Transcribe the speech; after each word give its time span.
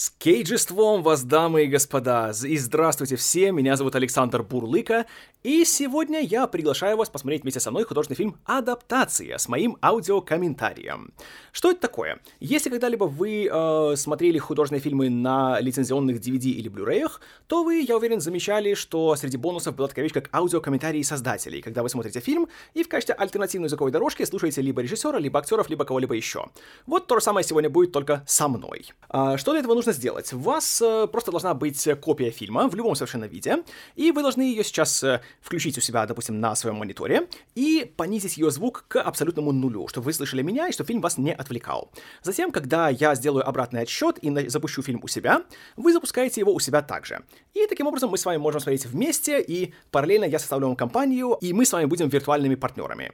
С 0.00 0.08
кейджеством 0.08 1.02
вас, 1.02 1.24
дамы 1.24 1.64
и 1.64 1.66
господа, 1.66 2.32
и 2.42 2.56
здравствуйте 2.56 3.16
все, 3.16 3.52
меня 3.52 3.76
зовут 3.76 3.94
Александр 3.96 4.42
Бурлыка, 4.42 5.04
и 5.42 5.64
сегодня 5.66 6.20
я 6.20 6.46
приглашаю 6.46 6.96
вас 6.96 7.10
посмотреть 7.10 7.42
вместе 7.42 7.60
со 7.60 7.70
мной 7.70 7.84
художественный 7.84 8.16
фильм 8.16 8.36
«Адаптация» 8.46 9.36
с 9.36 9.46
моим 9.46 9.76
аудиокомментарием. 9.82 11.12
Что 11.52 11.70
это 11.70 11.80
такое? 11.80 12.20
Если 12.40 12.70
когда-либо 12.70 13.04
вы 13.04 13.48
э, 13.50 13.96
смотрели 13.96 14.38
художественные 14.38 14.80
фильмы 14.80 15.10
на 15.10 15.60
лицензионных 15.60 16.18
DVD 16.18 16.44
или 16.44 16.70
Blu-ray, 16.70 17.10
то 17.46 17.62
вы, 17.62 17.80
я 17.80 17.96
уверен, 17.96 18.22
замечали, 18.22 18.72
что 18.72 19.16
среди 19.16 19.36
бонусов 19.36 19.76
была 19.76 19.88
такая 19.88 20.02
вещь, 20.02 20.14
как 20.14 20.34
аудиокомментарии 20.34 21.02
создателей, 21.02 21.60
когда 21.60 21.82
вы 21.82 21.90
смотрите 21.90 22.20
фильм 22.20 22.48
и 22.72 22.84
в 22.84 22.88
качестве 22.88 23.14
альтернативной 23.14 23.66
языковой 23.66 23.92
дорожки 23.92 24.24
слушаете 24.24 24.62
либо 24.62 24.80
режиссера, 24.80 25.18
либо 25.18 25.40
актеров, 25.40 25.68
либо 25.68 25.84
кого-либо 25.84 26.14
еще. 26.14 26.46
Вот 26.86 27.06
то 27.06 27.18
же 27.18 27.24
самое 27.24 27.46
сегодня 27.46 27.68
будет 27.68 27.92
только 27.92 28.24
со 28.26 28.48
мной. 28.48 28.92
А, 29.08 29.36
что 29.36 29.52
для 29.52 29.60
этого 29.60 29.74
нужно 29.74 29.89
сделать? 29.92 30.32
У 30.32 30.38
вас 30.38 30.82
э, 30.82 31.06
просто 31.06 31.30
должна 31.30 31.54
быть 31.54 31.88
копия 32.00 32.30
фильма 32.30 32.68
в 32.68 32.74
любом 32.74 32.94
совершенно 32.94 33.24
виде, 33.24 33.58
и 33.96 34.12
вы 34.12 34.22
должны 34.22 34.42
ее 34.42 34.64
сейчас 34.64 35.02
э, 35.02 35.20
включить 35.40 35.78
у 35.78 35.80
себя, 35.80 36.06
допустим, 36.06 36.40
на 36.40 36.54
своем 36.54 36.76
мониторе 36.76 37.28
и 37.54 37.92
понизить 37.96 38.36
ее 38.36 38.50
звук 38.50 38.84
к 38.88 39.00
абсолютному 39.00 39.52
нулю, 39.52 39.88
чтобы 39.88 40.06
вы 40.06 40.12
слышали 40.12 40.42
меня 40.42 40.68
и 40.68 40.72
чтобы 40.72 40.88
фильм 40.88 41.00
вас 41.00 41.18
не 41.18 41.32
отвлекал. 41.32 41.90
Затем, 42.22 42.50
когда 42.50 42.88
я 42.88 43.14
сделаю 43.14 43.48
обратный 43.48 43.82
отсчет 43.82 44.18
и 44.18 44.48
запущу 44.48 44.82
фильм 44.82 45.00
у 45.02 45.08
себя, 45.08 45.42
вы 45.76 45.92
запускаете 45.92 46.40
его 46.40 46.52
у 46.52 46.60
себя 46.60 46.82
также. 46.82 47.22
И 47.54 47.66
таким 47.66 47.86
образом 47.86 48.10
мы 48.10 48.18
с 48.18 48.24
вами 48.24 48.38
можем 48.38 48.60
смотреть 48.60 48.86
вместе, 48.86 49.40
и 49.40 49.74
параллельно 49.90 50.24
я 50.24 50.38
составлю 50.38 50.66
вам 50.66 50.76
компанию, 50.76 51.36
и 51.40 51.52
мы 51.52 51.64
с 51.64 51.72
вами 51.72 51.86
будем 51.86 52.08
виртуальными 52.08 52.54
партнерами. 52.54 53.12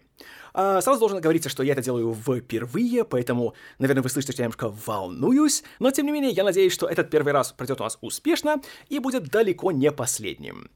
А, 0.59 0.81
сразу 0.81 1.01
должен 1.01 1.21
говориться, 1.21 1.51
что 1.51 1.63
я 1.63 1.75
это 1.75 1.83
делаю 1.83 2.15
впервые, 2.15 3.05
поэтому, 3.05 3.53
наверное, 3.79 4.03
вы 4.03 4.09
слышите, 4.09 4.33
что 4.33 4.41
я 4.41 4.47
немножко 4.47 4.75
волнуюсь, 4.87 5.63
но 5.81 5.91
тем 5.91 6.07
не 6.07 6.13
менее, 6.13 6.31
я 6.31 6.45
надеюсь, 6.45 6.73
что 6.73 6.87
этот 6.87 7.11
первый 7.11 7.35
раз 7.35 7.53
пройдет 7.53 7.79
у 7.83 7.85
нас 7.85 7.99
успешно 8.01 8.63
и 8.89 8.99
будет 8.99 9.25
далеко 9.29 9.71
не 9.71 9.93
последним. 9.93 10.71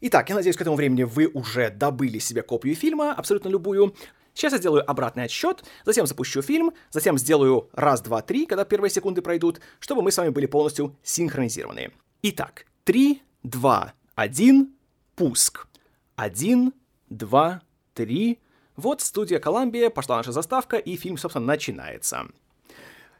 Итак, 0.00 0.28
я 0.30 0.34
надеюсь, 0.34 0.56
к 0.56 0.60
этому 0.60 0.74
времени 0.74 1.04
вы 1.04 1.28
уже 1.28 1.70
добыли 1.70 2.18
себе 2.18 2.42
копию 2.42 2.74
фильма, 2.74 3.12
абсолютно 3.12 3.48
любую. 3.48 3.94
Сейчас 4.34 4.52
я 4.52 4.58
сделаю 4.58 4.88
обратный 4.90 5.24
отсчет, 5.24 5.62
затем 5.84 6.08
запущу 6.08 6.42
фильм, 6.42 6.72
затем 6.90 7.18
сделаю 7.18 7.70
раз, 7.74 8.00
два, 8.00 8.20
три, 8.20 8.46
когда 8.46 8.64
первые 8.64 8.90
секунды 8.90 9.22
пройдут, 9.22 9.60
чтобы 9.78 10.02
мы 10.02 10.10
с 10.10 10.16
вами 10.18 10.30
были 10.30 10.46
полностью 10.46 10.96
синхронизированы. 11.04 11.92
Итак, 12.22 12.66
три, 12.82 13.22
два, 13.44 13.92
один, 14.16 14.74
пуск. 15.14 15.68
Один, 16.16 16.72
два, 17.08 17.62
три. 17.94 18.40
Вот 18.78 19.00
студия 19.00 19.40
Колумбия, 19.40 19.90
пошла 19.90 20.18
наша 20.18 20.30
заставка, 20.30 20.76
и 20.76 20.94
фильм, 20.94 21.18
собственно, 21.18 21.44
начинается. 21.44 22.28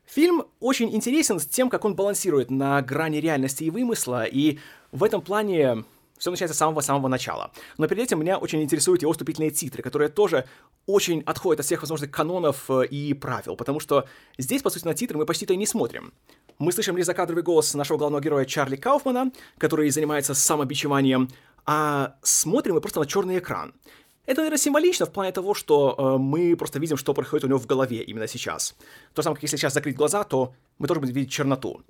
Фильм 0.07 0.45
очень 0.61 0.95
интересен 0.95 1.41
с 1.41 1.47
тем, 1.47 1.69
как 1.69 1.85
он 1.85 1.97
балансирует 1.97 2.49
на 2.49 2.81
грани 2.81 3.17
реальности 3.17 3.65
и 3.65 3.71
вымысла, 3.71 4.25
и 4.25 4.61
в 4.93 5.03
этом 5.03 5.21
плане 5.21 5.85
все 6.17 6.31
начинается 6.31 6.55
с 6.55 6.59
самого-самого 6.59 7.09
начала. 7.09 7.51
Но 7.77 7.89
перед 7.89 8.05
этим 8.05 8.21
меня 8.21 8.39
очень 8.39 8.63
интересуют 8.63 9.03
его 9.03 9.11
вступительные 9.11 9.51
титры, 9.51 9.83
которые 9.83 10.11
тоже 10.11 10.45
очень 10.87 11.23
отходят 11.23 11.59
от 11.59 11.67
всех 11.67 11.81
возможных 11.83 12.13
канонов 12.13 12.71
э, 12.71 12.87
и 12.87 13.13
правил, 13.15 13.57
потому 13.57 13.81
что 13.81 14.07
здесь, 14.39 14.63
по 14.63 14.71
сути, 14.71 14.85
на 14.85 14.95
титры 14.95 15.19
мы 15.19 15.27
почти-то 15.27 15.55
и 15.55 15.57
не 15.57 15.67
смотрим. 15.67 16.13
Мы 16.61 16.71
слышим 16.71 16.97
лишь 16.97 17.07
закадровый 17.07 17.43
голос 17.43 17.75
нашего 17.75 17.99
главного 17.99 18.23
героя 18.23 18.45
Чарли 18.45 18.77
Кауфмана, 18.77 19.33
который 19.59 19.91
занимается 19.91 20.35
самобичеванием, 20.35 21.29
а 21.67 22.15
смотрим 22.23 22.77
мы 22.77 22.81
просто 22.81 23.01
на 23.01 23.07
черный 23.07 23.39
экран. 23.39 23.75
Это, 24.29 24.43
наверное, 24.43 24.59
символично 24.59 25.07
в 25.07 25.11
плане 25.11 25.33
того, 25.33 25.55
что 25.55 25.95
э, 25.97 26.19
мы 26.19 26.55
просто 26.55 26.79
видим, 26.79 26.99
что 26.99 27.15
происходит 27.15 27.45
у 27.45 27.49
него 27.49 27.59
в 27.59 27.67
голове 27.67 28.03
именно 28.03 28.29
сейчас. 28.29 28.75
То 29.15 29.23
же 29.23 29.25
самое, 29.25 29.37
как 29.37 29.43
если 29.45 29.57
сейчас 29.57 29.73
закрыть 29.73 29.97
глаза, 29.97 30.23
то 30.23 30.53
мы 30.79 30.87
тоже 30.87 31.01
будем 31.01 31.15
видеть 31.15 31.33
черноту. 31.33 31.81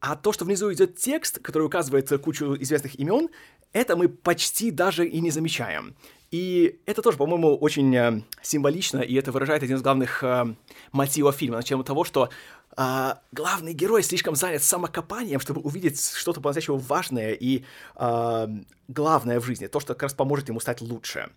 А 0.00 0.16
то, 0.16 0.32
что 0.32 0.46
внизу 0.46 0.72
идет 0.72 0.96
текст, 0.96 1.40
который 1.40 1.64
указывает 1.64 2.08
кучу 2.22 2.56
известных 2.56 2.98
имен, 2.98 3.28
это 3.74 3.94
мы 3.94 4.08
почти 4.08 4.70
даже 4.70 5.06
и 5.06 5.20
не 5.20 5.30
замечаем. 5.30 5.94
И 6.30 6.80
это 6.86 7.02
тоже, 7.02 7.18
по-моему, 7.18 7.54
очень 7.58 7.94
э, 7.94 8.22
символично, 8.40 9.00
и 9.00 9.14
это 9.16 9.30
выражает 9.30 9.62
один 9.62 9.76
из 9.76 9.82
главных 9.82 10.24
э, 10.24 10.46
мотивов 10.92 11.36
фильма, 11.36 11.56
начнем 11.56 11.80
от 11.80 11.86
того, 11.86 12.04
что 12.04 12.30
э, 12.74 13.14
главный 13.32 13.74
герой 13.74 14.02
слишком 14.02 14.34
занят 14.34 14.62
самокопанием, 14.62 15.40
чтобы 15.40 15.60
увидеть 15.60 16.02
что-то 16.14 16.40
по-настоящему 16.40 16.78
важное 16.78 17.32
и 17.32 17.64
э, 17.96 18.48
главное 18.88 19.40
в 19.40 19.44
жизни, 19.44 19.66
то, 19.66 19.78
что 19.78 19.92
как 19.92 20.04
раз 20.04 20.14
поможет 20.14 20.48
ему 20.48 20.58
стать 20.58 20.80
лучше. 20.80 21.30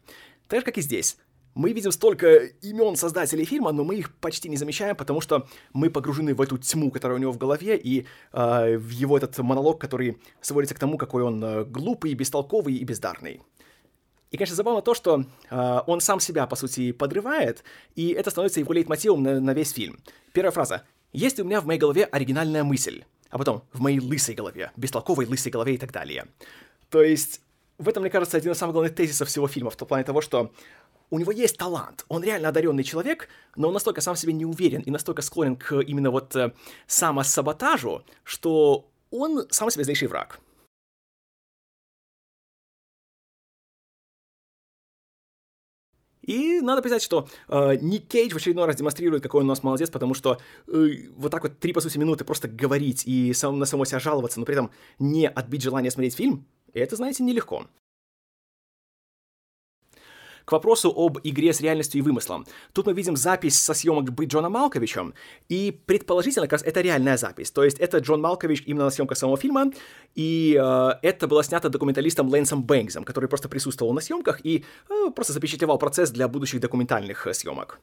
Так 0.48 0.60
же, 0.60 0.66
как 0.66 0.78
и 0.78 0.82
здесь. 0.82 1.18
Мы 1.56 1.72
видим 1.72 1.92
столько 1.94 2.36
имен 2.62 2.98
создателей 2.98 3.46
фильма, 3.46 3.72
но 3.72 3.86
мы 3.86 3.96
их 3.96 4.14
почти 4.16 4.50
не 4.50 4.58
замечаем, 4.58 4.96
потому 4.96 5.22
что 5.22 5.48
мы 5.72 5.90
погружены 5.90 6.36
в 6.36 6.42
эту 6.42 6.58
тьму, 6.58 6.92
которая 6.92 7.18
у 7.18 7.22
него 7.22 7.32
в 7.32 7.38
голове, 7.38 7.78
и 7.78 8.06
э, 8.34 8.78
в 8.78 8.90
его 8.90 9.18
этот 9.18 9.38
монолог, 9.38 9.80
который 9.80 10.18
сводится 10.42 10.76
к 10.76 10.80
тому, 10.80 10.98
какой 10.98 11.24
он 11.24 11.42
э, 11.42 11.64
глупый, 11.64 12.14
бестолковый 12.14 12.76
и 12.76 12.84
бездарный. 12.84 13.42
И, 14.32 14.38
конечно, 14.38 14.56
забавно 14.58 14.82
то, 14.82 14.94
что 14.94 15.24
э, 15.50 15.80
он 15.88 16.02
сам 16.02 16.20
себя, 16.20 16.46
по 16.46 16.58
сути, 16.58 16.92
подрывает, 16.92 17.64
и 17.96 18.10
это 18.10 18.32
становится 18.32 18.60
его 18.60 18.74
лейтмотивом 18.74 19.24
на, 19.24 19.40
на 19.40 19.54
весь 19.54 19.72
фильм. 19.72 20.00
Первая 20.34 20.52
фраза. 20.52 20.84
«Есть 21.14 21.40
у 21.40 21.46
меня 21.46 21.62
в 21.62 21.66
моей 21.66 21.80
голове 21.80 22.04
оригинальная 22.04 22.66
мысль», 22.66 23.06
а 23.30 23.38
потом 23.38 23.64
«в 23.72 23.80
моей 23.80 24.02
лысой 24.02 24.36
голове», 24.36 24.74
бестолковой 24.76 25.26
лысой 25.26 25.54
голове 25.54 25.76
и 25.76 25.78
так 25.78 25.94
далее. 25.94 26.26
То 26.90 27.02
есть 27.02 27.40
в 27.78 27.90
этом, 27.90 28.02
мне 28.02 28.10
кажется, 28.10 28.38
один 28.38 28.52
из 28.52 28.58
самых 28.58 28.74
главных 28.74 28.96
тезисов 28.96 29.28
всего 29.28 29.48
фильма, 29.48 29.70
в 29.70 29.76
том 29.76 29.88
плане 29.88 30.04
того, 30.04 30.22
что 30.22 30.52
у 31.10 31.20
него 31.20 31.32
есть 31.32 31.58
талант, 31.58 32.06
он 32.08 32.24
реально 32.24 32.50
одаренный 32.50 32.84
человек, 32.84 33.30
но 33.56 33.68
он 33.68 33.74
настолько 33.74 34.02
сам 34.02 34.16
себе 34.16 34.34
не 34.34 34.46
уверен 34.46 34.82
и 34.82 34.92
настолько 34.92 35.22
склонен 35.22 35.56
к 35.56 35.80
именно 35.80 36.10
вот 36.10 36.36
э, 36.36 36.54
самосаботажу, 36.88 38.04
что 38.24 38.90
он 39.12 39.46
сам 39.50 39.70
себе 39.70 39.84
злейший 39.84 40.08
враг. 40.08 40.40
И 46.26 46.60
надо 46.62 46.82
признать, 46.82 47.04
что 47.04 47.28
э, 47.48 47.76
Ник 47.82 48.08
Кейдж 48.08 48.34
в 48.34 48.38
очередной 48.38 48.66
раз 48.66 48.76
демонстрирует, 48.78 49.22
какой 49.22 49.42
он 49.42 49.46
у 49.46 49.50
нас 49.50 49.62
молодец, 49.62 49.92
потому 49.92 50.16
что 50.16 50.40
э, 50.68 51.10
вот 51.16 51.32
так 51.32 51.44
вот 51.44 51.60
три, 51.60 51.72
по 51.72 51.82
сути, 51.82 52.00
минуты 52.00 52.26
просто 52.26 52.48
говорить 52.48 53.04
и 53.06 53.32
сам, 53.34 53.60
на 53.60 53.66
самого 53.66 53.86
себя 53.86 54.00
жаловаться, 54.00 54.40
но 54.40 54.46
при 54.46 54.56
этом 54.56 54.72
не 54.98 55.28
отбить 55.28 55.62
желание 55.62 55.92
смотреть 55.92 56.16
фильм, 56.16 56.48
это, 56.80 56.96
знаете, 56.96 57.24
нелегко. 57.24 57.68
К 60.46 60.52
вопросу 60.52 60.94
об 60.96 61.18
игре 61.24 61.54
с 61.54 61.62
реальностью 61.62 62.00
и 62.00 62.02
вымыслом. 62.04 62.46
Тут 62.72 62.86
мы 62.86 62.94
видим 62.94 63.16
запись 63.16 63.60
со 63.60 63.74
съемок 63.74 64.14
быть 64.14 64.30
Джона 64.32 64.48
Малковичем, 64.48 65.16
и 65.50 65.72
предположительно, 65.88 66.46
как 66.46 66.54
раз 66.54 66.62
это 66.62 66.82
реальная 66.82 67.18
запись. 67.18 67.50
То 67.50 67.64
есть 67.64 67.80
это 67.80 67.98
Джон 67.98 68.22
Малкович 68.22 68.62
именно 68.68 68.86
на 68.86 68.92
съемках 68.92 69.18
самого 69.18 69.38
фильма, 69.38 69.72
и 70.14 70.56
э, 70.62 70.90
это 71.02 71.28
было 71.28 71.44
снято 71.44 71.70
документалистом 71.70 72.30
Лэнсом 72.30 72.64
Бэнксом, 72.64 73.04
который 73.04 73.28
просто 73.28 73.50
присутствовал 73.50 73.94
на 73.94 74.02
съемках 74.02 74.46
и 74.46 74.64
э, 74.90 75.10
просто 75.16 75.34
запечатлевал 75.34 75.80
процесс 75.80 76.12
для 76.12 76.28
будущих 76.28 76.62
документальных 76.62 77.26
э, 77.26 77.34
съемок. 77.34 77.80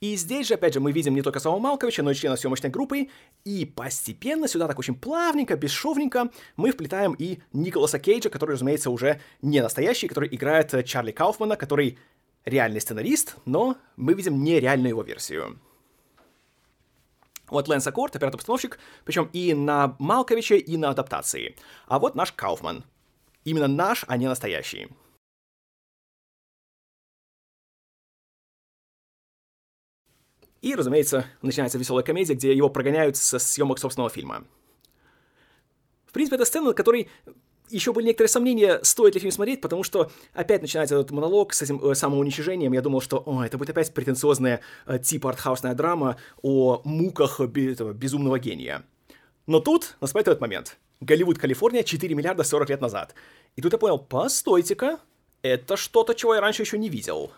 И 0.00 0.16
здесь 0.16 0.48
же, 0.48 0.54
опять 0.54 0.72
же, 0.72 0.80
мы 0.80 0.92
видим 0.92 1.14
не 1.14 1.20
только 1.20 1.40
самого 1.40 1.60
Малковича, 1.60 2.02
но 2.02 2.10
и 2.10 2.14
члена 2.14 2.36
съемочной 2.36 2.70
группы, 2.70 3.08
и 3.44 3.66
постепенно 3.66 4.48
сюда 4.48 4.66
так 4.66 4.78
очень 4.78 4.94
плавненько, 4.94 5.56
бесшовненько 5.56 6.30
мы 6.56 6.70
вплетаем 6.70 7.14
и 7.18 7.40
Николаса 7.52 7.98
Кейджа, 7.98 8.30
который, 8.30 8.52
разумеется, 8.52 8.90
уже 8.90 9.20
не 9.42 9.60
настоящий, 9.60 10.08
который 10.08 10.34
играет 10.34 10.72
э, 10.72 10.82
Чарли 10.84 11.12
Кауфмана, 11.12 11.56
который 11.56 11.98
реальный 12.46 12.80
сценарист, 12.80 13.36
но 13.44 13.76
мы 13.96 14.14
видим 14.14 14.42
нереальную 14.42 14.88
его 14.90 15.02
версию. 15.02 15.58
Вот 17.48 17.68
Лэнс 17.68 17.86
Аккорд, 17.86 18.16
оператор-постановщик, 18.16 18.78
причем 19.04 19.28
и 19.34 19.52
на 19.52 19.96
Малковиче, 19.98 20.56
и 20.56 20.78
на 20.78 20.90
адаптации. 20.90 21.56
А 21.88 21.98
вот 21.98 22.14
наш 22.14 22.32
Кауфман. 22.32 22.84
Именно 23.44 23.68
наш, 23.68 24.04
а 24.06 24.16
не 24.16 24.28
настоящий. 24.28 24.88
И, 30.62 30.74
разумеется, 30.74 31.26
начинается 31.42 31.78
веселая 31.78 32.04
комедия, 32.04 32.34
где 32.34 32.54
его 32.54 32.68
прогоняют 32.68 33.16
со 33.16 33.38
съемок 33.38 33.78
собственного 33.78 34.10
фильма. 34.10 34.44
В 36.06 36.12
принципе, 36.12 36.36
это 36.36 36.44
сцена, 36.44 36.68
на 36.68 36.74
которой 36.74 37.08
еще 37.70 37.92
были 37.92 38.06
некоторые 38.06 38.28
сомнения, 38.28 38.80
стоит 38.82 39.14
ли 39.14 39.20
фильм 39.20 39.32
смотреть, 39.32 39.60
потому 39.60 39.84
что 39.84 40.10
опять 40.34 40.60
начинается 40.60 40.96
этот 40.96 41.12
монолог 41.12 41.54
с 41.54 41.62
этим 41.62 41.82
э, 41.82 41.94
самоуничижением. 41.94 42.72
Я 42.72 42.82
думал, 42.82 43.00
что 43.00 43.22
о, 43.24 43.44
это 43.44 43.58
будет 43.58 43.70
опять 43.70 43.94
претенциозная 43.94 44.60
э, 44.86 44.98
типа 44.98 45.30
артхаусная 45.30 45.74
драма 45.74 46.16
о 46.42 46.82
муках 46.84 47.40
бе- 47.40 47.72
этого 47.72 47.92
безумного 47.92 48.38
гения. 48.38 48.84
Но 49.46 49.60
тут 49.60 49.96
наступает 50.00 50.28
этот 50.28 50.40
момент. 50.40 50.78
Голливуд, 51.00 51.38
Калифорния, 51.38 51.82
4 51.82 52.14
миллиарда 52.14 52.42
40 52.42 52.70
лет 52.70 52.80
назад. 52.80 53.14
И 53.56 53.62
тут 53.62 53.72
я 53.72 53.78
понял, 53.78 53.98
постойте-ка, 53.98 54.98
это 55.42 55.76
что-то, 55.76 56.14
чего 56.14 56.34
я 56.34 56.40
раньше 56.40 56.62
еще 56.62 56.76
не 56.76 56.88
видел. 56.88 57.32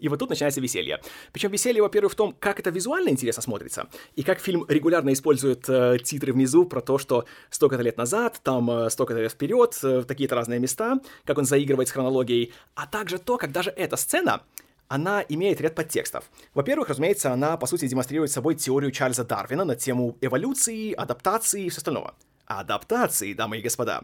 И 0.00 0.08
вот 0.08 0.18
тут 0.18 0.30
начинается 0.30 0.60
веселье. 0.60 1.00
Причем 1.32 1.50
веселье, 1.50 1.82
во-первых, 1.82 2.12
в 2.12 2.16
том, 2.16 2.34
как 2.38 2.58
это 2.58 2.70
визуально 2.70 3.10
интересно 3.10 3.42
смотрится, 3.42 3.88
и 4.16 4.22
как 4.22 4.40
фильм 4.40 4.64
регулярно 4.68 5.12
использует 5.12 5.68
э, 5.68 5.98
титры 6.02 6.32
внизу 6.32 6.64
про 6.64 6.80
то, 6.80 6.98
что 6.98 7.26
столько-то 7.50 7.82
лет 7.82 7.96
назад, 7.98 8.40
там 8.42 8.70
э, 8.70 8.90
столько-то 8.90 9.20
лет 9.20 9.32
вперед, 9.32 9.78
э, 9.82 10.02
такие-то 10.08 10.34
разные 10.34 10.58
места, 10.58 10.98
как 11.24 11.38
он 11.38 11.44
заигрывает 11.44 11.88
с 11.88 11.92
хронологией, 11.92 12.52
а 12.74 12.86
также 12.86 13.18
то, 13.18 13.36
как 13.36 13.52
даже 13.52 13.70
эта 13.70 13.96
сцена 13.96 14.42
она 14.88 15.24
имеет 15.28 15.60
ряд 15.60 15.76
подтекстов. 15.76 16.28
Во-первых, 16.52 16.88
разумеется, 16.88 17.32
она, 17.32 17.56
по 17.56 17.66
сути, 17.66 17.86
демонстрирует 17.86 18.32
собой 18.32 18.56
теорию 18.56 18.90
Чарльза 18.90 19.22
Дарвина 19.24 19.64
на 19.64 19.76
тему 19.76 20.16
эволюции, 20.20 20.92
адаптации 20.92 21.66
и 21.66 21.68
все 21.70 21.78
остального. 21.78 22.16
Адаптации, 22.46 23.32
дамы 23.32 23.58
и 23.58 23.62
господа. 23.62 24.02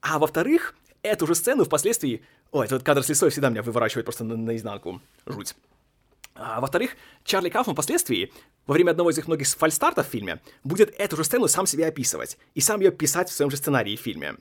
А 0.00 0.18
во-вторых, 0.18 0.74
эту 1.02 1.26
же 1.26 1.34
сцену 1.34 1.64
впоследствии... 1.64 2.22
Ой, 2.52 2.66
этот 2.66 2.82
кадр 2.82 3.02
с 3.02 3.08
лесой 3.08 3.30
всегда 3.30 3.48
меня 3.48 3.62
выворачивает 3.62 4.04
просто 4.04 4.24
на, 4.24 4.36
наизнанку. 4.36 5.00
Жуть. 5.24 5.56
А, 6.34 6.60
во-вторых, 6.60 6.96
Чарли 7.24 7.48
Кауфман 7.48 7.74
впоследствии, 7.74 8.30
во 8.66 8.74
время 8.74 8.90
одного 8.90 9.10
из 9.10 9.18
их 9.18 9.26
многих 9.26 9.48
фальстартов 9.48 10.06
в 10.06 10.10
фильме, 10.10 10.40
будет 10.62 10.94
эту 10.98 11.16
же 11.16 11.24
сцену 11.24 11.48
сам 11.48 11.66
себе 11.66 11.86
описывать 11.86 12.36
и 12.54 12.60
сам 12.60 12.80
ее 12.80 12.92
писать 12.92 13.30
в 13.30 13.32
своем 13.32 13.50
же 13.50 13.56
сценарии 13.56 13.96
в 13.96 14.00
фильме. 14.00 14.36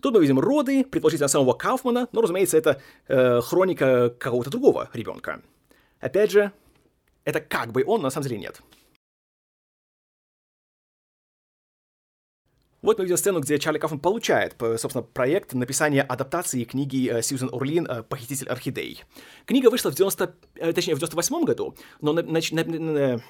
Тут 0.00 0.14
мы 0.14 0.20
видим 0.20 0.40
роды, 0.40 0.82
предположительно 0.84 1.28
самого 1.28 1.52
Кауфмана, 1.52 2.08
но, 2.12 2.22
разумеется, 2.22 2.56
это 2.56 2.80
э, 3.08 3.40
хроника 3.42 4.08
какого-то 4.18 4.50
другого 4.50 4.88
ребенка. 4.94 5.42
Опять 6.00 6.30
же, 6.30 6.52
это 7.24 7.40
как 7.40 7.72
бы 7.72 7.84
он, 7.86 8.00
но 8.00 8.04
на 8.04 8.10
самом 8.10 8.28
деле 8.28 8.38
нет. 8.38 8.62
Вот 12.84 12.98
мы 12.98 13.04
видим 13.04 13.16
сцену, 13.16 13.40
где 13.40 13.58
Чарли 13.58 13.78
Кафман 13.78 13.98
получает, 13.98 14.56
собственно, 14.76 15.02
проект 15.02 15.54
написания 15.54 16.02
адаптации 16.02 16.64
книги 16.64 17.08
э, 17.10 17.22
Сьюзен 17.22 17.48
Урлин 17.50 17.86
«Э, 17.86 18.02
«Похититель 18.02 18.46
орхидей». 18.46 19.02
Книга 19.46 19.70
вышла 19.70 19.90
в 19.90 19.94
90... 19.94 20.34
Э, 20.56 20.72
точнее, 20.74 20.94
в 20.94 20.98
98 20.98 21.44
году, 21.44 21.74
но 22.02 22.12
на, 22.12 22.20
на, 22.20 22.40
на, 22.42 23.22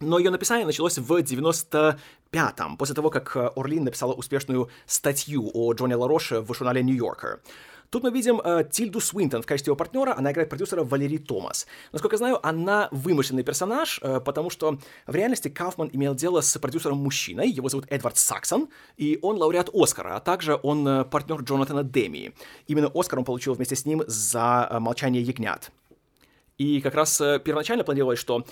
но 0.00 0.18
ее 0.18 0.30
написание 0.30 0.66
началось 0.66 0.98
в 0.98 1.10
95-м, 1.10 2.76
после 2.76 2.94
того, 2.94 3.08
как 3.08 3.36
Орлин 3.56 3.84
написала 3.84 4.12
успешную 4.12 4.68
статью 4.84 5.50
о 5.54 5.72
Джоне 5.72 5.96
Лароше 5.96 6.42
в 6.42 6.52
журнале 6.52 6.82
«Нью-Йоркер». 6.82 7.40
Тут 7.94 8.02
мы 8.02 8.10
видим 8.10 8.40
э, 8.42 8.64
Тильду 8.68 8.98
Свинтон 8.98 9.42
в 9.42 9.46
качестве 9.46 9.70
его 9.70 9.76
партнера, 9.76 10.16
она 10.18 10.32
играет 10.32 10.48
продюсера 10.48 10.82
Валерий 10.82 11.18
Томас. 11.18 11.64
Насколько 11.92 12.14
я 12.14 12.18
знаю, 12.18 12.44
она 12.44 12.88
вымышленный 12.90 13.44
персонаж, 13.44 14.00
э, 14.02 14.18
потому 14.18 14.50
что 14.50 14.80
в 15.06 15.14
реальности 15.14 15.46
Кауфман 15.46 15.90
имел 15.92 16.16
дело 16.16 16.40
с 16.40 16.58
продюсером-мужчиной, 16.58 17.48
его 17.48 17.68
зовут 17.68 17.86
Эдвард 17.90 18.16
Саксон, 18.16 18.68
и 18.96 19.20
он 19.22 19.36
лауреат 19.36 19.70
Оскара, 19.72 20.16
а 20.16 20.20
также 20.20 20.58
он 20.64 20.88
э, 20.88 21.04
партнер 21.04 21.40
Джонатана 21.40 21.84
Деми. 21.84 22.34
Именно 22.66 22.90
Оскар 22.92 23.20
он 23.20 23.24
получил 23.24 23.54
вместе 23.54 23.76
с 23.76 23.86
ним 23.86 24.02
за 24.08 24.66
э, 24.68 24.80
«Молчание 24.80 25.22
ягнят». 25.22 25.70
И 26.58 26.80
как 26.80 26.96
раз 26.96 27.20
э, 27.20 27.38
первоначально 27.38 27.84
планировалось, 27.84 28.18
что 28.18 28.44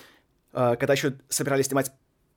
э, 0.52 0.76
когда 0.76 0.92
еще 0.92 1.14
собирались 1.28 1.66
снимать 1.66 1.90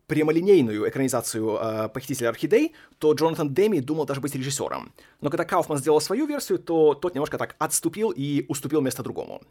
прямолинейную 0.07 0.87
экранизацию 0.87 1.57
э, 1.57 1.89
«Похитителя 1.89 2.29
орхидей», 2.29 2.73
то 2.99 3.13
Джонатан 3.13 3.53
Деми 3.53 3.79
думал 3.79 4.05
даже 4.05 4.21
быть 4.21 4.35
режиссером. 4.35 4.93
Но 5.21 5.29
когда 5.29 5.45
Кауфман 5.45 5.77
сделал 5.77 6.01
свою 6.01 6.25
версию, 6.25 6.59
то 6.59 6.93
тот 6.93 7.15
немножко 7.15 7.37
так 7.37 7.55
отступил 7.59 8.11
и 8.11 8.45
уступил 8.47 8.81
место 8.81 9.03
другому. 9.03 9.41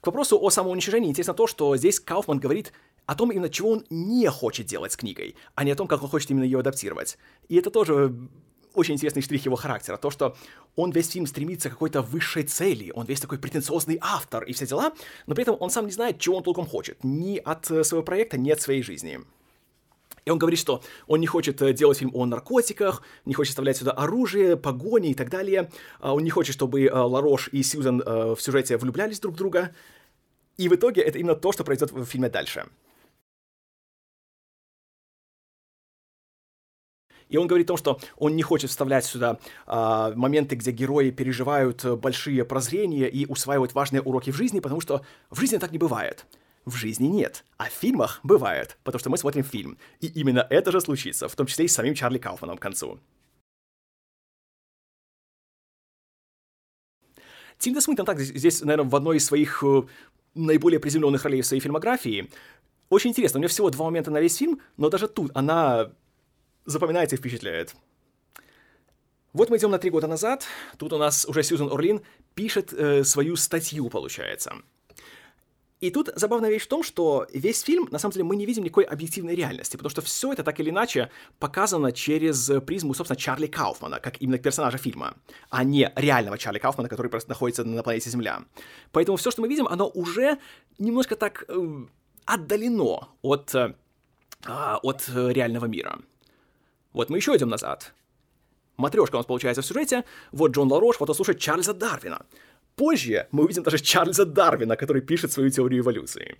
К 0.00 0.06
вопросу 0.06 0.38
о 0.40 0.50
самоуничижении 0.50 1.10
интересно 1.10 1.34
то, 1.34 1.46
что 1.46 1.76
здесь 1.76 2.00
Кауфман 2.00 2.38
говорит 2.38 2.72
о 3.06 3.14
том, 3.14 3.30
именно 3.30 3.48
чего 3.48 3.70
он 3.70 3.84
не 3.90 4.28
хочет 4.30 4.66
делать 4.66 4.92
с 4.92 4.96
книгой, 4.96 5.36
а 5.54 5.64
не 5.64 5.70
о 5.70 5.76
том, 5.76 5.86
как 5.86 6.02
он 6.02 6.08
хочет 6.08 6.30
именно 6.30 6.44
ее 6.44 6.58
адаптировать. 6.58 7.18
И 7.48 7.56
это 7.56 7.70
тоже 7.70 8.14
очень 8.74 8.94
интересный 8.94 9.22
штрих 9.22 9.44
его 9.44 9.56
характера. 9.56 9.96
То, 9.96 10.10
что 10.10 10.36
он 10.76 10.90
весь 10.90 11.10
фильм 11.10 11.26
стремится 11.26 11.68
к 11.68 11.72
какой-то 11.72 12.02
высшей 12.02 12.44
цели, 12.44 12.92
он 12.94 13.06
весь 13.06 13.20
такой 13.20 13.38
претенциозный 13.38 13.98
автор 14.00 14.44
и 14.44 14.52
все 14.52 14.66
дела, 14.66 14.92
но 15.26 15.34
при 15.34 15.42
этом 15.42 15.56
он 15.60 15.70
сам 15.70 15.86
не 15.86 15.92
знает, 15.92 16.18
чего 16.18 16.36
он 16.36 16.42
толком 16.42 16.66
хочет. 16.66 17.02
Ни 17.02 17.38
от 17.38 17.70
э, 17.70 17.84
своего 17.84 18.04
проекта, 18.04 18.38
ни 18.38 18.50
от 18.50 18.60
своей 18.60 18.82
жизни. 18.82 19.20
И 20.24 20.30
он 20.30 20.38
говорит, 20.38 20.58
что 20.58 20.82
он 21.06 21.20
не 21.20 21.26
хочет 21.26 21.60
э, 21.62 21.72
делать 21.72 21.98
фильм 21.98 22.10
о 22.14 22.26
наркотиках, 22.26 23.02
не 23.24 23.34
хочет 23.34 23.50
вставлять 23.50 23.76
сюда 23.76 23.92
оружие, 23.92 24.56
погони 24.56 25.10
и 25.10 25.14
так 25.14 25.30
далее. 25.30 25.70
А 26.00 26.14
он 26.14 26.24
не 26.24 26.30
хочет, 26.30 26.54
чтобы 26.54 26.84
э, 26.84 26.92
Ларош 26.92 27.48
и 27.52 27.62
Сьюзан 27.62 28.02
в 28.04 28.38
сюжете 28.40 28.76
влюблялись 28.76 29.20
друг 29.20 29.34
в 29.34 29.38
друга. 29.38 29.74
И 30.56 30.68
в 30.68 30.74
итоге 30.74 31.02
это 31.02 31.18
именно 31.18 31.34
то, 31.34 31.52
что 31.52 31.64
произойдет 31.64 31.96
в 31.96 32.04
фильме 32.04 32.28
дальше. 32.28 32.66
И 37.32 37.38
он 37.38 37.46
говорит 37.46 37.66
о 37.66 37.68
том, 37.68 37.76
что 37.78 38.00
он 38.16 38.36
не 38.36 38.42
хочет 38.42 38.68
вставлять 38.70 39.06
сюда 39.06 39.38
а, 39.66 40.12
моменты, 40.14 40.54
где 40.54 40.70
герои 40.70 41.10
переживают 41.10 41.82
большие 41.98 42.44
прозрения 42.44 43.08
и 43.08 43.24
усваивают 43.24 43.72
важные 43.72 44.02
уроки 44.02 44.30
в 44.30 44.36
жизни, 44.36 44.60
потому 44.60 44.82
что 44.82 45.02
в 45.30 45.40
жизни 45.40 45.56
так 45.56 45.72
не 45.72 45.78
бывает. 45.78 46.26
В 46.66 46.76
жизни 46.76 47.06
нет, 47.06 47.44
а 47.56 47.64
в 47.64 47.72
фильмах 47.72 48.20
бывает, 48.22 48.76
потому 48.84 49.00
что 49.00 49.08
мы 49.08 49.16
смотрим 49.16 49.44
фильм. 49.44 49.78
И 50.00 50.08
именно 50.08 50.46
это 50.50 50.70
же 50.70 50.80
случится, 50.82 51.26
в 51.26 51.34
том 51.34 51.46
числе 51.46 51.64
и 51.64 51.68
с 51.68 51.74
самим 51.74 51.94
Чарли 51.94 52.18
Кауфманом 52.18 52.58
к 52.58 52.62
концу. 52.62 53.00
Тильда 57.58 57.80
Смитон 57.80 58.04
так 58.04 58.20
здесь, 58.20 58.60
наверное, 58.60 58.90
в 58.90 58.94
одной 58.94 59.16
из 59.16 59.24
своих 59.24 59.64
э, 59.64 59.82
наиболее 60.34 60.80
приземленных 60.80 61.24
ролей 61.24 61.40
в 61.40 61.46
своей 61.46 61.62
фильмографии. 61.62 62.28
Очень 62.90 63.10
интересно, 63.10 63.38
у 63.38 63.40
нее 63.40 63.48
всего 63.48 63.70
два 63.70 63.86
момента 63.86 64.10
на 64.10 64.20
весь 64.20 64.36
фильм, 64.36 64.60
но 64.76 64.90
даже 64.90 65.08
тут 65.08 65.30
она 65.34 65.92
запоминается 66.64 67.16
и 67.16 67.18
впечатляет. 67.18 67.74
Вот 69.32 69.48
мы 69.48 69.56
идем 69.56 69.70
на 69.70 69.78
три 69.78 69.90
года 69.90 70.06
назад. 70.06 70.44
Тут 70.76 70.92
у 70.92 70.98
нас 70.98 71.24
уже 71.24 71.42
Сьюзен 71.42 71.70
Орлин 71.70 72.02
пишет 72.34 72.72
э, 72.72 73.02
свою 73.04 73.36
статью, 73.36 73.88
получается. 73.88 74.54
И 75.82 75.90
тут 75.90 76.10
забавная 76.14 76.48
вещь 76.48 76.62
в 76.62 76.68
том, 76.68 76.84
что 76.84 77.26
весь 77.34 77.60
фильм, 77.62 77.88
на 77.90 77.98
самом 77.98 78.12
деле, 78.12 78.24
мы 78.24 78.36
не 78.36 78.46
видим 78.46 78.62
никакой 78.62 78.84
объективной 78.84 79.34
реальности, 79.34 79.76
потому 79.76 79.90
что 79.90 80.00
все 80.00 80.32
это 80.32 80.44
так 80.44 80.60
или 80.60 80.70
иначе 80.70 81.10
показано 81.40 81.90
через 81.90 82.52
призму, 82.64 82.94
собственно, 82.94 83.16
Чарли 83.18 83.48
Кауфмана, 83.48 83.98
как 83.98 84.22
именно 84.22 84.38
персонажа 84.38 84.78
фильма, 84.78 85.16
а 85.50 85.64
не 85.64 85.92
реального 85.96 86.38
Чарли 86.38 86.60
Кауфмана, 86.60 86.88
который 86.88 87.08
просто 87.08 87.30
находится 87.30 87.64
на 87.64 87.82
планете 87.82 88.10
Земля. 88.10 88.44
Поэтому 88.92 89.16
все, 89.16 89.32
что 89.32 89.42
мы 89.42 89.48
видим, 89.48 89.66
оно 89.66 89.88
уже 89.88 90.38
немножко 90.78 91.16
так 91.16 91.46
э, 91.48 91.86
отдалено 92.26 93.08
от, 93.22 93.52
э, 93.52 93.74
от 94.46 95.08
реального 95.08 95.66
мира. 95.66 95.98
Вот 96.92 97.10
мы 97.10 97.18
еще 97.18 97.34
идем 97.36 97.48
назад. 97.48 97.94
Матрешка 98.76 99.16
у 99.16 99.18
нас 99.18 99.26
получается 99.26 99.62
в 99.62 99.66
сюжете. 99.66 100.04
Вот 100.32 100.52
Джон 100.52 100.70
Ларош, 100.70 100.98
вот 101.00 101.08
он 101.08 101.14
слушает 101.14 101.38
Чарльза 101.38 101.74
Дарвина. 101.74 102.26
Позже 102.76 103.28
мы 103.30 103.44
увидим 103.44 103.62
даже 103.62 103.78
Чарльза 103.78 104.24
Дарвина, 104.24 104.76
который 104.76 105.02
пишет 105.02 105.32
свою 105.32 105.50
теорию 105.50 105.82
эволюции. 105.82 106.36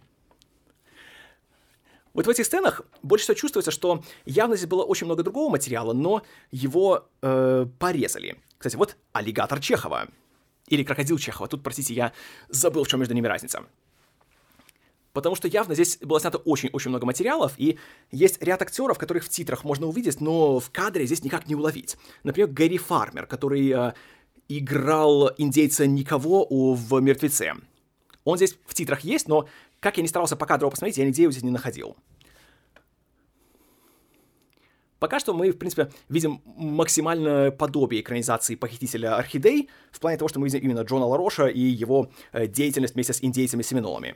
Вот 2.15 2.27
в 2.27 2.31
этих 2.31 2.45
сценах 2.45 2.83
больше 3.03 3.25
всего 3.25 3.35
чувствуется, 3.35 3.71
что 3.71 4.03
явно 4.27 4.57
здесь 4.57 4.69
было 4.69 4.83
очень 4.83 5.07
много 5.07 5.23
другого 5.23 5.51
материала, 5.51 5.93
но 5.93 6.23
его 6.51 7.09
э, 7.23 7.67
порезали. 7.79 8.39
Кстати, 8.59 8.77
вот 8.77 8.97
аллигатор 9.13 9.61
Чехова. 9.61 10.09
Или 10.69 10.85
крокодил 10.85 11.19
Чехова. 11.19 11.49
Тут, 11.49 11.63
простите, 11.63 11.95
я 11.95 12.13
забыл, 12.49 12.85
в 12.85 12.89
чем 12.89 13.01
между 13.01 13.15
ними 13.15 13.27
разница. 13.27 13.65
Потому 15.13 15.37
что 15.37 15.47
явно 15.47 15.75
здесь 15.75 15.99
было 15.99 16.21
снято 16.21 16.39
очень-очень 16.39 16.89
много 16.89 17.05
материалов, 17.05 17.53
и 17.59 17.79
есть 18.11 18.43
ряд 18.43 18.63
актеров, 18.63 18.99
которых 18.99 19.25
в 19.25 19.29
титрах 19.29 19.63
можно 19.65 19.87
увидеть, 19.87 20.21
но 20.21 20.59
в 20.59 20.71
кадре 20.71 21.05
здесь 21.05 21.23
никак 21.23 21.47
не 21.49 21.55
уловить. 21.55 21.97
Например, 22.23 22.49
Гэри 22.49 22.79
Фармер, 22.79 23.27
который 23.27 23.71
э, 23.71 23.93
играл 24.49 25.31
индейца 25.37 25.87
Никого 25.87 26.47
в 26.75 27.01
«Мертвеце». 27.01 27.53
Он 28.25 28.37
здесь 28.37 28.57
в 28.65 28.75
титрах 28.75 29.01
есть, 29.01 29.29
но 29.29 29.49
как 29.81 29.97
я 29.97 30.03
не 30.03 30.09
старался 30.09 30.37
по 30.37 30.47
кадру 30.47 30.71
посмотреть, 30.71 30.97
я 30.97 31.05
нигде 31.05 31.23
его 31.23 31.33
здесь 31.33 31.43
не 31.43 31.51
находил. 31.51 31.97
Пока 34.99 35.19
что 35.19 35.35
мы, 35.35 35.51
в 35.51 35.59
принципе, 35.59 35.91
видим 36.09 36.41
максимальное 36.45 37.51
подобие 37.51 38.03
экранизации 38.03 38.55
«Похитителя 38.55 39.17
орхидей» 39.17 39.69
в 39.91 39.99
плане 39.99 40.17
того, 40.17 40.29
что 40.29 40.39
мы 40.39 40.47
видим 40.47 40.61
именно 40.61 40.83
Джона 40.83 41.07
Лароша 41.07 41.49
и 41.49 41.59
его 41.59 42.09
э, 42.31 42.47
деятельность 42.47 42.95
вместе 42.95 43.13
с 43.13 43.21
индейцами-семенолами. 43.21 44.15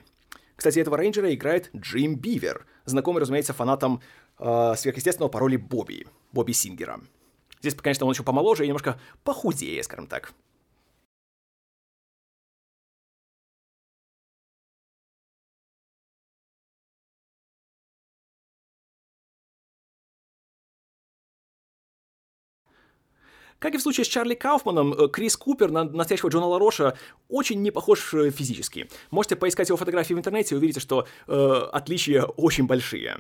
Кстати, 0.57 0.79
этого 0.79 0.97
рейнджера 0.97 1.33
играет 1.35 1.71
Джим 1.77 2.17
Бивер, 2.17 2.67
знакомый, 2.87 3.21
разумеется, 3.21 3.53
фанатам 3.53 4.01
э, 4.39 4.75
сверхъестественного 4.77 5.31
по 5.31 5.39
роли 5.39 5.57
Бобби, 5.57 6.07
Бобби 6.33 6.53
Сингера. 6.53 7.01
Здесь, 7.61 7.75
конечно, 7.75 8.07
он 8.07 8.13
еще 8.13 8.23
помоложе 8.23 8.65
и 8.65 8.67
немножко 8.67 8.99
похудее, 9.23 9.83
скажем 9.83 10.07
так. 10.07 10.33
Как 23.59 23.75
и 23.75 23.79
в 23.79 23.83
случае 23.83 24.05
с 24.05 24.09
Чарли 24.09 24.35
Кауфманом, 24.35 24.93
э, 24.93 25.09
Крис 25.09 25.37
Купер 25.37 25.71
на 25.71 25.85
настоящего 25.85 26.29
Джона 26.29 26.47
Лароша 26.47 26.95
очень 27.29 27.63
не 27.63 27.71
похож 27.71 28.13
э, 28.13 28.31
физически. 28.31 28.89
Можете 29.11 29.37
поискать 29.37 29.69
его 29.69 29.79
фотографии 29.79 30.15
в 30.15 30.19
интернете 30.19 30.55
и 30.55 30.59
увидите, 30.59 30.81
что 30.81 31.07
э, 31.27 31.69
отличия 31.73 32.25
очень 32.25 32.67
большие. 32.67 33.19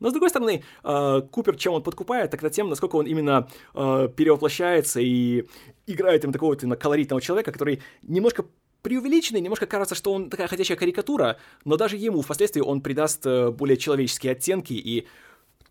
Но 0.00 0.10
с 0.10 0.12
другой 0.12 0.30
стороны, 0.30 0.64
э, 0.82 1.22
Купер, 1.30 1.56
чем 1.56 1.74
он 1.74 1.82
подкупает, 1.84 2.32
так 2.32 2.42
это 2.42 2.52
тем, 2.52 2.68
насколько 2.68 2.96
он 2.96 3.06
именно 3.06 3.48
перевоплощается 3.74 5.00
и 5.00 5.46
играет 5.86 6.24
им 6.24 6.32
такого 6.32 6.50
вот 6.50 6.62
именно 6.64 6.76
колоритного 6.76 7.22
человека, 7.22 7.52
который 7.52 7.80
немножко 8.02 8.44
преувеличенный, 8.82 9.40
немножко 9.40 9.66
кажется, 9.66 9.94
что 9.94 10.12
он 10.12 10.28
такая 10.28 10.48
ходячая 10.48 10.76
карикатура, 10.76 11.38
но 11.64 11.76
даже 11.76 11.96
ему 11.96 12.22
впоследствии 12.22 12.60
он 12.60 12.80
придаст 12.80 13.24
более 13.24 13.76
человеческие 13.76 14.32
оттенки 14.32 14.72
и 14.72 15.06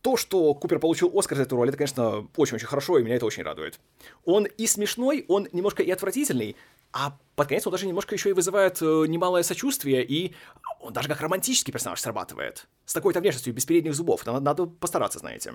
то, 0.02 0.18
что 0.18 0.54
Купер 0.54 0.80
получил 0.80 1.12
Оскар 1.18 1.38
за 1.38 1.44
эту 1.44 1.56
роль, 1.56 1.70
это, 1.70 1.78
конечно, 1.78 2.28
очень-очень 2.36 2.68
хорошо, 2.68 2.98
и 2.98 3.04
меня 3.04 3.16
это 3.16 3.26
очень 3.26 3.44
радует. 3.44 3.80
Он 4.26 4.46
и 4.46 4.68
смешной, 4.68 5.26
он 5.28 5.48
немножко 5.52 5.84
и 5.84 5.92
отвратительный, 5.92 6.56
А 6.92 7.18
под 7.36 7.48
конец 7.48 7.66
он 7.66 7.72
даже 7.72 7.88
немножко 7.88 8.16
еще 8.16 8.30
и 8.30 8.34
вызывает 8.34 8.82
э, 8.82 9.06
немалое 9.08 9.44
сочувствие, 9.44 10.04
и 10.04 10.34
он 10.80 10.92
даже 10.92 11.08
как 11.08 11.22
романтический 11.22 11.72
персонаж 11.72 12.02
срабатывает. 12.02 12.68
С 12.86 12.94
такой-то 12.94 13.22
внешностью, 13.22 13.54
без 13.54 13.66
передних 13.66 13.94
зубов. 13.94 14.26
Надо, 14.26 14.40
надо 14.40 14.66
постараться, 14.66 15.20
знаете. 15.20 15.54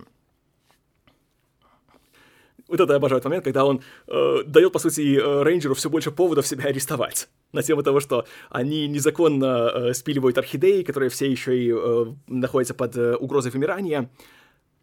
Вот 2.69 2.81
это 2.81 2.93
я 2.93 2.97
обожаю 2.97 3.19
этот 3.19 3.31
момент, 3.31 3.45
когда 3.45 3.65
он 3.65 3.81
э, 4.09 4.43
дает, 4.45 4.73
по 4.73 4.79
сути, 4.79 5.17
э, 5.17 5.43
рейнджеру 5.43 5.75
все 5.75 5.89
больше 5.89 6.11
поводов 6.11 6.47
себя 6.47 6.65
арестовать. 6.65 7.29
На 7.53 7.63
тему 7.63 7.83
того, 7.83 8.01
что 8.01 8.27
они 8.51 8.89
незаконно 8.89 9.71
э, 9.73 9.95
спиливают 9.95 10.37
орхидеи, 10.39 10.83
которые 10.83 11.11
все 11.11 11.31
еще 11.31 11.57
и 11.57 11.73
э, 11.73 12.07
находятся 12.27 12.75
под 12.75 12.97
э, 12.97 13.15
угрозой 13.17 13.53
вымирания. 13.53 14.11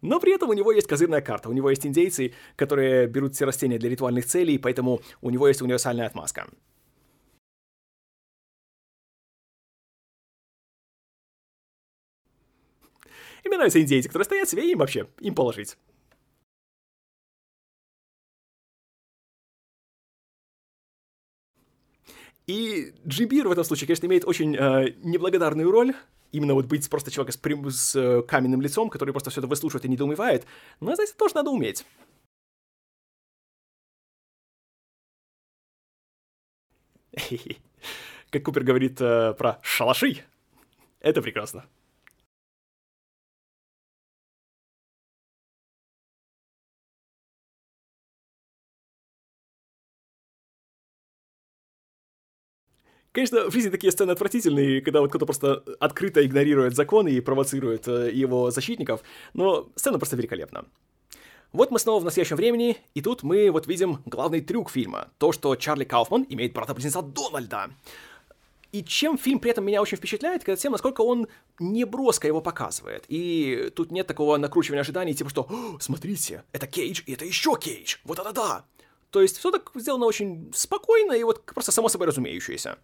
Но 0.04 0.20
при 0.20 0.34
этом 0.34 0.50
у 0.50 0.52
него 0.52 0.70
есть 0.70 0.86
козырная 0.86 1.22
карта. 1.22 1.48
У 1.48 1.52
него 1.54 1.70
есть 1.70 1.86
индейцы, 1.86 2.34
которые 2.56 3.06
берут 3.06 3.34
все 3.34 3.46
растения 3.46 3.78
для 3.78 3.88
ритуальных 3.88 4.26
целей, 4.26 4.58
поэтому 4.58 5.00
у 5.22 5.30
него 5.30 5.48
есть 5.48 5.62
универсальная 5.62 6.06
отмазка. 6.06 6.46
И 13.44 13.48
нравятся 13.48 13.80
индейцы, 13.80 14.08
которые 14.08 14.26
стоят 14.26 14.48
себе, 14.48 14.70
им 14.70 14.78
вообще, 14.78 15.08
им 15.20 15.34
положить. 15.34 15.78
И 22.46 22.92
Джибир 23.06 23.48
в 23.48 23.52
этом 23.52 23.64
случае, 23.64 23.86
конечно, 23.86 24.04
имеет 24.04 24.26
очень 24.26 24.54
э, 24.54 24.94
неблагодарную 25.02 25.70
роль. 25.70 25.94
Именно 26.34 26.54
вот 26.54 26.66
быть 26.66 26.90
просто 26.90 27.12
человеком 27.12 27.32
с, 27.32 27.36
прям, 27.36 27.70
с 27.70 27.94
э, 27.94 28.22
каменным 28.22 28.60
лицом, 28.60 28.90
который 28.90 29.12
просто 29.12 29.30
все 29.30 29.40
это 29.40 29.46
выслушивает 29.46 29.84
и 29.84 29.88
недоумевает. 29.88 30.44
Но, 30.80 30.92
знаете, 30.96 31.14
тоже 31.16 31.36
надо 31.36 31.50
уметь. 31.50 31.86
Как 38.30 38.42
Купер 38.42 38.64
говорит 38.64 39.00
э, 39.00 39.34
про 39.34 39.60
шалаши. 39.62 40.24
Это 40.98 41.22
прекрасно. 41.22 41.66
Конечно, 53.14 53.48
в 53.48 53.52
жизни 53.52 53.70
такие 53.70 53.92
сцены 53.92 54.10
отвратительные, 54.10 54.80
когда 54.80 55.00
вот 55.00 55.10
кто-то 55.10 55.24
просто 55.24 55.62
открыто 55.78 56.26
игнорирует 56.26 56.74
законы 56.74 57.10
и 57.10 57.20
провоцирует 57.20 57.86
э, 57.86 58.10
его 58.12 58.50
защитников, 58.50 59.02
но 59.34 59.68
сцена 59.76 59.98
просто 59.98 60.16
великолепна. 60.16 60.64
Вот 61.52 61.70
мы 61.70 61.78
снова 61.78 62.00
в 62.00 62.04
настоящем 62.04 62.34
времени, 62.34 62.76
и 62.92 63.00
тут 63.00 63.22
мы 63.22 63.52
вот 63.52 63.68
видим 63.68 64.02
главный 64.04 64.40
трюк 64.40 64.68
фильма. 64.68 65.12
То, 65.18 65.30
что 65.30 65.54
Чарли 65.54 65.84
Кауфман 65.84 66.26
имеет 66.28 66.54
брата-близнеца 66.54 67.02
Дональда. 67.02 67.70
И 68.72 68.82
чем 68.82 69.16
фильм 69.16 69.38
при 69.38 69.52
этом 69.52 69.64
меня 69.64 69.80
очень 69.80 69.96
впечатляет, 69.96 70.42
это 70.42 70.56
тем, 70.56 70.72
насколько 70.72 71.02
он 71.02 71.28
не 71.60 71.84
броско 71.84 72.26
его 72.26 72.40
показывает. 72.40 73.04
И 73.06 73.70
тут 73.76 73.92
нет 73.92 74.08
такого 74.08 74.36
накручивания 74.38 74.80
ожиданий, 74.80 75.14
типа 75.14 75.30
что 75.30 75.48
«Смотрите, 75.78 76.42
это 76.50 76.66
Кейдж, 76.66 77.02
и 77.06 77.12
это 77.12 77.24
еще 77.24 77.54
Кейдж! 77.60 77.98
Вот 78.02 78.18
это 78.18 78.32
да!» 78.32 78.64
То 79.10 79.22
есть 79.22 79.38
все 79.38 79.52
так 79.52 79.70
сделано 79.76 80.06
очень 80.06 80.50
спокойно 80.52 81.12
и 81.12 81.22
вот 81.22 81.44
просто 81.44 81.70
само 81.70 81.88
собой 81.88 82.08
разумеющееся. 82.08 82.76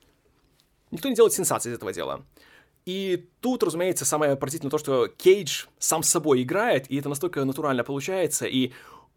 Никто 0.91 1.09
не 1.09 1.15
делает 1.15 1.33
сенсации 1.33 1.71
из 1.71 1.75
этого 1.75 1.93
дела. 1.93 2.25
И 2.87 3.29
тут, 3.41 3.63
разумеется, 3.63 4.05
самое 4.05 4.37
поразительное 4.37 4.71
то, 4.71 4.79
что 4.79 5.07
Кейдж 5.09 5.67
сам 5.79 6.03
с 6.03 6.09
собой 6.09 6.43
играет, 6.43 6.91
и 6.91 6.99
это 6.99 7.09
настолько 7.09 7.45
натурально 7.45 7.85
получается, 7.85 8.47
и 8.47 8.73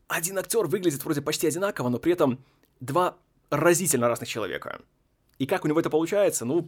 один 0.07 0.37
актер 0.37 0.67
выглядит 0.67 1.03
вроде 1.03 1.21
почти 1.21 1.47
одинаково, 1.47 1.89
но 1.89 1.97
при 1.97 2.13
этом 2.13 2.43
два 2.79 3.17
разительно 3.49 4.07
разных 4.07 4.29
человека. 4.29 4.81
И 5.39 5.45
как 5.45 5.65
у 5.65 5.67
него 5.67 5.79
это 5.79 5.89
получается, 5.89 6.45
ну, 6.45 6.67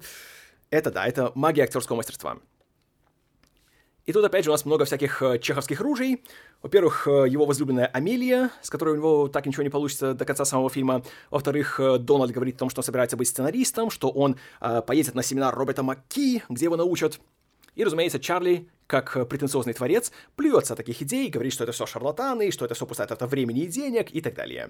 это 0.69 0.91
да, 0.91 1.05
это 1.05 1.31
магия 1.35 1.63
актерского 1.63 1.97
мастерства. 1.97 2.37
И 4.05 4.13
тут, 4.13 4.23
опять 4.23 4.43
же, 4.43 4.51
у 4.51 4.53
нас 4.53 4.65
много 4.65 4.85
всяких 4.85 5.21
э, 5.23 5.39
чеховских 5.39 5.81
ружей. 5.81 6.23
Во-первых, 6.61 7.07
э, 7.07 7.25
его 7.27 7.45
возлюбленная 7.45 7.87
Амелия, 7.87 8.51
с 8.61 8.69
которой 8.69 8.91
у 8.91 8.97
него 8.97 9.27
так 9.27 9.47
ничего 9.47 9.63
не 9.63 9.69
получится 9.69 10.13
до 10.13 10.25
конца 10.25 10.45
самого 10.45 10.69
фильма. 10.69 11.03
Во-вторых, 11.31 11.79
э, 11.79 11.97
Дональд 11.97 12.31
говорит 12.31 12.55
о 12.57 12.59
том, 12.59 12.69
что 12.69 12.81
он 12.81 12.83
собирается 12.83 13.17
быть 13.17 13.27
сценаристом, 13.27 13.89
что 13.89 14.09
он 14.09 14.37
э, 14.61 14.83
поедет 14.85 15.15
на 15.15 15.23
семинар 15.23 15.55
Роберта 15.55 15.81
Макки, 15.81 16.43
где 16.49 16.65
его 16.65 16.75
научат. 16.75 17.19
И, 17.73 17.83
разумеется, 17.83 18.19
Чарли, 18.19 18.69
как 18.85 19.27
претенциозный 19.27 19.73
творец, 19.73 20.11
плюется 20.35 20.73
от 20.73 20.77
таких 20.77 21.01
идей, 21.01 21.29
говорит, 21.29 21.53
что 21.53 21.63
это 21.63 21.73
все 21.73 21.87
шарлатаны, 21.87 22.51
что 22.51 22.63
это 22.63 22.75
все 22.75 22.85
пустая 22.85 23.07
трата 23.07 23.25
времени 23.25 23.63
и 23.63 23.67
денег 23.67 24.13
и 24.13 24.21
так 24.21 24.35
далее. 24.35 24.69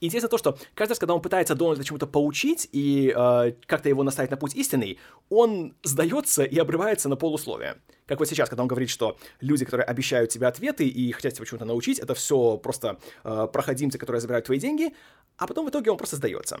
Интересно 0.00 0.30
то, 0.30 0.38
что 0.38 0.58
каждый 0.74 0.92
раз, 0.92 0.98
когда 0.98 1.14
он 1.14 1.20
пытается 1.20 1.54
Дональда 1.54 1.84
чему-то 1.84 2.06
поучить 2.06 2.68
и 2.72 3.12
э, 3.14 3.52
как-то 3.66 3.90
его 3.90 4.02
наставить 4.02 4.30
на 4.30 4.38
путь 4.38 4.54
истинный, 4.54 4.98
он 5.28 5.74
сдается 5.82 6.42
и 6.42 6.58
обрывается 6.58 7.10
на 7.10 7.16
полусловие. 7.16 7.76
Как 8.06 8.18
вот 8.18 8.26
сейчас, 8.26 8.48
когда 8.48 8.62
он 8.62 8.68
говорит, 8.68 8.88
что 8.88 9.18
люди, 9.40 9.66
которые 9.66 9.84
обещают 9.84 10.30
тебе 10.30 10.46
ответы 10.46 10.88
и 10.88 11.12
хотят 11.12 11.34
тебя 11.34 11.44
чему-то 11.44 11.66
научить, 11.66 11.98
это 11.98 12.14
все 12.14 12.56
просто 12.56 12.98
э, 13.24 13.46
проходимцы, 13.52 13.98
которые 13.98 14.22
забирают 14.22 14.46
твои 14.46 14.58
деньги, 14.58 14.94
а 15.36 15.46
потом 15.46 15.66
в 15.66 15.70
итоге 15.70 15.90
он 15.90 15.98
просто 15.98 16.16
сдается. 16.16 16.60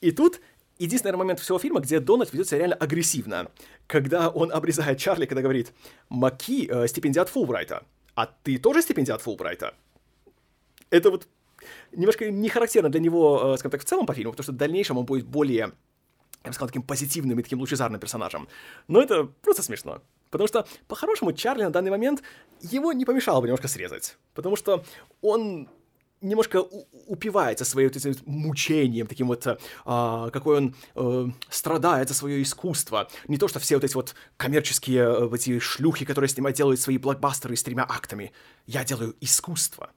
И 0.00 0.10
тут 0.10 0.40
единственный 0.78 1.16
момент 1.16 1.38
всего 1.38 1.60
фильма, 1.60 1.78
где 1.78 2.00
Дональд 2.00 2.32
ведет 2.32 2.48
себя 2.48 2.58
реально 2.58 2.76
агрессивно, 2.76 3.52
когда 3.86 4.28
он 4.28 4.50
обрезает 4.50 4.98
Чарли, 4.98 5.26
когда 5.26 5.42
говорит 5.42 5.72
«Маки 6.08 6.68
э, 6.68 6.88
стипендиат 6.88 7.28
Фулбрайта, 7.28 7.84
а 8.16 8.26
ты 8.26 8.58
тоже 8.58 8.82
стипендиат 8.82 9.22
Фулбрайта?» 9.22 9.74
Это 10.90 11.12
вот 11.12 11.28
немножко 11.92 12.30
не 12.30 12.48
характерно 12.48 12.88
для 12.88 13.00
него, 13.00 13.54
э, 13.54 13.58
скажем 13.58 13.72
так, 13.72 13.82
в 13.82 13.84
целом 13.84 14.06
по 14.06 14.14
фильму, 14.14 14.32
потому 14.32 14.44
что 14.44 14.52
в 14.52 14.56
дальнейшем 14.56 14.98
он 14.98 15.04
будет 15.04 15.26
более 15.26 15.72
я 16.44 16.48
бы 16.48 16.54
сказал, 16.54 16.68
таким 16.68 16.82
позитивным 16.82 17.38
и 17.38 17.42
таким 17.42 17.60
лучезарным 17.60 18.00
персонажем. 18.00 18.48
Но 18.88 19.02
это 19.02 19.24
просто 19.24 19.62
смешно. 19.62 20.00
Потому 20.30 20.48
что, 20.48 20.66
по-хорошему, 20.88 21.32
Чарли 21.32 21.64
на 21.64 21.70
данный 21.70 21.90
момент, 21.90 22.22
его 22.62 22.92
не 22.92 23.04
помешало 23.04 23.40
бы 23.40 23.46
немножко 23.46 23.68
срезать. 23.68 24.16
Потому 24.32 24.56
что 24.56 24.84
он 25.20 25.68
немножко 26.20 26.62
упивается 27.06 27.64
своим 27.64 27.88
вот 27.88 27.96
этим 27.96 28.14
мучением, 28.26 29.06
таким 29.06 29.28
вот, 29.28 29.46
а, 29.84 30.30
какой 30.30 30.56
он 30.58 30.74
а, 30.94 31.30
страдает 31.48 32.08
за 32.08 32.14
свое 32.14 32.42
искусство. 32.42 33.08
Не 33.26 33.38
то, 33.38 33.48
что 33.48 33.58
все 33.58 33.76
вот 33.76 33.84
эти 33.84 33.94
вот 33.94 34.14
коммерческие 34.36 35.04
а, 35.04 35.34
эти 35.34 35.58
шлюхи, 35.58 36.04
которые 36.04 36.28
снимают, 36.28 36.56
делают 36.56 36.80
свои 36.80 36.98
блокбастеры 36.98 37.56
с 37.56 37.62
тремя 37.62 37.86
актами. 37.88 38.32
Я 38.66 38.84
делаю 38.84 39.16
искусство 39.20 39.90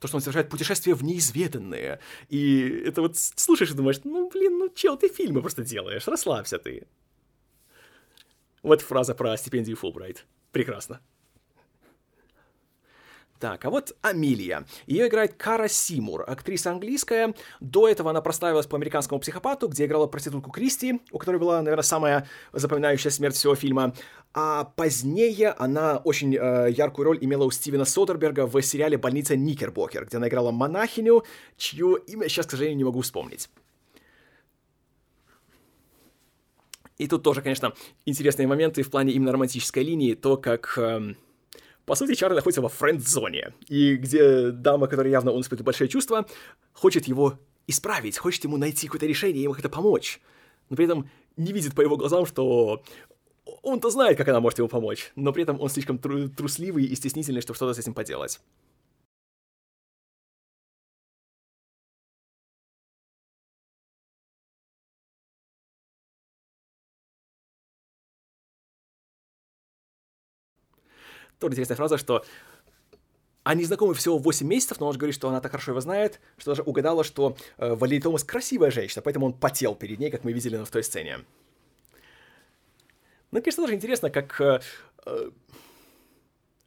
то, 0.00 0.08
что 0.08 0.16
он 0.16 0.22
совершает 0.22 0.48
путешествие 0.48 0.94
в 0.94 1.04
неизведанное. 1.04 2.00
И 2.28 2.68
это 2.86 3.02
вот 3.02 3.16
слушаешь 3.16 3.70
и 3.70 3.74
думаешь, 3.74 4.00
ну, 4.04 4.28
блин, 4.30 4.58
ну, 4.58 4.68
чел, 4.74 4.96
ты 4.96 5.08
фильмы 5.08 5.40
просто 5.42 5.62
делаешь, 5.62 6.08
расслабься 6.08 6.58
ты. 6.58 6.86
Вот 8.62 8.80
фраза 8.80 9.14
про 9.14 9.36
стипендию 9.36 9.76
Фулбрайт. 9.76 10.26
Прекрасно. 10.52 11.00
Так, 13.40 13.64
а 13.64 13.70
вот 13.70 13.96
Амилия. 14.02 14.66
Ее 14.86 15.08
играет 15.08 15.32
Кара 15.32 15.66
Симур, 15.66 16.24
актриса 16.28 16.72
английская. 16.72 17.34
До 17.60 17.88
этого 17.88 18.10
она 18.10 18.20
прославилась 18.20 18.66
по 18.66 18.76
американскому 18.76 19.18
психопату, 19.18 19.66
где 19.66 19.86
играла 19.86 20.06
проститутку 20.06 20.50
Кристи, 20.50 21.00
у 21.10 21.16
которой 21.16 21.38
была, 21.38 21.62
наверное, 21.62 21.82
самая 21.82 22.28
запоминающая 22.52 23.10
смерть 23.10 23.34
всего 23.34 23.54
фильма. 23.54 23.94
А 24.34 24.64
позднее 24.64 25.52
она 25.52 25.96
очень 26.04 26.36
э, 26.36 26.70
яркую 26.70 27.06
роль 27.06 27.18
имела 27.22 27.44
у 27.44 27.50
Стивена 27.50 27.86
Содерберга 27.86 28.46
в 28.46 28.60
сериале 28.60 28.98
«Больница 28.98 29.36
Никербокер», 29.36 30.04
где 30.04 30.18
она 30.18 30.28
играла 30.28 30.50
монахиню, 30.50 31.24
чье 31.56 31.96
имя 32.08 32.28
сейчас, 32.28 32.44
к 32.44 32.50
сожалению, 32.50 32.76
не 32.76 32.84
могу 32.84 33.00
вспомнить. 33.00 33.48
И 36.98 37.06
тут 37.08 37.22
тоже, 37.22 37.40
конечно, 37.40 37.72
интересные 38.04 38.46
моменты 38.46 38.82
в 38.82 38.90
плане 38.90 39.12
именно 39.12 39.32
романтической 39.32 39.82
линии, 39.82 40.12
то, 40.12 40.36
как... 40.36 40.74
Э, 40.76 41.14
по 41.86 41.94
сути, 41.94 42.14
Чарли 42.14 42.36
находится 42.36 42.62
во 42.62 42.68
френд-зоне, 42.68 43.54
и 43.68 43.96
где 43.96 44.50
дама, 44.50 44.86
которая 44.86 45.10
явно 45.10 45.32
он 45.32 45.40
испытывает 45.40 45.66
большое 45.66 45.88
чувство, 45.88 46.26
хочет 46.72 47.06
его 47.06 47.38
исправить, 47.66 48.18
хочет 48.18 48.44
ему 48.44 48.56
найти 48.56 48.86
какое-то 48.86 49.06
решение, 49.06 49.42
ему 49.42 49.54
как-то 49.54 49.68
помочь. 49.68 50.20
Но 50.68 50.76
при 50.76 50.84
этом 50.84 51.08
не 51.36 51.52
видит 51.52 51.74
по 51.74 51.80
его 51.80 51.96
глазам, 51.96 52.26
что 52.26 52.82
он-то 53.62 53.90
знает, 53.90 54.16
как 54.16 54.28
она 54.28 54.40
может 54.40 54.58
ему 54.58 54.68
помочь, 54.68 55.12
но 55.16 55.32
при 55.32 55.42
этом 55.42 55.60
он 55.60 55.68
слишком 55.68 55.98
тру- 55.98 56.28
трусливый 56.28 56.84
и 56.84 56.94
стеснительный, 56.94 57.40
чтобы 57.40 57.56
что-то 57.56 57.74
с 57.74 57.78
этим 57.78 57.94
поделать. 57.94 58.40
Тоже 71.40 71.54
интересная 71.54 71.76
фраза, 71.76 71.98
что 71.98 72.24
они 73.42 73.64
знакомы 73.64 73.94
всего 73.94 74.18
8 74.18 74.46
месяцев, 74.46 74.78
но 74.78 74.86
он 74.86 74.92
же 74.92 74.98
говорит, 74.98 75.14
что 75.14 75.28
она 75.28 75.40
так 75.40 75.50
хорошо 75.50 75.72
его 75.72 75.80
знает, 75.80 76.20
что 76.36 76.50
даже 76.50 76.62
угадала, 76.62 77.02
что 77.02 77.36
э, 77.56 77.74
Валерий 77.74 78.02
Томас 78.02 78.22
красивая 78.22 78.70
женщина, 78.70 79.02
поэтому 79.02 79.26
он 79.26 79.32
потел 79.32 79.74
перед 79.74 79.98
ней, 79.98 80.10
как 80.10 80.22
мы 80.22 80.32
видели 80.32 80.62
в 80.62 80.70
той 80.70 80.84
сцене. 80.84 81.20
Ну, 83.30 83.40
конечно, 83.40 83.64
тоже 83.64 83.74
интересно, 83.74 84.10
как... 84.10 84.40
Э, 84.40 84.60
э, 85.06 85.30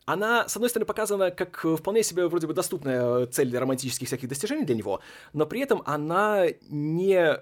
она, 0.06 0.50
с 0.50 0.56
одной 0.58 0.70
стороны, 0.70 0.86
показана 0.86 1.32
как 1.32 1.64
вполне 1.78 2.04
себе 2.04 2.28
вроде 2.28 2.48
бы 2.48 2.54
доступная 2.54 3.26
цель 3.28 3.50
для 3.50 3.62
романтических 3.62 4.08
всяких 4.08 4.28
достижений 4.28 4.66
для 4.66 4.76
него, 4.76 5.00
но 5.32 5.46
при 5.46 5.62
этом 5.62 5.82
она 5.86 6.48
не 6.70 7.42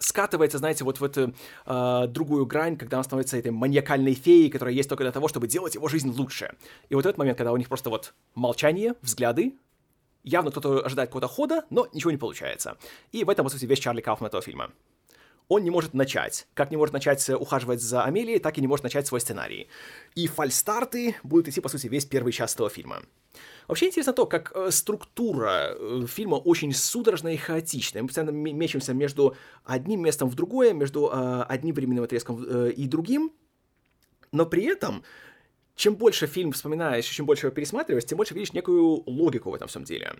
скатывается, 0.00 0.58
знаете, 0.58 0.84
вот 0.84 0.98
в 0.98 1.04
эту 1.04 1.34
э, 1.66 2.06
другую 2.08 2.46
грань, 2.46 2.76
когда 2.76 2.98
он 2.98 3.04
становится 3.04 3.36
этой 3.36 3.52
маниакальной 3.52 4.14
феей, 4.14 4.50
которая 4.50 4.74
есть 4.74 4.88
только 4.88 5.04
для 5.04 5.12
того, 5.12 5.28
чтобы 5.28 5.46
делать 5.46 5.76
его 5.76 5.86
жизнь 5.86 6.10
лучше. 6.10 6.54
И 6.88 6.94
вот 6.94 7.06
этот 7.06 7.18
момент, 7.18 7.38
когда 7.38 7.52
у 7.52 7.56
них 7.56 7.68
просто 7.68 7.90
вот 7.90 8.14
молчание, 8.34 8.94
взгляды, 9.02 9.54
явно 10.24 10.50
кто-то 10.50 10.84
ожидает 10.84 11.10
какого-то 11.10 11.28
хода, 11.28 11.64
но 11.70 11.86
ничего 11.92 12.10
не 12.10 12.16
получается. 12.16 12.76
И 13.12 13.22
в 13.24 13.30
этом, 13.30 13.44
по 13.44 13.50
сути, 13.50 13.66
весь 13.66 13.78
Чарли 13.78 14.00
Кауфман 14.00 14.28
этого 14.28 14.42
фильма 14.42 14.70
он 15.50 15.64
не 15.64 15.70
может 15.70 15.94
начать. 15.94 16.46
Как 16.54 16.70
не 16.70 16.76
может 16.76 16.92
начать 16.92 17.28
э, 17.28 17.34
ухаживать 17.34 17.82
за 17.82 18.04
Амелией, 18.04 18.38
так 18.38 18.56
и 18.56 18.60
не 18.60 18.68
может 18.68 18.84
начать 18.84 19.06
свой 19.08 19.20
сценарий. 19.20 19.68
И 20.14 20.28
фальстарты 20.28 21.16
будут 21.24 21.48
идти, 21.48 21.60
по 21.60 21.68
сути, 21.68 21.88
весь 21.88 22.06
первый 22.06 22.32
час 22.32 22.54
этого 22.54 22.70
фильма. 22.70 23.02
Вообще 23.70 23.86
интересно 23.86 24.12
то, 24.12 24.26
как 24.26 24.50
э, 24.52 24.72
структура 24.72 25.76
э, 25.78 26.04
фильма 26.08 26.34
очень 26.34 26.72
судорожная 26.72 27.34
и 27.34 27.36
хаотичная. 27.36 28.02
Мы 28.02 28.08
постоянно 28.08 28.32
мечемся 28.32 28.92
между 28.94 29.36
одним 29.64 30.02
местом 30.02 30.28
в 30.28 30.34
другое, 30.34 30.72
между 30.72 31.08
э, 31.08 31.42
одним 31.48 31.76
временным 31.76 32.02
отрезком 32.02 32.42
и 32.42 32.88
другим, 32.88 33.32
но 34.32 34.44
при 34.44 34.64
этом 34.64 35.04
чем 35.76 35.94
больше 35.94 36.26
фильм 36.26 36.50
вспоминаешь, 36.50 37.04
чем 37.04 37.26
больше 37.26 37.46
его 37.46 37.54
пересматриваешь, 37.54 38.04
тем 38.04 38.16
больше 38.16 38.34
видишь 38.34 38.52
некую 38.54 39.04
логику 39.06 39.52
в 39.52 39.54
этом 39.54 39.68
всем 39.68 39.84
деле. 39.84 40.16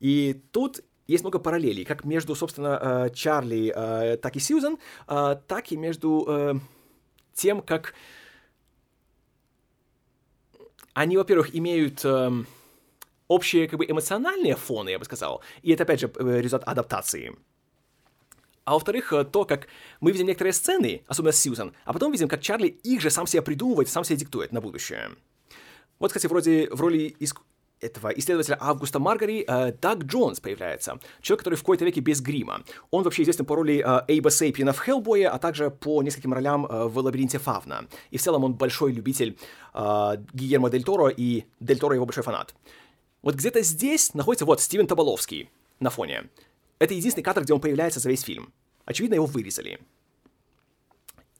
И 0.00 0.42
тут 0.52 0.80
есть 1.06 1.24
много 1.24 1.38
параллелей, 1.38 1.86
как 1.86 2.04
между, 2.04 2.34
собственно, 2.34 3.10
Чарли, 3.14 3.70
так 4.20 4.36
и 4.36 4.40
Сьюзан, 4.40 4.76
э, 5.08 5.36
так 5.46 5.72
и 5.72 5.78
между 5.78 6.60
тем, 7.32 7.62
как 7.62 7.94
они, 10.92 11.16
во-первых, 11.16 11.56
имеют 11.56 12.04
общие 13.28 13.68
как 13.68 13.78
бы 13.78 13.86
эмоциональные 13.86 14.56
фоны, 14.56 14.90
я 14.90 14.98
бы 14.98 15.04
сказал, 15.04 15.42
и 15.62 15.72
это, 15.72 15.84
опять 15.84 16.00
же, 16.00 16.10
результат 16.16 16.68
адаптации. 16.68 17.36
А 18.64 18.72
во-вторых, 18.72 19.12
то, 19.30 19.44
как 19.44 19.68
мы 20.00 20.10
видим 20.10 20.26
некоторые 20.26 20.54
сцены, 20.54 21.02
особенно 21.06 21.32
с 21.32 21.38
Сьюзан, 21.38 21.74
а 21.84 21.92
потом 21.92 22.12
видим, 22.12 22.28
как 22.28 22.40
Чарли 22.40 22.68
их 22.68 23.02
же 23.02 23.10
сам 23.10 23.26
себе 23.26 23.42
придумывает, 23.42 23.88
сам 23.88 24.04
себе 24.04 24.16
диктует 24.16 24.52
на 24.52 24.60
будущее. 24.60 25.10
Вот, 25.98 26.08
кстати, 26.12 26.26
вроде 26.26 26.68
в 26.70 26.80
роли 26.80 27.14
иск 27.18 27.42
этого 27.80 28.08
исследователя 28.08 28.56
Августа 28.60 28.98
Маргари 28.98 29.44
э, 29.46 29.72
Даг 29.72 30.04
Джонс 30.04 30.40
появляется. 30.40 30.98
Человек, 31.20 31.40
который 31.40 31.54
в 31.56 31.60
какой-то 31.60 31.84
веке 31.84 32.00
без 32.00 32.20
грима. 32.20 32.62
Он 32.90 33.02
вообще 33.04 33.22
известен 33.22 33.44
по 33.44 33.56
роли 33.56 33.84
э, 33.84 34.04
Эйба 34.08 34.30
Сейпина 34.30 34.72
в 34.72 34.78
Хеллбое, 34.78 35.28
а 35.30 35.38
также 35.38 35.70
по 35.70 36.02
нескольким 36.02 36.32
ролям 36.32 36.66
э, 36.66 36.84
в 36.86 36.98
Лабиринте 36.98 37.38
Фавна. 37.38 37.86
И 38.10 38.16
в 38.16 38.22
целом 38.22 38.44
он 38.44 38.54
большой 38.54 38.92
любитель 38.92 39.36
э, 39.74 40.16
Гильермо 40.32 40.70
Дель 40.70 40.84
Торо, 40.84 41.08
и 41.08 41.44
Дель 41.60 41.78
Торо 41.78 41.94
его 41.94 42.06
большой 42.06 42.24
фанат. 42.24 42.54
Вот 43.24 43.36
где-то 43.36 43.62
здесь 43.62 44.12
находится 44.12 44.44
вот 44.44 44.60
Стивен 44.60 44.86
Таболовский 44.86 45.48
на 45.80 45.88
фоне. 45.88 46.24
Это 46.78 46.92
единственный 46.92 47.24
кадр, 47.24 47.42
где 47.42 47.54
он 47.54 47.60
появляется 47.60 47.98
за 47.98 48.10
весь 48.10 48.20
фильм. 48.20 48.52
Очевидно, 48.84 49.14
его 49.14 49.24
вырезали. 49.24 49.80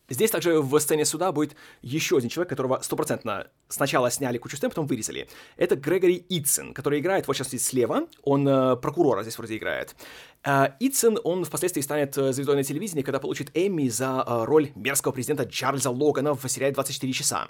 Здесь 0.09 0.31
также 0.31 0.63
в 0.63 0.79
сцене 0.81 1.05
суда 1.05 1.31
будет 1.31 1.55
еще 1.83 2.17
один 2.17 2.31
человек, 2.31 2.49
которого 2.49 2.81
стопроцентно 2.81 3.49
сначала 3.69 4.11
сняли 4.11 4.39
кучу 4.39 4.57
сцен, 4.57 4.71
потом 4.71 4.87
вырезали. 4.87 5.29
Это 5.59 5.77
Грегори 5.77 6.25
Итсен, 6.31 6.73
который 6.73 7.01
играет, 7.01 7.27
вот 7.27 7.37
сейчас 7.37 7.49
здесь 7.49 7.67
слева, 7.67 8.07
он 8.23 8.49
э, 8.49 8.77
прокурора 8.77 9.23
здесь 9.23 9.37
вроде 9.37 9.59
играет. 9.59 9.95
Э, 10.43 10.69
Итсен, 10.81 11.19
он 11.23 11.45
впоследствии 11.45 11.83
станет 11.83 12.17
э, 12.17 12.33
звездой 12.33 12.57
на 12.57 12.65
телевидении, 12.65 13.03
когда 13.03 13.19
получит 13.19 13.51
Эмми 13.53 13.89
за 13.89 14.25
э, 14.27 14.45
роль 14.45 14.73
мерзкого 14.75 15.13
президента 15.13 15.45
Чарльза 15.45 15.91
Логана 15.91 16.35
в 16.35 16.49
сериале 16.49 16.75
«24 16.75 17.13
часа». 17.13 17.49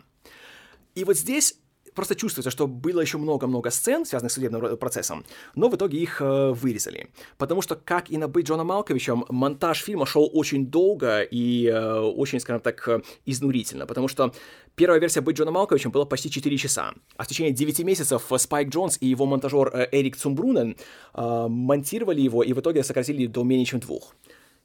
И 0.97 1.03
вот 1.05 1.17
здесь 1.17 1.57
просто 1.95 2.15
чувствуется, 2.15 2.51
что 2.51 2.67
было 2.67 3.01
еще 3.01 3.19
много-много 3.19 3.71
сцен, 3.71 4.05
связанных 4.05 4.33
с 4.33 4.35
судебным 4.35 4.77
процессом, 4.77 5.25
но 5.55 5.69
в 5.69 5.77
итоге 5.77 5.99
их 5.99 6.21
э, 6.21 6.53
вырезали. 6.53 7.09
Потому 7.39 7.63
что, 7.63 7.77
как 7.77 8.11
и 8.11 8.19
на 8.19 8.29
«Быть 8.29 8.47
Джона 8.47 8.65
Малковичем», 8.65 9.25
монтаж 9.29 9.83
фильма 9.83 10.07
шел 10.07 10.29
очень 10.33 10.67
долго 10.67 11.23
и 11.23 11.67
э, 11.67 11.99
очень, 12.01 12.41
скажем 12.41 12.61
так, 12.61 12.89
э, 12.89 13.01
изнурительно, 13.27 13.87
потому 13.87 14.09
что 14.09 14.33
первая 14.75 15.01
версия 15.01 15.21
«Быть 15.21 15.37
Джоном 15.37 15.55
Малковичем» 15.55 15.91
была 15.91 16.05
почти 16.05 16.31
4 16.31 16.57
часа, 16.59 16.95
а 17.17 17.25
в 17.25 17.27
течение 17.27 17.53
9 17.53 17.81
месяцев 17.81 18.31
Спайк 18.37 18.69
Джонс 18.69 18.99
и 19.01 19.07
его 19.07 19.27
монтажер 19.27 19.71
э, 19.73 19.89
Эрик 19.93 20.17
Цумбрунен 20.17 20.77
э, 21.15 21.47
монтировали 21.49 22.21
его 22.21 22.43
и 22.43 22.53
в 22.53 22.61
итоге 22.61 22.83
сократили 22.83 23.27
до 23.27 23.45
менее 23.45 23.67
чем 23.67 23.81
двух. 23.81 24.15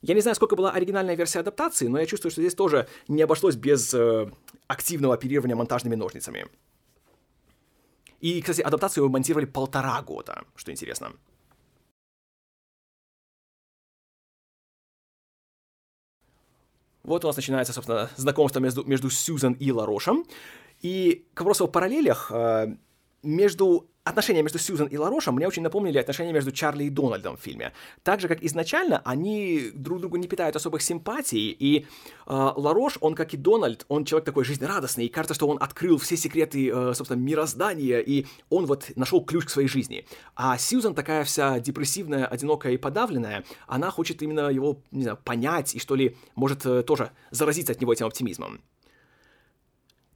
Я 0.02 0.14
не 0.14 0.22
знаю, 0.22 0.34
сколько 0.34 0.56
была 0.56 0.70
оригинальная 0.70 1.14
версия 1.14 1.40
адаптации, 1.40 1.86
но 1.86 1.98
я 1.98 2.06
чувствую, 2.06 2.32
что 2.32 2.40
здесь 2.40 2.54
тоже 2.54 2.88
не 3.06 3.22
обошлось 3.22 3.56
без 3.56 3.92
э, 3.92 4.30
активного 4.66 5.14
оперирования 5.14 5.56
монтажными 5.56 5.94
ножницами. 5.94 6.46
И, 8.20 8.40
кстати, 8.40 8.60
адаптацию 8.60 9.08
монтировали 9.08 9.46
полтора 9.46 10.00
года, 10.02 10.44
что 10.54 10.70
интересно. 10.70 11.12
Вот 17.02 17.24
у 17.24 17.28
нас 17.28 17.36
начинается, 17.36 17.72
собственно, 17.72 18.10
знакомство 18.16 18.60
между, 18.60 18.84
между 18.84 19.10
Сьюзан 19.10 19.54
и 19.54 19.72
Ларошем. 19.72 20.24
И 20.82 21.26
к 21.34 21.40
вопросу 21.40 21.64
о 21.64 21.68
параллелях, 21.68 22.30
э, 22.30 22.76
между 23.22 23.90
отношения 24.10 24.42
между 24.42 24.58
Сьюзан 24.58 24.88
и 24.88 24.96
Ларошем 24.96 25.34
мне 25.34 25.48
очень 25.48 25.62
напомнили 25.62 25.98
отношения 25.98 26.32
между 26.32 26.52
Чарли 26.52 26.84
и 26.84 26.90
Дональдом 26.90 27.36
в 27.36 27.40
фильме. 27.40 27.72
Так 28.02 28.20
же, 28.20 28.28
как 28.28 28.42
изначально, 28.42 29.00
они 29.04 29.70
друг 29.74 30.00
другу 30.00 30.16
не 30.16 30.28
питают 30.28 30.56
особых 30.56 30.82
симпатий, 30.82 31.50
и 31.50 31.80
э, 31.80 31.84
Ларош, 32.26 32.98
он, 33.00 33.14
как 33.14 33.34
и 33.34 33.36
Дональд, 33.36 33.84
он 33.88 34.04
человек 34.04 34.26
такой 34.26 34.44
жизнерадостный, 34.44 35.06
и 35.06 35.08
кажется, 35.08 35.34
что 35.34 35.48
он 35.48 35.56
открыл 35.60 35.98
все 35.98 36.16
секреты, 36.16 36.70
э, 36.70 36.94
собственно, 36.94 37.18
мироздания, 37.18 38.00
и 38.00 38.26
он 38.50 38.66
вот 38.66 38.90
нашел 38.96 39.24
ключ 39.24 39.46
к 39.46 39.50
своей 39.50 39.68
жизни. 39.68 40.06
А 40.34 40.58
Сьюзан 40.58 40.94
такая 40.94 41.24
вся 41.24 41.60
депрессивная, 41.60 42.26
одинокая 42.26 42.72
и 42.72 42.76
подавленная, 42.76 43.44
она 43.66 43.90
хочет 43.90 44.22
именно 44.22 44.50
его, 44.50 44.82
не 44.90 45.02
знаю, 45.02 45.18
понять, 45.24 45.74
и 45.74 45.78
что 45.78 45.94
ли, 45.94 46.16
может 46.34 46.66
э, 46.66 46.82
тоже 46.82 47.12
заразиться 47.30 47.72
от 47.72 47.80
него 47.80 47.92
этим 47.92 48.06
оптимизмом. 48.06 48.60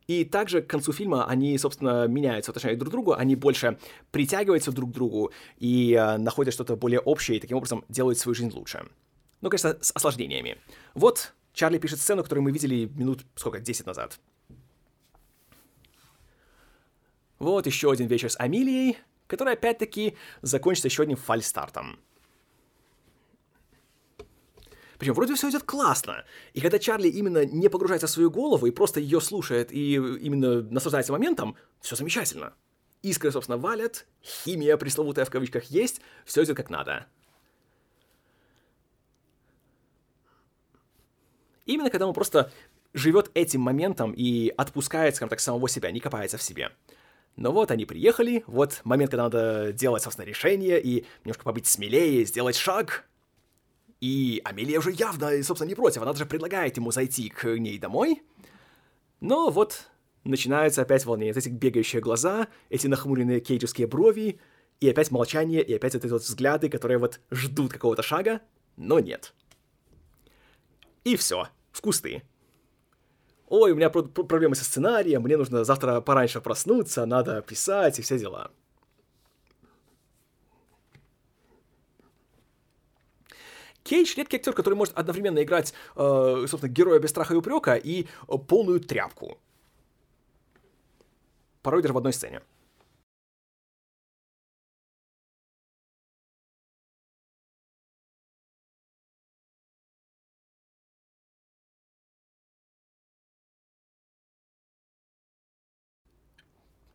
И 0.07 0.25
также 0.25 0.61
к 0.61 0.67
концу 0.67 0.93
фильма 0.93 1.27
они, 1.27 1.57
собственно, 1.59 2.07
меняются 2.07 2.53
в 2.53 2.77
друг 2.77 2.89
к 2.89 2.91
другу, 2.91 3.15
они 3.15 3.37
больше 3.37 3.79
притягиваются 4.11 4.71
друг 4.71 4.91
к 4.91 4.93
другу 4.93 5.33
и 5.59 5.95
э, 5.95 6.19
находят 6.19 6.53
что-то 6.53 6.77
более 6.77 7.01
общее, 7.01 7.39
и 7.39 7.41
таким 7.41 7.57
образом 7.57 7.85
делают 7.89 8.19
свою 8.19 8.35
жизнь 8.35 8.53
лучше. 8.53 8.87
Ну, 9.41 9.51
конечно, 9.51 9.77
с 9.81 9.93
осложнениями. 9.95 10.59
Вот 10.95 11.33
Чарли 11.55 11.79
пишет 11.79 12.01
сцену, 12.01 12.23
которую 12.23 12.45
мы 12.45 12.51
видели 12.51 12.91
минут, 12.95 13.25
сколько, 13.35 13.61
10 13.61 13.87
назад. 13.87 14.19
Вот 17.39 17.67
еще 17.67 17.91
один 17.91 18.07
вечер 18.07 18.31
с 18.31 18.39
Амилией, 18.39 18.99
который 19.27 19.55
опять-таки 19.55 20.17
закончится 20.43 20.89
еще 20.89 21.03
одним 21.03 21.17
фальстартом. 21.17 21.99
Причем 25.05 25.17
вроде 25.17 25.35
все 25.35 25.51
идет 25.51 25.65
классно. 25.65 26.25
И 26.55 26.63
когда 26.63 26.79
Чарли 26.79 27.09
именно 27.09 27.45
не 27.45 27.69
погружается 27.69 28.07
в 28.07 28.11
свою 28.11 28.31
голову 28.31 28.65
и 28.65 28.71
просто 28.71 29.01
ее 29.01 29.21
слушает 29.21 29.71
и 29.71 29.97
именно 29.97 30.63
наслаждается 30.63 31.13
моментом, 31.13 31.57
все 31.83 31.95
замечательно. 31.95 32.55
Искры, 33.03 33.31
собственно, 33.31 33.59
валят, 33.59 34.07
химия 34.23 34.79
пресловутая 34.79 35.27
в 35.27 35.31
кавычках 35.31 35.65
есть, 35.65 36.01
все 36.25 36.43
идет 36.43 36.57
как 36.57 36.71
надо. 36.71 37.05
Именно 41.67 41.91
когда 41.91 42.07
он 42.07 42.15
просто 42.15 42.51
живет 42.95 43.31
этим 43.35 43.61
моментом 43.61 44.15
и 44.17 44.55
отпускает, 44.57 45.17
скажем 45.17 45.29
так, 45.29 45.41
самого 45.41 45.69
себя, 45.69 45.91
не 45.91 46.01
копается 46.01 46.39
в 46.39 46.43
себе. 46.43 46.71
Но 47.37 47.53
вот 47.53 47.71
они 47.71 47.85
приехали, 47.85 48.43
вот 48.47 48.81
момент, 48.85 49.11
когда 49.11 49.25
надо 49.25 49.75
делать, 49.75 50.03
собственно, 50.03 50.25
решение 50.25 50.81
и 50.81 51.05
немножко 51.25 51.45
побыть 51.45 51.67
смелее, 51.67 52.25
сделать 52.25 52.57
шаг, 52.57 53.05
и 54.05 54.43
Амелия 54.45 54.81
уже 54.81 54.93
явно, 54.93 55.43
собственно, 55.43 55.71
не 55.71 55.75
против, 55.75 56.03
она 56.03 56.13
даже 56.13 56.27
предлагает 56.27 56.77
ему 56.77 56.91
зайти 56.91 57.31
к 57.31 57.57
ней 57.57 57.79
домой. 57.79 58.23
Но 59.21 59.49
вот 59.49 59.89
начинается 60.25 60.83
опять 60.83 61.07
волнение, 61.07 61.33
эти 61.35 61.49
бегающие 61.49 62.03
глаза, 62.03 62.49
эти 62.69 62.87
нахмуренные 62.87 63.41
кейджевские 63.41 63.87
брови, 63.87 64.39
и 64.79 64.91
опять 64.91 65.11
молчание, 65.11 65.63
и 65.63 65.73
опять 65.73 65.95
вот 65.95 66.05
эти 66.05 66.13
вот 66.13 66.21
взгляды, 66.21 66.69
которые 66.69 66.99
вот 66.99 67.19
ждут 67.31 67.73
какого-то 67.73 68.03
шага, 68.03 68.43
но 68.77 69.01
нет. 69.01 69.33
И 71.05 71.17
все, 71.17 71.49
в 71.73 71.81
кусты. 71.81 72.25
Ой, 73.49 73.73
у 73.73 73.75
меня 73.75 73.89
проблемы 73.89 74.55
со 74.55 74.65
сценарием, 74.65 75.23
мне 75.23 75.39
нужно 75.39 75.65
завтра 75.65 76.03
пораньше 76.03 76.43
проснуться, 76.43 77.07
надо 77.07 77.41
писать 77.41 77.99
и 77.99 78.03
все 78.03 78.19
дела. 78.19 78.51
Кейдж— 83.85 84.15
редкий 84.17 84.39
актер, 84.39 84.55
который 84.55 84.75
может 84.75 84.95
одновременно 84.97 85.43
играть, 85.43 85.75
э, 85.95 86.47
собственно, 86.49 86.73
героя 86.73 86.99
без 86.99 87.11
страха 87.11 87.35
и 87.35 87.37
упрека 87.37 87.75
и 87.75 88.07
полную 88.49 88.81
тряпку. 88.81 89.39
Порой 91.63 91.83
даже 91.83 91.95
в 91.95 91.99
одной 91.99 92.13
сцене. 92.15 92.41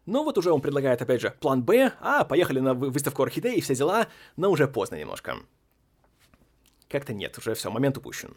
Но 0.08 0.24
вот 0.24 0.40
уже 0.40 0.52
он 0.52 0.60
предлагает, 0.60 1.04
опять 1.04 1.22
же, 1.22 1.36
план 1.40 1.62
Б, 1.62 1.94
а, 2.02 2.26
поехали 2.26 2.60
на 2.60 2.74
выставку 2.74 3.22
орхидей 3.22 3.56
и 3.58 3.62
все 3.62 3.76
дела, 3.76 4.08
но 4.38 4.50
уже 4.50 4.68
поздно 4.68 4.96
немножко. 4.96 5.38
Как-то 6.90 7.14
нет, 7.14 7.38
уже 7.38 7.54
все, 7.54 7.70
момент 7.70 7.98
упущен. 7.98 8.36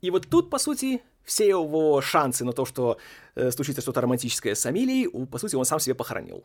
И 0.00 0.10
вот 0.10 0.26
тут, 0.28 0.50
по 0.50 0.58
сути, 0.58 1.02
все 1.22 1.48
его 1.48 2.00
шансы 2.00 2.44
на 2.44 2.52
то, 2.52 2.64
что 2.64 2.98
э, 3.34 3.50
случится 3.52 3.82
что-то 3.82 4.00
романтическое 4.00 4.54
с 4.54 4.66
Амилией, 4.66 5.08
по 5.26 5.38
сути, 5.38 5.54
он 5.54 5.64
сам 5.64 5.78
себе 5.78 5.94
похоронил. 5.94 6.44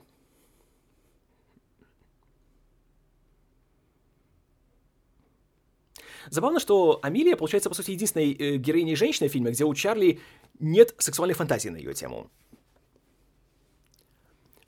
Забавно, 6.29 6.59
что 6.59 6.99
Амилия, 7.01 7.37
получается, 7.37 7.69
по 7.69 7.75
сути, 7.75 7.91
единственной 7.91 8.33
э, 8.33 8.57
героиней 8.57 8.95
женщины 8.95 9.29
в 9.29 9.31
фильме, 9.31 9.51
где 9.51 9.63
у 9.63 9.73
Чарли 9.73 10.19
нет 10.59 10.93
сексуальной 10.97 11.35
фантазии 11.35 11.69
на 11.69 11.77
ее 11.77 11.93
тему. 11.93 12.29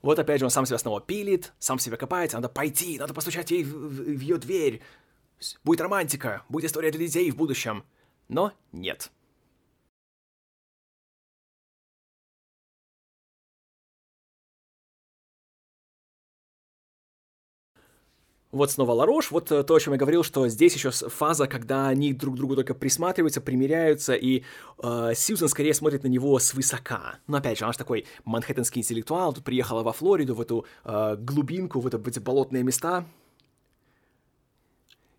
Вот 0.02 0.18
опять 0.18 0.40
же 0.40 0.46
он 0.46 0.50
сам 0.50 0.66
себя 0.66 0.78
снова 0.78 1.00
пилит, 1.00 1.52
сам 1.58 1.78
себя 1.78 1.96
копается, 1.96 2.36
надо 2.36 2.48
пойти, 2.48 2.98
надо 2.98 3.12
постучать 3.12 3.50
ей 3.50 3.64
в, 3.64 3.72
в, 3.72 4.16
в 4.16 4.20
ее 4.20 4.38
дверь. 4.38 4.80
Будет 5.64 5.80
романтика, 5.80 6.42
будет 6.48 6.66
история 6.66 6.90
для 6.90 7.06
детей 7.06 7.30
в 7.30 7.36
будущем. 7.36 7.84
Но 8.28 8.52
нет. 8.72 9.10
Вот 18.52 18.72
снова 18.72 18.92
Ларош, 18.92 19.30
вот 19.30 19.52
э, 19.52 19.62
то, 19.62 19.76
о 19.76 19.80
чем 19.80 19.92
я 19.92 19.98
говорил, 19.98 20.24
что 20.24 20.48
здесь 20.48 20.74
еще 20.74 20.90
фаза, 20.90 21.46
когда 21.46 21.86
они 21.86 22.12
друг 22.12 22.34
к 22.34 22.36
другу 22.36 22.56
только 22.56 22.74
присматриваются, 22.74 23.40
примиряются, 23.40 24.14
и 24.14 24.42
э, 24.82 25.12
Сьюзен 25.14 25.48
скорее 25.48 25.72
смотрит 25.72 26.02
на 26.02 26.08
него 26.08 26.36
свысока. 26.40 27.20
Но 27.28 27.36
опять 27.36 27.58
же, 27.58 27.64
она 27.64 27.72
же 27.72 27.78
такой 27.78 28.06
манхэттенский 28.24 28.80
интеллектуал, 28.80 29.32
тут 29.32 29.44
приехала 29.44 29.84
во 29.84 29.92
Флориду, 29.92 30.34
в 30.34 30.40
эту 30.40 30.66
э, 30.84 31.16
глубинку, 31.16 31.78
в, 31.78 31.86
это, 31.86 31.98
в 31.98 32.08
эти 32.08 32.18
болотные 32.18 32.64
места. 32.64 33.04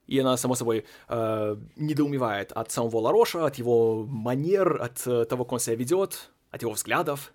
И 0.08 0.20
она, 0.20 0.36
само 0.36 0.56
собой, 0.56 0.84
э, 1.08 1.56
недоумевает 1.78 2.52
от 2.52 2.70
самого 2.70 2.98
Лароша, 2.98 3.46
от 3.46 3.56
его 3.56 4.06
манер, 4.06 4.82
от 4.82 5.08
э, 5.08 5.24
того, 5.24 5.46
как 5.46 5.54
он 5.54 5.60
себя 5.62 5.78
ведет, 5.78 6.32
от 6.50 6.64
его 6.64 6.74
взглядов. 6.74 7.32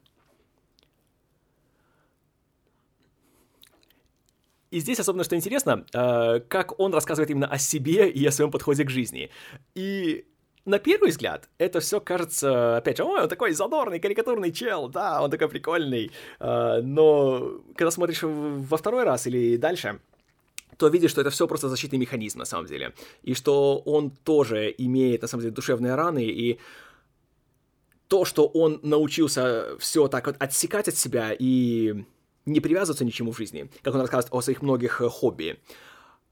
И 4.70 4.80
здесь 4.80 4.98
особенно 5.00 5.24
что 5.24 5.36
интересно, 5.36 5.84
э, 5.92 6.40
как 6.48 6.78
он 6.80 6.92
рассказывает 6.92 7.30
именно 7.30 7.46
о 7.46 7.58
себе 7.58 8.10
и 8.10 8.26
о 8.26 8.32
своем 8.32 8.50
подходе 8.50 8.84
к 8.84 8.90
жизни. 8.90 9.30
И 9.74 10.26
на 10.64 10.80
первый 10.80 11.10
взгляд, 11.10 11.48
это 11.58 11.78
все 11.78 12.00
кажется, 12.00 12.78
опять 12.78 12.96
же, 12.96 13.04
ой, 13.04 13.22
он 13.22 13.28
такой 13.28 13.52
задорный, 13.52 14.00
карикатурный 14.00 14.50
чел, 14.50 14.88
да, 14.88 15.22
он 15.22 15.30
такой 15.30 15.48
прикольный. 15.48 16.10
Э, 16.40 16.80
но 16.82 17.60
когда 17.76 17.90
смотришь 17.90 18.20
во 18.22 18.76
второй 18.76 19.04
раз 19.04 19.26
или 19.26 19.56
дальше, 19.56 20.00
то 20.76 20.88
видишь, 20.88 21.12
что 21.12 21.20
это 21.20 21.30
все 21.30 21.46
просто 21.46 21.68
защитный 21.68 21.98
механизм 21.98 22.40
на 22.40 22.44
самом 22.44 22.66
деле. 22.66 22.92
И 23.22 23.34
что 23.34 23.78
он 23.78 24.10
тоже 24.10 24.74
имеет, 24.76 25.22
на 25.22 25.28
самом 25.28 25.42
деле, 25.42 25.54
душевные 25.54 25.94
раны, 25.94 26.24
и 26.24 26.58
то, 28.08 28.24
что 28.24 28.46
он 28.46 28.80
научился 28.82 29.76
все 29.78 30.08
так 30.08 30.26
вот 30.26 30.36
отсекать 30.38 30.88
от 30.88 30.96
себя 30.96 31.34
и 31.36 32.04
не 32.46 32.60
привязываться 32.60 33.04
к 33.04 33.12
чему 33.12 33.32
в 33.32 33.38
жизни, 33.38 33.68
как 33.82 33.94
он 33.94 34.00
рассказывает 34.00 34.32
о 34.32 34.40
своих 34.40 34.62
многих 34.62 35.00
э, 35.00 35.08
хобби. 35.08 35.60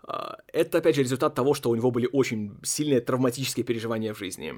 А, 0.07 0.39
это, 0.53 0.79
опять 0.79 0.95
же, 0.95 1.03
результат 1.03 1.35
того, 1.35 1.55
что 1.55 1.71
у 1.71 1.75
него 1.75 1.91
были 1.91 2.09
очень 2.11 2.57
сильные 2.63 3.01
травматические 3.01 3.65
переживания 3.65 4.15
в 4.15 4.19
жизни. 4.19 4.55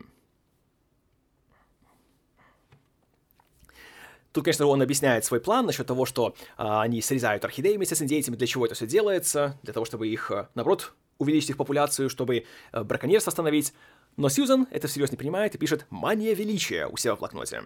Тут, 4.33 4.45
конечно, 4.45 4.67
он 4.67 4.83
объясняет 4.83 5.25
свой 5.25 5.41
план 5.41 5.65
насчет 5.65 5.87
того, 5.87 6.05
что 6.05 6.35
а, 6.59 6.83
они 6.83 7.01
срезают 7.01 7.43
орхидеи 7.45 7.77
вместе 7.77 7.95
с 7.95 8.03
индейцами, 8.03 8.37
для 8.37 8.47
чего 8.47 8.67
это 8.67 8.75
все 8.75 8.87
делается, 8.87 9.59
для 9.63 9.73
того, 9.73 9.87
чтобы 9.87 10.09
их, 10.09 10.31
э, 10.31 10.49
наоборот, 10.55 10.93
увеличить 11.17 11.51
их 11.51 11.57
популяцию, 11.57 12.11
чтобы 12.11 12.45
а, 12.71 12.85
браконьерство 12.85 13.31
остановить. 13.31 13.73
Но 14.19 14.29
Сьюзан 14.29 14.67
это 14.71 14.89
всерьез 14.89 15.11
не 15.11 15.17
принимает 15.17 15.55
и 15.55 15.59
пишет 15.59 15.87
«мания 15.89 16.35
величия» 16.35 16.87
у 16.87 16.99
себя 16.99 17.15
в 17.15 17.21
блокноте. 17.21 17.63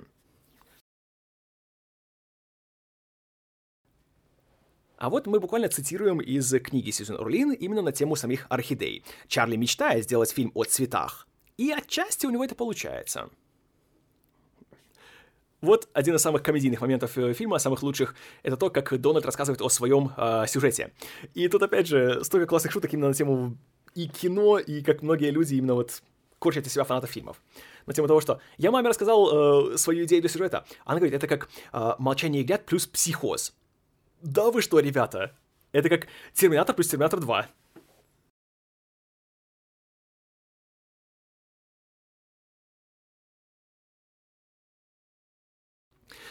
А 5.00 5.08
вот 5.08 5.26
мы 5.26 5.40
буквально 5.40 5.70
цитируем 5.70 6.20
из 6.20 6.52
книги 6.60 6.90
Сьюзен 6.90 7.16
Орлин 7.16 7.52
именно 7.52 7.80
на 7.80 7.90
тему 7.90 8.16
самих 8.16 8.44
орхидей. 8.50 9.02
Чарли 9.28 9.56
мечтает 9.56 10.04
сделать 10.04 10.30
фильм 10.30 10.52
о 10.52 10.64
цветах. 10.64 11.26
И 11.56 11.72
отчасти 11.72 12.26
у 12.26 12.30
него 12.30 12.44
это 12.44 12.54
получается. 12.54 13.30
Вот 15.62 15.88
один 15.94 16.16
из 16.16 16.20
самых 16.20 16.42
комедийных 16.42 16.82
моментов 16.82 17.16
э, 17.16 17.32
фильма, 17.32 17.58
самых 17.58 17.82
лучших, 17.82 18.14
это 18.42 18.58
то, 18.58 18.68
как 18.68 19.00
Дональд 19.00 19.24
рассказывает 19.24 19.62
о 19.62 19.70
своем 19.70 20.12
э, 20.18 20.44
сюжете. 20.46 20.92
И 21.32 21.48
тут, 21.48 21.62
опять 21.62 21.86
же, 21.86 22.22
столько 22.22 22.46
классных 22.46 22.70
шуток 22.70 22.92
именно 22.92 23.08
на 23.08 23.14
тему 23.14 23.56
и 23.94 24.06
кино, 24.06 24.58
и 24.58 24.82
как 24.82 25.00
многие 25.00 25.30
люди 25.30 25.54
именно 25.54 25.74
вот 25.76 26.02
корчат 26.38 26.66
из 26.66 26.74
себя 26.74 26.84
фанатов 26.84 27.10
фильмов. 27.10 27.42
На 27.86 27.94
тему 27.94 28.06
того, 28.06 28.20
что 28.20 28.40
я 28.58 28.70
маме 28.70 28.90
рассказал 28.90 29.72
э, 29.72 29.78
свою 29.78 30.04
идею 30.04 30.20
для 30.20 30.28
сюжета. 30.28 30.66
Она 30.84 30.98
говорит, 30.98 31.14
это 31.14 31.26
как 31.26 31.48
э, 31.72 31.94
«Молчание 31.98 32.42
ягнят» 32.42 32.66
плюс 32.66 32.86
«Психоз». 32.86 33.54
Да 34.22 34.50
вы 34.50 34.61
что, 34.61 34.80
ребята? 34.80 35.35
Это 35.72 35.88
как 35.88 36.09
Терминатор 36.35 36.74
плюс 36.74 36.88
Терминатор 36.88 37.20
2. 37.20 37.48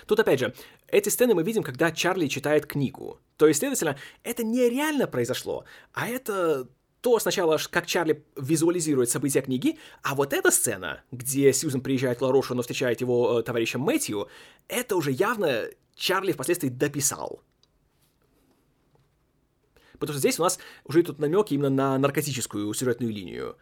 Тут 0.06 0.20
опять 0.20 0.40
же, 0.40 0.54
эти 0.88 1.10
сцены 1.10 1.36
мы 1.36 1.44
видим, 1.44 1.62
когда 1.64 1.92
Чарли 1.92 2.28
читает 2.28 2.66
книгу. 2.66 3.20
То 3.38 3.48
есть, 3.48 3.60
следовательно, 3.60 3.98
это 4.24 4.44
нереально 4.44 5.08
произошло, 5.08 5.66
а 5.94 6.08
это 6.08 6.68
то 7.02 7.18
сначала, 7.20 7.58
как 7.70 7.86
Чарли 7.86 8.26
визуализирует 8.36 9.10
события 9.10 9.42
книги, 9.42 9.78
а 10.04 10.16
вот 10.16 10.34
эта 10.34 10.52
сцена, 10.52 11.04
где 11.12 11.54
Сьюзен 11.54 11.82
приезжает 11.82 12.20
к 12.20 12.22
Ларошу, 12.22 12.56
но 12.56 12.62
встречает 12.62 13.02
его 13.02 13.40
э, 13.40 13.44
товарища 13.44 13.80
Мэтью, 13.80 14.28
это 14.68 14.96
уже 14.96 15.12
явно 15.12 15.70
Чарли 15.96 16.34
впоследствии 16.34 16.70
дописал. 16.70 17.44
Потому 20.00 20.14
что 20.14 20.20
здесь 20.20 20.40
у 20.40 20.44
нас 20.44 20.60
уже 20.86 21.02
идут 21.02 21.20
намеки 21.20 21.54
именно 21.54 21.70
на 21.70 21.98
наркотическую 21.98 22.74
сюжетную 22.74 23.12
линию. 23.12 23.58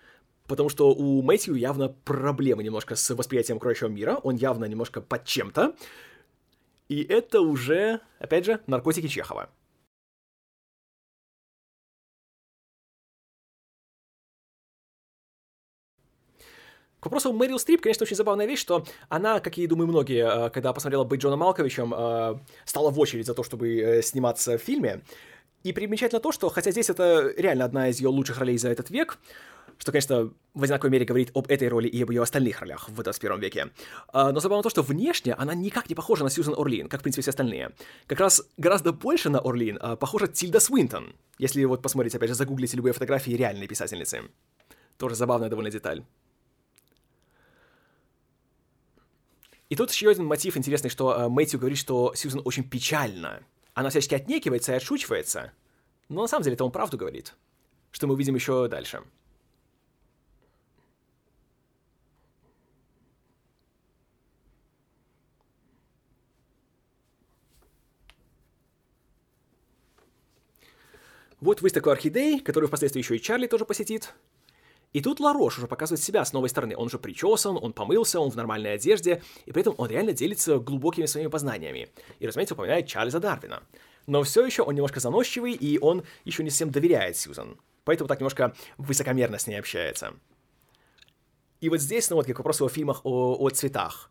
Потому 0.47 0.69
что 0.69 0.93
у 0.93 1.21
Мэтью 1.21 1.55
явно 1.55 1.89
проблемы 1.89 2.63
немножко 2.63 2.95
с 2.95 3.13
восприятием 3.13 3.57
окружающего 3.57 3.89
мира, 3.89 4.15
он 4.23 4.35
явно 4.35 4.65
немножко 4.65 5.01
под 5.01 5.25
чем-то. 5.25 5.75
И 6.87 7.03
это 7.03 7.41
уже, 7.41 7.99
опять 8.19 8.45
же, 8.45 8.61
наркотики 8.65 9.07
Чехова. 9.07 9.49
К 16.99 17.05
вопросу 17.05 17.31
Мэрил 17.31 17.59
Стрип, 17.59 17.81
конечно, 17.81 18.05
очень 18.05 18.15
забавная 18.15 18.47
вещь, 18.47 18.59
что 18.59 18.83
она, 19.07 19.39
как 19.39 19.57
и, 19.59 19.67
думаю, 19.67 19.87
многие, 19.87 20.47
э, 20.47 20.49
когда 20.49 20.73
посмотрела 20.73 21.03
«Быть 21.03 21.21
Джоном 21.21 21.39
Малковичем», 21.39 21.93
э, 21.93 22.39
стала 22.65 22.89
в 22.89 22.99
очередь 22.99 23.27
за 23.27 23.35
то, 23.35 23.43
чтобы 23.43 23.77
э, 23.77 24.01
сниматься 24.01 24.57
в 24.57 24.61
фильме. 24.61 25.03
И 25.67 25.73
примечательно 25.73 26.21
то, 26.21 26.31
что, 26.31 26.47
хотя 26.47 26.71
здесь 26.71 26.89
это 26.89 27.33
реально 27.35 27.65
одна 27.65 27.89
из 27.89 27.99
ее 27.99 28.07
лучших 28.07 28.37
ролей 28.37 28.57
за 28.57 28.69
этот 28.69 28.89
век, 28.89 29.17
что, 29.77 29.91
конечно, 29.91 30.31
в 30.53 30.63
одинаковой 30.63 30.91
мере 30.91 31.03
говорит 31.03 31.31
об 31.33 31.51
этой 31.51 31.67
роли 31.67 31.89
и 31.89 32.01
об 32.01 32.09
ее 32.09 32.21
остальных 32.21 32.61
ролях 32.61 32.87
в 32.87 33.03
21 33.03 33.37
веке. 33.41 33.67
А, 34.13 34.31
но 34.31 34.39
забавно 34.39 34.63
то, 34.63 34.69
что 34.69 34.81
внешне 34.81 35.33
она 35.33 35.53
никак 35.53 35.89
не 35.89 35.95
похожа 35.95 36.23
на 36.23 36.29
Сьюзен 36.29 36.53
Орлин, 36.57 36.87
как, 36.87 37.01
в 37.01 37.03
принципе, 37.03 37.21
все 37.21 37.31
остальные. 37.31 37.71
Как 38.05 38.21
раз 38.21 38.47
гораздо 38.55 38.93
больше 38.93 39.29
на 39.29 39.39
Орлин 39.39 39.77
а, 39.81 39.97
похожа 39.97 40.27
Тильда 40.27 40.61
Свинтон, 40.61 41.13
если 41.37 41.65
вот 41.65 41.81
посмотрите, 41.81 42.15
опять 42.15 42.29
же, 42.29 42.35
загуглите 42.35 42.77
любые 42.77 42.93
фотографии 42.93 43.31
реальной 43.31 43.67
писательницы. 43.67 44.21
Тоже 44.97 45.15
забавная 45.15 45.49
довольно 45.49 45.69
деталь. 45.69 46.05
И 49.67 49.75
тут 49.75 49.91
еще 49.91 50.09
один 50.09 50.27
мотив 50.27 50.55
интересный, 50.55 50.89
что 50.89 51.13
э, 51.13 51.27
Мэтью 51.27 51.59
говорит, 51.59 51.77
что 51.77 52.13
Сьюзен 52.15 52.41
очень 52.45 52.63
печальна. 52.63 53.43
Она 53.77 53.91
всячески 53.91 54.15
отнекивается 54.15 54.73
и 54.73 54.75
отшучивается. 54.75 55.53
Но 56.09 56.23
на 56.23 56.27
самом 56.27 56.43
деле 56.43 56.55
это 56.55 56.65
он 56.65 56.71
правду 56.71 56.97
говорит. 56.97 57.35
Что 57.91 58.07
мы 58.07 58.15
увидим 58.15 58.33
еще 58.33 58.67
дальше. 58.67 59.03
Вот 71.39 71.61
выставка 71.61 71.91
орхидей, 71.91 72.39
которую 72.39 72.69
впоследствии 72.69 73.01
еще 73.03 73.15
и 73.15 73.21
Чарли 73.21 73.45
тоже 73.45 73.65
посетит. 73.65 74.11
И 74.97 75.01
тут 75.01 75.19
Ларош 75.19 75.59
уже 75.59 75.67
показывает 75.67 76.01
себя 76.01 76.25
с 76.25 76.33
новой 76.33 76.49
стороны. 76.49 76.75
Он 76.75 76.87
уже 76.87 76.97
причесан, 76.97 77.55
он 77.61 77.71
помылся, 77.71 78.19
он 78.19 78.31
в 78.31 78.35
нормальной 78.35 78.73
одежде, 78.73 79.21
и 79.45 79.51
при 79.51 79.61
этом 79.61 79.75
он 79.77 79.89
реально 79.89 80.11
делится 80.11 80.57
глубокими 80.57 81.05
своими 81.05 81.27
познаниями. 81.27 81.89
И, 82.17 82.25
разумеется, 82.25 82.55
упоминает 82.55 82.87
Чарльза 82.87 83.19
Дарвина. 83.19 83.61
Но 84.07 84.23
все 84.23 84.43
еще 84.43 84.63
он 84.63 84.73
немножко 84.73 84.99
заносчивый, 84.99 85.53
и 85.53 85.77
он 85.77 86.03
еще 86.25 86.43
не 86.43 86.49
всем 86.49 86.71
доверяет 86.71 87.15
Сьюзан. 87.15 87.59
Поэтому 87.83 88.07
так 88.07 88.19
немножко 88.19 88.55
высокомерно 88.79 89.37
с 89.37 89.45
ней 89.45 89.59
общается. 89.59 90.15
И 91.61 91.69
вот 91.69 91.79
здесь, 91.79 92.09
ну 92.09 92.15
вот, 92.15 92.25
как 92.25 92.35
к 92.35 92.39
вопросу 92.39 92.65
о 92.65 92.69
фильмах 92.69 93.01
о, 93.03 93.37
о 93.39 93.51
цветах. 93.51 94.09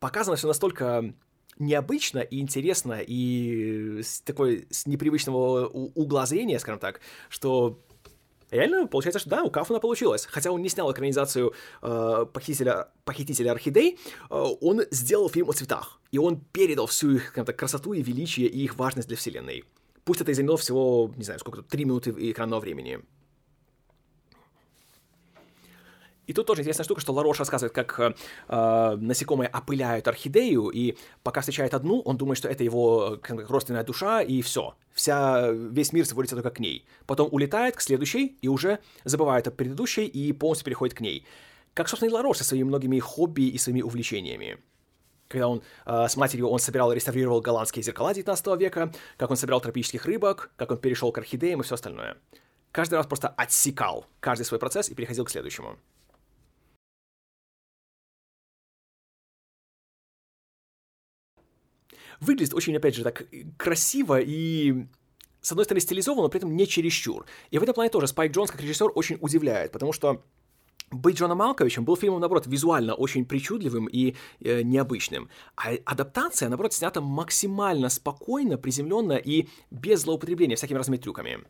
Показано 0.00 0.36
все 0.36 0.48
настолько 0.48 1.14
необычно 1.58 2.18
и 2.18 2.40
интересно, 2.40 3.00
и 3.00 4.02
с 4.02 4.20
такой 4.20 4.66
с 4.70 4.84
непривычного 4.84 5.66
угла 5.66 6.26
зрения, 6.26 6.58
скажем 6.58 6.78
так, 6.78 7.00
что 7.30 7.80
Реально, 8.50 8.86
получается, 8.86 9.18
что 9.18 9.30
да, 9.30 9.42
у 9.42 9.50
Кафмана 9.50 9.80
получилось. 9.80 10.26
Хотя 10.30 10.52
он 10.52 10.62
не 10.62 10.68
снял 10.68 10.90
экранизацию 10.92 11.52
э, 11.82 12.26
похитителя, 12.32 12.88
похитителя 13.04 13.52
орхидей, 13.52 13.98
э, 14.30 14.34
он 14.60 14.82
сделал 14.90 15.28
фильм 15.28 15.48
о 15.48 15.52
цветах. 15.52 16.00
И 16.12 16.18
он 16.18 16.40
передал 16.52 16.86
всю 16.86 17.16
их 17.16 17.32
красоту 17.32 17.92
и 17.92 18.02
величие, 18.02 18.46
и 18.46 18.62
их 18.62 18.76
важность 18.76 19.08
для 19.08 19.16
вселенной. 19.16 19.64
Пусть 20.04 20.20
это 20.20 20.30
и 20.30 20.34
заняло 20.34 20.56
всего, 20.56 21.12
не 21.16 21.24
знаю, 21.24 21.40
сколько-то, 21.40 21.68
три 21.68 21.84
минуты 21.84 22.14
экранного 22.30 22.60
времени. 22.60 23.00
И 26.26 26.32
тут 26.32 26.46
тоже 26.46 26.62
интересная 26.62 26.84
штука, 26.84 27.00
что 27.00 27.12
Ларош 27.12 27.38
рассказывает, 27.38 27.72
как 27.72 28.00
э, 28.00 28.14
э, 28.48 28.96
насекомые 28.96 29.48
опыляют 29.48 30.08
орхидею, 30.08 30.70
и 30.70 30.96
пока 31.22 31.40
встречает 31.40 31.72
одну, 31.72 32.00
он 32.00 32.16
думает, 32.16 32.38
что 32.38 32.48
это 32.48 32.64
его 32.64 33.18
как, 33.22 33.48
родственная 33.48 33.84
душа, 33.84 34.22
и 34.22 34.42
все. 34.42 34.74
Вся, 34.92 35.50
весь 35.50 35.92
мир 35.92 36.04
сводится 36.04 36.34
только 36.34 36.50
к 36.50 36.58
ней. 36.58 36.84
Потом 37.06 37.28
улетает 37.30 37.76
к 37.76 37.80
следующей, 37.80 38.36
и 38.42 38.48
уже 38.48 38.80
забывает 39.04 39.46
о 39.46 39.50
предыдущей, 39.52 40.06
и 40.06 40.32
полностью 40.32 40.64
переходит 40.64 40.96
к 40.96 41.00
ней. 41.00 41.24
Как, 41.74 41.88
собственно, 41.88 42.10
и 42.10 42.12
Ларош 42.12 42.38
со 42.38 42.44
своими 42.44 42.64
многими 42.64 42.98
хобби 42.98 43.42
и 43.42 43.58
своими 43.58 43.82
увлечениями. 43.82 44.58
Когда 45.28 45.48
он 45.48 45.62
э, 45.84 46.06
с 46.08 46.16
матерью 46.16 46.48
он 46.48 46.58
собирал 46.58 46.92
и 46.92 46.94
реставрировал 46.94 47.40
голландские 47.40 47.82
зеркала 47.82 48.14
19 48.14 48.46
века, 48.58 48.92
как 49.16 49.30
он 49.30 49.36
собирал 49.36 49.60
тропических 49.60 50.06
рыбок, 50.06 50.50
как 50.56 50.70
он 50.70 50.78
перешел 50.78 51.12
к 51.12 51.18
орхидеям 51.18 51.60
и 51.60 51.64
все 51.64 51.74
остальное. 51.74 52.16
Каждый 52.72 52.94
раз 52.96 53.06
просто 53.06 53.28
отсекал 53.28 54.06
каждый 54.20 54.44
свой 54.44 54.60
процесс 54.60 54.88
и 54.88 54.94
переходил 54.94 55.24
к 55.24 55.30
следующему. 55.30 55.78
Выглядит 62.20 62.54
очень, 62.54 62.76
опять 62.76 62.94
же, 62.94 63.02
так 63.02 63.24
красиво 63.56 64.20
и 64.20 64.86
с 65.40 65.52
одной 65.52 65.64
стороны, 65.64 65.80
стилизован, 65.80 66.22
но 66.24 66.28
при 66.28 66.38
этом 66.38 66.56
не 66.56 66.66
чересчур. 66.66 67.24
И 67.52 67.58
в 67.58 67.62
этом 67.62 67.72
плане 67.72 67.88
тоже 67.88 68.08
Спайк 68.08 68.32
Джонс 68.32 68.50
как 68.50 68.60
режиссер 68.60 68.90
очень 68.94 69.16
удивляет, 69.20 69.70
потому 69.70 69.92
что 69.92 70.24
быть 70.90 71.16
Джоном 71.16 71.38
Малковичем 71.38 71.84
был 71.84 71.96
фильмом, 71.96 72.20
наоборот, 72.20 72.46
визуально 72.46 72.94
очень 72.94 73.24
причудливым 73.24 73.86
и 73.86 74.14
э, 74.40 74.62
необычным. 74.62 75.28
А 75.56 75.70
адаптация, 75.84 76.48
наоборот, 76.48 76.72
снята 76.72 77.00
максимально 77.00 77.88
спокойно, 77.88 78.56
приземленно 78.56 79.14
и 79.14 79.48
без 79.70 80.02
злоупотребления 80.02 80.56
всякими 80.56 80.78
разными 80.78 80.96
трюками. 80.96 81.44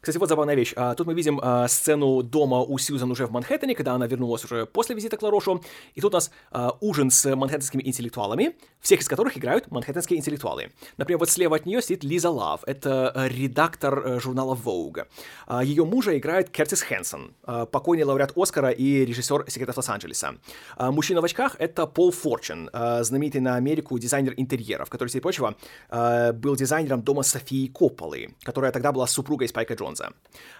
Кстати, 0.00 0.16
вот 0.18 0.28
забавная 0.28 0.54
вещь. 0.54 0.72
А, 0.76 0.94
тут 0.94 1.06
мы 1.06 1.14
видим 1.14 1.40
а, 1.42 1.66
сцену 1.66 2.22
дома 2.22 2.60
у 2.60 2.78
Сьюзан 2.78 3.10
уже 3.10 3.26
в 3.26 3.32
Манхэттене, 3.32 3.74
когда 3.74 3.94
она 3.94 4.06
вернулась 4.06 4.44
уже 4.44 4.64
после 4.66 4.94
визита 4.94 5.16
к 5.16 5.22
Ларошу. 5.22 5.62
И 5.94 6.00
тут 6.00 6.14
у 6.14 6.16
нас 6.16 6.30
а, 6.50 6.76
ужин 6.80 7.10
с 7.10 7.34
манхэттенскими 7.34 7.82
интеллектуалами, 7.84 8.54
всех 8.80 9.00
из 9.00 9.08
которых 9.08 9.36
играют 9.36 9.70
манхэттенские 9.70 10.18
интеллектуалы. 10.18 10.70
Например, 10.96 11.18
вот 11.18 11.30
слева 11.30 11.56
от 11.56 11.66
нее 11.66 11.82
сидит 11.82 12.04
Лиза 12.04 12.30
Лав, 12.30 12.62
это 12.66 13.12
редактор 13.28 13.98
э, 13.98 14.20
журнала 14.20 14.54
Vogue. 14.54 15.06
Ее 15.62 15.84
мужа 15.84 16.16
играет 16.16 16.50
Кертис 16.50 16.82
Хэнсон, 16.82 17.34
покойный 17.70 18.04
лауреат 18.04 18.32
Оскара 18.36 18.70
и 18.70 19.04
режиссер 19.04 19.46
«Секретов 19.48 19.78
Лос-Анджелеса». 19.78 20.36
Мужчина 20.78 21.20
в 21.20 21.24
очках— 21.24 21.56
это 21.58 21.86
Пол 21.86 22.12
Форчин, 22.12 22.70
знаменитый 22.72 23.40
на 23.40 23.56
Америку 23.56 23.98
дизайнер 23.98 24.34
интерьеров, 24.36 24.90
который, 24.90 25.08
среди 25.08 25.20
прочего, 25.20 25.56
был 25.90 26.56
дизайнером 26.56 27.02
дома 27.02 27.22
Софии 27.22 27.68
Копполы, 27.68 28.34
которая 28.42 28.72
тогда 28.72 28.92
была 28.92 29.06
супругой 29.06 29.48
Спайка 29.48 29.74
Джонса. 29.74 29.87
Джонса. 29.88 30.12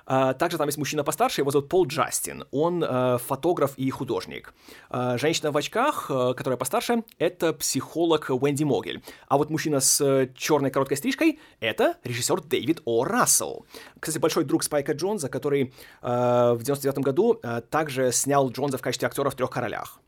А, 0.07 0.33
также 0.33 0.57
там 0.59 0.69
есть 0.69 0.79
мужчина 0.79 1.05
постарше, 1.05 1.41
его 1.43 1.51
зовут 1.51 1.69
Пол 1.69 1.87
Джастин. 1.87 2.45
Он 2.51 2.83
э, 2.83 3.19
фотограф 3.19 3.75
и 3.77 3.91
художник. 3.91 4.55
А, 4.89 5.19
женщина 5.19 5.51
в 5.51 5.57
очках, 5.57 6.11
э, 6.11 6.35
которая 6.35 6.57
постарше, 6.57 7.05
это 7.19 7.53
психолог 7.53 8.31
Уэнди 8.31 8.65
Могель. 8.65 9.03
А 9.29 9.37
вот 9.37 9.51
мужчина 9.51 9.81
с 9.81 10.01
э, 10.01 10.31
черной 10.35 10.71
короткой 10.71 10.97
стрижкой— 10.97 11.39
это 11.61 11.97
режиссер 12.05 12.41
Дэвид 12.43 12.81
О. 12.85 13.05
Рассел. 13.05 13.67
Кстати, 14.01 14.19
большой 14.19 14.45
друг 14.45 14.63
Спайка 14.63 14.93
Джонса, 14.93 15.29
который 15.29 15.73
в 16.01 16.59
99 16.61 16.99
году 16.99 17.41
также 17.71 18.13
снял 18.13 18.51
Джонса 18.51 18.79
в 18.79 18.83
качестве 18.83 19.09
актера 19.09 19.31
в 19.31 19.35
«Трех 19.35 19.51
королях». 19.51 20.01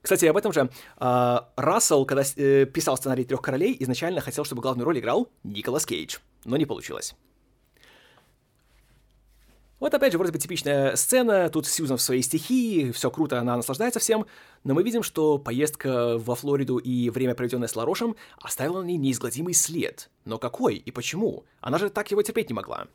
Кстати, 0.00 0.26
об 0.26 0.36
этом 0.36 0.52
же 0.52 0.70
Рассел, 0.98 2.04
когда 2.04 2.22
писал 2.66 2.96
сценарий 2.96 3.24
трех 3.24 3.42
королей, 3.42 3.76
изначально 3.80 4.20
хотел, 4.20 4.44
чтобы 4.44 4.62
главную 4.62 4.84
роль 4.84 4.98
играл 4.98 5.28
Николас 5.42 5.86
Кейдж, 5.86 6.18
но 6.44 6.56
не 6.56 6.66
получилось. 6.66 7.14
Вот 9.84 9.92
опять 9.92 10.12
же, 10.12 10.16
вроде 10.16 10.32
бы 10.32 10.38
типичная 10.38 10.96
сцена, 10.96 11.50
тут 11.50 11.66
Сьюзан 11.66 11.98
в 11.98 12.00
своей 12.00 12.22
стихии, 12.22 12.90
все 12.90 13.10
круто, 13.10 13.38
она 13.38 13.54
наслаждается 13.54 14.00
всем, 14.00 14.24
но 14.62 14.72
мы 14.72 14.82
видим, 14.82 15.02
что 15.02 15.36
поездка 15.36 16.16
во 16.16 16.34
Флориду 16.34 16.78
и 16.78 17.10
время, 17.10 17.34
проведенное 17.34 17.68
с 17.68 17.76
Ларошем, 17.76 18.16
оставила 18.40 18.80
на 18.80 18.86
ней 18.86 18.96
неизгладимый 18.96 19.52
след. 19.52 20.08
Но 20.24 20.38
какой 20.38 20.76
и 20.76 20.90
почему? 20.90 21.44
Она 21.60 21.76
же 21.76 21.90
так 21.90 22.10
его 22.10 22.22
терпеть 22.22 22.48
не 22.48 22.54
могла. 22.54 22.88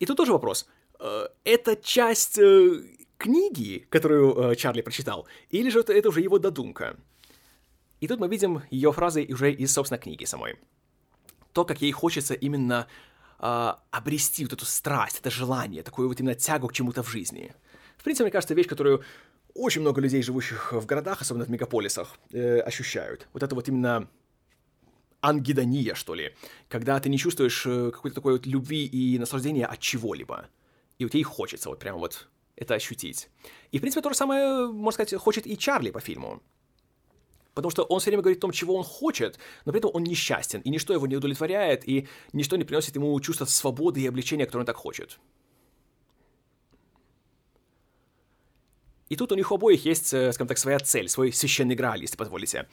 И 0.00 0.06
тут 0.06 0.16
тоже 0.16 0.32
вопрос. 0.32 0.66
Э, 0.98 1.28
это 1.44 1.76
часть 1.76 2.36
э, 2.40 2.82
книги, 3.16 3.86
которую 3.90 4.36
э, 4.36 4.56
Чарли 4.56 4.82
прочитал, 4.82 5.28
или 5.48 5.70
же 5.70 5.78
это 5.78 6.08
уже 6.08 6.22
его 6.22 6.40
додумка? 6.40 6.96
И 8.00 8.08
тут 8.08 8.18
мы 8.18 8.26
видим 8.26 8.62
ее 8.68 8.90
фразы 8.90 9.24
уже 9.30 9.52
из, 9.52 9.72
собственно, 9.72 9.98
книги 9.98 10.24
самой. 10.24 10.56
То, 11.52 11.64
как 11.64 11.82
ей 11.82 11.92
хочется 11.92 12.34
именно 12.34 12.88
э, 13.44 13.74
обрести 13.90 14.44
вот 14.44 14.54
эту 14.54 14.64
страсть, 14.64 15.20
это 15.20 15.30
желание, 15.30 15.82
такую 15.82 16.08
вот 16.08 16.18
именно 16.18 16.34
тягу 16.34 16.68
к 16.68 16.72
чему-то 16.72 17.02
в 17.02 17.10
жизни. 17.10 17.52
В 17.98 18.02
принципе, 18.02 18.24
мне 18.24 18.32
кажется, 18.32 18.54
вещь, 18.54 18.68
которую 18.68 19.02
очень 19.54 19.82
много 19.82 20.00
людей, 20.00 20.22
живущих 20.22 20.72
в 20.72 20.86
городах, 20.86 21.20
особенно 21.20 21.44
в 21.44 21.50
мегаполисах, 21.50 22.18
э, 22.32 22.60
ощущают. 22.60 23.28
Вот 23.32 23.42
это 23.42 23.54
вот 23.54 23.68
именно 23.68 24.08
ангидония, 25.20 25.94
что 25.94 26.14
ли, 26.14 26.34
когда 26.68 26.98
ты 27.00 27.08
не 27.08 27.18
чувствуешь 27.18 27.64
э, 27.66 27.90
какой-то 27.92 28.16
такой 28.16 28.32
вот 28.32 28.46
любви 28.46 28.86
и 28.86 29.18
наслаждения 29.18 29.66
от 29.66 29.78
чего-либо. 29.78 30.48
И 30.98 31.04
вот 31.04 31.12
тебе 31.12 31.22
хочется 31.22 31.68
вот 31.68 31.78
прямо 31.78 31.98
вот 31.98 32.28
это 32.56 32.74
ощутить. 32.74 33.28
И, 33.72 33.78
в 33.78 33.80
принципе, 33.80 34.02
то 34.02 34.10
же 34.10 34.16
самое, 34.16 34.68
можно 34.68 35.04
сказать, 35.04 35.20
хочет 35.20 35.46
и 35.46 35.56
Чарли 35.56 35.90
по 35.90 36.00
фильму. 36.00 36.42
Потому 37.54 37.70
что 37.70 37.84
он 37.84 38.00
все 38.00 38.10
время 38.10 38.22
говорит 38.22 38.38
о 38.38 38.42
том, 38.42 38.50
чего 38.50 38.74
он 38.74 38.84
хочет, 38.84 39.38
но 39.64 39.72
при 39.72 39.78
этом 39.78 39.90
он 39.94 40.02
несчастен, 40.02 40.60
и 40.60 40.70
ничто 40.70 40.92
его 40.92 41.06
не 41.06 41.16
удовлетворяет, 41.16 41.88
и 41.88 42.08
ничто 42.32 42.56
не 42.56 42.64
приносит 42.64 42.96
ему 42.96 43.18
чувство 43.20 43.44
свободы 43.44 44.00
и 44.00 44.06
облегчения, 44.06 44.44
которое 44.44 44.62
он 44.62 44.66
так 44.66 44.76
хочет. 44.76 45.18
И 49.08 49.16
тут 49.16 49.30
у 49.32 49.36
них 49.36 49.52
обоих 49.52 49.84
есть, 49.84 50.12
э, 50.12 50.32
скажем 50.32 50.48
так, 50.48 50.58
своя 50.58 50.78
цель, 50.80 51.08
свой 51.08 51.32
священный 51.32 51.76
грааль, 51.76 52.00
если 52.00 52.16
позволите. 52.16 52.66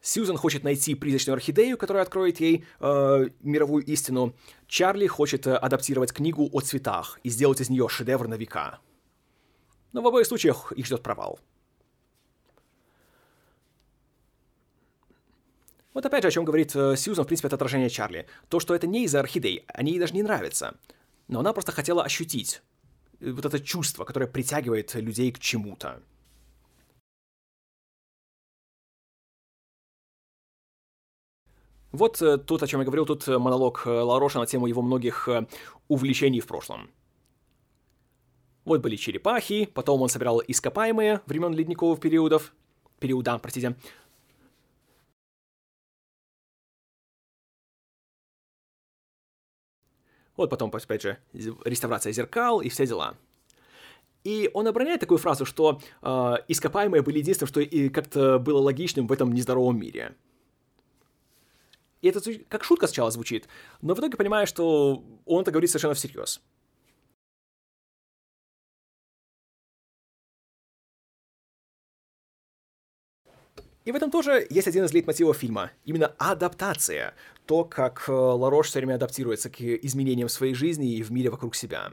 Сьюзан 0.00 0.36
хочет 0.36 0.64
найти 0.64 0.94
призрачную 0.94 1.34
орхидею, 1.34 1.76
которая 1.76 2.02
откроет 2.02 2.40
ей 2.40 2.64
э, 2.80 3.28
мировую 3.40 3.84
истину. 3.84 4.34
Чарли 4.66 5.06
хочет 5.06 5.46
э, 5.46 5.56
адаптировать 5.56 6.12
книгу 6.12 6.48
о 6.52 6.60
цветах 6.60 7.18
и 7.22 7.30
сделать 7.30 7.60
из 7.60 7.68
нее 7.68 7.88
шедевр 7.88 8.28
на 8.28 8.34
века. 8.34 8.78
Но 9.92 10.02
в 10.02 10.06
обоих 10.06 10.26
случаях 10.26 10.72
их 10.72 10.86
ждет 10.86 11.02
провал. 11.02 11.40
Вот 15.94 16.04
опять 16.04 16.24
же, 16.24 16.28
о 16.28 16.32
чем 16.32 16.44
говорит 16.44 16.74
э, 16.74 16.96
Сьюзан, 16.96 17.24
в 17.24 17.28
принципе, 17.28 17.46
это 17.46 17.54
отражение 17.54 17.88
Чарли. 17.88 18.26
То, 18.48 18.58
что 18.58 18.74
это 18.74 18.88
не 18.88 19.04
из-за 19.04 19.20
орхидей, 19.20 19.64
они 19.68 19.92
ей 19.92 20.00
даже 20.00 20.12
не 20.12 20.24
нравятся. 20.24 20.74
Но 21.28 21.38
она 21.38 21.52
просто 21.52 21.70
хотела 21.70 22.02
ощутить 22.02 22.62
э, 23.20 23.30
вот 23.30 23.44
это 23.44 23.60
чувство, 23.60 24.04
которое 24.04 24.26
притягивает 24.26 24.92
людей 24.96 25.30
к 25.30 25.38
чему-то. 25.38 26.02
Вот 31.92 32.20
э, 32.20 32.38
тут, 32.38 32.64
о 32.64 32.66
чем 32.66 32.80
я 32.80 32.86
говорил, 32.86 33.06
тут 33.06 33.28
монолог 33.28 33.86
Лароша 33.86 34.40
на 34.40 34.46
тему 34.46 34.66
его 34.66 34.82
многих 34.82 35.28
увлечений 35.86 36.40
в 36.40 36.48
прошлом. 36.48 36.90
Вот 38.64 38.80
были 38.80 38.96
черепахи, 38.96 39.66
потом 39.66 40.02
он 40.02 40.08
собирал 40.08 40.42
ископаемые 40.44 41.20
времен 41.26 41.54
ледниковых 41.54 42.00
периодов, 42.00 42.52
периода, 42.98 43.38
простите, 43.38 43.76
Вот 50.36 50.50
потом, 50.50 50.70
опять 50.74 51.02
же, 51.02 51.18
реставрация 51.32 52.12
зеркал 52.12 52.60
и 52.60 52.68
все 52.68 52.86
дела. 52.86 53.16
И 54.24 54.50
он 54.54 54.66
обороняет 54.66 55.00
такую 55.00 55.18
фразу, 55.18 55.44
что 55.44 55.80
э, 56.02 56.34
ископаемые 56.48 57.02
были 57.02 57.18
единственным, 57.18 57.48
что 57.48 57.60
и 57.60 57.90
как-то 57.90 58.38
было 58.38 58.58
логичным 58.58 59.06
в 59.06 59.12
этом 59.12 59.32
нездоровом 59.32 59.78
мире. 59.78 60.14
И 62.00 62.08
это 62.08 62.20
как 62.48 62.64
шутка 62.64 62.86
сначала 62.86 63.10
звучит, 63.10 63.48
но 63.80 63.94
в 63.94 63.98
итоге 63.98 64.16
понимаю, 64.16 64.46
что 64.46 65.04
он 65.26 65.42
это 65.42 65.50
говорит 65.50 65.70
совершенно 65.70 65.94
всерьез. 65.94 66.40
И 73.84 73.92
в 73.92 73.96
этом 73.96 74.10
тоже 74.10 74.46
есть 74.48 74.66
один 74.66 74.84
из 74.84 74.92
лейтмотивов 74.92 75.36
фильма. 75.36 75.70
Именно 75.84 76.14
адаптация. 76.18 77.14
То, 77.44 77.64
как 77.64 78.04
э, 78.08 78.12
Ларош 78.12 78.68
все 78.68 78.78
время 78.78 78.94
адаптируется 78.94 79.50
к 79.50 79.60
изменениям 79.60 80.28
в 80.28 80.32
своей 80.32 80.54
жизни 80.54 80.94
и 80.94 81.02
в 81.02 81.12
мире 81.12 81.28
вокруг 81.28 81.54
себя. 81.54 81.92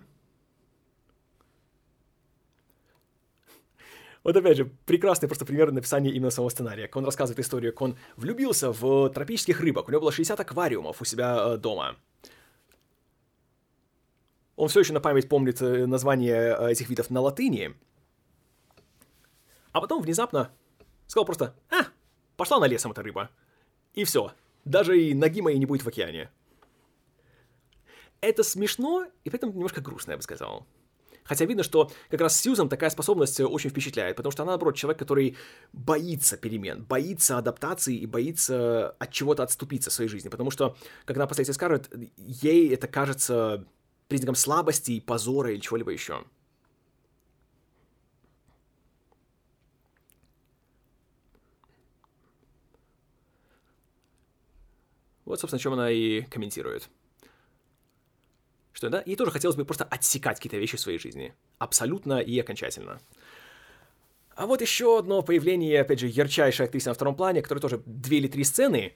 Вот 4.23 4.38
опять 4.38 4.56
же, 4.56 4.71
прекрасный 4.86 5.27
просто 5.27 5.45
пример 5.45 5.71
написания 5.71 6.12
именно 6.12 6.30
самого 6.30 6.49
сценария. 6.49 6.89
Он 6.93 7.04
рассказывает 7.04 7.39
историю, 7.39 7.73
как 7.73 7.82
он 7.82 7.97
влюбился 8.15 8.71
в 8.71 9.10
тропических 9.10 9.60
рыбок. 9.60 9.89
У 9.89 9.91
него 9.91 10.01
было 10.01 10.12
60 10.13 10.39
аквариумов 10.39 11.01
у 11.01 11.06
себя 11.06 11.38
э, 11.39 11.58
дома. 11.58 11.97
Он 14.56 14.69
все 14.69 14.80
еще 14.80 14.93
на 14.93 15.01
память 15.01 15.27
помнит 15.27 15.62
э, 15.62 15.86
название 15.88 16.56
этих 16.69 16.88
видов 16.88 17.10
на 17.10 17.19
латыни. 17.19 17.73
А 19.73 19.82
потом 19.82 20.01
внезапно 20.01 20.51
сказал 21.12 21.26
просто 21.26 21.54
«А, 21.69 21.88
пошла 22.38 22.60
на 22.60 22.65
лесом 22.65 22.91
эта 22.93 23.04
рыба». 23.04 23.30
И 23.93 24.06
все. 24.06 24.32
Даже 24.63 24.97
и 24.97 25.13
ноги 25.13 25.41
моей 25.41 25.60
не 25.60 25.65
будет 25.65 25.84
в 25.84 25.88
океане. 25.88 26.30
Это 28.21 28.43
смешно 28.43 29.06
и 29.26 29.30
при 29.30 29.38
этом 29.38 29.50
немножко 29.50 29.82
грустно, 29.82 30.12
я 30.12 30.17
бы 30.17 30.24
сказал. 30.24 30.65
Хотя 31.26 31.43
видно, 31.43 31.63
что 31.63 31.91
как 32.10 32.21
раз 32.21 32.39
Сьюзан 32.39 32.69
такая 32.69 32.89
способность 32.89 33.41
очень 33.41 33.69
впечатляет, 33.69 34.15
потому 34.15 34.32
что 34.32 34.43
она, 34.43 34.54
наоборот, 34.54 34.76
человек, 34.76 35.00
который 35.00 35.36
боится 35.74 36.38
перемен, 36.38 36.84
боится 36.86 37.38
адаптации 37.38 37.97
и 37.97 38.06
боится 38.06 38.91
от 38.91 39.12
чего-то 39.12 39.43
отступиться 39.43 39.89
в 39.89 39.93
своей 39.93 40.10
жизни. 40.10 40.30
Потому 40.30 40.50
что, 40.50 40.78
как 41.04 41.17
она 41.17 41.26
впоследствии 41.26 41.54
скажет, 41.54 41.93
ей 42.15 42.74
это 42.74 42.88
кажется 42.88 43.67
признаком 44.08 44.36
слабости, 44.36 45.02
позора 45.02 45.52
или 45.52 45.60
чего-либо 45.60 45.91
еще. 45.91 46.24
Вот, 55.32 55.39
собственно, 55.39 55.62
чем 55.62 55.72
она 55.72 55.89
и 55.89 56.24
комментирует. 56.24 56.89
Что, 58.74 58.89
да, 58.89 59.02
ей 59.06 59.15
тоже 59.15 59.32
хотелось 59.32 59.56
бы 59.56 59.63
просто 59.63 59.86
отсекать 59.86 60.36
какие-то 60.36 60.58
вещи 60.58 60.76
в 60.76 60.82
своей 60.82 61.00
жизни. 61.00 61.34
Абсолютно 61.58 62.20
и 62.20 62.38
окончательно. 62.38 63.00
А 64.36 64.46
вот 64.46 64.60
еще 64.60 65.00
одно 65.00 65.22
появление, 65.22 65.80
опять 65.80 66.02
же, 66.02 66.08
ярчайшей 66.08 66.65
актрисы 66.65 66.89
на 66.89 66.96
втором 66.96 67.15
плане, 67.15 67.41
которая 67.41 67.62
тоже 67.62 67.82
две 67.86 68.17
или 68.17 68.28
три 68.28 68.44
сцены, 68.44 68.94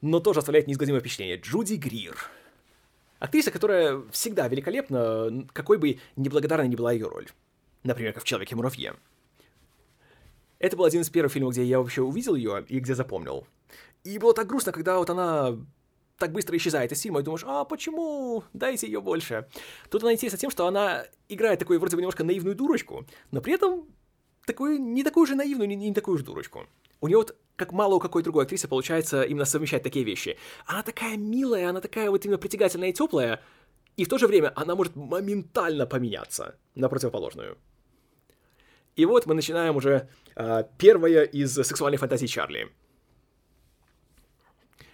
но 0.00 0.18
тоже 0.18 0.40
оставляет 0.40 0.66
неизгладимое 0.66 0.98
впечатление. 0.98 1.36
Джуди 1.36 1.74
Грир. 1.74 2.16
Актриса, 3.20 3.52
которая 3.52 4.02
всегда 4.10 4.48
великолепна, 4.48 5.46
какой 5.52 5.78
бы 5.78 6.00
неблагодарной 6.16 6.66
ни 6.66 6.74
была 6.74 6.90
ее 6.90 7.06
роль. 7.06 7.28
Например, 7.84 8.12
как 8.12 8.24
в 8.24 8.26
«Человеке-муравье». 8.26 8.96
Это 10.58 10.76
был 10.76 10.84
один 10.84 11.02
из 11.02 11.10
первых 11.10 11.32
фильмов, 11.32 11.52
где 11.52 11.62
я 11.62 11.78
вообще 11.78 12.02
увидел 12.02 12.34
ее 12.34 12.66
и 12.68 12.80
где 12.80 12.96
запомнил. 12.96 13.46
И 14.04 14.18
было 14.18 14.32
так 14.32 14.46
грустно, 14.46 14.72
когда 14.72 14.98
вот 14.98 15.10
она 15.10 15.56
так 16.20 16.32
быстро 16.32 16.56
исчезает 16.56 16.92
из 16.92 17.00
фильма, 17.00 17.20
и 17.20 17.22
думаешь, 17.22 17.44
а 17.46 17.64
почему? 17.64 18.44
Дайте 18.52 18.86
ее 18.86 19.00
больше. 19.00 19.48
Тут 19.90 20.02
она 20.02 20.12
интересна 20.12 20.38
тем, 20.38 20.50
что 20.50 20.66
она 20.66 21.04
играет 21.28 21.58
такую 21.58 21.80
вроде 21.80 21.96
бы 21.96 22.02
немножко 22.02 22.24
наивную 22.24 22.54
дурочку, 22.54 23.06
но 23.30 23.40
при 23.40 23.54
этом 23.54 23.86
такую, 24.46 24.78
не 24.78 25.02
такую 25.02 25.26
же 25.26 25.34
наивную, 25.34 25.66
не, 25.66 25.76
не 25.76 25.94
такую 25.94 26.18
же 26.18 26.24
дурочку. 26.24 26.66
У 27.00 27.08
нее 27.08 27.16
вот, 27.16 27.36
как 27.56 27.72
мало 27.72 27.94
у 27.94 28.00
какой 28.00 28.22
другой 28.22 28.44
актрисы, 28.44 28.68
получается 28.68 29.22
именно 29.22 29.46
совмещать 29.46 29.82
такие 29.82 30.04
вещи. 30.04 30.36
Она 30.66 30.82
такая 30.82 31.16
милая, 31.16 31.70
она 31.70 31.80
такая 31.80 32.10
вот 32.10 32.24
именно 32.24 32.38
притягательная 32.38 32.90
и 32.90 32.92
теплая, 32.92 33.40
и 33.96 34.04
в 34.04 34.08
то 34.08 34.18
же 34.18 34.26
время 34.26 34.52
она 34.54 34.74
может 34.74 34.96
моментально 34.96 35.86
поменяться 35.86 36.56
на 36.74 36.88
противоположную. 36.88 37.56
И 38.96 39.06
вот 39.06 39.24
мы 39.24 39.34
начинаем 39.34 39.76
уже 39.76 40.08
э, 40.36 40.64
первое 40.76 41.22
из 41.22 41.54
сексуальных 41.54 42.00
фантазий 42.00 42.28
Чарли— 42.28 42.68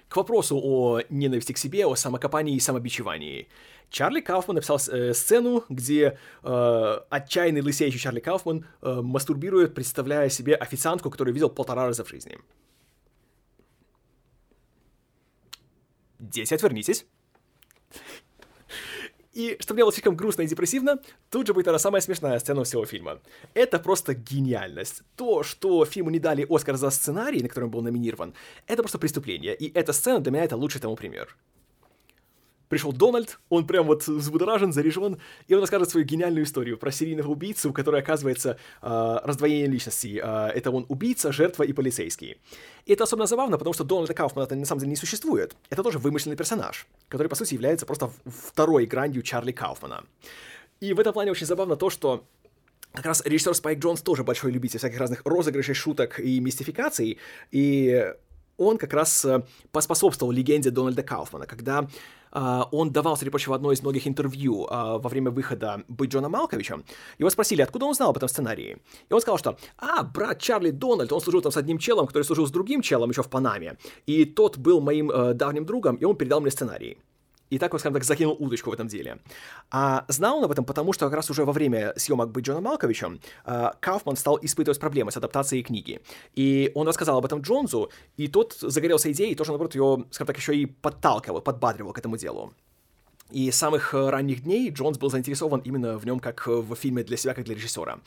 к 0.09 0.17
вопросу 0.17 0.61
о 0.63 1.01
ненависти 1.09 1.53
к 1.53 1.59
себе, 1.59 1.87
о 1.87 1.95
самокопании 1.95 2.55
и 2.55 2.61
самобичевании. 2.61 3.49
Чарли 3.91 4.21
Кауфман 4.21 4.57
написал 4.57 4.79
э, 4.89 5.15
сцену, 5.15 5.65
где 5.69 6.19
э, 6.43 7.01
отчаянный 7.09 7.61
лысеющий 7.61 7.99
Чарли 7.99 8.21
Кауфман 8.21 8.67
э, 8.83 9.01
мастурбирует, 9.03 9.75
представляя 9.75 10.29
себе 10.29 10.55
официантку, 10.55 11.11
которую 11.11 11.35
видел 11.35 11.51
полтора 11.51 11.87
раза 11.87 12.05
в 12.05 12.09
жизни. 12.09 12.39
Дети, 16.19 16.55
отвернитесь. 16.55 17.07
И 19.37 19.59
чтобы 19.61 19.77
не 19.77 19.83
было 19.83 19.93
слишком 19.93 20.17
грустно 20.17 20.43
и 20.43 20.47
депрессивно, 20.47 20.99
тут 21.31 21.47
же 21.47 21.53
будет 21.53 21.69
она 21.69 21.79
самая 21.79 22.01
смешная 22.01 22.39
сцена 22.39 22.65
всего 22.65 22.87
фильма. 22.87 23.21
Это 23.53 23.79
просто 23.79 24.15
гениальность. 24.15 25.03
То, 25.15 25.43
что 25.43 25.85
фильму 25.85 26.09
не 26.09 26.19
дали 26.19 26.47
Оскар 26.49 26.77
за 26.77 26.89
сценарий, 26.89 27.43
на 27.43 27.49
котором 27.49 27.71
был 27.71 27.83
номинирован, 27.83 28.33
это 28.67 28.83
просто 28.83 28.99
преступление. 28.99 29.55
И 29.55 29.71
эта 29.79 29.93
сцена 29.93 30.21
для 30.21 30.33
меня 30.33 30.45
это 30.45 30.57
лучший 30.57 30.81
тому 30.81 30.97
пример 30.97 31.37
пришел 32.69 32.93
Дональд, 32.93 33.39
он 33.49 33.67
прям 33.67 33.87
вот 33.87 34.07
взбудоражен, 34.07 34.73
заряжен, 34.73 35.19
и 35.49 35.55
он 35.55 35.61
расскажет 35.61 35.91
свою 35.91 36.07
гениальную 36.07 36.45
историю 36.45 36.79
про 36.79 36.91
серийного 36.91 37.31
убийцу, 37.31 37.73
который 37.73 38.01
оказывается 38.01 38.59
э, 38.83 39.19
раздвоение 39.25 39.67
личности. 39.67 40.21
Э, 40.23 40.49
это 40.49 40.71
он 40.71 40.87
убийца, 40.89 41.33
жертва 41.33 41.65
и 41.65 41.73
полицейский. 41.73 42.39
И 42.85 42.93
это 42.93 43.05
особенно 43.05 43.27
забавно, 43.27 43.59
потому 43.59 43.75
что 43.75 43.85
Дональда 43.85 44.15
Кауфмана 44.15 44.55
на 44.55 44.65
самом 44.65 44.81
деле 44.81 44.91
не 44.91 44.97
существует. 44.97 45.57
Это 45.71 45.83
тоже 45.83 45.99
вымышленный 45.99 46.37
персонаж, 46.37 46.87
который, 47.09 47.29
по 47.29 47.35
сути, 47.35 47.55
является 47.55 47.87
просто 47.87 48.11
второй 48.27 48.87
гранью 48.87 49.23
Чарли 49.23 49.53
Кауфмана. 49.53 50.05
И 50.81 50.93
в 50.93 51.01
этом 51.01 51.13
плане 51.13 51.31
очень 51.31 51.47
забавно 51.47 51.77
то, 51.77 51.91
что 51.91 52.25
как 52.93 53.07
раз 53.07 53.23
режиссер 53.25 53.55
Спайк 53.55 53.79
Джонс 53.79 54.03
тоже 54.03 54.25
большой 54.25 54.53
любитель 54.53 54.79
всяких 54.79 54.99
разных 54.99 55.23
розыгрышей, 55.25 55.75
шуток 55.75 56.19
и 56.19 56.41
мистификаций, 56.41 57.19
и 57.51 58.13
он 58.57 58.79
как 58.79 58.93
раз 58.95 59.25
э, 59.25 59.43
поспособствовал 59.71 60.33
легенде 60.33 60.71
Дональда 60.71 61.03
Кауфмана, 61.03 61.47
когда 61.47 61.89
он 62.73 62.91
давал, 62.91 63.17
среди 63.17 63.31
прочего, 63.31 63.55
одно 63.55 63.73
из 63.73 63.83
многих 63.83 64.07
интервью 64.07 64.67
uh, 64.67 64.99
во 65.01 65.09
время 65.09 65.31
выхода 65.31 65.83
«Быть 65.89 66.11
Джона 66.11 66.29
Малковичем». 66.29 66.85
Его 67.19 67.31
спросили, 67.31 67.63
откуда 67.63 67.87
он 67.87 67.95
знал 67.95 68.11
об 68.11 68.17
этом 68.17 68.29
сценарии. 68.29 68.77
И 69.09 69.15
он 69.15 69.21
сказал, 69.21 69.39
что 69.39 69.59
«А, 69.79 70.03
брат 70.03 70.41
Чарли 70.41 70.71
Дональд, 70.71 71.13
он 71.13 71.21
служил 71.21 71.41
там 71.41 71.53
с 71.53 71.57
одним 71.57 71.79
челом, 71.79 72.07
который 72.07 72.25
служил 72.25 72.47
с 72.47 72.51
другим 72.51 72.83
челом 72.83 73.11
еще 73.11 73.23
в 73.23 73.31
Панаме. 73.31 73.79
И 74.07 74.25
тот 74.25 74.59
был 74.59 74.81
моим 74.81 75.11
uh, 75.11 75.33
давним 75.35 75.65
другом, 75.65 75.97
и 75.97 76.05
он 76.05 76.17
передал 76.17 76.41
мне 76.41 76.51
сценарий» 76.51 76.99
и 77.51 77.59
так, 77.59 77.73
вот, 77.73 77.81
скажем 77.81 77.95
так, 77.95 78.05
закинул 78.05 78.37
удочку 78.39 78.71
в 78.71 78.73
этом 78.73 78.89
деле. 78.89 79.19
А 79.71 80.05
знал 80.09 80.39
он 80.39 80.45
об 80.45 80.51
этом, 80.51 80.65
потому 80.65 80.93
что 80.93 81.07
как 81.07 81.15
раз 81.15 81.31
уже 81.31 81.45
во 81.45 81.53
время 81.53 81.93
съемок 81.97 82.31
«Быть 82.31 82.45
Джоном 82.45 82.65
Малковичем» 82.65 83.21
а, 83.45 83.75
Кауфман 83.81 84.17
стал 84.17 84.39
испытывать 84.43 84.81
проблемы 84.81 85.11
с 85.11 85.17
адаптацией 85.17 85.63
книги. 85.63 86.01
И 86.35 86.71
он 86.75 86.89
рассказал 86.89 87.19
об 87.19 87.25
этом 87.25 87.41
Джонсу, 87.41 87.91
и 88.17 88.29
тот 88.29 88.57
загорелся 88.61 89.11
идеей, 89.13 89.33
и 89.33 89.35
тоже, 89.35 89.53
наоборот, 89.53 89.75
его, 89.75 90.05
скажем 90.11 90.27
так, 90.27 90.37
еще 90.37 90.57
и 90.57 90.67
подталкивал, 90.67 91.41
подбадривал 91.41 91.93
к 91.93 91.99
этому 91.99 92.17
делу. 92.17 92.53
И 93.31 93.51
с 93.51 93.57
самых 93.57 93.93
э, 93.93 94.09
ранних 94.11 94.45
дней 94.45 94.71
Джонс 94.71 94.99
был 94.99 95.11
заинтересован 95.11 95.61
именно 95.61 95.99
в 95.99 96.07
нем 96.07 96.21
как 96.21 96.47
в 96.47 96.75
фильме 96.77 97.03
для 97.03 97.17
себя, 97.17 97.35
как 97.35 97.45
для 97.45 97.55
режиссера. 97.55 97.99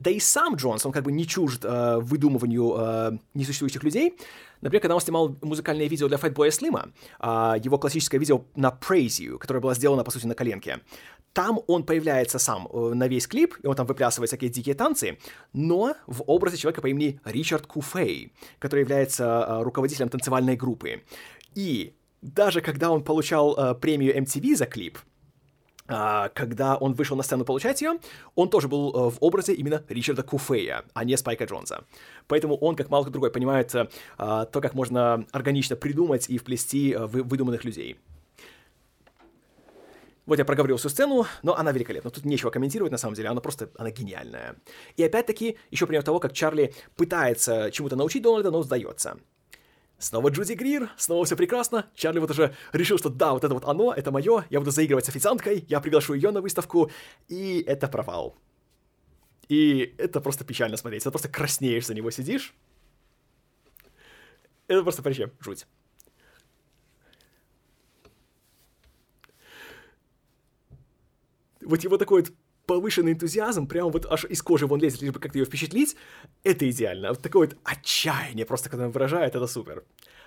Да 0.00 0.10
и 0.10 0.18
сам 0.18 0.56
Джонс, 0.56 0.84
он 0.84 0.92
как 0.92 1.04
бы 1.04 1.12
не 1.12 1.26
чужд 1.26 1.64
э, 1.64 1.98
выдумыванию 2.00 2.74
э, 2.76 3.18
несуществующих 3.34 3.84
людей. 3.84 4.18
Например, 4.60 4.80
когда 4.80 4.94
он 4.94 5.00
снимал 5.00 5.36
музыкальное 5.42 5.86
видео 5.86 6.08
для 6.08 6.16
Fatboy 6.16 6.48
Slim, 6.48 6.92
э, 7.20 7.60
его 7.62 7.78
классическое 7.78 8.18
видео 8.18 8.44
на 8.56 8.68
Praise 8.70 9.20
You, 9.20 9.38
которое 9.38 9.60
было 9.60 9.74
сделано, 9.74 10.02
по 10.02 10.10
сути, 10.10 10.26
на 10.26 10.34
коленке, 10.34 10.80
там 11.34 11.60
он 11.66 11.84
появляется 11.84 12.38
сам 12.38 12.68
э, 12.72 12.94
на 12.94 13.08
весь 13.08 13.26
клип, 13.26 13.56
и 13.62 13.66
он 13.66 13.74
там 13.74 13.86
выплясывает 13.86 14.30
всякие 14.30 14.50
дикие 14.50 14.74
танцы, 14.74 15.18
но 15.52 15.94
в 16.06 16.22
образе 16.26 16.56
человека 16.56 16.80
по 16.80 16.88
имени 16.88 17.20
Ричард 17.24 17.66
Куфей, 17.66 18.32
который 18.58 18.80
является 18.80 19.24
э, 19.24 19.62
руководителем 19.62 20.08
танцевальной 20.08 20.56
группы. 20.56 21.02
И 21.54 21.94
даже 22.24 22.62
когда 22.62 22.90
он 22.90 23.04
получал 23.04 23.54
э, 23.54 23.74
премию 23.74 24.16
MTV 24.16 24.56
за 24.56 24.64
клип, 24.64 24.98
э, 25.88 26.28
когда 26.34 26.76
он 26.76 26.94
вышел 26.94 27.16
на 27.16 27.22
сцену 27.22 27.44
получать 27.44 27.82
ее, 27.82 27.98
он 28.34 28.48
тоже 28.48 28.66
был 28.66 28.90
э, 28.90 29.10
в 29.10 29.18
образе 29.20 29.52
именно 29.52 29.84
Ричарда 29.88 30.22
Куфея, 30.22 30.84
а 30.94 31.04
не 31.04 31.16
Спайка 31.18 31.44
Джонса. 31.44 31.84
Поэтому 32.26 32.56
он, 32.56 32.76
как 32.76 32.88
мало 32.88 33.02
кто 33.02 33.12
другой, 33.12 33.30
понимает 33.30 33.74
э, 33.74 33.86
то, 34.16 34.60
как 34.62 34.74
можно 34.74 35.26
органично 35.32 35.76
придумать 35.76 36.30
и 36.30 36.38
вплести 36.38 36.92
э, 36.92 37.06
выдуманных 37.06 37.64
людей. 37.64 37.98
Вот 40.24 40.38
я 40.38 40.46
проговорил 40.46 40.78
всю 40.78 40.88
сцену, 40.88 41.26
но 41.42 41.54
она 41.54 41.72
великолепна. 41.72 42.10
Тут 42.10 42.24
нечего 42.24 42.48
комментировать, 42.48 42.90
на 42.90 42.96
самом 42.96 43.14
деле, 43.14 43.28
она 43.28 43.42
просто, 43.42 43.68
она 43.76 43.90
гениальная. 43.90 44.56
И 44.96 45.02
опять-таки, 45.02 45.58
еще 45.70 45.86
пример 45.86 46.02
того, 46.02 46.18
как 46.18 46.32
Чарли 46.32 46.72
пытается 46.96 47.70
чему-то 47.70 47.96
научить 47.96 48.22
Дональда, 48.22 48.50
но 48.50 48.62
сдается. 48.62 49.18
Снова 49.98 50.28
Джуди 50.28 50.52
Грир, 50.54 50.90
снова 50.96 51.24
все 51.24 51.36
прекрасно. 51.36 51.86
Чарли 51.94 52.18
вот 52.18 52.30
уже 52.30 52.54
решил, 52.72 52.98
что 52.98 53.08
да, 53.08 53.32
вот 53.32 53.44
это 53.44 53.54
вот 53.54 53.64
оно, 53.64 53.92
это 53.92 54.10
мое, 54.10 54.44
я 54.50 54.58
буду 54.58 54.70
заигрывать 54.70 55.06
с 55.06 55.08
официанткой, 55.08 55.64
я 55.68 55.80
приглашу 55.80 56.14
ее 56.14 56.30
на 56.30 56.40
выставку, 56.40 56.90
и 57.28 57.62
это 57.66 57.88
провал. 57.88 58.36
И 59.48 59.94
это 59.98 60.20
просто 60.20 60.44
печально 60.44 60.76
смотреть, 60.76 61.02
это 61.02 61.10
просто 61.10 61.28
краснеешь 61.28 61.86
за 61.86 61.94
него, 61.94 62.10
сидишь. 62.10 62.54
Это 64.66 64.82
просто 64.82 65.02
вообще 65.02 65.30
жуть. 65.40 65.66
Вот 71.60 71.82
его 71.82 71.96
такой 71.96 72.22
вот 72.22 72.32
повышенный 72.66 73.12
энтузиазм, 73.12 73.66
прямо 73.66 73.90
вот 73.90 74.06
аж 74.06 74.24
из 74.24 74.42
кожи 74.42 74.66
вон 74.66 74.80
лезет, 74.80 75.02
лишь 75.02 75.12
бы 75.12 75.20
как-то 75.20 75.38
ее 75.38 75.44
впечатлить, 75.44 75.96
это 76.42 76.68
идеально. 76.68 77.10
Вот 77.10 77.22
такое 77.22 77.48
вот 77.48 77.58
отчаяние 77.64 78.46
просто, 78.46 78.70
когда 78.70 78.86
он 78.86 78.92
выражает, 78.92 79.34
это 79.34 79.46
супер. 79.46 79.84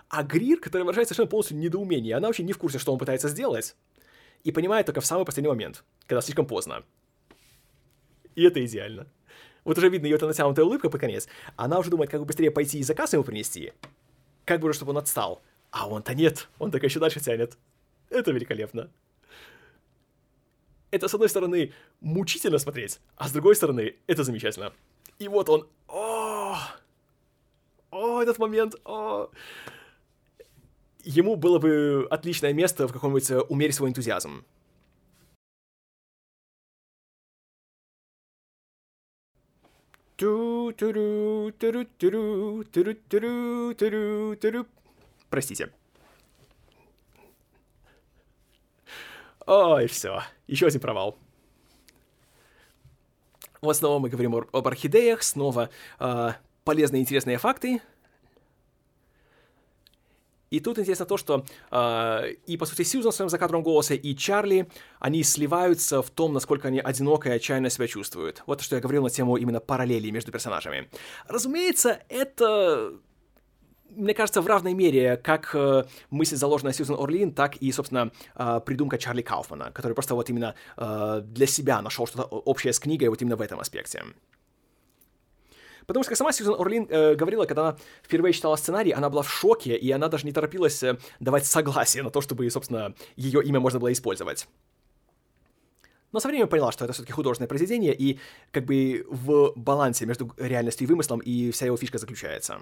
А 0.09 0.23
Грир, 0.23 0.59
который 0.59 0.83
выражает 0.83 1.07
совершенно 1.07 1.29
полностью 1.29 1.57
недоумение, 1.57 2.15
она 2.15 2.27
вообще 2.27 2.43
не 2.43 2.53
в 2.53 2.57
курсе, 2.57 2.79
что 2.79 2.93
он 2.93 2.99
пытается 2.99 3.27
сделать, 3.27 3.75
и 4.43 4.51
понимает 4.51 4.85
только 4.85 5.01
в 5.01 5.05
самый 5.05 5.25
последний 5.25 5.49
момент, 5.49 5.83
когда 6.05 6.21
слишком 6.21 6.45
поздно. 6.45 6.83
И 8.35 8.43
это 8.43 8.63
идеально. 8.63 9.07
Вот 9.63 9.77
уже 9.77 9.89
видно 9.89 10.05
ее 10.05 10.15
эта 10.15 10.27
натянутая 10.27 10.63
улыбка 10.63 10.89
по 10.89 10.97
конец. 10.97 11.27
Она 11.57 11.79
уже 11.79 11.89
думает, 11.89 12.09
как 12.09 12.21
бы 12.21 12.25
быстрее 12.25 12.51
пойти 12.51 12.79
и 12.79 12.83
заказ 12.83 13.11
ему 13.11 13.23
принести. 13.23 13.73
Как 14.45 14.61
бы, 14.61 14.71
чтобы 14.71 14.91
он 14.91 14.99
отстал. 14.99 15.41
А 15.71 15.89
он-то 15.89 16.15
нет. 16.15 16.47
Он 16.57 16.71
так 16.71 16.83
еще 16.83 16.99
дальше 16.99 17.19
тянет. 17.19 17.57
Это 18.09 18.31
великолепно. 18.31 18.89
Это, 20.91 21.07
с 21.07 21.13
одной 21.13 21.29
стороны, 21.29 21.73
мучительно 21.99 22.59
смотреть, 22.59 22.99
а 23.17 23.27
с 23.27 23.31
другой 23.31 23.55
стороны, 23.55 23.95
это 24.07 24.23
замечательно. 24.23 24.73
И 25.19 25.27
вот 25.27 25.49
он. 25.49 25.67
О, 25.88 26.57
о 27.91 28.21
этот 28.21 28.39
момент. 28.39 28.75
О. 28.85 29.29
Ему 31.03 31.35
было 31.35 31.59
бы 31.59 32.07
отличное 32.09 32.53
место 32.53 32.88
в 32.88 32.93
каком-нибудь 32.93 33.31
э, 33.31 33.41
«Умерь 33.49 33.71
свой 33.71 33.89
энтузиазм». 33.89 34.45
Простите. 45.29 45.71
Ой, 49.47 49.87
все. 49.87 50.23
Еще 50.47 50.67
один 50.67 50.81
провал. 50.81 51.17
Вот 53.61 53.75
снова 53.75 53.97
мы 53.99 54.09
говорим 54.09 54.35
об 54.35 54.67
орхидеях, 54.67 55.23
снова 55.23 55.69
э, 55.99 56.31
полезные 56.63 57.01
интересные 57.01 57.37
факты. 57.37 57.81
И 60.49 60.59
тут 60.59 60.79
интересно 60.79 61.05
то, 61.05 61.17
что 61.17 61.45
э, 61.71 62.31
и, 62.45 62.57
по 62.57 62.65
сути, 62.65 62.83
Сьюзан 62.83 63.11
в 63.11 63.15
своем 63.15 63.29
закадровом 63.29 63.63
голосе, 63.63 63.95
и 63.95 64.15
Чарли, 64.15 64.69
они 64.99 65.23
сливаются 65.23 66.01
в 66.01 66.09
том, 66.09 66.33
насколько 66.33 66.67
они 66.67 66.79
одиноко 66.79 67.29
и 67.29 67.33
отчаянно 67.33 67.69
себя 67.69 67.87
чувствуют. 67.87 68.43
Вот 68.45 68.61
что 68.61 68.75
я 68.75 68.81
говорил 68.81 69.03
на 69.03 69.09
тему 69.09 69.37
именно 69.37 69.59
параллелей 69.59 70.11
между 70.11 70.31
персонажами. 70.31 70.89
Разумеется, 71.27 72.01
это 72.09 72.93
мне 73.89 74.13
кажется, 74.13 74.41
в 74.41 74.47
равной 74.47 74.73
мере, 74.73 75.17
как 75.17 75.51
э, 75.53 75.83
мысль, 76.09 76.35
заложенная 76.35 76.73
Сьюзен 76.73 76.95
Орлин, 76.95 77.33
так 77.33 77.55
и, 77.57 77.71
собственно, 77.71 78.11
э, 78.35 78.61
придумка 78.65 78.97
Чарли 78.97 79.21
Кауфмана, 79.21 79.71
который 79.71 79.93
просто 79.93 80.15
вот 80.15 80.29
именно 80.29 80.55
э, 80.77 81.21
для 81.23 81.47
себя 81.47 81.81
нашел 81.81 82.07
что-то 82.07 82.23
общее 82.23 82.73
с 82.73 82.79
книгой 82.79 83.09
вот 83.09 83.21
именно 83.21 83.35
в 83.35 83.41
этом 83.41 83.59
аспекте. 83.59 84.03
Потому 85.88 86.03
что, 86.03 86.15
сама 86.15 86.33
Сьюзен 86.33 86.55
Орлин 86.59 86.85
э, 86.89 87.15
говорила, 87.15 87.45
когда 87.45 87.69
она 87.69 87.77
впервые 88.03 88.33
читала 88.33 88.57
сценарий, 88.57 88.91
она 88.91 89.09
была 89.09 89.21
в 89.21 89.31
шоке, 89.31 89.75
и 89.77 89.89
она 89.91 90.09
даже 90.09 90.25
не 90.25 90.33
торопилась 90.33 90.83
э, 90.83 90.97
давать 91.21 91.45
согласие 91.45 92.03
на 92.03 92.09
то, 92.09 92.19
чтобы, 92.19 92.49
собственно, 92.49 92.93
ее 93.15 93.41
имя 93.43 93.61
можно 93.61 93.79
было 93.79 93.91
использовать. 93.93 94.47
Но 96.11 96.19
со 96.19 96.27
временем 96.27 96.49
поняла, 96.49 96.71
что 96.71 96.83
это 96.83 96.93
все-таки 96.93 97.13
художественное 97.13 97.47
произведение, 97.47 97.93
и 97.93 98.19
как 98.51 98.65
бы 98.65 99.05
в 99.09 99.53
балансе 99.55 100.05
между 100.05 100.33
реальностью 100.38 100.85
и 100.85 100.89
вымыслом 100.89 101.19
и 101.19 101.51
вся 101.51 101.65
его 101.65 101.77
фишка 101.77 101.97
заключается. 101.97 102.61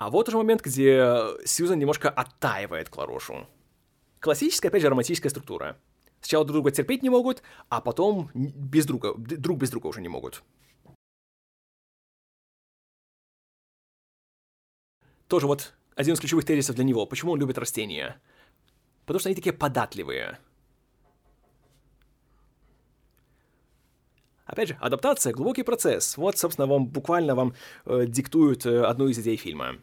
А 0.00 0.08
вот 0.08 0.28
уже 0.28 0.38
момент, 0.38 0.62
где 0.62 1.36
Сьюзан 1.44 1.78
немножко 1.78 2.08
оттаивает 2.08 2.88
Кларошу. 2.88 3.46
Классическая, 4.18 4.68
опять 4.68 4.80
же, 4.80 4.88
романтическая 4.88 5.28
структура. 5.28 5.76
Сначала 6.22 6.46
друг 6.46 6.54
друга 6.54 6.70
терпеть 6.70 7.02
не 7.02 7.10
могут, 7.10 7.42
а 7.68 7.82
потом 7.82 8.30
без 8.32 8.86
друга, 8.86 9.12
друг 9.14 9.58
без 9.58 9.68
друга 9.68 9.88
уже 9.88 10.00
не 10.00 10.08
могут. 10.08 10.42
Тоже 15.28 15.46
вот 15.46 15.74
один 15.96 16.14
из 16.14 16.20
ключевых 16.20 16.46
тезисов 16.46 16.76
для 16.76 16.84
него. 16.84 17.04
Почему 17.04 17.32
он 17.32 17.38
любит 17.38 17.58
растения? 17.58 18.18
Потому 19.04 19.20
что 19.20 19.28
они 19.28 19.36
такие 19.36 19.52
податливые. 19.52 20.38
Опять 24.46 24.68
же, 24.68 24.78
адаптация— 24.80 25.32
глубокий 25.34 25.62
процесс. 25.62 26.16
Вот, 26.16 26.38
собственно, 26.38 26.66
вам 26.66 26.86
буквально 26.86 27.34
вам 27.34 27.52
э, 27.84 28.06
диктуют 28.06 28.64
э, 28.64 28.82
одну 28.82 29.08
из 29.08 29.18
идей 29.18 29.36
фильма. 29.36 29.76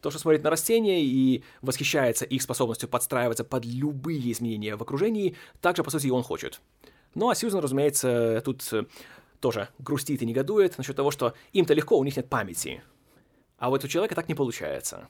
То, 0.00 0.10
что 0.10 0.18
смотрит 0.20 0.44
на 0.44 0.50
растения 0.50 1.02
и 1.02 1.42
восхищается 1.60 2.24
их 2.24 2.42
способностью 2.42 2.88
подстраиваться 2.88 3.44
под 3.44 3.64
любые 3.64 4.30
изменения 4.32 4.76
в 4.76 4.82
окружении, 4.82 5.36
также, 5.60 5.82
по 5.82 5.90
сути, 5.90 6.06
и 6.06 6.10
он 6.10 6.22
хочет. 6.22 6.60
Ну 7.14 7.28
а 7.28 7.34
Сьюзан, 7.34 7.60
разумеется, 7.60 8.40
тут 8.44 8.62
э, 8.72 8.84
тоже 9.40 9.68
грустит 9.78 10.22
и 10.22 10.26
негодует 10.26 10.78
насчет 10.78 10.94
того, 10.94 11.10
что 11.10 11.34
им-то 11.52 11.74
легко, 11.74 11.98
у 11.98 12.04
них 12.04 12.16
нет 12.16 12.28
памяти. 12.28 12.82
А 13.58 13.70
вот 13.70 13.84
у 13.84 13.88
человека 13.88 14.14
так 14.14 14.28
не 14.28 14.34
получается. 14.34 15.08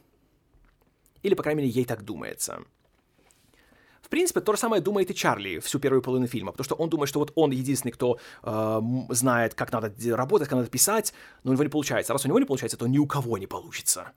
Или, 1.22 1.34
по 1.34 1.42
крайней 1.42 1.62
мере, 1.62 1.72
ей 1.72 1.84
так 1.84 2.04
думается. 2.04 2.62
В 4.00 4.08
принципе, 4.08 4.40
то 4.40 4.54
же 4.54 4.58
самое 4.58 4.80
думает 4.80 5.10
и 5.10 5.14
Чарли 5.14 5.58
всю 5.58 5.78
первую 5.78 6.00
половину 6.00 6.28
фильма, 6.28 6.52
потому 6.52 6.64
что 6.64 6.76
он 6.76 6.88
думает, 6.88 7.10
что 7.10 7.18
вот 7.18 7.32
он 7.34 7.50
единственный, 7.50 7.90
кто 7.90 8.18
э, 8.42 8.80
знает, 9.10 9.54
как 9.54 9.70
надо 9.70 9.92
работать, 10.16 10.48
как 10.48 10.56
надо 10.56 10.70
писать, 10.70 11.12
но 11.44 11.50
у 11.50 11.52
него 11.52 11.64
не 11.64 11.68
получается. 11.68 12.14
Раз 12.14 12.24
у 12.24 12.28
него 12.28 12.38
не 12.38 12.46
получается, 12.46 12.78
то 12.78 12.86
ни 12.86 12.96
у 12.96 13.06
кого 13.06 13.36
не 13.36 13.46
получится. 13.46 14.12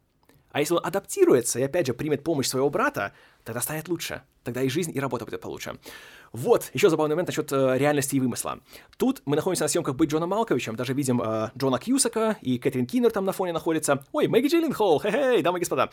А 0.51 0.59
если 0.59 0.75
он 0.75 0.81
адаптируется 0.83 1.59
и, 1.59 1.63
опять 1.63 1.87
же, 1.87 1.93
примет 1.93 2.23
помощь 2.23 2.47
своего 2.47 2.69
брата, 2.69 3.13
тогда 3.43 3.61
станет 3.61 3.87
лучше. 3.87 4.23
Тогда 4.43 4.61
и 4.61 4.69
жизнь, 4.69 4.91
и 4.95 4.99
работа 4.99 5.25
будет 5.25 5.41
получше. 5.41 5.77
Вот, 6.31 6.69
еще 6.73 6.89
забавный 6.89 7.15
момент 7.15 7.27
насчет 7.27 7.51
э, 7.51 7.77
реальности 7.77 8.15
и 8.15 8.19
вымысла. 8.19 8.59
Тут 8.97 9.21
мы 9.25 9.35
находимся 9.35 9.65
на 9.65 9.67
съемках 9.67 9.95
«Быть 9.95 10.09
Джоном 10.09 10.29
Малковичем», 10.29 10.75
даже 10.75 10.93
видим 10.93 11.21
э, 11.21 11.51
Джона 11.57 11.77
Кьюсака, 11.77 12.37
и 12.41 12.57
Кэтрин 12.57 12.85
Киннер 12.85 13.11
там 13.11 13.25
на 13.25 13.33
фоне 13.33 13.53
находится. 13.53 14.03
Ой, 14.11 14.27
Мэгги 14.27 14.47
Джилленхол, 14.47 14.99
хе-хей, 14.99 15.41
дамы 15.41 15.59
и 15.59 15.61
господа. 15.61 15.89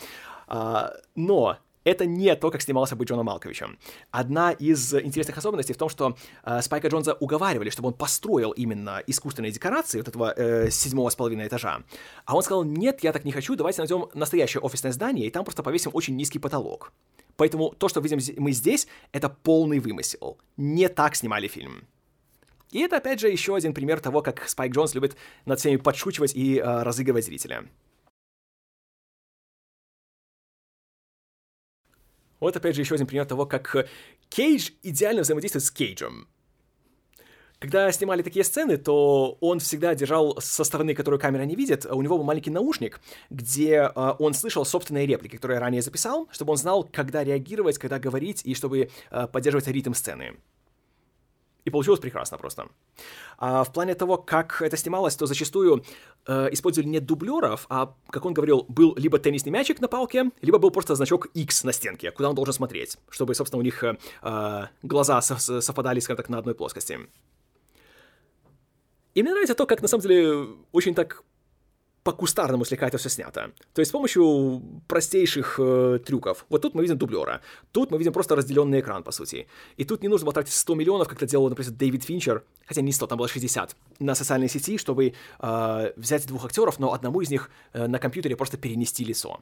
А, 0.46 0.94
но 1.14 1.59
это 1.84 2.06
не 2.06 2.34
то, 2.36 2.50
как 2.50 2.62
снимался 2.62 2.96
бы 2.96 3.04
Джоном 3.04 3.26
Малковичем. 3.26 3.78
Одна 4.10 4.52
из 4.52 4.94
интересных 4.94 5.38
особенностей 5.38 5.72
в 5.72 5.78
том, 5.78 5.88
что 5.88 6.16
э, 6.44 6.62
Спайка 6.62 6.88
Джонса 6.88 7.14
уговаривали, 7.14 7.70
чтобы 7.70 7.88
он 7.88 7.94
построил 7.94 8.52
именно 8.52 9.02
искусственные 9.06 9.52
декорации 9.52 9.98
вот 9.98 10.08
этого 10.08 10.32
э, 10.36 10.70
седьмого 10.70 11.10
с 11.10 11.16
половиной 11.16 11.46
этажа. 11.46 11.82
А 12.24 12.36
он 12.36 12.42
сказал, 12.42 12.64
нет, 12.64 13.02
я 13.02 13.12
так 13.12 13.24
не 13.24 13.32
хочу, 13.32 13.56
давайте 13.56 13.80
найдем 13.80 14.08
настоящее 14.14 14.60
офисное 14.60 14.92
здание, 14.92 15.26
и 15.26 15.30
там 15.30 15.44
просто 15.44 15.62
повесим 15.62 15.90
очень 15.94 16.16
низкий 16.16 16.38
потолок. 16.38 16.92
Поэтому 17.36 17.70
то, 17.70 17.88
что 17.88 18.00
видим 18.00 18.18
мы 18.38 18.52
здесь, 18.52 18.88
это 19.12 19.28
полный 19.28 19.78
вымысел. 19.78 20.38
Не 20.56 20.88
так 20.88 21.14
снимали 21.14 21.46
фильм. 21.46 21.86
И 22.70 22.80
это, 22.80 22.96
опять 22.98 23.20
же, 23.20 23.28
еще 23.28 23.54
один 23.54 23.72
пример 23.72 24.00
того, 24.00 24.20
как 24.20 24.46
Спайк 24.48 24.72
Джонс 24.72 24.94
любит 24.94 25.16
над 25.46 25.58
всеми 25.58 25.76
подшучивать 25.76 26.34
и 26.34 26.58
э, 26.58 26.82
разыгрывать 26.82 27.24
зрителя. 27.24 27.64
Вот 32.41 32.57
опять 32.57 32.74
же 32.74 32.82
еще 32.82 32.95
один 32.95 33.07
пример 33.07 33.26
того, 33.26 33.47
как 33.47 33.89
Кейдж 34.28 34.70
идеально 34.82 35.22
взаимодействует 35.22 35.64
с 35.64 35.70
Кейджем. 35.70 36.28
Когда 37.59 37.91
снимали 37.91 38.22
такие 38.22 38.45
сцены, 38.45 38.76
то 38.76 39.36
он 39.41 39.59
всегда 39.59 39.95
держал 39.97 40.41
со 40.41 40.62
стороны, 40.62 40.95
которую 40.95 41.18
камера 41.18 41.43
не 41.43 41.57
видит, 41.57 41.86
у 41.86 42.01
него 42.03 42.16
был 42.16 42.24
маленький 42.24 42.51
наушник, 42.51 43.01
где 43.30 43.91
э, 43.93 44.12
он 44.20 44.34
слышал 44.34 44.64
собственные 44.64 45.07
реплики, 45.07 45.34
которые 45.34 45.57
я 45.57 45.61
ранее 45.61 45.82
записал, 45.82 46.28
чтобы 46.30 46.53
он 46.53 46.57
знал, 46.57 46.84
когда 46.84 47.24
реагировать, 47.24 47.78
когда 47.78 47.99
говорить, 47.99 48.43
и 48.45 48.55
чтобы 48.55 48.91
э, 49.11 49.26
поддерживать 49.26 49.66
ритм 49.66 49.93
сцены. 49.93 50.36
И 51.68 51.70
получилось 51.70 52.00
прекрасно 52.00 52.38
просто. 52.38 52.66
А 53.36 53.62
в 53.62 53.72
плане 53.72 53.94
того, 53.94 54.16
как 54.16 54.62
это 54.62 54.76
снималось, 54.78 55.16
то 55.16 55.26
зачастую 55.26 55.84
э, 56.26 56.48
использовали 56.52 56.88
не 56.88 57.00
дублеров, 57.00 57.66
а, 57.68 57.94
как 58.08 58.24
он 58.24 58.32
говорил, 58.32 58.64
был 58.68 58.94
либо 58.96 59.18
теннисный 59.18 59.52
мячик 59.52 59.80
на 59.80 59.88
палке, 59.88 60.30
либо 60.40 60.58
был 60.58 60.70
просто 60.70 60.94
значок 60.94 61.26
X 61.34 61.64
на 61.64 61.72
стенке, 61.72 62.10
куда 62.10 62.30
он 62.30 62.34
должен 62.34 62.54
смотреть, 62.54 62.96
чтобы, 63.10 63.34
собственно, 63.34 63.60
у 63.60 63.62
них 63.62 63.84
э, 63.84 63.98
э 64.22 64.66
глаза 64.82 65.20
совпадали, 65.20 66.00
скажем 66.00 66.16
так, 66.16 66.30
на 66.30 66.38
одной 66.38 66.54
плоскости. 66.54 66.98
И 69.14 69.22
мне 69.22 69.32
нравится 69.32 69.54
то, 69.54 69.66
как 69.66 69.82
на 69.82 69.88
самом 69.88 70.02
деле 70.02 70.48
очень 70.72 70.94
так 70.94 71.22
по-кустарному 72.09 72.64
слегка 72.64 72.86
это 72.86 72.96
все 72.96 73.11
снято. 73.11 73.50
То 73.74 73.80
есть 73.82 73.90
с 73.90 73.92
помощью 73.92 74.62
простейших 74.86 75.56
э, 75.59 75.98
трюков. 76.06 76.46
Вот 76.48 76.62
тут 76.62 76.74
мы 76.74 76.80
видим 76.82 76.96
дублера, 76.96 77.42
тут 77.70 77.90
мы 77.90 77.98
видим 77.98 78.14
просто 78.14 78.34
разделенный 78.34 78.80
экран, 78.80 79.02
по 79.02 79.12
сути. 79.12 79.46
И 79.76 79.84
тут 79.84 80.02
не 80.02 80.09
нужно 80.09 80.24
было 80.24 80.32
тратить 80.32 80.54
100 80.54 80.74
миллионов, 80.74 81.06
как 81.06 81.18
это 81.18 81.26
делал, 81.26 81.50
например, 81.50 81.70
Дэвид 81.70 82.04
Финчер, 82.04 82.44
хотя 82.66 82.80
не 82.80 82.92
100, 82.92 83.06
там 83.09 83.18
было 83.18 83.28
60, 83.28 83.76
на 83.98 84.14
социальной 84.14 84.48
сети, 84.48 84.78
чтобы 84.78 85.12
э, 85.38 85.92
взять 85.96 86.26
двух 86.26 86.46
актеров, 86.46 86.78
но 86.78 86.94
одному 86.94 87.20
из 87.20 87.28
них 87.28 87.50
э, 87.74 87.86
на 87.86 87.98
компьютере 87.98 88.36
просто 88.36 88.56
перенести 88.56 89.04
лицо. 89.04 89.40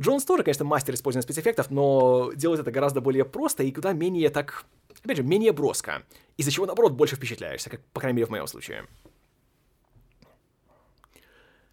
Джонс 0.00 0.24
тоже, 0.24 0.42
конечно, 0.42 0.64
мастер 0.64 0.94
использования 0.94 1.22
спецэффектов, 1.22 1.70
но 1.70 2.32
делает 2.34 2.60
это 2.60 2.72
гораздо 2.72 3.00
более 3.00 3.24
просто 3.24 3.62
и 3.62 3.70
куда 3.70 3.92
менее 3.92 4.30
так, 4.30 4.64
опять 5.04 5.18
же, 5.18 5.22
менее 5.22 5.52
броско. 5.52 6.02
Из-за 6.38 6.50
чего, 6.50 6.66
наоборот, 6.66 6.94
больше 6.94 7.14
впечатляешься, 7.14 7.70
как, 7.70 7.80
по 7.92 8.00
крайней 8.00 8.16
мере, 8.16 8.26
в 8.26 8.30
моем 8.30 8.48
случае. 8.48 8.86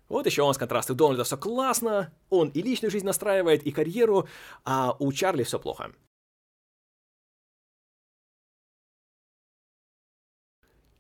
Вот 0.08 0.26
еще 0.26 0.44
у 0.44 0.48
нас 0.48 0.58
контрасты. 0.58 0.94
У 0.94 0.96
Дональда 0.96 1.24
все 1.24 1.38
классно, 1.38 2.14
он 2.30 2.50
и 2.50 2.62
личную 2.62 2.92
жизнь 2.92 3.06
настраивает, 3.06 3.64
и 3.64 3.72
карьеру, 3.72 4.28
а 4.64 4.96
у 5.00 5.12
Чарли 5.12 5.44
все 5.44 5.60
плохо. 5.60 5.92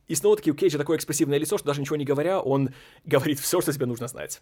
И 0.08 0.16
снова-таки 0.16 0.51
у 0.51 0.56
Кейджа 0.56 0.78
такое 0.78 0.97
экспрессивное 0.97 1.39
лицо, 1.39 1.58
что 1.58 1.68
даже 1.68 1.82
ничего 1.82 1.95
не 1.95 2.06
говоря, 2.06 2.39
он 2.39 2.70
говорит 3.06 3.39
все, 3.39 3.62
что 3.62 3.74
тебе 3.74 3.86
нужно 3.88 4.08
знать. 4.08 4.41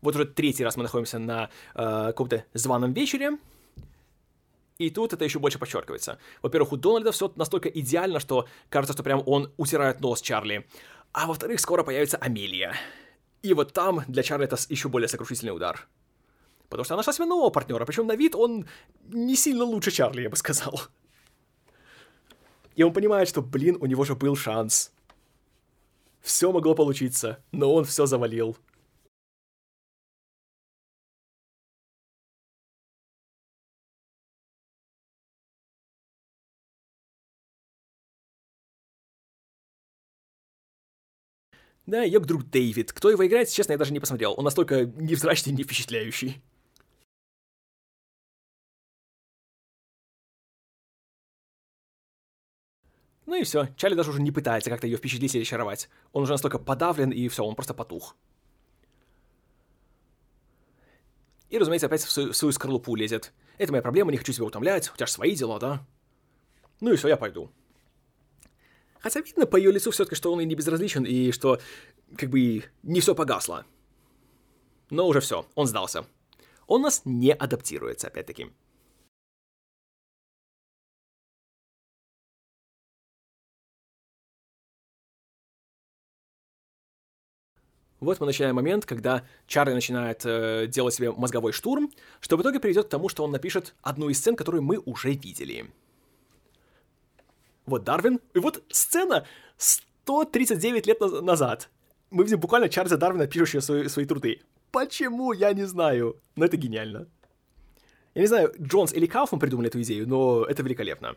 Вот 0.00 0.14
уже 0.14 0.24
третий 0.26 0.62
раз 0.62 0.76
мы 0.76 0.84
находимся 0.84 1.18
на 1.18 1.50
э, 1.74 2.06
каком-то 2.06 2.44
званом 2.54 2.92
вечере, 2.92 3.38
И 4.78 4.90
тут 4.90 5.12
это 5.12 5.24
еще 5.24 5.38
больше 5.38 5.58
подчеркивается. 5.58 6.18
Во-первых, 6.42 6.72
у 6.72 6.76
Дональда 6.76 7.10
все 7.10 7.32
настолько 7.34 7.68
идеально, 7.68 8.20
что 8.20 8.46
кажется, 8.68 8.92
что 8.92 9.02
прям 9.02 9.22
он 9.26 9.52
утирает 9.56 10.00
нос 10.00 10.20
Чарли. 10.20 10.66
А 11.16 11.26
во-вторых, 11.26 11.60
скоро 11.60 11.82
появится 11.82 12.18
Амелия. 12.18 12.74
И 13.40 13.54
вот 13.54 13.72
там 13.72 14.02
для 14.06 14.22
Чарли 14.22 14.44
это 14.44 14.58
еще 14.68 14.90
более 14.90 15.08
сокрушительный 15.08 15.56
удар. 15.56 15.88
Потому 16.68 16.84
что 16.84 16.92
она 16.92 16.98
нашла 16.98 17.14
себе 17.14 17.24
нового 17.24 17.48
партнера, 17.48 17.86
причем 17.86 18.06
на 18.06 18.16
вид 18.16 18.34
он 18.34 18.66
не 19.08 19.34
сильно 19.34 19.64
лучше 19.64 19.90
Чарли, 19.90 20.24
я 20.24 20.28
бы 20.28 20.36
сказал. 20.36 20.78
И 22.74 22.82
он 22.82 22.92
понимает, 22.92 23.30
что, 23.30 23.40
блин, 23.40 23.78
у 23.80 23.86
него 23.86 24.04
же 24.04 24.14
был 24.14 24.36
шанс. 24.36 24.92
Все 26.20 26.52
могло 26.52 26.74
получиться, 26.74 27.42
но 27.50 27.72
он 27.72 27.86
все 27.86 28.04
завалил. 28.04 28.58
Да, 41.86 42.02
ее 42.02 42.18
друг 42.18 42.44
Дэвид. 42.50 42.92
Кто 42.92 43.10
его 43.10 43.24
играет, 43.26 43.48
честно, 43.48 43.72
я 43.72 43.78
даже 43.78 43.92
не 43.92 44.00
посмотрел. 44.00 44.34
Он 44.36 44.44
настолько 44.44 44.86
невзрачный 44.86 45.52
не 45.52 45.62
впечатляющий. 45.62 46.42
Ну 53.26 53.34
и 53.34 53.44
все. 53.44 53.68
Чарли 53.76 53.94
даже 53.94 54.10
уже 54.10 54.22
не 54.22 54.32
пытается 54.32 54.70
как-то 54.70 54.86
ее 54.86 54.96
впечатлить 54.96 55.34
или 55.34 55.42
очаровать. 55.42 55.88
Он 56.12 56.22
уже 56.22 56.32
настолько 56.32 56.58
подавлен, 56.58 57.10
и 57.10 57.28
все, 57.28 57.44
он 57.44 57.54
просто 57.54 57.74
потух. 57.74 58.16
И, 61.50 61.58
разумеется, 61.58 61.86
опять 61.86 62.02
в 62.02 62.10
свою, 62.10 62.32
в 62.32 62.36
свою 62.36 62.52
скорлупу 62.52 62.94
лезет. 62.96 63.32
Это 63.58 63.72
моя 63.72 63.82
проблема, 63.82 64.10
не 64.10 64.18
хочу 64.18 64.32
тебя 64.32 64.46
утомлять, 64.46 64.90
у 64.92 64.96
тебя 64.96 65.06
же 65.06 65.12
свои 65.12 65.34
дела, 65.34 65.58
да? 65.60 65.86
Ну 66.80 66.92
и 66.92 66.96
все, 66.96 67.08
я 67.08 67.16
пойду. 67.16 67.50
Хотя 69.06 69.20
видно 69.20 69.46
по 69.46 69.56
ее 69.56 69.70
лицу 69.70 69.92
все-таки, 69.92 70.16
что 70.16 70.32
он 70.32 70.40
и 70.40 70.44
не 70.44 70.56
безразличен, 70.56 71.04
и 71.04 71.30
что 71.30 71.60
как 72.16 72.28
бы 72.28 72.64
не 72.82 73.00
все 73.00 73.14
погасло. 73.14 73.64
Но 74.90 75.06
уже 75.06 75.20
все, 75.20 75.46
он 75.54 75.68
сдался. 75.68 76.06
Он 76.66 76.82
нас 76.82 77.02
не 77.04 77.32
адаптируется, 77.32 78.08
опять-таки. 78.08 78.48
Вот 88.00 88.18
мы 88.18 88.26
начинаем 88.26 88.56
момент, 88.56 88.86
когда 88.86 89.24
Чарли 89.46 89.72
начинает 89.72 90.22
э, 90.24 90.66
делать 90.66 90.94
себе 90.94 91.12
мозговой 91.12 91.52
штурм, 91.52 91.92
что 92.18 92.36
в 92.36 92.42
итоге 92.42 92.58
приведет 92.58 92.86
к 92.86 92.88
тому, 92.88 93.08
что 93.08 93.22
он 93.22 93.30
напишет 93.30 93.76
одну 93.82 94.08
из 94.08 94.18
сцен, 94.18 94.34
которую 94.34 94.64
мы 94.64 94.78
уже 94.78 95.12
видели. 95.12 95.70
Вот 97.66 97.84
Дарвин, 97.84 98.20
и 98.34 98.38
вот 98.38 98.62
сцена 98.70 99.26
139 99.58 100.86
лет 100.86 101.00
назад. 101.00 101.68
Мы 102.10 102.24
видим 102.24 102.38
буквально 102.38 102.68
Чарльза 102.68 102.96
Дарвина, 102.96 103.26
пишущего 103.26 103.60
свои, 103.60 103.88
свои 103.88 104.04
труды. 104.04 104.40
Почему, 104.70 105.32
я 105.32 105.52
не 105.52 105.64
знаю. 105.64 106.20
Но 106.36 106.44
это 106.44 106.56
гениально. 106.56 107.08
Я 108.14 108.22
не 108.22 108.28
знаю, 108.28 108.54
Джонс 108.58 108.94
или 108.94 109.04
Кауфман 109.04 109.38
придумали 109.38 109.68
эту 109.68 109.82
идею, 109.82 110.08
но 110.08 110.44
это 110.44 110.62
великолепно. 110.62 111.16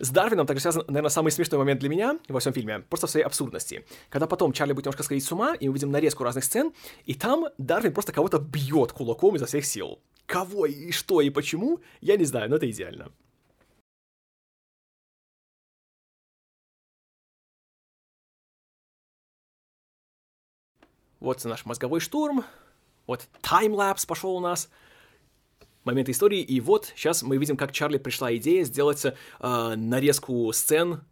С 0.00 0.10
Дарвином 0.10 0.44
также 0.44 0.62
связан, 0.62 0.82
наверное, 0.88 1.08
самый 1.08 1.30
смешной 1.30 1.58
момент 1.60 1.78
для 1.78 1.88
меня 1.88 2.18
во 2.26 2.40
всем 2.40 2.52
фильме, 2.52 2.80
просто 2.80 3.06
в 3.06 3.10
своей 3.10 3.24
абсурдности. 3.24 3.84
Когда 4.08 4.26
потом 4.26 4.52
Чарли 4.52 4.72
будет 4.72 4.86
немножко 4.86 5.04
сходить 5.04 5.24
с 5.24 5.30
ума, 5.30 5.54
и 5.54 5.68
мы 5.68 5.74
видим 5.74 5.92
нарезку 5.92 6.24
разных 6.24 6.42
сцен, 6.42 6.72
и 7.04 7.14
там 7.14 7.46
Дарвин 7.58 7.92
просто 7.92 8.12
кого-то 8.12 8.40
бьет 8.40 8.90
кулаком 8.90 9.36
изо 9.36 9.46
всех 9.46 9.64
сил. 9.64 10.00
Кого 10.26 10.66
и 10.66 10.90
что 10.90 11.20
и 11.20 11.30
почему, 11.30 11.78
я 12.00 12.16
не 12.16 12.24
знаю, 12.24 12.50
но 12.50 12.56
это 12.56 12.68
идеально. 12.68 13.12
Вот 21.22 21.44
наш 21.44 21.64
мозговой 21.66 22.00
штурм. 22.00 22.44
Вот 23.06 23.28
таймлапс 23.42 24.06
пошел 24.06 24.34
у 24.34 24.40
нас 24.40 24.68
момент 25.84 26.08
истории. 26.08 26.40
И 26.40 26.60
вот 26.60 26.92
сейчас 26.96 27.22
мы 27.22 27.36
видим, 27.36 27.56
как 27.56 27.70
Чарли 27.70 27.98
пришла 27.98 28.34
идея 28.34 28.64
сделать 28.64 29.04
э, 29.04 29.12
нарезку 29.76 30.52
сцен, 30.52 31.04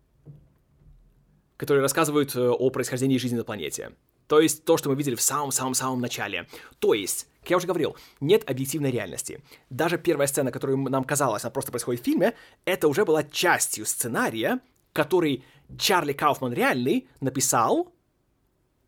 которые 1.56 1.82
рассказывают 1.82 2.34
э, 2.34 2.40
о 2.40 2.70
происхождении 2.70 3.18
жизни 3.18 3.36
на 3.36 3.44
планете. 3.44 3.92
То 4.26 4.40
есть 4.40 4.64
то, 4.64 4.76
что 4.76 4.88
мы 4.88 4.96
видели 4.96 5.14
в 5.14 5.22
самом-самом-самом 5.22 6.00
начале. 6.00 6.48
То 6.80 6.92
есть, 6.92 7.28
как 7.42 7.50
я 7.50 7.56
уже 7.58 7.68
говорил, 7.68 7.96
нет 8.18 8.50
объективной 8.50 8.90
реальности. 8.90 9.44
Даже 9.70 9.96
первая 9.96 10.26
сцена, 10.26 10.50
которая 10.50 10.76
нам 10.76 11.04
казалась, 11.04 11.44
она 11.44 11.52
просто 11.52 11.70
происходит 11.70 12.00
в 12.00 12.04
фильме, 12.04 12.34
это 12.64 12.88
уже 12.88 13.04
была 13.04 13.22
частью 13.22 13.86
сценария, 13.86 14.58
который 14.92 15.44
Чарли 15.78 16.14
Кауфман 16.14 16.52
реальный 16.52 17.08
написал, 17.20 17.92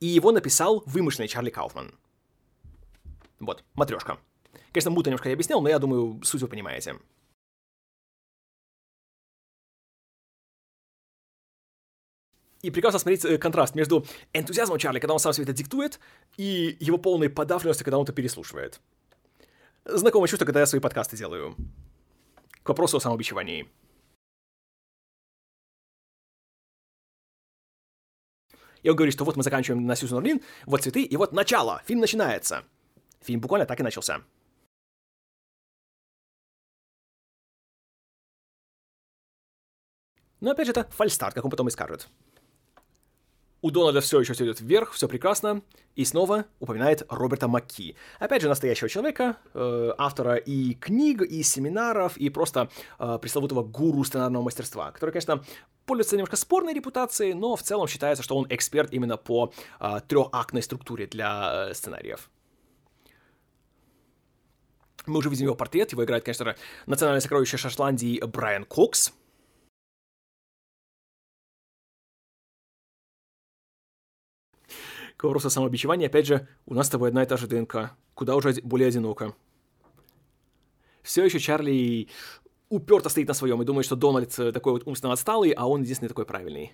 и 0.03 0.07
его 0.07 0.33
написал 0.33 0.83
вымышленный 0.85 1.29
Чарли 1.29 1.51
Кауфман. 1.51 1.95
Вот, 3.39 3.63
матрешка. 3.75 4.19
Конечно, 4.73 4.91
мута 4.91 5.11
немножко 5.11 5.29
я 5.29 5.35
объяснял, 5.35 5.63
но 5.63 5.69
я 5.69 5.79
думаю, 5.79 6.21
суть 6.25 6.43
вы 6.43 6.49
понимаете. 6.49 6.97
И 12.63 12.73
прекрасно 12.73 12.99
смотреть 12.99 13.25
э, 13.25 13.39
контраст 13.39 13.77
между 13.77 14.05
энтузиазмом 14.33 14.79
Чарли, 14.79 14.99
когда 14.99 15.15
он 15.15 15.21
сам 15.21 15.33
себе 15.33 15.45
это 15.45 15.53
диктует, 15.53 16.01
и 16.37 16.77
его 16.81 16.99
полной 16.99 17.31
подавленностью, 17.31 17.85
когда 17.85 17.99
он 17.99 18.03
это 18.03 18.13
переслушивает. 18.13 18.81
Знакомое 19.85 20.27
чувство, 20.27 20.47
когда 20.47 20.59
я 20.59 20.67
свои 20.67 20.81
подкасты 20.81 21.17
делаю. 21.17 21.55
К 22.65 22.71
вопросу 22.71 22.97
о 22.97 23.01
самобичевании. 23.01 23.71
И 28.83 28.91
он 28.91 28.97
говорит, 28.97 29.15
что 29.15 29.25
вот 29.25 29.37
мы 29.37 29.43
заканчиваем 29.43 29.87
на 29.87 29.95
Сьюзен 29.97 30.19
Орлин, 30.19 30.41
вот 30.67 30.83
цветы, 30.83 31.03
и 31.03 31.17
вот 31.17 31.33
начало, 31.33 31.83
фильм 31.87 32.01
начинается. 32.01 32.65
Фильм 33.21 33.41
буквально 33.41 33.67
так 33.67 33.79
и 33.81 33.83
начался. 33.83 34.23
Но 40.41 40.51
опять 40.51 40.67
же, 40.67 40.73
это 40.73 40.89
фальстарт, 40.91 41.35
как 41.35 41.45
он 41.45 41.51
потом 41.53 41.69
и 41.69 41.71
скажет. 41.71 42.09
У 43.61 43.71
Дональда 43.71 44.01
все 44.01 44.19
еще 44.19 44.33
идет 44.33 44.61
вверх, 44.61 44.91
все 44.91 45.07
прекрасно, 45.07 45.63
и 45.95 46.05
снова 46.05 46.47
упоминает 46.59 47.05
Роберта 47.09 47.47
Макки. 47.47 47.95
Опять 48.19 48.43
же, 48.43 48.49
настоящего 48.49 48.89
человека, 48.89 49.37
э, 49.55 49.93
автора 49.99 50.35
и 50.35 50.75
книг, 50.75 51.23
и 51.23 51.45
семинаров, 51.45 52.17
и 52.17 52.29
просто 52.29 52.71
э, 52.99 53.19
пресловутого 53.23 53.63
гуру 53.63 54.03
сценарного 54.03 54.43
мастерства, 54.43 54.91
который, 54.91 55.13
конечно, 55.13 55.45
пользуется 55.87 56.17
немножко 56.17 56.37
спорной 56.37 56.75
репутацией, 56.75 57.35
но 57.35 57.57
в 57.57 57.63
целом 57.63 57.89
считается, 57.89 58.23
что 58.23 58.37
он 58.37 58.47
эксперт 58.49 58.93
именно 58.93 59.17
по 59.17 59.53
э, 59.81 60.01
трехактной 60.07 60.63
структуре 60.63 61.07
для 61.07 61.69
э, 61.71 61.75
сценариев. 61.75 62.31
Мы 65.07 65.19
уже 65.19 65.31
видим 65.31 65.47
его 65.47 65.57
портрет, 65.57 65.93
его 65.93 66.05
играет, 66.05 66.25
конечно, 66.25 66.55
национальное 66.87 67.21
сокровище 67.21 67.57
Шотландии 67.57 68.23
Брайан 68.25 68.65
Кокс, 68.65 69.13
К 75.23 75.25
вопросу 75.25 75.51
самобичевания, 75.51 76.09
опять 76.09 76.27
же, 76.27 76.49
у 76.67 76.75
нас 76.75 76.89
с 76.89 76.91
тобой 76.91 77.11
одна 77.11 77.23
и 77.23 77.27
та 77.27 77.37
же 77.37 77.47
ДНК, 77.47 77.93
куда 78.15 78.35
уже 78.35 78.55
более 78.65 78.89
одиноко. 78.89 79.37
Все 81.05 81.25
еще 81.25 81.39
Чарли 81.39 82.09
уперто 82.73 83.11
стоит 83.11 83.29
на 83.29 83.35
своем 83.35 83.61
и 83.61 83.65
думает, 83.67 83.85
что 83.85 83.97
Дональд 83.97 84.39
э, 84.39 84.51
такой 84.51 84.73
вот 84.73 84.83
умственно 84.87 85.13
отсталый, 85.13 85.51
а 85.51 85.67
он 85.67 85.83
единственный 85.83 86.09
такой 86.09 86.25
правильный. 86.25 86.73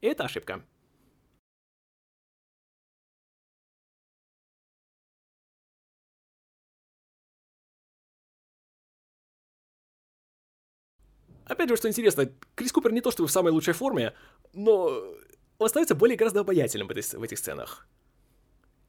Это 0.00 0.24
ошибка. 0.24 0.62
Опять 11.44 11.68
же, 11.68 11.76
что 11.76 11.88
интересно, 11.88 12.30
Крис 12.54 12.72
Купер 12.72 12.92
не 12.92 13.00
то 13.00 13.10
чтобы 13.10 13.28
в 13.28 13.32
самой 13.32 13.52
лучшей 13.52 13.74
форме, 13.74 14.12
но 14.52 14.90
он 15.58 15.68
становится 15.68 15.94
более 15.94 16.16
гораздо 16.16 16.40
обаятельным 16.40 16.86
в, 16.86 16.90
этой, 16.90 17.18
в 17.18 17.22
этих 17.22 17.38
сценах. 17.38 17.88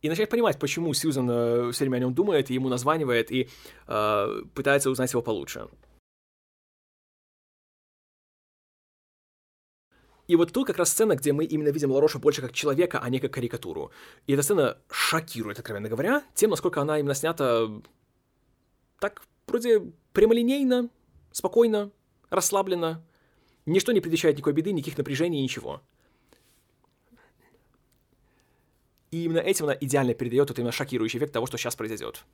И 0.04 0.10
начинает 0.10 0.30
понимать, 0.30 0.60
почему 0.60 0.94
Сьюзан 0.94 1.30
э, 1.30 1.72
все 1.72 1.84
время 1.84 1.98
о 1.98 2.00
нем 2.00 2.14
думает, 2.14 2.52
и 2.52 2.54
ему 2.54 2.70
названивает, 2.70 3.32
и 3.32 3.50
э, 3.88 4.42
пытается 4.54 4.92
узнать 4.92 5.12
его 5.12 5.24
получше. 5.24 5.68
И 10.28 10.36
вот 10.36 10.52
тут 10.52 10.68
как 10.68 10.78
раз 10.78 10.90
сцена, 10.90 11.16
где 11.16 11.32
мы 11.32 11.46
именно 11.46 11.70
видим 11.70 11.92
Лароша 11.92 12.20
больше 12.20 12.42
как 12.42 12.52
человека, 12.52 13.00
а 13.00 13.10
не 13.10 13.20
как 13.20 13.34
карикатуру. 13.34 13.92
И 14.28 14.34
эта 14.34 14.44
сцена 14.44 14.78
шокирует, 14.90 15.58
откровенно 15.60 15.88
говоря, 15.88 16.24
тем, 16.36 16.50
насколько 16.50 16.82
она 16.82 17.00
именно 17.00 17.14
снята 17.14 17.70
так 19.00 19.24
вроде 19.48 19.82
прямолинейно, 20.12 20.90
спокойно, 21.32 21.92
расслабленно. 22.30 23.04
Ничто 23.66 23.92
не 23.92 24.02
предвещает 24.02 24.36
никакой 24.36 24.54
беды, 24.54 24.72
никаких 24.72 24.98
напряжений, 24.98 25.42
ничего. 25.42 25.82
И 29.12 29.24
именно 29.24 29.40
этим 29.40 29.66
она 29.66 29.78
идеально 29.80 30.14
передает 30.14 30.50
вот 30.50 30.60
именно 30.60 30.72
шокирующий 30.72 31.20
эффект 31.20 31.34
того, 31.34 31.46
что 31.48 31.58
сейчас 31.58 31.76
произойдет. 31.76 32.26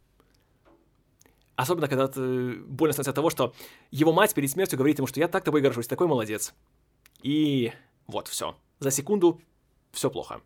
Особенно, 1.55 1.87
когда 1.87 2.07
ты 2.07 2.55
больно 2.55 2.93
становится 2.93 3.11
от 3.11 3.15
того, 3.15 3.29
что 3.29 3.53
его 3.91 4.11
мать 4.11 4.33
перед 4.33 4.49
смертью 4.49 4.77
говорит 4.77 4.97
ему, 4.97 5.05
что 5.05 5.19
я 5.19 5.27
так 5.27 5.43
тобой 5.43 5.61
горжусь, 5.61 5.87
такой 5.87 6.07
молодец. 6.07 6.53
И 7.23 7.71
вот, 8.05 8.27
все. 8.27 8.55
За 8.79 8.91
секунду 8.91 9.41
все 9.91 10.11
плохо. 10.11 10.41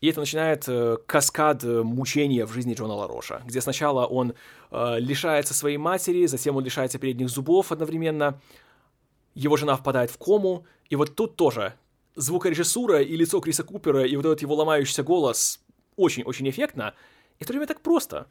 И 0.00 0.08
это 0.08 0.20
начинает 0.20 0.64
э, 0.68 0.98
каскад 1.06 1.64
э, 1.64 1.82
мучения 1.82 2.44
в 2.44 2.52
жизни 2.52 2.74
Джона 2.74 2.92
Лароша, 2.92 3.40
где 3.46 3.62
сначала 3.62 4.04
он 4.04 4.34
э, 4.70 4.96
лишается 4.98 5.54
своей 5.54 5.78
матери, 5.78 6.26
затем 6.26 6.56
он 6.56 6.64
лишается 6.64 6.98
передних 6.98 7.30
зубов 7.30 7.72
одновременно, 7.72 8.38
его 9.34 9.56
жена 9.56 9.76
впадает 9.76 10.10
в 10.10 10.18
кому, 10.18 10.66
и 10.90 10.96
вот 10.96 11.14
тут 11.14 11.36
тоже 11.36 11.74
звукорежиссура 12.16 13.00
и 13.00 13.16
лицо 13.16 13.40
Криса 13.40 13.62
Купера, 13.62 14.04
и 14.04 14.14
вот 14.16 14.26
этот 14.26 14.42
его 14.42 14.54
ломающийся 14.56 15.04
голос 15.04 15.64
очень-очень 15.96 16.50
эффектно, 16.50 16.94
и 17.38 17.44
в 17.44 17.46
то 17.46 17.54
время 17.54 17.66
так 17.66 17.80
просто. 17.80 18.26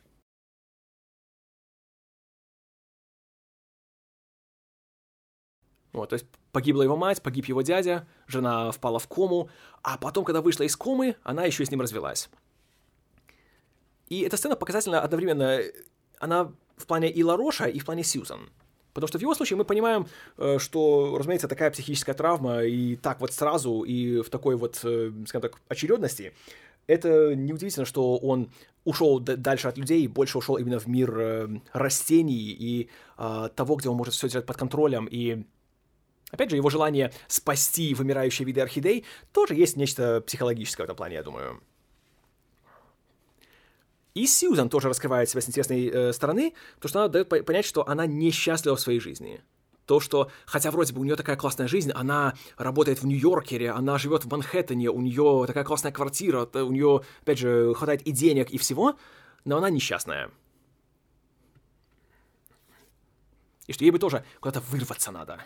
Вот, 5.94 6.10
то 6.10 6.16
есть 6.16 6.26
погибла 6.52 6.84
его 6.84 6.98
мать, 6.98 7.22
погиб 7.22 7.46
его 7.46 7.62
дядя, 7.62 8.08
жена 8.28 8.72
впала 8.72 9.00
в 9.00 9.08
кому, 9.08 9.50
а 9.84 9.98
потом, 9.98 10.26
когда 10.26 10.41
вышла 10.41 10.64
из 10.64 10.76
комы, 10.76 11.16
она 11.24 11.46
еще 11.46 11.64
с 11.66 11.72
ним 11.72 11.82
развелась. 11.82 12.30
И 14.10 14.22
эта 14.22 14.38
сцена 14.38 14.56
показательна 14.56 15.02
одновременно, 15.02 15.60
она 16.20 16.52
в 16.78 16.86
плане 16.88 17.12
и 17.12 17.24
Лароша, 17.24 17.68
и 17.68 17.80
в 17.80 17.86
плане 17.86 18.04
Сьюзан. 18.04 18.50
Потому 18.94 19.08
что 19.08 19.18
в 19.18 19.22
его 19.22 19.34
случае 19.34 19.58
мы 19.58 19.66
понимаем, 19.66 20.08
э, 20.38 20.60
что, 20.60 21.16
разумеется, 21.18 21.48
такая 21.48 21.72
психическая 21.72 22.14
травма 22.14 22.64
и 22.64 22.96
так 22.96 23.22
вот 23.22 23.34
сразу, 23.34 23.82
и 23.82 24.22
в 24.22 24.30
такой 24.30 24.56
вот, 24.56 24.80
э, 24.84 25.12
скажем 25.26 25.41
так, 25.41 25.60
очередности, 25.68 26.34
это 26.86 27.36
неудивительно, 27.36 27.86
что 27.86 28.18
он 28.18 28.52
ушел 28.84 29.20
дальше 29.20 29.68
от 29.68 29.78
людей, 29.78 30.08
больше 30.08 30.38
ушел 30.38 30.58
именно 30.58 30.80
в 30.80 30.88
мир 30.88 31.18
э, 31.18 31.48
растений 31.72 32.36
и 32.36 32.89
того, 33.16 33.76
где 33.76 33.89
он 33.89 33.96
может 33.96 34.14
все 34.14 34.28
держать 34.28 34.46
под 34.46 34.58
контролем. 34.58 35.08
И, 35.10 35.46
опять 36.34 36.50
же, 36.50 36.56
его 36.56 36.70
желание 36.70 37.14
спасти 37.28 37.94
вымирающие 37.94 38.46
виды 38.46 38.60
орхидей 38.62 39.06
тоже 39.32 39.54
есть 39.54 39.78
нечто 39.78 40.22
психологическое 40.22 40.84
в 40.84 40.86
этом 40.86 40.98
плане, 40.98 41.16
я 41.16 41.24
думаю. 41.24 41.62
И 44.16 44.28
Сьюзан 44.28 44.70
тоже 44.70 44.90
раскрывает 44.90 45.30
себя 45.30 45.42
с 45.42 45.48
интересной 45.48 45.88
э, 45.88 46.14
стороны, 46.14 46.54
потому 46.76 46.90
что 46.90 47.00
она 47.00 47.08
дает 47.08 47.30
понять, 47.30 47.66
что 47.66 47.88
она 47.88 48.06
несчастлива 48.06 48.76
в 48.76 48.80
своей 48.80 49.00
жизни. 49.00 49.42
То, 49.86 50.00
что, 50.00 50.32
хотя 50.46 50.72
вроде 50.72 50.94
бы 50.94 51.02
у 51.02 51.04
нее 51.04 51.16
такая 51.16 51.36
классная 51.36 51.68
жизнь, 51.68 51.92
она 51.92 52.36
работает 52.58 53.02
в 53.02 53.06
Нью-Йоркере, 53.06 53.72
она 53.72 53.98
живет 53.98 54.24
в 54.24 54.32
Манхэттене, 54.32 54.90
у 54.90 55.02
нее 55.02 55.44
такая 55.46 55.64
классная 55.64 55.92
квартира, 55.92 56.46
у 56.46 56.72
нее, 56.72 57.02
опять 57.22 57.40
же, 57.40 57.74
хватает 57.74 58.02
и 58.04 58.12
денег, 58.12 58.50
и 58.52 58.58
всего, 58.58 58.96
но 59.46 59.58
она 59.58 59.70
несчастная. 59.70 60.32
И 63.68 63.74
что 63.74 63.84
ей 63.84 63.92
бы 63.92 64.00
тоже 64.00 64.24
куда-то 64.40 64.62
вырваться 64.62 65.12
надо. 65.12 65.44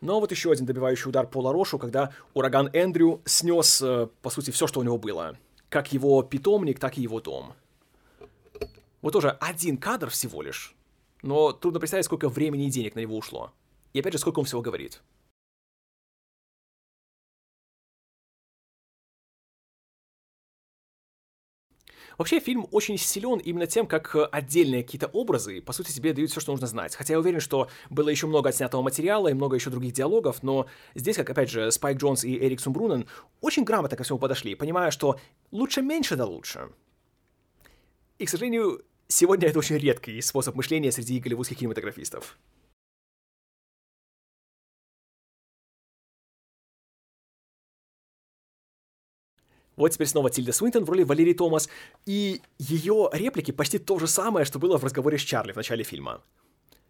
Но 0.00 0.20
вот 0.20 0.30
еще 0.30 0.50
один 0.50 0.66
добивающий 0.66 1.08
удар 1.08 1.26
по 1.26 1.38
Ларошу, 1.38 1.78
когда 1.78 2.12
ураган 2.34 2.70
Эндрю 2.72 3.20
снес, 3.24 3.82
э, 3.82 4.08
по 4.22 4.30
сути, 4.30 4.50
все, 4.50 4.66
что 4.66 4.80
у 4.80 4.82
него 4.82 4.98
было 4.98 5.36
как 5.70 5.92
его 5.92 6.22
питомник, 6.22 6.78
так 6.78 6.98
и 6.98 7.02
его 7.02 7.20
дом. 7.20 7.54
Вот 9.00 9.12
тоже 9.12 9.30
один 9.40 9.78
кадр 9.78 10.10
всего 10.10 10.42
лишь, 10.42 10.74
но 11.22 11.52
трудно 11.52 11.80
представить, 11.80 12.04
сколько 12.04 12.28
времени 12.28 12.66
и 12.66 12.70
денег 12.70 12.94
на 12.96 13.00
него 13.00 13.16
ушло. 13.16 13.52
И 13.94 14.00
опять 14.00 14.12
же, 14.12 14.18
сколько 14.18 14.40
он 14.40 14.44
всего 14.44 14.60
говорит. 14.60 15.00
Вообще, 22.20 22.38
фильм 22.38 22.66
очень 22.70 22.98
силен 22.98 23.38
именно 23.38 23.66
тем, 23.66 23.86
как 23.86 24.14
отдельные 24.30 24.84
какие-то 24.84 25.06
образы, 25.06 25.62
по 25.62 25.72
сути, 25.72 25.90
тебе 25.90 26.12
дают 26.12 26.30
все, 26.30 26.38
что 26.38 26.52
нужно 26.52 26.66
знать. 26.66 26.94
Хотя 26.94 27.14
я 27.14 27.18
уверен, 27.18 27.40
что 27.40 27.70
было 27.88 28.10
еще 28.10 28.26
много 28.26 28.50
отснятого 28.50 28.82
материала 28.82 29.28
и 29.28 29.32
много 29.32 29.56
еще 29.56 29.70
других 29.70 29.94
диалогов, 29.94 30.42
но 30.42 30.66
здесь, 30.94 31.16
как, 31.16 31.30
опять 31.30 31.48
же, 31.48 31.72
Спайк 31.72 31.96
Джонс 31.96 32.22
и 32.24 32.36
Эрик 32.36 32.60
Сумбрунен 32.60 33.06
очень 33.40 33.64
грамотно 33.64 33.96
ко 33.96 34.02
всему 34.02 34.18
подошли, 34.18 34.54
понимая, 34.54 34.90
что 34.90 35.18
лучше 35.50 35.80
меньше 35.80 36.16
да 36.16 36.26
лучше. 36.26 36.68
И, 38.18 38.26
к 38.26 38.28
сожалению, 38.28 38.82
сегодня 39.08 39.48
это 39.48 39.58
очень 39.58 39.78
редкий 39.78 40.20
способ 40.20 40.54
мышления 40.56 40.92
среди 40.92 41.20
голливудских 41.20 41.56
кинематографистов. 41.56 42.36
Вот 49.80 49.92
теперь 49.92 50.08
снова 50.08 50.28
Тильда 50.28 50.52
Свинтон 50.52 50.84
в 50.84 50.90
роли 50.90 51.04
Валерии 51.04 51.32
Томас, 51.32 51.70
и 52.04 52.42
ее 52.58 53.08
реплики 53.14 53.50
почти 53.50 53.78
то 53.78 53.98
же 53.98 54.06
самое, 54.06 54.44
что 54.44 54.58
было 54.58 54.76
в 54.76 54.84
разговоре 54.84 55.16
с 55.16 55.22
Чарли 55.22 55.52
в 55.52 55.56
начале 55.56 55.84
фильма. 55.84 56.20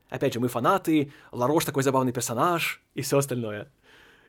Опять 0.09 0.35
же, 0.35 0.41
мы 0.41 0.49
фанаты, 0.49 1.13
Ларош 1.31 1.65
такой 1.65 1.85
забавный 1.85 2.13
персонаж 2.13 2.83
и 2.95 3.03
все 3.03 3.19
остальное. 3.19 3.71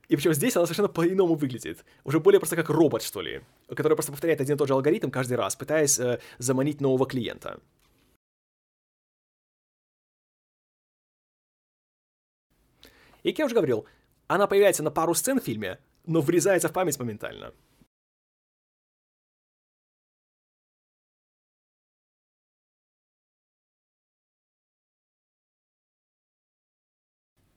И 0.10 0.16
причем 0.16 0.36
здесь 0.36 0.56
она 0.56 0.68
совершенно 0.68 0.90
по-иному 0.90 1.34
выглядит. 1.34 1.84
Уже 2.04 2.20
более 2.20 2.40
просто 2.40 2.56
как 2.56 2.70
робот, 2.70 3.02
что 3.02 3.22
ли, 3.22 3.42
который 3.68 3.96
просто 3.96 4.12
повторяет 4.12 4.42
один 4.42 4.58
и 4.58 4.60
тот 4.60 4.68
же 4.68 4.76
алгоритм 4.76 5.10
каждый 5.10 5.38
раз, 5.38 5.56
пытаясь 5.56 5.98
э, 5.98 6.20
заманить 6.38 6.82
нового 6.82 7.08
клиента. 7.08 7.60
И 13.24 13.32
как 13.32 13.40
я 13.40 13.46
уже 13.46 13.56
говорил, 13.56 13.88
она 14.28 14.46
появляется 14.46 14.84
на 14.84 14.92
пару 14.92 15.16
сцен 15.16 15.42
в 15.42 15.44
фильме, 15.44 15.80
но 16.06 16.22
врезается 16.22 16.70
в 16.70 16.74
память 16.74 17.00
моментально. 17.00 17.54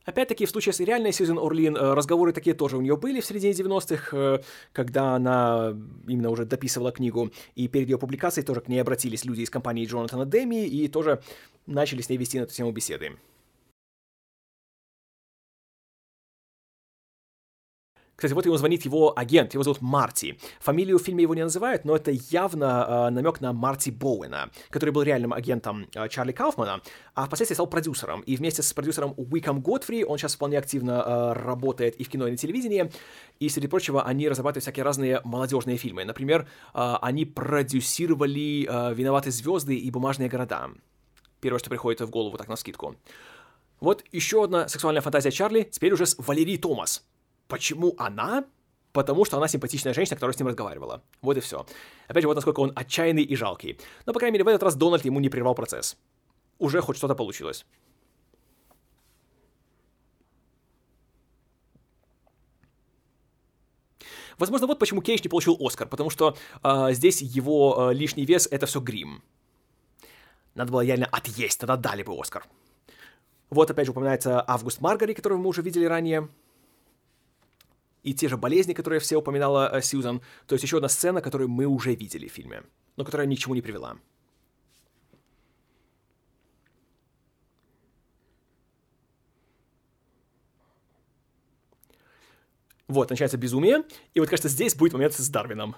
Опять-таки, 0.04 0.44
в 0.44 0.50
случае 0.50 0.72
с 0.72 0.80
реальной 0.80 1.12
Сьюзен 1.12 1.38
Орлин, 1.38 1.76
э, 1.76 1.94
разговоры 1.94 2.32
такие 2.32 2.54
тоже 2.54 2.76
у 2.76 2.80
нее 2.80 2.96
были 2.96 3.20
в 3.20 3.26
середине 3.26 3.54
90-х, 3.54 4.16
э, 4.16 4.38
когда 4.72 5.14
она 5.14 5.74
именно 6.06 6.30
уже 6.30 6.44
дописывала 6.44 6.92
книгу, 6.92 7.30
и 7.54 7.68
перед 7.68 7.88
ее 7.88 7.98
публикацией 7.98 8.44
тоже 8.44 8.60
к 8.60 8.68
ней 8.68 8.80
обратились 8.80 9.24
люди 9.24 9.42
из 9.42 9.50
компании 9.50 9.86
Джонатана 9.86 10.26
Деми 10.26 10.66
и 10.66 10.88
тоже 10.88 11.22
начали 11.66 12.02
с 12.02 12.08
ней 12.08 12.18
вести 12.18 12.38
на 12.38 12.44
эту 12.44 12.54
тему 12.54 12.70
беседы. 12.72 13.12
Кстати, 18.16 18.32
вот 18.32 18.46
ему 18.46 18.56
звонит 18.56 18.84
его 18.84 19.12
агент, 19.18 19.54
его 19.54 19.64
зовут 19.64 19.80
Марти. 19.80 20.38
Фамилию 20.60 20.98
в 20.98 21.02
фильме 21.02 21.22
его 21.22 21.34
не 21.34 21.42
называют, 21.42 21.84
но 21.84 21.96
это 21.96 22.12
явно 22.12 23.08
э, 23.08 23.10
намек 23.10 23.40
на 23.40 23.52
Марти 23.52 23.90
Боуэна, 23.90 24.50
который 24.70 24.90
был 24.90 25.02
реальным 25.02 25.32
агентом 25.32 25.88
э, 25.94 26.08
Чарли 26.08 26.32
Кауфмана, 26.32 26.80
а 27.14 27.26
впоследствии 27.26 27.54
стал 27.54 27.66
продюсером. 27.66 28.20
И 28.22 28.36
вместе 28.36 28.62
с 28.62 28.72
продюсером 28.72 29.14
Уиком 29.16 29.60
Готфри 29.60 30.04
он 30.04 30.18
сейчас 30.18 30.36
вполне 30.36 30.58
активно 30.58 31.02
э, 31.04 31.32
работает 31.32 31.96
и 31.96 32.04
в 32.04 32.08
кино, 32.08 32.28
и 32.28 32.30
на 32.30 32.36
телевидении. 32.36 32.90
И, 33.40 33.48
среди 33.48 33.66
прочего, 33.66 34.04
они 34.04 34.28
разрабатывают 34.28 34.62
всякие 34.62 34.84
разные 34.84 35.20
молодежные 35.24 35.76
фильмы. 35.76 36.04
Например, 36.04 36.46
э, 36.72 36.94
они 37.02 37.24
продюсировали 37.24 38.68
э, 38.68 38.94
«Виноваты 38.94 39.30
звезды» 39.30 39.76
и 39.76 39.90
«Бумажные 39.90 40.28
города». 40.28 40.70
Первое, 41.40 41.58
что 41.58 41.68
приходит 41.68 42.00
в 42.00 42.10
голову 42.10 42.36
так 42.38 42.48
на 42.48 42.56
скидку. 42.56 42.96
Вот 43.80 44.04
еще 44.12 44.44
одна 44.44 44.68
сексуальная 44.68 45.02
фантазия 45.02 45.30
Чарли, 45.30 45.68
теперь 45.70 45.92
уже 45.92 46.06
с 46.06 46.16
Валерией 46.18 46.58
Томас. 46.58 47.04
Почему 47.48 47.94
она? 47.98 48.44
Потому 48.92 49.24
что 49.24 49.36
она 49.36 49.48
симпатичная 49.48 49.92
женщина, 49.92 50.16
которая 50.16 50.34
с 50.34 50.38
ним 50.38 50.48
разговаривала. 50.48 51.02
Вот 51.20 51.36
и 51.36 51.40
все. 51.40 51.66
Опять 52.06 52.22
же, 52.22 52.28
вот 52.28 52.36
насколько 52.36 52.60
он 52.60 52.72
отчаянный 52.76 53.24
и 53.24 53.36
жалкий. 53.36 53.78
Но, 54.06 54.12
по 54.12 54.20
крайней 54.20 54.34
мере, 54.34 54.44
в 54.44 54.48
этот 54.48 54.62
раз 54.62 54.76
Дональд 54.76 55.04
ему 55.04 55.20
не 55.20 55.28
прервал 55.28 55.54
процесс. 55.54 55.96
Уже 56.58 56.80
хоть 56.80 56.96
что-то 56.96 57.14
получилось. 57.14 57.66
Возможно, 64.38 64.66
вот 64.66 64.78
почему 64.78 65.00
Кейдж 65.00 65.20
не 65.22 65.28
получил 65.28 65.56
Оскар, 65.60 65.88
потому 65.88 66.10
что 66.10 66.36
э, 66.62 66.92
здесь 66.92 67.22
его 67.22 67.90
э, 67.90 67.94
лишний 67.94 68.24
вес— 68.24 68.48
это 68.50 68.66
все 68.66 68.80
грим. 68.80 69.22
Надо 70.54 70.72
было 70.72 70.84
реально 70.84 71.06
отъесть, 71.06 71.60
тогда 71.60 71.76
дали 71.76 72.02
бы 72.02 72.18
Оскар. 72.18 72.46
Вот 73.50 73.70
опять 73.70 73.86
же 73.86 73.92
упоминается 73.92 74.44
Август 74.46 74.80
Маргари, 74.80 75.14
которого 75.14 75.38
мы 75.38 75.48
уже 75.48 75.62
видели 75.62 75.84
ранее 75.84 76.28
и 78.04 78.14
те 78.14 78.28
же 78.28 78.36
болезни, 78.36 78.74
которые 78.74 79.00
все 79.00 79.16
упоминала 79.16 79.70
э, 79.72 79.82
Сьюзан. 79.82 80.20
То 80.46 80.54
есть 80.54 80.62
еще 80.62 80.76
одна 80.76 80.88
сцена, 80.88 81.20
которую 81.20 81.48
мы 81.48 81.66
уже 81.66 81.94
видели 81.94 82.28
в 82.28 82.32
фильме, 82.32 82.62
но 82.96 83.04
которая 83.04 83.26
ни 83.26 83.34
к 83.34 83.38
чему 83.38 83.54
не 83.54 83.62
привела. 83.62 83.96
Вот, 92.86 93.08
начинается 93.08 93.38
безумие, 93.38 93.82
и 94.12 94.20
вот, 94.20 94.28
кажется, 94.28 94.50
здесь 94.50 94.76
будет 94.76 94.92
момент 94.92 95.14
с 95.14 95.28
Дарвином. 95.30 95.74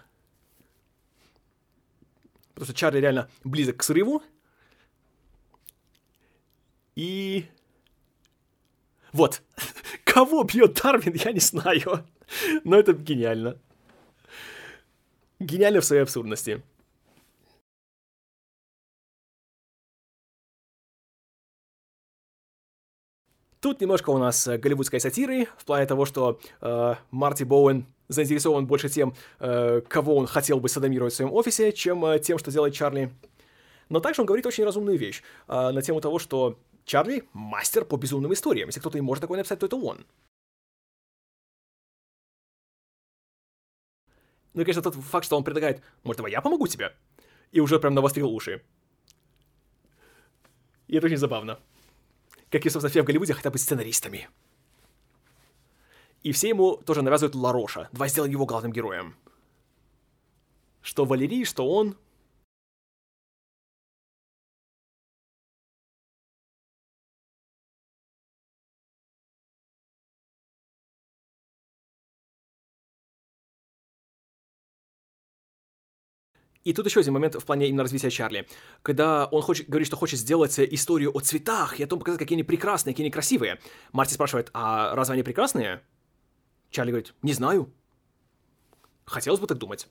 Потому 2.55 2.65
что 2.65 2.75
Чарли 2.75 2.99
реально 2.99 3.31
близок 3.45 3.77
к 3.77 3.83
срыву. 3.85 4.23
И... 6.97 7.47
Вот. 9.13 9.43
Кого 10.05 10.43
бьет 10.43 10.81
Дарвин, 10.83 11.15
я 11.15 11.33
не 11.33 11.41
знаю. 11.41 12.05
Но 12.65 12.79
это 12.79 12.93
гениально. 12.93 13.59
Гениально 15.39 15.81
в 15.81 15.85
своей 15.85 16.03
абсурдности. 16.03 16.63
Тут 23.61 23.81
немножко 23.81 24.11
у 24.11 24.19
нас 24.19 24.47
э, 24.47 24.59
голливудской 24.59 25.01
сатиры, 25.01 25.49
в 25.59 25.65
плане 25.65 25.87
того, 25.87 26.05
что 26.05 26.39
э, 26.61 26.95
Марти 27.11 27.43
Боуэн 27.43 27.85
заинтересован 28.09 28.67
больше 28.67 28.89
тем, 28.89 29.15
э, 29.41 29.81
кого 29.89 30.17
он 30.17 30.27
хотел 30.27 30.61
бы 30.61 30.69
садомировать 30.69 31.13
в 31.13 31.17
своем 31.17 31.33
офисе, 31.33 31.73
чем 31.73 32.05
э, 32.05 32.19
тем, 32.21 32.39
что 32.39 32.53
делает 32.53 32.75
Чарли. 32.75 33.11
Но 33.89 34.01
также 34.01 34.23
он 34.23 34.27
говорит 34.27 34.47
очень 34.47 34.65
разумную 34.65 34.99
вещь 34.99 35.23
э, 35.49 35.71
на 35.71 35.83
тему 35.83 36.01
того, 36.01 36.19
что 36.19 36.59
Чарли— 36.85 37.25
мастер 37.33 37.85
по 37.85 37.97
безумным 37.97 38.33
историям. 38.33 38.69
Если 38.69 38.81
кто-то 38.81 38.99
и 38.99 39.01
может 39.01 39.23
такое 39.23 39.39
написать, 39.39 39.59
то 39.59 39.67
это 39.67 39.77
он. 39.77 40.07
Ну 44.57 44.63
и, 44.63 44.65
конечно, 44.65 44.83
тот 44.83 44.95
факт, 44.95 45.27
что 45.27 45.37
он 45.37 45.45
предлагает, 45.45 45.83
может, 46.03 46.17
давай 46.17 46.33
я 46.33 46.41
помогу 46.41 46.67
тебе? 46.67 46.95
И 47.53 47.61
уже 47.61 47.79
прям 47.79 47.93
навострил 47.93 48.31
уши. 48.31 48.63
И 50.89 50.97
это 50.97 51.07
очень 51.07 51.19
забавно. 51.19 51.61
Как 52.51 52.65
и, 52.65 52.71
собственно, 52.71 52.89
все 52.89 53.03
в 53.03 53.05
Голливуде 53.05 53.35
хотят 53.35 53.53
быть 53.53 53.61
сценаристами. 53.61 54.31
И 56.23 56.33
все 56.33 56.49
ему 56.49 56.79
тоже 56.79 57.03
навязывают 57.03 57.35
Лароша. 57.35 57.91
Давай 57.93 58.09
сделаем 58.09 58.33
его 58.33 58.47
главным 58.47 58.73
героем. 58.73 59.15
Что 60.81 61.05
Валерий, 61.05 61.45
что 61.45 61.71
он. 61.71 61.95
И 76.67 76.73
тут 76.73 76.85
еще 76.85 76.99
один 76.99 77.13
момент 77.13 77.37
в 77.37 77.45
плане 77.45 77.69
именно 77.69 77.85
развития 77.85 78.11
Чарли. 78.11 78.49
Когда 78.83 79.27
он 79.27 79.41
хочет, 79.41 79.69
говорит, 79.69 79.87
что 79.87 79.97
хочет 79.97 80.19
сделать 80.19 80.59
историю 80.59 81.17
о 81.17 81.21
цветах 81.21 81.79
и 81.79 81.85
о 81.85 81.87
том, 81.87 82.01
показать, 82.01 82.19
какие 82.19 82.35
они 82.35 82.43
прекрасные, 82.43 82.93
какие 82.93 83.05
они 83.05 83.13
красивые. 83.13 83.61
Марти 83.93 84.15
спрашивает, 84.15 84.51
а 84.53 84.93
разве 84.97 85.13
они 85.13 85.23
прекрасные? 85.23 85.81
Чарли 86.71 86.91
говорит, 86.91 87.15
не 87.23 87.33
знаю. 87.35 87.73
Хотелось 89.05 89.39
бы 89.39 89.47
так 89.47 89.59
думать. 89.59 89.87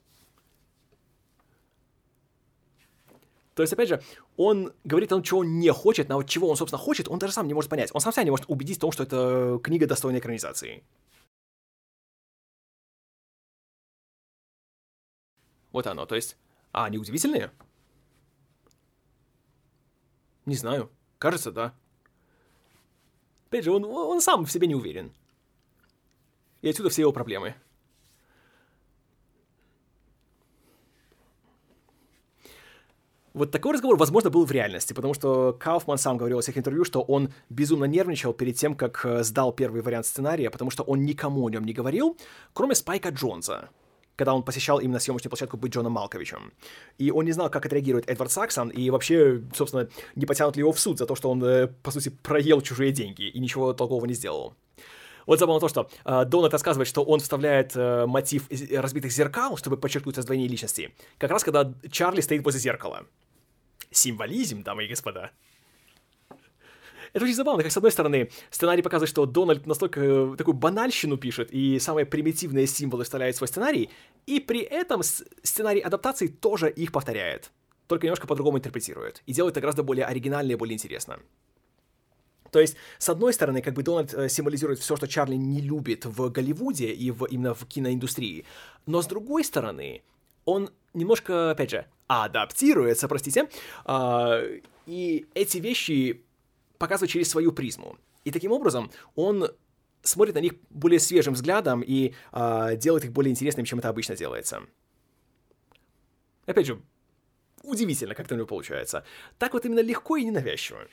То 3.54 3.62
есть, 3.62 3.72
опять 3.72 3.88
же, 3.88 4.02
он 4.36 4.74
говорит 4.84 5.10
о 5.12 5.14
том, 5.14 5.22
чего 5.22 5.40
он 5.40 5.58
не 5.58 5.72
хочет, 5.72 6.10
но 6.10 6.16
вот 6.16 6.28
чего 6.28 6.46
он, 6.50 6.58
собственно, 6.58 6.78
хочет, 6.78 7.08
он 7.08 7.18
даже 7.18 7.32
сам 7.32 7.48
не 7.48 7.54
может 7.54 7.70
понять. 7.70 7.88
Он 7.94 8.02
сам 8.02 8.12
себя 8.12 8.24
не 8.24 8.30
может 8.30 8.44
убедить 8.50 8.76
в 8.76 8.80
том, 8.80 8.92
что 8.92 9.02
это 9.02 9.58
книга 9.64 9.86
достойной 9.86 10.20
экранизации. 10.20 10.84
Вот 15.72 15.86
оно, 15.86 16.04
то 16.04 16.16
есть... 16.16 16.36
А, 16.76 16.84
они 16.84 16.98
удивительные? 16.98 17.50
Не 20.44 20.56
знаю. 20.56 20.90
Кажется, 21.16 21.50
да. 21.50 21.72
Опять 23.48 23.64
же, 23.64 23.72
он, 23.72 23.86
он 23.86 24.20
сам 24.20 24.44
в 24.44 24.52
себе 24.52 24.66
не 24.66 24.74
уверен. 24.74 25.10
И 26.60 26.68
отсюда 26.68 26.90
все 26.90 27.00
его 27.00 27.12
проблемы. 27.12 27.54
Вот 33.32 33.50
такой 33.50 33.72
разговор, 33.72 33.96
возможно, 33.96 34.28
был 34.28 34.44
в 34.44 34.52
реальности, 34.52 34.92
потому 34.92 35.14
что 35.14 35.56
Кауфман 35.58 35.96
сам 35.96 36.18
говорил 36.18 36.40
в 36.40 36.42
всех 36.42 36.58
интервью, 36.58 36.84
что 36.84 37.00
он 37.00 37.32
безумно 37.48 37.86
нервничал 37.86 38.34
перед 38.34 38.56
тем, 38.56 38.74
как 38.74 39.02
э, 39.06 39.22
сдал 39.24 39.54
первый 39.54 39.80
вариант 39.80 40.04
сценария, 40.04 40.50
потому 40.50 40.70
что 40.70 40.82
он 40.82 41.06
никому 41.06 41.46
о 41.46 41.50
нем 41.50 41.64
не 41.64 41.72
говорил, 41.72 42.18
кроме 42.52 42.74
Спайка 42.74 43.08
Джонса, 43.08 43.70
когда 44.16 44.34
он 44.34 44.42
посещал 44.42 44.80
именно 44.80 44.98
съемочную 44.98 45.30
площадку 45.30 45.56
быть 45.56 45.72
Джоном 45.72 45.92
Малковичем. 45.92 46.52
И 46.98 47.10
он 47.10 47.26
не 47.26 47.32
знал, 47.32 47.50
как 47.50 47.66
отреагирует 47.66 48.08
Эдвард 48.10 48.32
Саксон, 48.32 48.70
и 48.70 48.90
вообще, 48.90 49.42
собственно, 49.54 49.88
не 50.14 50.26
потянут 50.26 50.56
ли 50.56 50.60
его 50.60 50.72
в 50.72 50.80
суд 50.80 50.98
за 50.98 51.06
то, 51.06 51.14
что 51.14 51.30
он, 51.30 51.44
э, 51.44 51.68
по 51.82 51.90
сути, 51.90 52.08
проел 52.08 52.60
чужие 52.62 52.92
деньги 52.92 53.28
и 53.28 53.38
ничего 53.38 53.72
толкового 53.72 54.06
не 54.06 54.14
сделал. 54.14 54.54
Вот 55.26 55.38
забавно 55.38 55.60
то, 55.60 55.68
что 55.68 55.90
э, 56.04 56.24
Дональд 56.24 56.52
рассказывает, 56.52 56.88
что 56.88 57.02
он 57.02 57.20
вставляет 57.20 57.76
э, 57.76 58.06
мотив 58.06 58.48
разбитых 58.72 59.12
зеркал, 59.12 59.56
чтобы 59.56 59.76
подчеркнуть 59.76 60.16
раздвоение 60.16 60.48
личности, 60.48 60.94
как 61.18 61.30
раз 61.30 61.44
когда 61.44 61.74
Чарли 61.90 62.20
стоит 62.20 62.44
возле 62.44 62.60
зеркала. 62.60 63.06
Символизм, 63.90 64.62
дамы 64.62 64.84
и 64.84 64.88
господа. 64.88 65.32
Это 67.16 67.24
очень 67.24 67.34
забавно, 67.34 67.62
как 67.62 67.72
с 67.72 67.76
одной 67.78 67.92
стороны 67.92 68.28
сценарий 68.50 68.82
показывает, 68.82 69.08
что 69.08 69.24
Дональд 69.24 69.66
настолько 69.66 70.00
э, 70.02 70.34
такую 70.36 70.52
банальщину 70.52 71.16
пишет 71.16 71.50
и 71.50 71.78
самые 71.78 72.04
примитивные 72.04 72.66
символы 72.66 73.04
вставляет 73.04 73.34
в 73.34 73.38
свой 73.38 73.48
сценарий, 73.48 73.88
и 74.26 74.38
при 74.38 74.60
этом 74.60 75.02
сценарий 75.02 75.80
адаптации 75.80 76.26
тоже 76.26 76.68
их 76.68 76.92
повторяет, 76.92 77.52
только 77.86 78.06
немножко 78.06 78.26
по-другому 78.26 78.58
интерпретирует, 78.58 79.22
и 79.24 79.32
делает 79.32 79.54
это 79.54 79.62
гораздо 79.62 79.82
более 79.82 80.04
оригинально 80.04 80.52
и 80.52 80.54
более 80.56 80.74
интересно. 80.74 81.18
То 82.50 82.60
есть, 82.60 82.76
с 82.98 83.08
одной 83.08 83.32
стороны, 83.32 83.62
как 83.62 83.72
бы 83.72 83.82
Дональд 83.82 84.12
э, 84.12 84.28
символизирует 84.28 84.78
все, 84.80 84.94
что 84.94 85.08
Чарли 85.08 85.36
не 85.36 85.62
любит 85.62 86.04
в 86.04 86.28
Голливуде 86.28 86.92
и 86.92 87.10
в, 87.10 87.24
именно 87.24 87.54
в 87.54 87.64
киноиндустрии, 87.64 88.44
но 88.84 89.00
с 89.00 89.06
другой 89.06 89.42
стороны, 89.42 90.02
он 90.44 90.68
немножко, 90.92 91.52
опять 91.52 91.70
же, 91.70 91.86
адаптируется, 92.08 93.08
простите, 93.08 93.48
э, 93.86 94.60
и 94.84 95.26
эти 95.32 95.56
вещи 95.56 96.25
показывает 96.78 97.10
через 97.10 97.28
свою 97.28 97.52
призму. 97.52 97.96
И 98.24 98.30
таким 98.30 98.52
образом 98.52 98.90
он 99.14 99.50
смотрит 100.02 100.34
на 100.34 100.40
них 100.40 100.54
более 100.70 101.00
свежим 101.00 101.34
взглядом 101.34 101.82
и 101.82 102.14
э, 102.32 102.76
делает 102.76 103.04
их 103.04 103.12
более 103.12 103.30
интересными, 103.30 103.66
чем 103.66 103.78
это 103.78 103.88
обычно 103.88 104.16
делается. 104.16 104.62
Опять 106.46 106.66
же, 106.66 106.80
удивительно, 107.62 108.14
как 108.14 108.26
это 108.26 108.34
у 108.34 108.38
него 108.38 108.46
получается. 108.46 109.04
Так 109.38 109.52
вот 109.52 109.64
именно 109.64 109.80
легко 109.80 110.16
и 110.16 110.24
ненавязчиво. 110.24 110.86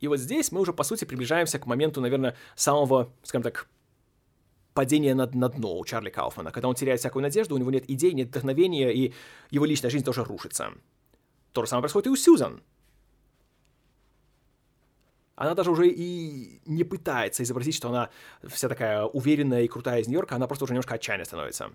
И 0.00 0.08
вот 0.08 0.18
здесь 0.18 0.52
мы 0.52 0.60
уже, 0.60 0.72
по 0.72 0.84
сути, 0.84 1.04
приближаемся 1.04 1.58
к 1.58 1.66
моменту, 1.66 2.00
наверное, 2.00 2.36
самого, 2.54 3.12
скажем 3.22 3.42
так, 3.42 3.68
падение 4.76 5.14
на, 5.14 5.26
на 5.26 5.48
дно 5.48 5.78
у 5.78 5.84
Чарли 5.84 6.10
Кауфмана. 6.10 6.52
Когда 6.52 6.68
он 6.68 6.74
теряет 6.74 7.00
всякую 7.00 7.22
надежду, 7.22 7.54
у 7.54 7.58
него 7.58 7.70
нет 7.70 7.90
идей, 7.90 8.12
нет 8.12 8.28
вдохновения, 8.28 8.92
и 8.92 9.12
его 9.50 9.64
личная 9.64 9.90
жизнь 9.90 10.04
тоже 10.04 10.22
рушится. 10.22 10.72
То 11.52 11.62
же 11.62 11.68
самое 11.68 11.82
происходит 11.82 12.06
и 12.06 12.10
у 12.10 12.16
Сьюзан. 12.16 12.62
Она 15.34 15.54
даже 15.54 15.70
уже 15.70 15.88
и 15.88 16.60
не 16.66 16.84
пытается 16.84 17.42
изобразить, 17.42 17.74
что 17.74 17.88
она 17.88 18.10
вся 18.46 18.68
такая 18.68 19.04
уверенная 19.04 19.62
и 19.62 19.68
крутая 19.68 20.00
из 20.00 20.08
Нью-Йорка, 20.08 20.36
она 20.36 20.46
просто 20.46 20.64
уже 20.64 20.74
немножко 20.74 20.94
отчаянно 20.94 21.24
становится. 21.24 21.72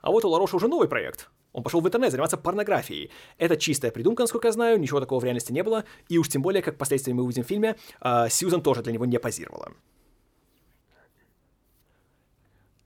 А 0.00 0.10
вот 0.10 0.24
у 0.24 0.28
Лароша 0.28 0.56
уже 0.56 0.68
новый 0.68 0.88
проект. 0.88 1.30
Он 1.52 1.62
пошел 1.62 1.80
в 1.80 1.86
интернет 1.86 2.10
заниматься 2.10 2.36
порнографией. 2.36 3.10
Это 3.38 3.56
чистая 3.56 3.90
придумка, 3.90 4.22
насколько 4.22 4.48
я 4.48 4.52
знаю, 4.52 4.78
ничего 4.78 5.00
такого 5.00 5.20
в 5.20 5.24
реальности 5.24 5.52
не 5.52 5.62
было, 5.62 5.84
и 6.08 6.18
уж 6.18 6.28
тем 6.28 6.42
более, 6.42 6.62
как 6.62 6.76
впоследствии 6.76 7.12
мы 7.12 7.22
увидим 7.22 7.44
в 7.44 7.46
фильме, 7.46 7.76
а, 8.00 8.28
Сьюзан 8.28 8.62
тоже 8.62 8.82
для 8.82 8.92
него 8.92 9.04
не 9.04 9.18
позировала. 9.18 9.72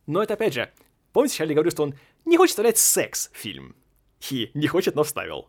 Но 0.07 0.23
это 0.23 0.35
опять 0.35 0.55
же, 0.55 0.71
помните, 1.13 1.37
Чарли 1.37 1.55
говорил, 1.55 1.73
что 1.73 1.83
он 1.83 1.95
не 2.25 2.37
хочет 2.37 2.51
вставлять 2.51 2.79
секс 2.79 3.31
в 3.33 3.37
фильм. 3.37 3.75
И 4.31 4.51
не 4.55 4.67
хочет, 4.67 4.95
но 4.95 5.05
вставил. 5.05 5.49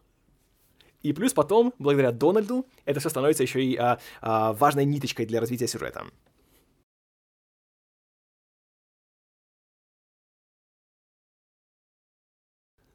И 1.01 1.13
плюс 1.13 1.33
потом, 1.33 1.73
благодаря 1.77 2.11
Дональду, 2.11 2.65
это 2.85 2.99
все 2.99 3.09
становится 3.09 3.43
еще 3.43 3.63
и 3.63 3.75
а, 3.75 3.99
а, 4.21 4.53
важной 4.53 4.85
ниточкой 4.85 5.25
для 5.25 5.39
развития 5.39 5.67
сюжета. 5.67 6.05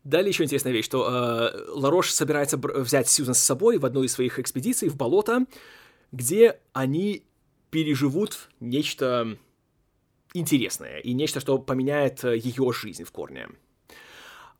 Далее 0.02 0.30
еще 0.30 0.44
интересная 0.44 0.72
вещь, 0.72 0.86
что 0.86 1.06
э, 1.08 1.70
Ларош 1.72 2.10
собирается 2.10 2.56
взять 2.56 3.08
Сьюзан 3.08 3.34
с 3.34 3.38
собой 3.38 3.78
в 3.78 3.84
одну 3.84 4.02
из 4.02 4.12
своих 4.12 4.38
экспедиций 4.38 4.88
в 4.88 4.96
болото, 4.96 5.44
где 6.10 6.58
они 6.72 7.22
переживут 7.70 8.48
нечто 8.60 9.38
интересное 10.34 10.98
и 10.98 11.12
нечто, 11.12 11.40
что 11.40 11.58
поменяет 11.58 12.24
э, 12.24 12.36
ее 12.36 12.72
жизнь 12.72 13.04
в 13.04 13.12
корне. 13.12 13.48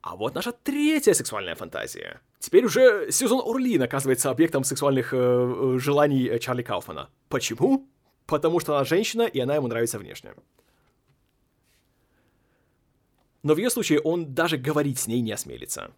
А 0.01 0.15
вот 0.15 0.33
наша 0.35 0.51
третья 0.51 1.13
сексуальная 1.13 1.55
фантазия. 1.55 2.21
Теперь 2.39 2.65
уже 2.65 3.11
Сьюзан 3.11 3.39
Орлин 3.45 3.83
оказывается 3.83 4.31
объектом 4.31 4.63
сексуальных 4.63 5.13
э, 5.13 5.17
э 5.17 5.79
желаний 5.79 6.27
э, 6.27 6.39
Чарли 6.39 6.63
Кауфмана. 6.63 7.09
Почему? 7.29 7.87
Потому 8.25 8.59
что 8.59 8.75
она 8.75 8.83
женщина, 8.83 9.23
и 9.23 9.39
она 9.39 9.55
ему 9.55 9.67
нравится 9.67 9.99
внешне. 9.99 10.33
Но 13.43 13.53
в 13.53 13.57
ее 13.57 13.69
случае 13.69 13.99
он 13.99 14.33
даже 14.33 14.57
говорить 14.57 14.99
с 14.99 15.07
ней 15.07 15.21
не 15.21 15.31
осмелится. 15.31 15.91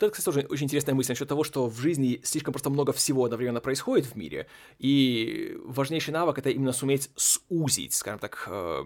Это, 0.00 0.10
кстати, 0.12 0.24
тоже 0.24 0.46
очень 0.48 0.64
интересная 0.64 0.94
мысль 0.94 1.12
насчет 1.12 1.28
того, 1.28 1.44
что 1.44 1.66
в 1.66 1.78
жизни 1.78 2.20
слишком 2.24 2.54
просто 2.54 2.70
много 2.70 2.92
всего 2.94 3.24
одновременно 3.24 3.60
происходит 3.60 4.06
в 4.06 4.16
мире, 4.16 4.46
и 4.78 5.58
важнейший 5.62 6.12
навык— 6.14 6.38
это 6.38 6.48
именно 6.48 6.72
суметь 6.72 7.10
сузить, 7.16 7.92
скажем 7.92 8.18
так, 8.18 8.44
э, 8.50 8.82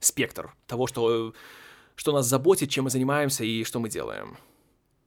спектр 0.00 0.54
того, 0.66 0.86
что, 0.86 1.34
что 1.94 2.12
нас 2.12 2.26
заботит, 2.26 2.70
чем 2.70 2.84
мы 2.84 2.90
занимаемся 2.90 3.44
и 3.44 3.64
что 3.64 3.80
мы 3.80 3.90
делаем. 3.90 4.38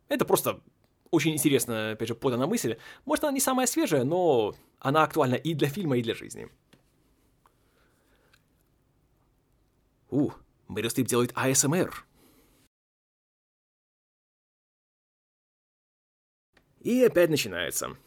Это 0.08 0.24
просто 0.24 0.62
очень 1.10 1.34
интересная, 1.34 1.94
опять 1.94 2.10
же, 2.10 2.14
подана 2.14 2.46
мысль. 2.46 2.78
Может, 3.06 3.24
она 3.24 3.34
не 3.34 3.40
самая 3.40 3.66
свежая, 3.66 4.04
но 4.04 4.54
она 4.80 5.02
актуальна 5.02 5.34
и 5.34 5.56
для 5.56 5.68
фильма, 5.68 5.98
и 5.98 6.04
для 6.04 6.14
жизни. 6.14 6.48
У, 10.12 10.30
Мэрил 10.68 10.92
Стрип 10.92 11.08
делает 11.08 11.32
АСМР. 11.34 12.06
И 16.86 17.04
опять 17.04 17.32
начинается. 17.32 17.98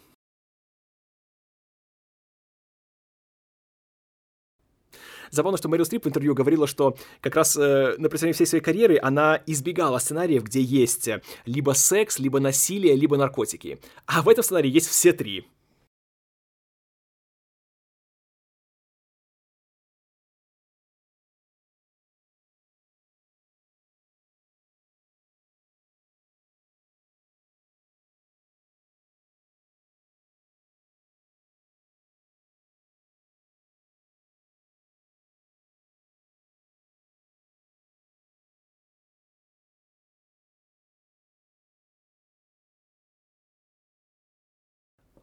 Забавно, 5.31 5.59
что 5.59 5.69
Мэрил 5.69 5.85
Стрип 5.85 6.05
в 6.05 6.09
интервью 6.09 6.33
говорила, 6.33 6.69
что 6.69 6.97
как 7.21 7.35
раз 7.35 7.57
э, 7.57 7.97
на 7.99 8.09
протяжении 8.09 8.35
всей 8.35 8.47
своей 8.47 8.63
карьеры 8.63 8.99
она 9.03 9.43
избегала 9.47 9.99
сценариев, 9.99 10.45
где 10.45 10.63
есть 10.63 11.11
либо 11.45 11.73
секс, 11.73 12.21
либо 12.21 12.39
насилие, 12.39 12.95
либо 12.95 13.17
наркотики. 13.17 13.81
А 14.07 14.23
в 14.23 14.29
этом 14.29 14.45
сценарии 14.45 14.71
есть 14.71 14.89
все 14.89 15.13
три. 15.13 15.49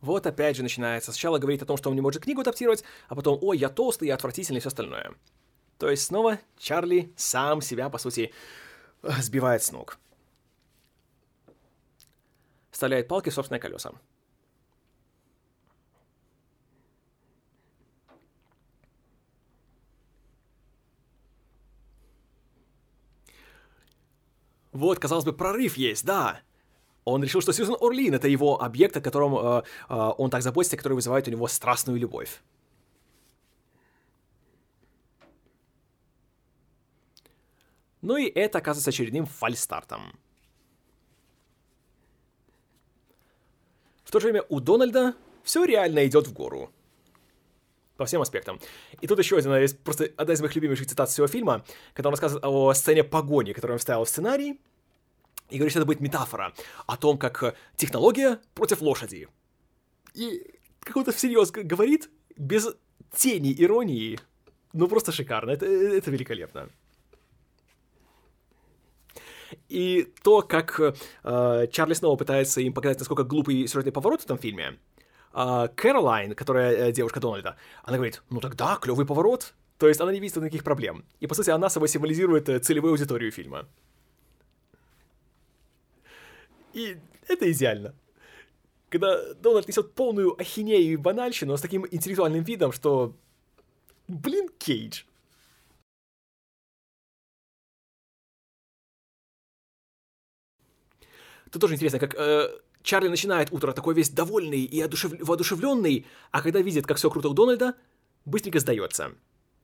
Вот 0.06 0.28
опять 0.28 0.56
же 0.56 0.62
начинается. 0.62 1.12
Сначала 1.12 1.40
говорит 1.40 1.64
о 1.64 1.66
том, 1.66 1.78
что 1.78 1.90
он 1.90 1.96
не 1.96 2.02
может 2.02 2.22
книгу 2.22 2.42
адаптировать, 2.42 2.84
а 3.08 3.16
потом, 3.16 3.40
ой, 3.42 3.58
я 3.58 3.70
толстый, 3.70 4.08
я 4.08 4.14
отвратительный 4.14 4.58
и 4.58 4.60
все 4.60 4.68
остальное. 4.68 5.16
То 5.80 5.90
есть 5.90 6.04
снова 6.04 6.38
Чарли 6.60 7.12
сам 7.18 7.60
себя, 7.60 7.90
по 7.90 7.98
сути, 7.98 8.32
сбивает 9.02 9.64
с 9.64 9.72
ног. 9.72 9.98
Вставляет 12.70 13.08
палки 13.08 13.30
в 13.30 13.34
собственные 13.34 13.60
колеса. 13.60 13.94
Вот, 24.72 25.00
казалось 25.00 25.26
бы, 25.26 25.34
прорыв 25.34 25.78
есть, 25.78 26.06
да. 26.06 26.42
Он 27.06 27.24
решил, 27.24 27.40
что 27.40 27.54
Сьюзен 27.54 27.78
Орлин— 27.80 28.14
это 28.16 28.28
его 28.28 28.62
объект, 28.62 28.98
о 28.98 29.02
котором 29.02 29.36
э, 29.36 29.64
э, 29.90 30.12
он 30.18 30.32
так 30.32 30.42
заботится, 30.42 30.76
который 30.76 30.94
вызывает 30.94 31.28
у 31.28 31.32
него 31.32 31.48
страстную 31.48 32.00
любовь. 32.00 32.42
Ну 38.02 38.18
и 38.18 38.26
это 38.26 38.58
оказывается 38.58 38.90
очередным 38.90 39.28
фальстартом. 39.28 40.18
В 44.04 44.12
то 44.12 44.20
же 44.20 44.26
время 44.28 44.44
у 44.50 44.60
Дональда 44.60 45.16
все 45.44 45.64
реально 45.64 46.08
идет 46.08 46.28
в 46.28 46.34
гору. 46.34 46.72
По 47.98 48.06
всем 48.06 48.22
аспектам. 48.22 48.60
И 49.00 49.08
тут 49.08 49.20
еще 49.20 49.38
один, 49.38 49.78
просто 49.84 50.12
одна 50.18 50.34
из 50.34 50.42
моих 50.42 50.56
любимейших 50.56 50.88
цитат 50.88 51.10
всего 51.10 51.28
фильма, 51.28 51.64
когда 51.94 52.10
он 52.10 52.14
рассказывает 52.14 52.44
о 52.46 52.74
сцене 52.74 53.04
погони, 53.04 53.54
которую 53.54 53.76
он 53.76 53.80
вставил 53.80 54.06
в 54.06 54.10
сценарий, 54.10 54.60
и 55.50 55.58
говорит, 55.58 55.72
что 55.72 55.80
это 55.80 55.86
будет 55.86 56.02
метафора 56.02 56.54
о 56.88 56.98
том, 56.98 57.18
как 57.18 57.44
э, 57.44 57.54
технология 57.76 58.40
против 58.54 58.82
лошади. 58.82 59.28
И 60.14 60.56
как 60.80 60.98
он 60.98 61.06
всерьез 61.12 61.52
говорит, 61.52 62.10
без 62.38 62.68
тени 63.16 63.54
иронии. 63.58 64.20
Ну, 64.74 64.88
просто 64.88 65.12
шикарно. 65.12 65.52
Это, 65.52 65.66
э, 65.66 65.98
это 65.98 66.12
великолепно. 66.12 66.70
И 69.70 70.14
то, 70.24 70.42
как 70.42 70.80
э, 70.80 71.68
Чарли 71.72 71.94
снова 71.94 72.16
пытается 72.18 72.62
им 72.62 72.74
показать, 72.74 73.00
насколько 73.00 73.24
глупый 73.24 73.68
сюжетный 73.68 73.92
поворот 73.92 74.22
в 74.22 74.26
этом 74.26 74.38
фильме, 74.38 74.80
э, 75.34 75.68
Кэролайн, 75.76 76.34
которая 76.34 76.72
э, 76.76 76.92
девушка 76.92 77.20
Дональда, 77.20 77.56
она 77.84 77.98
говорит, 77.98 78.22
ну 78.30 78.40
тогда, 78.40 78.78
клевый 78.82 79.06
поворот. 79.06 79.54
То 79.78 79.88
есть 79.88 80.00
она 80.00 80.14
не 80.14 80.20
видит 80.20 80.38
никаких 80.38 80.64
проблем. 80.64 81.04
И, 81.20 81.28
по 81.28 81.36
сути, 81.36 81.50
она 81.50 81.70
собой 81.70 81.90
символизирует 81.90 82.50
э, 82.50 82.60
целевую 82.60 82.92
аудиторию 82.92 83.32
фильма. 83.32 83.68
И 86.76 86.98
это 87.28 87.50
идеально. 87.52 87.96
Когда 88.90 89.34
Дональд 89.36 89.68
несет 89.68 89.94
полную 89.94 90.40
ахинею 90.40 90.94
и 90.94 90.96
банальщину 90.98 91.58
с 91.58 91.62
таким 91.62 91.88
интеллектуальным 91.90 92.44
видом, 92.44 92.74
что... 92.74 93.16
Блин, 94.10 94.50
Кейдж. 94.60 95.04
Тут 101.50 101.62
тоже 101.62 101.76
интересно, 101.76 102.00
как 102.00 102.14
э, 102.16 102.50
Чарли 102.84 103.08
начинает 103.08 103.54
утро 103.54 103.72
такой 103.72 103.96
весь 103.96 104.10
довольный 104.10 104.66
и 104.66 104.82
одушев... 104.82 105.14
воодушевленный, 105.22 106.06
а 106.32 106.42
когда 106.42 106.60
видит, 106.60 106.86
как 106.86 106.98
все 106.98 107.10
круто 107.10 107.30
у 107.30 107.34
Дональда, 107.34 107.76
быстренько 108.26 108.60
сдается. 108.60 109.16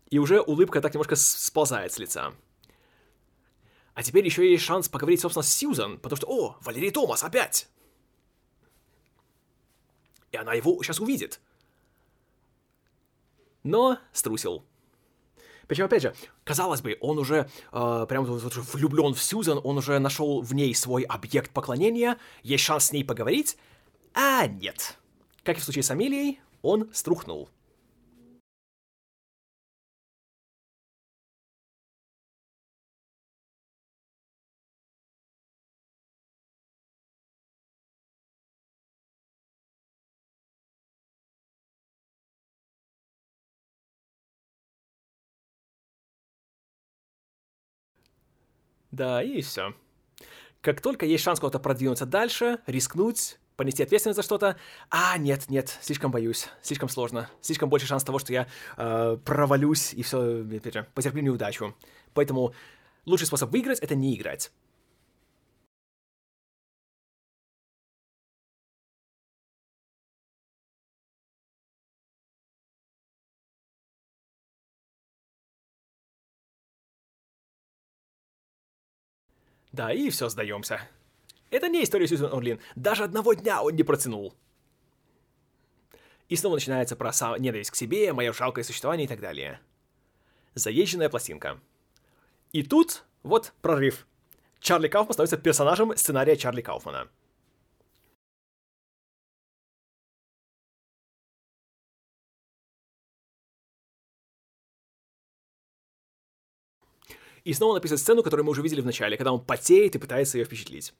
И 0.09 0.17
уже 0.17 0.39
улыбка 0.39 0.79
так 0.79 0.93
немножко 0.93 1.17
сползает 1.17 1.91
с 1.91 1.99
лица. 1.99 2.33
А 3.93 4.03
теперь 4.03 4.25
еще 4.25 4.49
есть 4.49 4.63
шанс 4.63 4.87
поговорить, 4.87 5.21
собственно, 5.21 5.43
с 5.43 5.53
Сьюзан, 5.53 5.99
потому 5.99 6.17
что, 6.17 6.27
о, 6.27 6.57
Валерий 6.61 6.91
Томас 6.91 7.23
опять! 7.23 7.67
И 10.31 10.37
она 10.37 10.53
его 10.53 10.81
сейчас 10.81 10.99
увидит. 10.99 11.41
Но 13.63 13.99
струсил. 14.13 14.63
Причем, 15.67 15.85
опять 15.85 16.01
же, 16.01 16.15
казалось 16.43 16.81
бы, 16.81 16.97
он 16.99 17.17
уже 17.19 17.49
э, 17.71 18.05
прям 18.07 18.25
вот, 18.25 18.55
влюблен 18.73 19.13
в 19.13 19.21
Сьюзан, 19.21 19.59
он 19.63 19.77
уже 19.77 19.99
нашел 19.99 20.41
в 20.41 20.53
ней 20.53 20.73
свой 20.73 21.03
объект 21.03 21.51
поклонения, 21.51 22.17
есть 22.43 22.63
шанс 22.63 22.85
с 22.85 22.91
ней 22.91 23.03
поговорить, 23.03 23.57
а 24.13 24.47
нет. 24.47 24.97
Как 25.43 25.57
и 25.57 25.59
в 25.59 25.63
случае 25.63 25.83
с 25.83 25.91
Амелией, 25.91 26.39
он 26.61 26.89
струхнул. 26.93 27.49
Да, 48.91 49.23
и 49.23 49.41
все. 49.41 49.73
Как 50.61 50.81
только 50.81 51.05
есть 51.05 51.23
шанс 51.23 51.39
куда-то 51.39 51.59
продвинуться 51.59 52.05
дальше, 52.05 52.59
рискнуть, 52.67 53.39
понести 53.55 53.83
ответственность 53.83 54.17
за 54.17 54.23
что-то, 54.23 54.57
а 54.89 55.17
нет, 55.17 55.49
нет, 55.49 55.77
слишком 55.81 56.11
боюсь, 56.11 56.49
слишком 56.61 56.89
сложно, 56.89 57.29
слишком 57.41 57.69
больше 57.69 57.87
шанс 57.87 58.03
того, 58.03 58.19
что 58.19 58.33
я 58.33 58.47
э, 58.77 59.17
провалюсь 59.23 59.93
и 59.93 60.03
все, 60.03 60.43
потерплю 60.93 61.21
неудачу. 61.21 61.75
Поэтому 62.13 62.53
лучший 63.05 63.27
способ 63.27 63.51
выиграть 63.51 63.79
это 63.79 63.95
не 63.95 64.15
играть. 64.15 64.51
Да, 79.71 79.93
и 79.93 80.09
все, 80.09 80.29
сдаемся. 80.29 80.81
Это 81.49 81.67
не 81.67 81.83
история 81.83 82.07
Сьюзен 82.07 82.33
Орлин. 82.33 82.59
Даже 82.75 83.03
одного 83.03 83.33
дня 83.33 83.61
он 83.61 83.75
не 83.75 83.83
протянул. 83.83 84.33
И 86.29 86.35
снова 86.35 86.55
начинается 86.55 86.95
про 86.95 87.11
сам... 87.11 87.41
ненависть 87.41 87.71
к 87.71 87.75
себе, 87.75 88.13
мое 88.13 88.31
жалкое 88.31 88.63
существование 88.63 89.05
и 89.05 89.07
так 89.07 89.19
далее. 89.19 89.59
Заезженная 90.55 91.09
пластинка. 91.09 91.59
И 92.53 92.63
тут 92.63 93.03
вот 93.23 93.53
прорыв. 93.61 94.07
Чарли 94.59 94.87
Кауфман 94.87 95.13
становится 95.13 95.37
персонажем 95.37 95.95
сценария 95.97 96.37
Чарли 96.37 96.61
Кауфмана. 96.61 97.09
И 107.43 107.53
снова 107.53 107.75
написать 107.75 107.99
сцену, 107.99 108.23
которую 108.23 108.45
мы 108.45 108.51
уже 108.51 108.61
видели 108.61 108.81
в 108.81 108.85
начале, 108.85 109.17
когда 109.17 109.31
он 109.33 109.43
потеет 109.43 109.95
и 109.95 109.99
пытается 109.99 110.37
ее 110.37 110.45
впечатлить. 110.45 110.93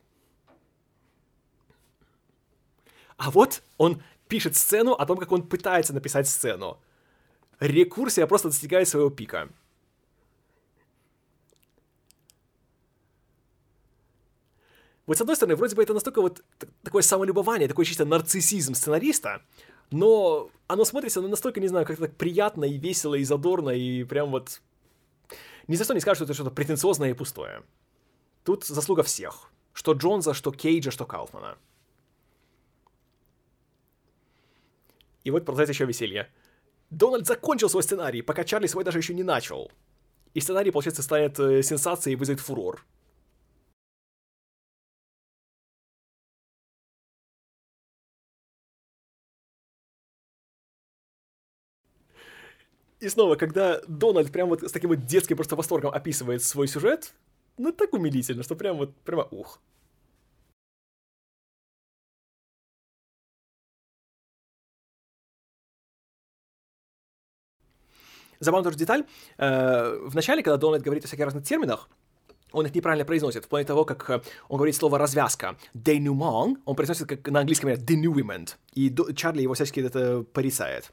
А 3.17 3.29
вот 3.29 3.61
он 3.77 4.01
пишет 4.27 4.55
сцену 4.55 4.93
о 4.93 5.05
том, 5.05 5.17
как 5.17 5.31
он 5.31 5.47
пытается 5.47 5.93
написать 5.93 6.27
сцену. 6.27 6.79
Рекурсия 7.59 8.25
просто 8.25 8.49
достигает 8.49 8.87
своего 8.87 9.11
пика. 9.11 9.49
Вот 15.05 15.17
с 15.17 15.21
одной 15.21 15.35
стороны, 15.35 15.55
вроде 15.55 15.75
бы 15.75 15.83
это 15.83 15.93
настолько 15.93 16.21
вот 16.21 16.43
такое 16.83 17.01
самолюбование, 17.01 17.67
такой 17.67 17.85
чисто 17.85 18.05
нарциссизм 18.05 18.73
сценариста, 18.73 19.41
но 19.91 20.49
оно 20.67 20.85
смотрится 20.85 21.21
ну, 21.21 21.27
настолько, 21.27 21.59
не 21.59 21.67
знаю, 21.67 21.85
как-то 21.85 22.07
приятно 22.07 22.63
и 22.63 22.77
весело 22.77 23.15
и 23.15 23.23
задорно, 23.23 23.69
и 23.69 24.03
прям 24.05 24.31
вот... 24.31 24.61
Ни 25.67 25.75
за 25.75 25.83
что 25.83 25.93
не 25.93 25.99
скажешь, 25.99 26.17
что 26.17 26.25
это 26.25 26.33
что-то 26.33 26.51
претенциозное 26.51 27.11
и 27.11 27.13
пустое. 27.13 27.63
Тут 28.43 28.65
заслуга 28.65 29.03
всех. 29.03 29.51
Что 29.73 29.93
Джонса, 29.93 30.33
что 30.33 30.51
Кейджа, 30.51 30.91
что 30.91 31.05
Кауфмана. 31.05 31.57
И 35.23 35.31
вот 35.31 35.45
продолжается 35.45 35.73
еще 35.73 35.85
веселье. 35.85 36.29
Дональд 36.89 37.25
закончил 37.25 37.69
свой 37.69 37.83
сценарий, 37.83 38.21
пока 38.21 38.43
Чарли 38.43 38.67
свой 38.67 38.83
даже 38.83 38.97
еще 38.97 39.13
не 39.13 39.23
начал. 39.23 39.71
И 40.33 40.41
сценарий, 40.41 40.71
получается, 40.71 41.03
станет 41.03 41.39
э, 41.39 41.61
сенсацией 41.61 42.13
и 42.13 42.15
вызовет 42.15 42.39
фурор. 42.39 42.85
И 53.01 53.09
снова, 53.09 53.35
когда 53.35 53.81
Дональд 53.87 54.31
прям 54.31 54.49
вот 54.49 54.61
с 54.63 54.71
таким 54.71 54.91
вот 54.91 55.05
детским 55.07 55.35
просто 55.35 55.55
восторгом 55.55 55.91
описывает 55.91 56.43
свой 56.43 56.67
сюжет, 56.67 57.13
ну 57.57 57.71
так 57.71 57.93
умилительно, 57.93 58.43
что 58.43 58.55
прям 58.55 58.77
вот, 58.77 58.95
прямо 58.97 59.27
ух. 59.31 59.59
Забавная 68.39 68.65
тоже 68.65 68.77
деталь. 68.77 69.05
Э, 69.37 69.97
в 70.03 70.13
начале, 70.15 70.43
когда 70.43 70.57
Дональд 70.57 70.83
говорит 70.83 71.03
о 71.03 71.07
всяких 71.07 71.25
разных 71.25 71.43
терминах, 71.43 71.89
он 72.51 72.65
их 72.65 72.75
неправильно 72.75 73.05
произносит, 73.05 73.45
в 73.45 73.47
плане 73.47 73.65
того, 73.65 73.85
как 73.85 74.09
э, 74.09 74.21
он 74.49 74.57
говорит 74.57 74.75
слово 74.75 74.97
«развязка». 74.97 75.57
«Denouement» 75.73 76.57
он 76.65 76.75
произносит 76.75 77.07
как 77.07 77.27
на 77.29 77.39
английском 77.39 77.69
«denouement», 77.71 78.55
и 78.73 78.93
Чарли 79.15 79.41
его 79.41 79.53
всячески 79.53 79.79
это 79.79 80.23
порицает. 80.33 80.91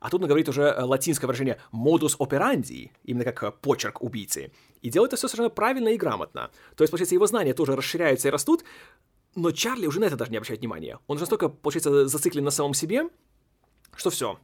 А 0.00 0.10
тут 0.10 0.22
он 0.22 0.28
говорит 0.28 0.48
уже 0.48 0.62
э, 0.62 0.82
латинское 0.82 1.26
выражение 1.26 1.60
«modus 1.72 2.16
operandi», 2.18 2.90
именно 3.04 3.24
как 3.24 3.42
э, 3.42 3.52
почерк 3.52 4.02
убийцы. 4.02 4.52
И 4.82 4.90
делает 4.90 5.12
это 5.12 5.16
все 5.16 5.28
совершенно 5.28 5.50
правильно 5.50 5.88
и 5.88 5.96
грамотно. 5.96 6.50
То 6.76 6.84
есть, 6.84 6.90
получается, 6.90 7.14
его 7.14 7.26
знания 7.26 7.54
тоже 7.54 7.74
расширяются 7.74 8.28
и 8.28 8.30
растут, 8.30 8.64
но 9.34 9.50
Чарли 9.50 9.86
уже 9.86 10.00
на 10.00 10.04
это 10.04 10.16
даже 10.16 10.30
не 10.30 10.36
обращает 10.36 10.60
внимания. 10.60 10.98
Он 11.06 11.16
уже 11.16 11.22
настолько, 11.22 11.48
получается, 11.48 12.06
зациклен 12.08 12.44
на 12.44 12.50
самом 12.50 12.74
себе, 12.74 13.08
что 13.94 14.10
все. 14.10 14.38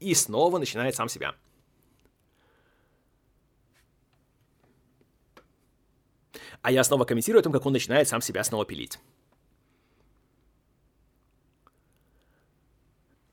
И 0.00 0.14
снова 0.14 0.58
начинает 0.58 0.94
сам 0.94 1.08
себя. 1.08 1.34
А 6.66 6.72
я 6.72 6.82
снова 6.82 7.04
комментирую 7.04 7.38
о 7.38 7.42
том, 7.44 7.52
как 7.52 7.64
он 7.64 7.72
начинает 7.72 8.08
сам 8.08 8.20
себя 8.20 8.42
снова 8.42 8.66
пилить. 8.66 8.98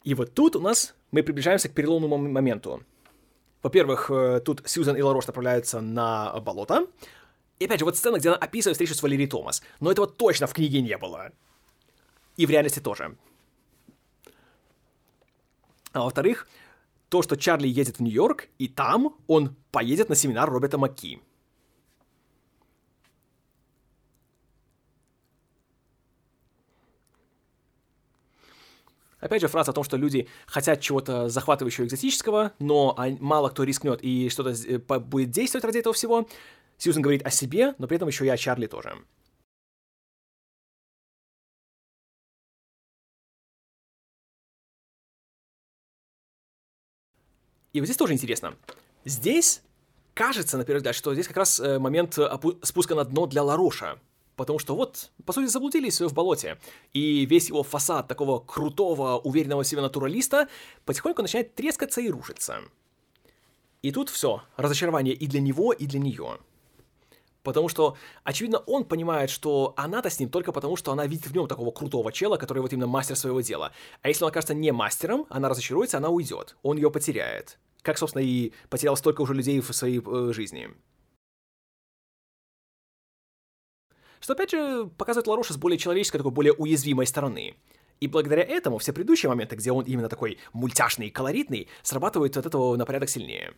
И 0.03 0.13
вот 0.13 0.35
тут 0.35 0.55
у 0.55 0.59
нас 0.59 0.93
мы 1.09 1.23
приближаемся 1.23 1.67
к 1.67 1.73
переломному 1.73 2.15
моменту. 2.19 2.83
Во-первых, 3.63 4.11
э, 4.11 4.39
тут 4.45 4.61
Сьюзан 4.67 4.97
и 4.97 5.01
Ларош 5.01 5.25
направляются 5.25 5.81
на 5.81 6.39
болото. 6.41 6.85
И 7.57 7.65
опять 7.65 7.79
же, 7.79 7.85
вот 7.85 7.97
сцена, 7.97 8.19
где 8.19 8.29
она 8.29 8.37
описывает 8.37 8.75
встречу 8.75 8.93
с 8.93 9.01
Валерией 9.01 9.27
Томас. 9.27 9.63
Но 9.79 9.91
этого 9.91 10.05
точно 10.05 10.45
в 10.45 10.53
книге 10.53 10.81
не 10.81 10.95
было. 10.95 11.31
И 12.37 12.45
в 12.45 12.51
реальности 12.51 12.81
тоже. 12.81 13.17
А 15.91 16.01
во-вторых, 16.01 16.47
то, 17.09 17.23
что 17.23 17.35
Чарли 17.35 17.67
едет 17.67 17.97
в 17.97 18.03
Нью-Йорк, 18.03 18.49
и 18.59 18.67
там 18.67 19.15
он 19.25 19.55
поедет 19.71 20.09
на 20.09 20.13
семинар 20.13 20.51
Роберта 20.51 20.77
Макки. 20.77 21.19
Опять 29.23 29.41
же, 29.41 29.47
фраза 29.47 29.71
о 29.71 29.73
том, 29.73 29.85
что 29.85 29.95
люди 29.95 30.27
хотят 30.47 30.81
чего-то 30.81 31.29
захватывающего 31.29 31.85
экзотического, 31.85 32.51
но 32.59 32.93
мало 33.21 33.47
кто 33.47 33.63
рискнет 33.63 34.03
и 34.03 34.27
что-то 34.27 34.49
э, 34.49 34.79
будет 34.99 35.31
действовать 35.31 35.63
ради 35.63 35.77
этого 35.77 35.93
всего. 35.93 36.27
Сьюзен 36.77 37.01
говорит 37.01 37.25
о 37.25 37.29
себе, 37.29 37.73
но 37.77 37.87
при 37.87 37.95
этом 37.95 38.09
еще 38.09 38.25
и 38.25 38.27
о 38.27 38.35
Чарли 38.35 38.67
тоже. 38.67 38.97
И 47.71 47.79
вот 47.79 47.85
здесь 47.85 47.95
тоже 47.95 48.11
интересно. 48.11 48.57
Здесь 49.05 49.61
кажется, 50.13 50.57
на 50.57 50.65
первый 50.65 50.79
взгляд, 50.79 50.95
что 50.95 51.13
здесь 51.13 51.27
как 51.27 51.37
раз 51.37 51.61
э, 51.61 51.79
момент 51.79 52.19
спуска 52.61 52.93
на 52.93 53.05
дно 53.05 53.25
для 53.25 53.41
Лароша. 53.41 53.99
Потому 54.35 54.59
что 54.59 54.75
вот, 54.75 55.11
по 55.25 55.33
сути, 55.33 55.47
заблудились 55.47 56.01
в 56.01 56.13
болоте. 56.13 56.57
И 56.93 57.25
весь 57.25 57.49
его 57.49 57.63
фасад 57.63 58.07
такого 58.07 58.39
крутого, 58.39 59.17
уверенного 59.17 59.63
в 59.63 59.67
себе 59.67 59.81
натуралиста 59.81 60.47
потихоньку 60.85 61.21
начинает 61.21 61.53
трескаться 61.55 62.01
и 62.01 62.09
рушиться. 62.09 62.61
И 63.81 63.91
тут 63.91 64.09
все, 64.09 64.41
разочарование 64.55 65.13
и 65.13 65.27
для 65.27 65.41
него, 65.41 65.73
и 65.73 65.85
для 65.85 65.99
нее. 65.99 66.39
Потому 67.43 67.67
что, 67.67 67.97
очевидно, 68.23 68.59
он 68.59 68.85
понимает, 68.85 69.29
что 69.29 69.73
она-то 69.75 70.09
с 70.09 70.19
ним 70.19 70.29
только 70.29 70.53
потому, 70.53 70.77
что 70.77 70.93
она 70.93 71.05
видит 71.05 71.27
в 71.27 71.35
нем 71.35 71.47
такого 71.47 71.71
крутого 71.71 72.11
чела, 72.11 72.37
который 72.37 72.59
вот 72.59 72.71
именно 72.71 72.87
мастер 72.87 73.17
своего 73.17 73.41
дела. 73.41 73.73
А 74.01 74.07
если 74.07 74.23
он 74.23 74.29
окажется 74.29 74.53
не 74.53 74.71
мастером, 74.71 75.25
она 75.29 75.49
разочаруется, 75.49 75.97
она 75.97 76.09
уйдет. 76.09 76.55
Он 76.63 76.77
ее 76.77 76.89
потеряет. 76.89 77.59
Как, 77.81 77.97
собственно, 77.97 78.23
и 78.23 78.53
потерял 78.69 78.95
столько 78.95 79.21
уже 79.21 79.33
людей 79.33 79.59
в 79.59 79.73
своей 79.73 80.01
э, 80.03 80.31
жизни. 80.33 80.69
Что, 84.23 84.33
опять 84.35 84.51
же, 84.51 84.89
показывает 84.97 85.27
Лароша 85.27 85.53
с 85.53 85.57
более 85.57 85.77
человеческой, 85.77 86.19
такой 86.19 86.31
более 86.31 86.53
уязвимой 86.53 87.05
стороны. 87.05 87.57
И 87.99 88.07
благодаря 88.07 88.41
этому 88.41 88.77
все 88.77 88.93
предыдущие 88.93 89.29
моменты, 89.29 89.57
где 89.57 89.69
он 89.73 89.83
именно 89.83 90.07
такой 90.07 90.39
мультяшный 90.53 91.07
и 91.07 91.09
колоритный, 91.09 91.67
срабатывают 91.81 92.37
от 92.37 92.45
этого 92.45 92.77
на 92.77 92.85
порядок 92.85 93.09
сильнее. 93.09 93.53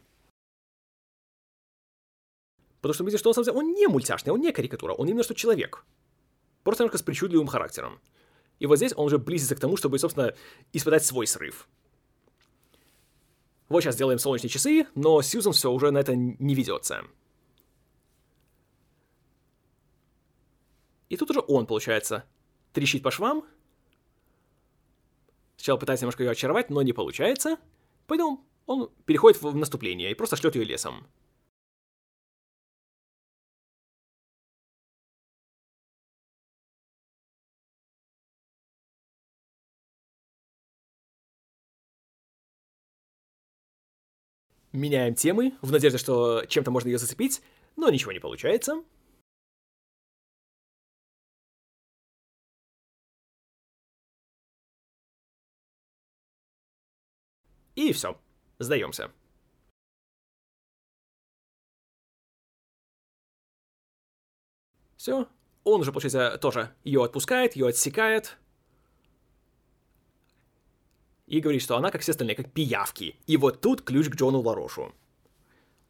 Потому 2.82 2.96
что 2.96 3.04
мы 3.04 3.12
видим, 3.12 3.20
что 3.20 3.30
он, 3.30 3.44
деле, 3.44 3.56
он 3.56 3.74
не 3.74 3.86
мультяшный, 3.86 4.34
он 4.34 4.42
не 4.42 4.52
карикатура, 4.52 4.94
он 4.94 5.08
именно 5.08 5.22
что 5.22 5.36
человек. 5.36 5.86
Просто 6.64 6.82
немножко 6.82 6.98
с 6.98 7.04
причудливым 7.04 7.46
характером. 7.46 8.00
И 8.58 8.66
вот 8.66 8.78
здесь 8.78 8.94
он 8.96 9.06
уже 9.06 9.20
близится 9.20 9.56
к 9.56 9.60
тому, 9.60 9.78
чтобы, 9.78 10.00
собственно, 10.00 10.34
испытать 10.74 11.06
свой 11.06 11.28
срыв. 11.28 11.68
Вот 13.70 13.84
сейчас 13.84 13.98
делаем 13.98 14.18
солнечные 14.18 14.50
часы, 14.50 14.88
но 14.96 15.22
Сьюзан 15.22 15.54
все 15.54 15.72
уже 15.72 15.92
на 15.92 16.00
это 16.00 16.16
не 16.16 16.56
ведется. 16.56 17.04
И 21.10 21.18
тут 21.18 21.30
уже 21.32 21.42
он, 21.48 21.68
получается, 21.68 22.26
трещит 22.74 23.04
по 23.04 23.12
швам. 23.12 23.46
Сначала 25.58 25.78
пытается 25.78 26.04
немножко 26.06 26.24
ее 26.24 26.32
очаровать, 26.32 26.70
но 26.70 26.82
не 26.82 26.94
получается. 26.94 27.58
Поэтому 28.08 28.44
он 28.66 28.92
переходит 29.06 29.42
в 29.42 29.56
наступление 29.56 30.12
и 30.12 30.16
просто 30.16 30.36
шлет 30.36 30.56
ее 30.56 30.64
лесом. 30.64 31.08
Меняем 44.72 45.16
темы, 45.16 45.54
в 45.62 45.72
надежде, 45.72 45.98
что 45.98 46.44
чем-то 46.46 46.70
можно 46.70 46.90
ее 46.90 46.98
зацепить, 46.98 47.42
но 47.78 47.90
ничего 47.90 48.12
не 48.12 48.20
получается. 48.20 48.84
И 57.76 57.92
все, 57.92 58.18
сдаемся. 58.60 59.12
Все, 64.96 65.28
он 65.64 65.82
уже, 65.82 65.92
получается, 65.92 66.38
тоже 66.38 66.74
ее 66.84 67.04
отпускает, 67.04 67.56
ее 67.56 67.68
отсекает. 67.68 68.38
И 71.28 71.40
говорит, 71.40 71.62
что 71.62 71.76
она, 71.76 71.92
как 71.92 72.02
все 72.02 72.12
остальные, 72.12 72.36
как 72.36 72.52
пиявки. 72.52 73.16
И 73.28 73.38
вот 73.38 73.62
тут 73.62 73.82
ключ 73.82 74.10
к 74.10 74.16
Джону 74.16 74.42
Ларошу. 74.42 74.94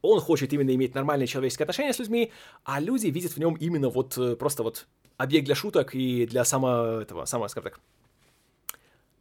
Он 0.01 0.19
хочет 0.19 0.53
именно 0.53 0.73
иметь 0.73 0.95
нормальные 0.95 1.27
человеческие 1.27 1.65
отношения 1.65 1.93
с 1.93 1.99
людьми, 1.99 2.31
а 2.63 2.79
люди 2.79 3.07
видят 3.07 3.33
в 3.33 3.37
нем 3.37 3.55
именно 3.55 3.89
вот 3.89 4.17
э, 4.17 4.35
просто 4.35 4.63
вот 4.63 4.87
объект 5.17 5.45
для 5.45 5.55
шуток 5.55 5.95
и 5.95 6.25
для 6.25 6.45
само, 6.45 7.01
этого, 7.01 7.25
само, 7.25 7.47
скажем 7.47 7.71
так, 7.71 7.79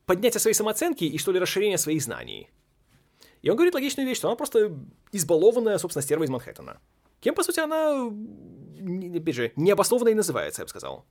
поднятия 0.06 0.38
своей 0.38 0.54
самооценки 0.54 1.04
и, 1.04 1.18
что 1.18 1.32
ли, 1.32 1.38
расширения 1.38 1.78
своих 1.78 2.02
знаний. 2.02 2.50
И 3.42 3.50
он 3.50 3.56
говорит 3.56 3.74
логичную 3.74 4.08
вещь, 4.08 4.18
что 4.18 4.28
она 4.28 4.36
просто 4.36 4.74
избалованная, 5.12 5.78
собственно, 5.78 6.02
стерва 6.02 6.24
из 6.24 6.30
Манхэттена. 6.30 6.80
Кем, 7.20 7.34
по 7.34 7.42
сути, 7.42 7.60
она, 7.60 8.10
опять 9.18 9.34
же, 9.34 9.52
необоснованно 9.56 10.08
и 10.08 10.14
называется, 10.14 10.62
я 10.62 10.64
бы 10.64 10.70
сказал. 10.70 11.04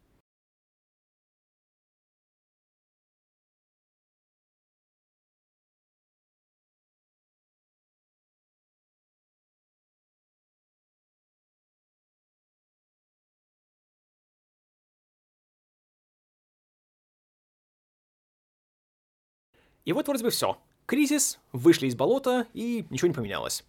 И 19.86 19.94
вот 19.94 20.08
вроде 20.08 20.24
бы 20.24 20.30
все. 20.30 20.58
Кризис, 20.86 21.40
вышли 21.52 21.88
из 21.88 21.96
болота, 21.96 22.48
и 22.54 22.86
ничего 22.90 23.08
не 23.08 23.14
поменялось. 23.14 23.64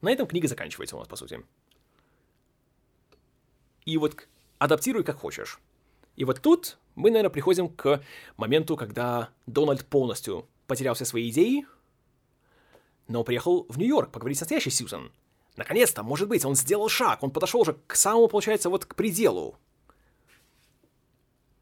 На 0.00 0.10
этом 0.10 0.26
книга 0.26 0.48
заканчивается 0.48 0.96
у 0.96 0.98
нас, 0.98 1.08
по 1.08 1.16
сути. 1.16 1.44
И 3.84 3.98
вот 3.98 4.26
адаптируй 4.58 5.04
как 5.04 5.16
хочешь. 5.16 5.58
И 6.16 6.24
вот 6.24 6.40
тут 6.40 6.78
мы, 6.94 7.10
наверное, 7.10 7.30
приходим 7.30 7.68
к 7.68 8.02
моменту, 8.36 8.76
когда 8.76 9.30
Дональд 9.46 9.86
полностью 9.86 10.46
потерял 10.66 10.94
все 10.94 11.04
свои 11.04 11.30
идеи, 11.30 11.66
но 13.08 13.24
приехал 13.24 13.66
в 13.68 13.78
Нью-Йорк 13.78 14.10
поговорить 14.12 14.38
с 14.38 14.42
настоящей 14.42 14.70
Сьюзан. 14.70 15.10
Наконец-то, 15.56 16.02
может 16.02 16.28
быть, 16.28 16.44
он 16.44 16.54
сделал 16.54 16.88
шаг, 16.88 17.22
он 17.22 17.30
подошел 17.30 17.60
уже 17.60 17.76
к 17.86 17.96
самому, 17.96 18.28
получается, 18.28 18.70
вот 18.70 18.84
к 18.84 18.94
пределу. 18.94 19.58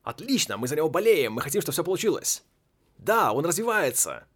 Отлично, 0.08 0.56
мы 0.56 0.68
за 0.68 0.74
него 0.74 0.88
болеем, 0.88 1.34
мы 1.34 1.42
хотим, 1.42 1.60
чтобы 1.60 1.74
все 1.74 1.84
получилось. 1.84 2.42
Да, 2.96 3.34
он 3.34 3.44
развивается. 3.44 4.26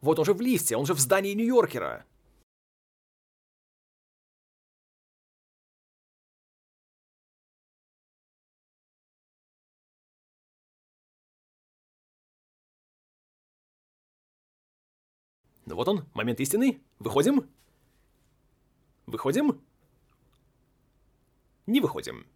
Вот 0.00 0.18
он 0.18 0.24
же 0.24 0.32
в 0.32 0.40
лифте, 0.40 0.74
он 0.74 0.86
же 0.86 0.94
в 0.94 0.98
здании 0.98 1.34
Нью-Йоркера. 1.34 2.06
Ну 15.66 15.74
вот 15.74 15.88
он, 15.88 16.06
момент 16.14 16.40
истины. 16.40 16.80
Выходим? 16.98 17.50
Выходим? 19.04 19.60
Не 21.66 21.80
выходим. 21.82 22.26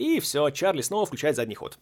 И 0.00 0.18
все, 0.18 0.48
Чарли 0.50 0.80
снова 0.80 1.04
включает 1.04 1.36
задний 1.36 1.54
ход. 1.54 1.78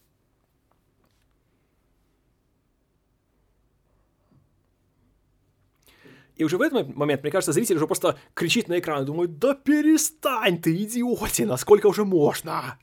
И 6.35 6.43
уже 6.43 6.57
в 6.57 6.61
этот 6.61 6.95
момент, 6.95 7.23
мне 7.23 7.31
кажется, 7.31 7.53
зритель 7.53 7.77
уже 7.77 7.87
просто 7.87 8.17
кричит 8.33 8.67
на 8.67 8.77
экран 8.79 9.03
и 9.03 9.05
думает, 9.05 9.39
да 9.39 9.55
перестань 9.55 10.61
ты, 10.61 10.75
идиотина, 10.83 11.55
сколько 11.55 11.87
уже 11.87 12.03
можно? 12.03 12.77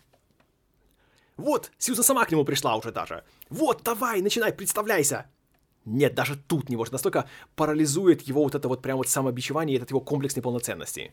Вот, 1.36 1.70
Сьюза 1.76 2.02
сама 2.02 2.24
к 2.24 2.32
нему 2.32 2.46
пришла 2.46 2.74
уже 2.74 2.90
даже. 2.90 3.22
Вот, 3.50 3.82
давай, 3.82 4.22
начинай, 4.22 4.54
представляйся. 4.54 5.26
Нет, 5.84 6.14
даже 6.14 6.36
тут 6.36 6.70
не 6.70 6.76
может. 6.76 6.92
Настолько 6.92 7.28
парализует 7.56 8.22
его 8.22 8.42
вот 8.42 8.54
это 8.54 8.68
вот 8.68 8.80
прям 8.80 8.96
вот 8.96 9.08
самобичевание, 9.08 9.76
этот 9.76 9.90
его 9.90 10.00
комплекс 10.00 10.34
неполноценности. 10.34 11.12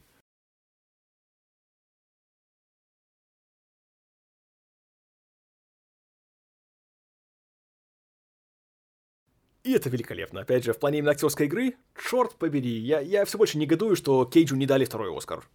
И 9.64 9.72
это 9.72 9.90
великолепно. 9.90 10.42
Опять 10.42 10.66
же, 10.66 10.74
в 10.74 10.80
плане 10.80 11.00
именно 11.00 11.12
актерской 11.12 11.46
игры, 11.46 11.76
черт 11.96 12.36
побери, 12.36 12.80
я, 12.80 13.00
я 13.00 13.24
все 13.24 13.38
больше 13.38 13.58
негодую, 13.58 13.96
что 13.96 14.26
Кейджу 14.26 14.58
не 14.58 14.66
дали 14.66 14.84
второй 14.84 15.16
Оскар. 15.16 15.48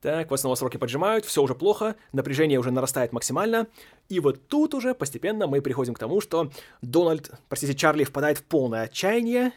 Так, 0.00 0.30
вот 0.30 0.38
снова 0.38 0.54
сроки 0.54 0.76
поджимают, 0.76 1.24
все 1.24 1.42
уже 1.42 1.54
плохо, 1.54 1.96
напряжение 2.12 2.58
уже 2.60 2.70
нарастает 2.70 3.12
максимально. 3.12 3.68
И 4.10 4.20
вот 4.20 4.48
тут 4.48 4.74
уже 4.74 4.94
постепенно 4.94 5.46
мы 5.46 5.62
приходим 5.62 5.94
к 5.94 5.98
тому, 5.98 6.20
что 6.20 6.52
Дональд, 6.82 7.30
простите, 7.48 7.74
Чарли 7.74 8.04
впадает 8.04 8.38
в 8.38 8.44
полное 8.44 8.82
отчаяние, 8.82 9.52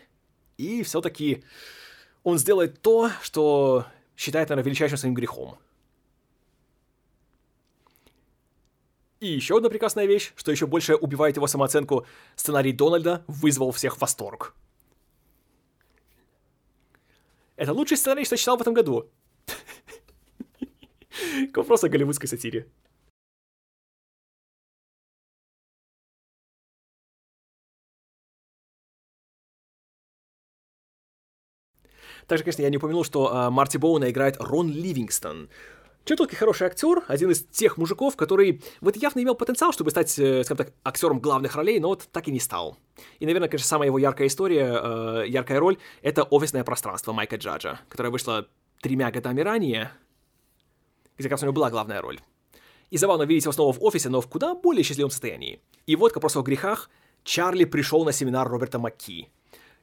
и 0.57 0.83
все-таки 0.83 1.43
он 2.23 2.37
сделает 2.39 2.81
то, 2.81 3.09
что 3.21 3.85
считает, 4.17 4.49
наверное, 4.49 4.65
величайшим 4.65 4.97
своим 4.97 5.13
грехом. 5.13 5.57
И 9.19 9.27
еще 9.27 9.57
одна 9.57 9.69
прекрасная 9.69 10.05
вещь, 10.05 10.33
что 10.35 10.51
еще 10.51 10.67
больше 10.67 10.95
убивает 10.95 11.37
его 11.37 11.47
самооценку, 11.47 12.05
сценарий 12.35 12.73
Дональда 12.73 13.23
вызвал 13.27 13.71
всех 13.71 14.01
восторг. 14.01 14.53
Это 17.55 17.73
лучший 17.73 17.97
сценарий, 17.97 18.25
что 18.25 18.35
я 18.35 18.37
читал 18.37 18.57
в 18.57 18.61
этом 18.61 18.75
году. 18.75 19.09
К 21.51 21.57
о 21.57 21.89
голливудской 21.89 22.29
сатире. 22.29 22.67
Также, 32.27 32.43
конечно, 32.43 32.61
я 32.61 32.69
не 32.69 32.77
упомянул, 32.77 33.03
что 33.03 33.33
а, 33.33 33.49
Марти 33.49 33.77
Боуна 33.77 34.09
играет 34.11 34.35
Рон 34.39 34.69
Ливингстон. 34.69 35.49
Чертовски 36.03 36.35
хороший 36.35 36.67
актер, 36.67 37.03
один 37.07 37.31
из 37.31 37.43
тех 37.43 37.77
мужиков, 37.77 38.15
который 38.15 38.63
вот 38.79 38.95
явно 38.95 39.21
имел 39.21 39.35
потенциал, 39.35 39.73
чтобы 39.73 39.91
стать, 39.91 40.17
э, 40.17 40.43
скажем 40.45 40.65
так, 40.65 40.73
актером 40.85 41.19
главных 41.19 41.55
ролей, 41.55 41.81
но 41.81 41.89
вот 41.89 42.07
так 42.13 42.29
и 42.29 42.31
не 42.31 42.39
стал. 42.39 42.77
И, 43.19 43.25
наверное, 43.25 43.49
конечно, 43.49 43.67
самая 43.67 43.87
его 43.87 43.97
яркая 43.97 44.27
история, 44.27 44.79
э, 44.81 45.25
яркая 45.27 45.59
роль— 45.59 45.77
это 46.01 46.23
«Офисное 46.23 46.63
пространство» 46.63 47.11
Майка 47.11 47.35
Джаджа, 47.35 47.81
которая 47.89 48.09
вышла 48.09 48.47
тремя 48.79 49.11
годами 49.11 49.41
ранее, 49.41 49.91
где 51.17 51.27
как 51.27 51.33
раз 51.33 51.41
у 51.41 51.45
него 51.45 51.53
была 51.53 51.69
главная 51.69 52.01
роль. 52.01 52.21
И 52.89 52.97
забавно 52.97 53.23
видеть 53.23 53.43
его 53.43 53.51
снова 53.51 53.73
в 53.73 53.83
офисе, 53.83 54.07
но 54.07 54.21
в 54.21 54.27
куда 54.27 54.55
более 54.55 54.83
счастливом 54.83 55.11
состоянии. 55.11 55.59
И 55.87 55.97
вот, 55.97 56.13
к 56.13 56.15
вопросу 56.15 56.39
о 56.39 56.43
грехах, 56.43 56.89
Чарли 57.25 57.65
пришел 57.65 58.05
на 58.05 58.13
семинар 58.13 58.47
Роберта 58.47 58.79
Макки. 58.79 59.29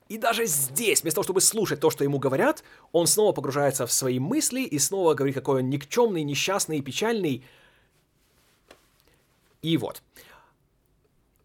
И 0.09 0.19
даже 0.19 0.47
здесь, 0.47 1.03
вместо 1.03 1.17
того, 1.17 1.25
чтобы 1.25 1.41
слушать 1.41 1.81
то, 1.81 1.91
что 1.91 2.05
ему 2.05 2.19
говорят, 2.19 2.63
он 2.93 3.07
снова 3.07 3.33
погружается 3.33 3.87
в 3.87 3.93
свои 3.93 4.19
мысли 4.19 4.61
и 4.61 4.79
снова 4.79 5.15
говорит, 5.15 5.35
какой 5.35 5.63
он 5.63 5.71
никчемный, 5.71 6.23
несчастный, 6.25 6.83
печальный. 6.83 7.45
И 9.63 9.79
вот. 9.79 10.03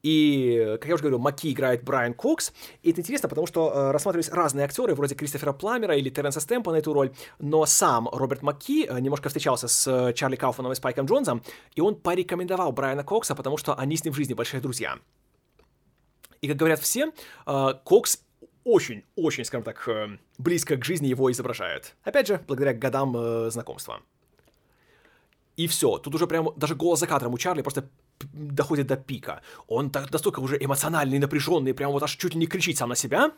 И, 0.04 0.78
как 0.80 0.88
я 0.88 0.96
уже 0.96 1.04
говорил, 1.04 1.20
Макки 1.20 1.52
играет 1.52 1.84
Брайан 1.84 2.14
Кокс. 2.14 2.54
И 2.84 2.92
это 2.92 3.02
интересно, 3.02 3.28
потому 3.30 3.48
что 3.48 3.72
э, 3.72 3.92
рассматривались 3.92 4.30
разные 4.30 4.66
актеры, 4.66 4.96
вроде 4.96 5.16
Кристофера 5.16 5.52
Пламера 5.54 5.96
или 5.96 6.10
Теренса 6.10 6.40
Стэмпа 6.40 6.72
на 6.72 6.78
эту 6.78 6.94
роль, 6.94 7.14
но 7.40 7.66
сам 7.66 8.08
Роберт 8.10 8.42
Макки 8.42 8.86
э, 8.86 9.00
немножко 9.00 9.30
встречался 9.30 9.68
с 9.68 9.88
э, 9.88 10.14
Чарли 10.14 10.36
Кауфманом 10.36 10.72
и 10.72 10.76
Спайком 10.76 11.06
Джонсом, 11.06 11.44
и 11.76 11.82
он 11.82 11.96
порекомендовал 11.96 12.72
Брайана 12.72 13.04
Кокса, 13.04 13.36
потому 13.36 13.58
что 13.58 13.76
они 13.76 13.98
с 13.98 14.04
ним 14.04 14.14
в 14.14 14.18
жизни 14.18 14.34
большие 14.34 14.62
друзья. 14.62 14.98
И, 16.42 16.48
как 16.48 16.56
говорят 16.56 16.80
все, 16.80 17.12
э, 17.46 17.74
Кокс 17.84 18.22
очень-очень, 18.64 19.46
скажем 19.46 19.64
так, 19.64 19.88
э, 19.88 20.18
близко 20.38 20.78
к 20.78 20.86
жизни 20.86 21.08
его 21.08 21.32
изображает. 21.32 21.96
Опять 22.04 22.28
же, 22.28 22.44
благодаря 22.48 22.74
годам 22.74 23.16
э, 23.16 23.50
знакомства. 23.52 24.02
И 25.56 25.68
все, 25.68 25.98
тут 25.98 26.16
уже 26.16 26.28
прям 26.28 26.50
даже 26.56 26.76
голос 26.76 27.00
за 27.00 27.08
кадром 27.08 27.34
у 27.34 27.38
Чарли 27.38 27.62
просто 27.62 27.90
доходит 28.34 28.88
до 28.88 28.96
пика. 28.96 29.42
Он 29.68 29.90
так, 29.90 30.12
настолько 30.12 30.40
уже 30.40 30.58
эмоциональный, 30.58 31.20
напряженный, 31.20 31.74
прям 31.74 31.92
вот 31.92 32.04
аж 32.04 32.16
чуть 32.16 32.34
ли 32.34 32.40
не 32.40 32.48
кричит 32.48 32.78
сам 32.78 32.90
на 32.90 32.96
себя. 32.96 33.34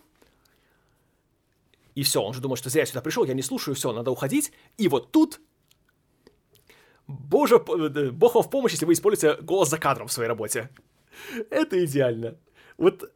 И 1.95 2.03
все, 2.03 2.21
он 2.21 2.33
же 2.33 2.41
думает, 2.41 2.59
что 2.59 2.69
зря 2.69 2.85
сюда 2.85 3.01
пришел, 3.01 3.25
я 3.25 3.33
не 3.33 3.41
слушаю, 3.41 3.75
все, 3.75 3.91
надо 3.91 4.11
уходить. 4.11 4.51
И 4.77 4.87
вот 4.87 5.11
тут 5.11 5.41
Боже, 7.07 7.55
э, 7.55 8.11
бог 8.11 8.35
вам 8.35 8.43
в 8.43 8.49
помощь, 8.49 8.71
если 8.71 8.85
вы 8.85 8.93
используете 8.93 9.41
голос 9.41 9.69
за 9.69 9.77
кадром 9.77 10.07
в 10.07 10.11
своей 10.11 10.29
работе. 10.29 10.69
Это 11.49 11.83
идеально. 11.83 12.37
Вот 12.77 13.11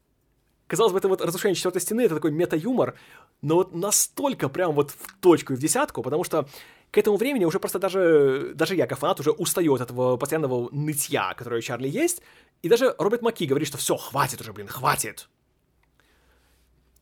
казалось 0.67 0.93
бы, 0.93 0.99
это 0.99 1.07
вот 1.07 1.21
разрушение 1.21 1.55
четвертой 1.55 1.81
стены, 1.81 2.01
это 2.01 2.15
такой 2.15 2.31
мета-юмор, 2.31 2.95
но 3.41 3.55
вот 3.55 3.73
настолько 3.73 4.49
прям 4.49 4.73
вот 4.73 4.91
в 4.91 5.19
точку 5.19 5.53
и 5.53 5.55
в 5.55 5.59
десятку, 5.59 6.01
потому 6.01 6.23
что 6.23 6.47
к 6.91 6.97
этому 6.97 7.17
времени 7.17 7.45
уже 7.45 7.59
просто 7.59 7.79
даже, 7.79 8.53
даже 8.55 8.75
я, 8.75 8.87
как 8.87 8.99
фанат, 8.99 9.19
уже 9.19 9.31
устаю 9.31 9.75
от 9.75 9.81
этого 9.81 10.17
постоянного 10.17 10.69
нытья, 10.71 11.33
которое 11.33 11.57
у 11.57 11.61
Чарли 11.61 11.89
есть, 11.89 12.21
и 12.61 12.69
даже 12.69 12.95
Роберт 12.97 13.21
Маки 13.21 13.45
говорит, 13.45 13.67
что 13.67 13.77
все, 13.77 13.97
хватит 13.97 14.41
уже, 14.41 14.53
блин, 14.53 14.67
хватит. 14.67 15.29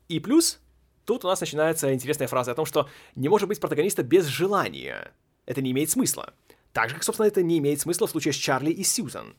И 0.10 0.19
плюс, 0.19 0.60
тут 1.06 1.23
у 1.26 1.27
нас 1.27 1.40
начинается 1.41 1.94
интересная 1.94 2.27
фраза 2.27 2.52
о 2.52 2.56
том, 2.56 2.65
что 2.65 2.90
не 3.15 3.30
может 3.30 3.48
быть 3.48 3.60
протагониста 3.60 4.03
без 4.03 4.26
желания. 4.26 5.14
Это 5.45 5.61
не 5.61 5.72
имеет 5.72 5.90
смысла. 5.90 6.34
Так 6.72 6.90
же, 6.90 6.95
как, 6.95 7.03
собственно, 7.03 7.27
это 7.27 7.44
не 7.44 7.60
имеет 7.60 7.80
смысла 7.80 8.07
в 8.07 8.11
случае 8.11 8.34
с 8.34 8.38
Чарли 8.38 8.72
и 8.72 8.84
Сьюзан. 8.84 9.35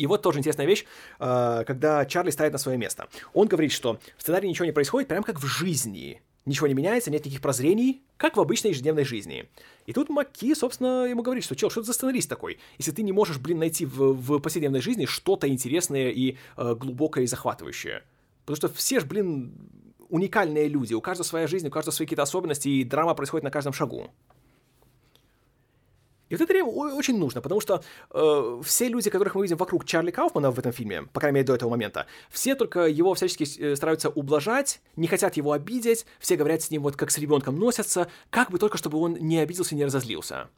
И 0.00 0.06
вот 0.06 0.22
тоже 0.22 0.38
интересная 0.38 0.64
вещь, 0.64 0.86
э, 1.18 1.64
когда 1.66 2.06
Чарли 2.06 2.30
ставит 2.30 2.52
на 2.52 2.58
свое 2.58 2.78
место. 2.78 3.08
Он 3.34 3.48
говорит, 3.48 3.70
что 3.70 4.00
в 4.16 4.22
сценарии 4.22 4.48
ничего 4.48 4.64
не 4.64 4.72
происходит, 4.72 5.08
прям 5.08 5.22
как 5.22 5.38
в 5.38 5.46
жизни. 5.46 6.22
Ничего 6.46 6.68
не 6.68 6.72
меняется, 6.72 7.10
нет 7.10 7.20
никаких 7.20 7.42
прозрений, 7.42 8.02
как 8.16 8.38
в 8.38 8.40
обычной 8.40 8.70
ежедневной 8.70 9.04
жизни. 9.04 9.50
И 9.84 9.92
тут 9.92 10.08
Маки, 10.08 10.54
собственно, 10.54 11.04
ему 11.04 11.22
говорит, 11.22 11.44
что, 11.44 11.54
чел, 11.54 11.68
что 11.68 11.82
ты 11.82 11.86
за 11.88 11.92
сценарист 11.92 12.30
такой? 12.30 12.58
Если 12.78 12.92
ты 12.92 13.02
не 13.02 13.12
можешь, 13.12 13.36
блин, 13.36 13.58
найти 13.58 13.84
в, 13.84 14.14
в 14.14 14.38
повседневной 14.38 14.80
жизни 14.80 15.04
что-то 15.04 15.46
интересное 15.46 16.08
и 16.08 16.38
э, 16.56 16.74
глубокое 16.74 17.24
и 17.24 17.26
захватывающее. 17.26 18.02
Потому 18.46 18.56
что 18.56 18.68
все 18.70 19.00
же, 19.00 19.06
блин, 19.06 19.52
уникальные 20.08 20.68
люди, 20.68 20.94
у 20.94 21.02
каждого 21.02 21.26
своя 21.26 21.46
жизнь, 21.46 21.68
у 21.68 21.70
каждого 21.70 21.92
свои 21.92 22.06
какие-то 22.06 22.22
особенности, 22.22 22.68
и 22.70 22.84
драма 22.84 23.14
происходит 23.14 23.44
на 23.44 23.50
каждом 23.50 23.74
шагу. 23.74 24.10
И 26.30 26.34
вот 26.34 26.40
это 26.40 26.52
время 26.52 26.68
очень 26.68 27.18
нужно, 27.18 27.40
потому 27.40 27.60
что 27.60 27.82
э, 28.12 28.60
все 28.64 28.88
люди, 28.88 29.10
которых 29.10 29.34
мы 29.34 29.42
видим 29.42 29.56
вокруг 29.56 29.84
Чарли 29.84 30.12
Кауфмана 30.12 30.52
в 30.52 30.58
этом 30.58 30.72
фильме, 30.72 31.02
по 31.02 31.18
крайней 31.18 31.34
мере 31.34 31.46
до 31.46 31.56
этого 31.56 31.70
момента, 31.70 32.06
все 32.30 32.54
только 32.54 32.86
его 32.86 33.14
всячески 33.14 33.44
э, 33.60 33.74
стараются 33.74 34.10
ублажать, 34.10 34.80
не 34.94 35.08
хотят 35.08 35.36
его 35.36 35.50
обидеть, 35.50 36.06
все 36.20 36.36
говорят 36.36 36.62
с 36.62 36.70
ним 36.70 36.82
вот 36.82 36.96
как 36.96 37.10
с 37.10 37.18
ребенком 37.18 37.58
носятся, 37.58 38.08
как 38.30 38.52
бы 38.52 38.58
только 38.58 38.78
чтобы 38.78 38.98
он 38.98 39.14
не 39.14 39.40
обиделся 39.40 39.74
и 39.74 39.78
не 39.78 39.84
разозлился. 39.84 40.48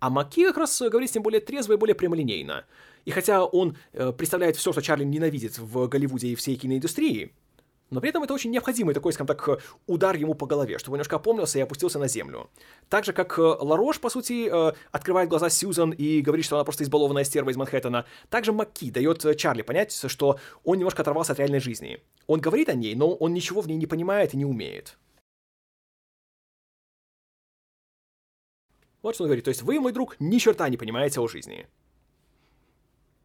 А 0.00 0.08
Маки 0.08 0.46
как 0.46 0.56
раз 0.56 0.80
говорит 0.80 1.10
с 1.10 1.14
ним 1.14 1.22
более 1.22 1.40
трезво 1.40 1.74
и 1.74 1.76
более 1.76 1.94
прямолинейно. 1.94 2.64
И 3.04 3.10
хотя 3.10 3.44
он 3.44 3.76
э, 3.92 4.12
представляет 4.12 4.56
все, 4.56 4.72
что 4.72 4.80
Чарли 4.80 5.04
ненавидит 5.04 5.58
в 5.58 5.88
Голливуде 5.88 6.28
и 6.28 6.36
всей 6.36 6.56
киноиндустрии, 6.56 7.32
но 7.90 8.00
при 8.00 8.10
этом 8.10 8.22
это 8.22 8.34
очень 8.34 8.50
необходимый 8.50 8.94
такой, 8.94 9.12
скажем 9.12 9.26
так, 9.26 9.60
удар 9.86 10.14
ему 10.16 10.34
по 10.34 10.46
голове, 10.46 10.78
чтобы 10.78 10.94
он 10.94 10.98
немножко 10.98 11.16
опомнился 11.16 11.58
и 11.58 11.62
опустился 11.62 11.98
на 11.98 12.08
землю. 12.08 12.50
Так 12.88 13.04
же, 13.04 13.12
как 13.12 13.38
э, 13.38 13.42
Ларош, 13.42 14.00
по 14.00 14.10
сути, 14.10 14.48
э, 14.50 14.74
открывает 14.92 15.28
глаза 15.28 15.48
Сьюзан 15.48 15.92
и 15.92 16.20
говорит, 16.20 16.44
что 16.44 16.56
она 16.56 16.64
просто 16.64 16.84
избалованная 16.84 17.24
стерва 17.24 17.50
из 17.50 17.56
Манхэттена, 17.56 18.04
также 18.28 18.52
Макки 18.52 18.90
дает 18.90 19.24
э, 19.24 19.34
Чарли 19.34 19.62
понять, 19.62 19.92
что 20.06 20.38
он 20.64 20.78
немножко 20.78 21.02
оторвался 21.02 21.32
от 21.32 21.38
реальной 21.38 21.60
жизни. 21.60 22.00
Он 22.26 22.40
говорит 22.40 22.68
о 22.68 22.74
ней, 22.74 22.94
но 22.94 23.14
он 23.14 23.32
ничего 23.32 23.60
в 23.62 23.68
ней 23.68 23.76
не 23.76 23.86
понимает 23.86 24.34
и 24.34 24.36
не 24.36 24.44
умеет. 24.44 24.98
Вот 29.02 29.14
что 29.14 29.24
он 29.24 29.28
говорит. 29.28 29.44
То 29.44 29.50
есть 29.50 29.62
вы, 29.62 29.80
мой 29.80 29.92
друг, 29.92 30.16
ни 30.18 30.38
черта 30.38 30.68
не 30.68 30.76
понимаете 30.76 31.20
о 31.20 31.28
жизни. 31.28 31.66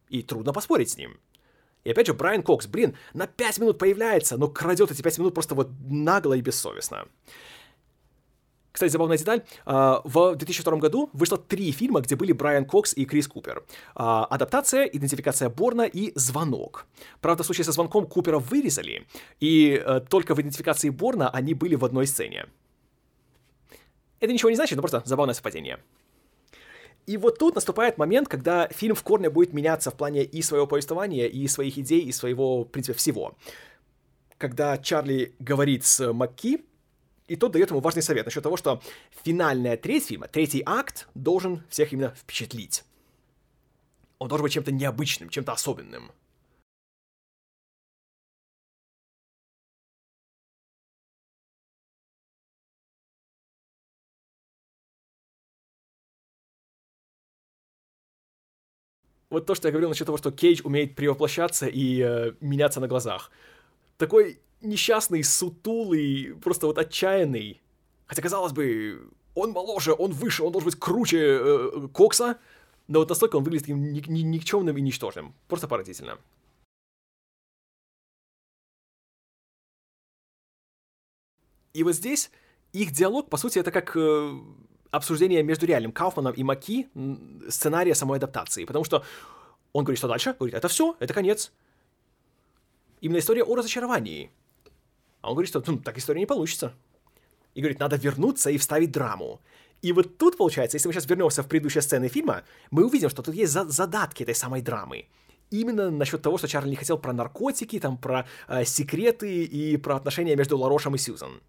И 0.10 0.22
трудно 0.22 0.54
поспорить 0.54 0.92
с 0.92 0.98
ним. 0.98 1.20
И 1.84 1.92
опять 1.92 2.08
же, 2.08 2.14
Брайан 2.14 2.44
Кокс, 2.44 2.68
блин, 2.68 2.96
на 3.14 3.28
5 3.28 3.60
минут 3.60 3.78
появляется, 3.78 4.38
но 4.38 4.48
крадет 4.48 4.92
эти 4.92 5.02
5 5.02 5.18
минут 5.20 5.34
просто 5.34 5.56
вот 5.56 5.70
нагло 5.90 6.34
и 6.34 6.42
бессовестно. 6.42 7.06
Кстати, 8.74 8.92
забавная 8.92 9.18
деталь. 9.18 9.44
А, 9.66 10.02
в 10.04 10.36
2002 10.36 10.78
году 10.78 11.10
вышло 11.14 11.38
три 11.38 11.72
фильма, 11.72 12.02
где 12.02 12.16
были 12.16 12.32
Брайан 12.32 12.66
Кокс 12.66 12.94
и 12.96 13.06
Крис 13.06 13.28
Купер. 13.28 13.64
А, 13.94 14.26
адаптация, 14.26 14.86
идентификация 14.86 15.50
Борна 15.50 15.84
и 15.84 16.12
звонок. 16.16 16.88
Правда, 17.22 17.44
в 17.44 17.46
случае 17.46 17.66
со 17.66 17.72
звонком 17.72 18.08
Купера 18.08 18.40
вырезали, 18.40 19.06
и 19.40 19.80
э, 19.86 20.02
только 20.10 20.34
в 20.34 20.42
идентификации 20.42 20.90
Борна 20.90 21.30
они 21.30 21.54
были 21.54 21.76
в 21.76 21.86
одной 21.86 22.08
сцене. 22.08 22.48
Это 24.20 24.34
ничего 24.34 24.50
не 24.50 24.56
значит, 24.56 24.76
но 24.76 24.82
просто 24.82 25.04
забавное 25.06 25.36
совпадение. 25.36 25.78
И 27.06 27.18
вот 27.18 27.38
тут 27.38 27.56
наступает 27.56 27.98
момент, 27.98 28.28
когда 28.28 28.68
фильм 28.70 28.96
в 28.96 29.04
корне 29.04 29.30
будет 29.30 29.54
меняться 29.54 29.92
в 29.92 29.96
плане 29.96 30.24
и 30.24 30.42
своего 30.42 30.68
повествования, 30.68 31.28
и 31.28 31.48
своих 31.48 31.78
идей, 31.78 32.02
и 32.02 32.12
своего, 32.12 32.64
в 32.64 32.70
принципе, 32.70 32.98
всего. 32.98 33.36
Когда 34.38 34.78
Чарли 34.78 35.36
говорит 35.40 35.86
с 35.86 36.14
Макки, 36.14 36.64
и 37.28 37.36
тот 37.36 37.52
дает 37.52 37.70
ему 37.70 37.80
важный 37.80 38.02
совет 38.02 38.26
насчет 38.26 38.44
того, 38.44 38.58
что 38.58 38.82
финальная 39.24 39.78
треть 39.78 40.06
фильма, 40.08 40.28
третий 40.28 40.64
акт, 40.66 41.08
должен 41.16 41.64
всех 41.70 41.94
именно 41.94 42.14
впечатлить. 42.16 42.84
Он 44.20 44.28
должен 44.28 44.44
быть 44.44 44.54
чем-то 44.54 44.72
необычным, 44.72 45.30
чем-то 45.30 45.52
особенным. 45.52 46.12
Вот 59.34 59.46
то, 59.46 59.56
что 59.56 59.68
я 59.68 59.72
говорил 59.72 59.90
насчет 59.90 60.06
того, 60.06 60.18
что 60.18 60.32
Кейдж 60.32 60.62
умеет 60.64 60.96
перевоплощаться 60.96 61.68
и 61.68 62.00
э, 62.02 62.34
меняться 62.40 62.80
на 62.80 62.88
глазах. 62.88 63.32
Такой 63.98 64.40
несчастный, 64.62 65.24
сутулый, 65.24 66.36
просто 66.42 66.68
вот 66.68 66.78
отчаянный. 66.78 67.62
Хотя, 68.06 68.22
казалось 68.22 68.54
бы, 68.54 69.10
он 69.36 69.52
моложе, 69.52 69.94
он 69.94 70.12
выше, 70.12 70.44
он 70.44 70.52
должен 70.52 70.70
быть 70.70 70.80
круче 70.80 71.18
э, 71.20 71.88
Кокса, 71.92 72.38
но 72.88 73.00
вот 73.00 73.10
настолько 73.10 73.38
он 73.38 73.44
выглядит 73.44 73.66
таким 73.66 73.92
ни- 73.92 74.04
ни- 74.08 74.22
никчемным 74.22 74.78
и 74.78 74.82
ничтожным. 74.82 75.34
Просто 75.48 75.68
поразительно. 75.68 76.18
И 81.74 81.84
вот 81.84 81.94
здесь 81.94 82.30
их 82.72 82.92
диалог, 82.92 83.30
по 83.30 83.38
сути, 83.38 83.58
это 83.60 83.72
как 83.72 83.96
э, 83.96 84.40
обсуждение 84.94 85.42
между 85.42 85.66
реальным 85.66 85.92
Кауфманом 85.92 86.34
и 86.34 86.44
Маки 86.44 86.88
сценария 87.50 87.96
самой 87.96 88.18
адаптации. 88.18 88.64
Потому 88.64 88.86
что 88.86 89.04
он 89.74 89.84
говорит, 89.84 89.98
что 89.98 90.08
дальше? 90.08 90.36
Говорит, 90.38 90.54
это 90.54 90.68
все, 90.68 90.96
это 91.00 91.14
конец. 91.14 91.52
Именно 93.02 93.18
история 93.18 93.44
о 93.44 93.56
разочаровании. 93.56 94.30
А 95.22 95.30
он 95.30 95.34
говорит, 95.34 95.50
что 95.50 95.64
ну, 95.66 95.80
так 95.80 95.98
история 95.98 96.20
не 96.20 96.28
получится. 96.28 96.74
И 97.56 97.62
говорит, 97.62 97.80
надо 97.80 97.96
вернуться 97.96 98.52
и 98.52 98.58
вставить 98.58 98.92
драму. 98.92 99.42
И 99.82 99.92
вот 99.92 100.18
тут, 100.18 100.38
получается, 100.38 100.78
если 100.78 100.88
мы 100.88 100.94
сейчас 100.94 101.10
вернемся 101.10 101.42
в 101.42 101.48
предыдущие 101.48 101.82
сцены 101.82 102.08
фильма, 102.08 102.44
мы 102.70 102.86
увидим, 102.86 103.10
что 103.10 103.24
тут 103.24 103.34
есть 103.34 103.52
задатки 103.52 104.22
этой 104.22 104.36
самой 104.36 104.62
драмы. 104.62 105.08
Именно 105.50 105.90
насчет 105.90 106.22
того, 106.22 106.38
что 106.38 106.48
Чарли 106.48 106.70
не 106.70 106.76
хотел 106.76 107.00
про 107.00 107.14
наркотики, 107.14 107.80
там, 107.80 107.98
про 107.98 108.28
э, 108.48 108.64
секреты 108.64 109.44
и 109.44 109.78
про 109.78 109.96
отношения 109.96 110.36
между 110.36 110.58
Ларошем 110.58 110.96
и 110.96 110.98
Сьюзан. 111.00 111.42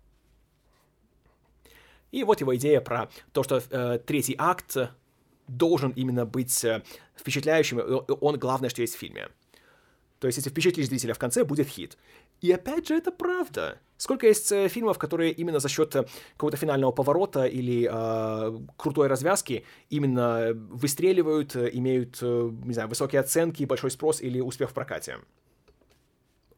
И 2.14 2.22
вот 2.22 2.40
его 2.40 2.54
идея 2.54 2.80
про 2.80 3.08
то, 3.32 3.42
что 3.42 3.60
э, 3.70 3.98
третий 4.06 4.36
акт 4.38 4.76
должен 5.48 5.90
именно 5.90 6.24
быть 6.24 6.64
э, 6.64 6.82
впечатляющим, 7.16 7.80
он 8.20 8.38
главное, 8.38 8.70
что 8.70 8.82
есть 8.82 8.94
в 8.94 8.98
фильме. 8.98 9.28
То 10.20 10.28
есть, 10.28 10.38
если 10.38 10.50
впечатлишь 10.50 10.86
зрителя 10.86 11.12
в 11.12 11.18
конце, 11.18 11.44
будет 11.44 11.66
хит. 11.66 11.98
И 12.40 12.52
опять 12.52 12.86
же, 12.86 12.94
это 12.94 13.10
правда. 13.10 13.78
Сколько 13.96 14.28
есть 14.28 14.52
э, 14.52 14.68
фильмов, 14.68 14.96
которые 14.96 15.32
именно 15.32 15.58
за 15.58 15.68
счет 15.68 15.96
э, 15.96 16.06
какого-то 16.34 16.56
финального 16.56 16.92
поворота 16.92 17.46
или 17.46 17.90
э, 17.90 18.58
крутой 18.76 19.08
развязки 19.08 19.64
именно 19.90 20.52
выстреливают, 20.54 21.56
имеют, 21.56 22.22
не 22.22 22.74
знаю, 22.74 22.88
высокие 22.88 23.20
оценки, 23.20 23.64
большой 23.64 23.90
спрос 23.90 24.22
или 24.22 24.40
успех 24.40 24.70
в 24.70 24.72
прокате? 24.72 25.18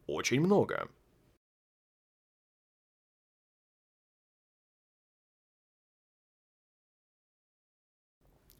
Очень 0.06 0.42
много. 0.42 0.88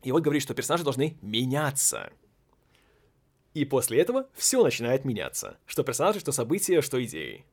И 0.06 0.12
вот 0.12 0.22
говорит, 0.22 0.40
что 0.40 0.54
персонажи 0.54 0.84
должны 0.84 1.18
меняться. 1.20 2.12
И 3.54 3.64
после 3.64 3.98
этого 4.00 4.28
все 4.34 4.62
начинает 4.62 5.04
меняться. 5.04 5.58
Что 5.66 5.82
персонажи, 5.82 6.20
что 6.20 6.30
события, 6.30 6.80
что 6.80 7.02
идеи. 7.04 7.44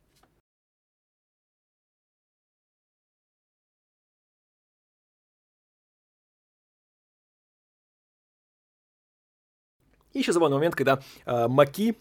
И 10.11 10.19
еще 10.19 10.31
забавный 10.31 10.57
момент, 10.57 10.75
когда 10.75 11.01
э, 11.25 11.47
Маки 11.47 11.97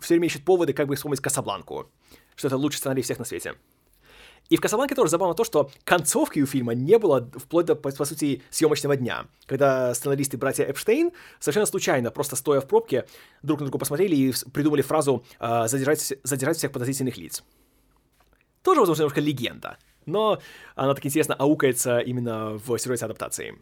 все 0.00 0.14
время 0.14 0.28
ищет 0.28 0.46
поводы, 0.46 0.72
как 0.72 0.88
бы 0.88 0.96
вспомнить 0.96 1.20
Касабланку. 1.20 1.90
Что 2.36 2.46
это 2.48 2.56
лучший 2.56 2.78
сценарий 2.78 3.02
всех 3.02 3.18
на 3.18 3.26
свете. 3.26 3.54
И 4.48 4.56
в 4.56 4.60
Касабланке 4.60 4.94
тоже 4.94 5.10
забавно 5.10 5.34
то, 5.34 5.44
что 5.44 5.70
концовки 5.84 6.40
у 6.40 6.46
фильма 6.46 6.72
не 6.74 6.98
было 6.98 7.28
вплоть 7.34 7.66
до, 7.66 7.74
по, 7.74 7.90
по 7.90 8.04
сути, 8.04 8.42
съемочного 8.50 8.96
дня, 8.96 9.26
когда 9.46 9.92
сценаристы 9.94 10.38
братья 10.38 10.64
Эпштейн 10.64 11.12
совершенно 11.38 11.66
случайно, 11.66 12.10
просто 12.10 12.34
стоя 12.34 12.60
в 12.60 12.66
пробке, 12.66 13.06
друг 13.42 13.60
на 13.60 13.66
друга 13.66 13.78
посмотрели 13.78 14.16
и 14.16 14.34
придумали 14.52 14.80
фразу 14.80 15.24
э, 15.38 15.68
задержать, 15.68 16.14
«задержать 16.22 16.56
всех 16.56 16.72
подозрительных 16.72 17.18
лиц». 17.18 17.44
Тоже, 18.62 18.80
возможно, 18.80 19.02
немножко 19.02 19.20
легенда, 19.20 19.78
но 20.06 20.40
она 20.74 20.94
так 20.94 21.04
интересно 21.04 21.34
аукается 21.34 21.98
именно 21.98 22.52
в 22.52 22.78
сюжете 22.78 23.04
адаптации. 23.04 23.58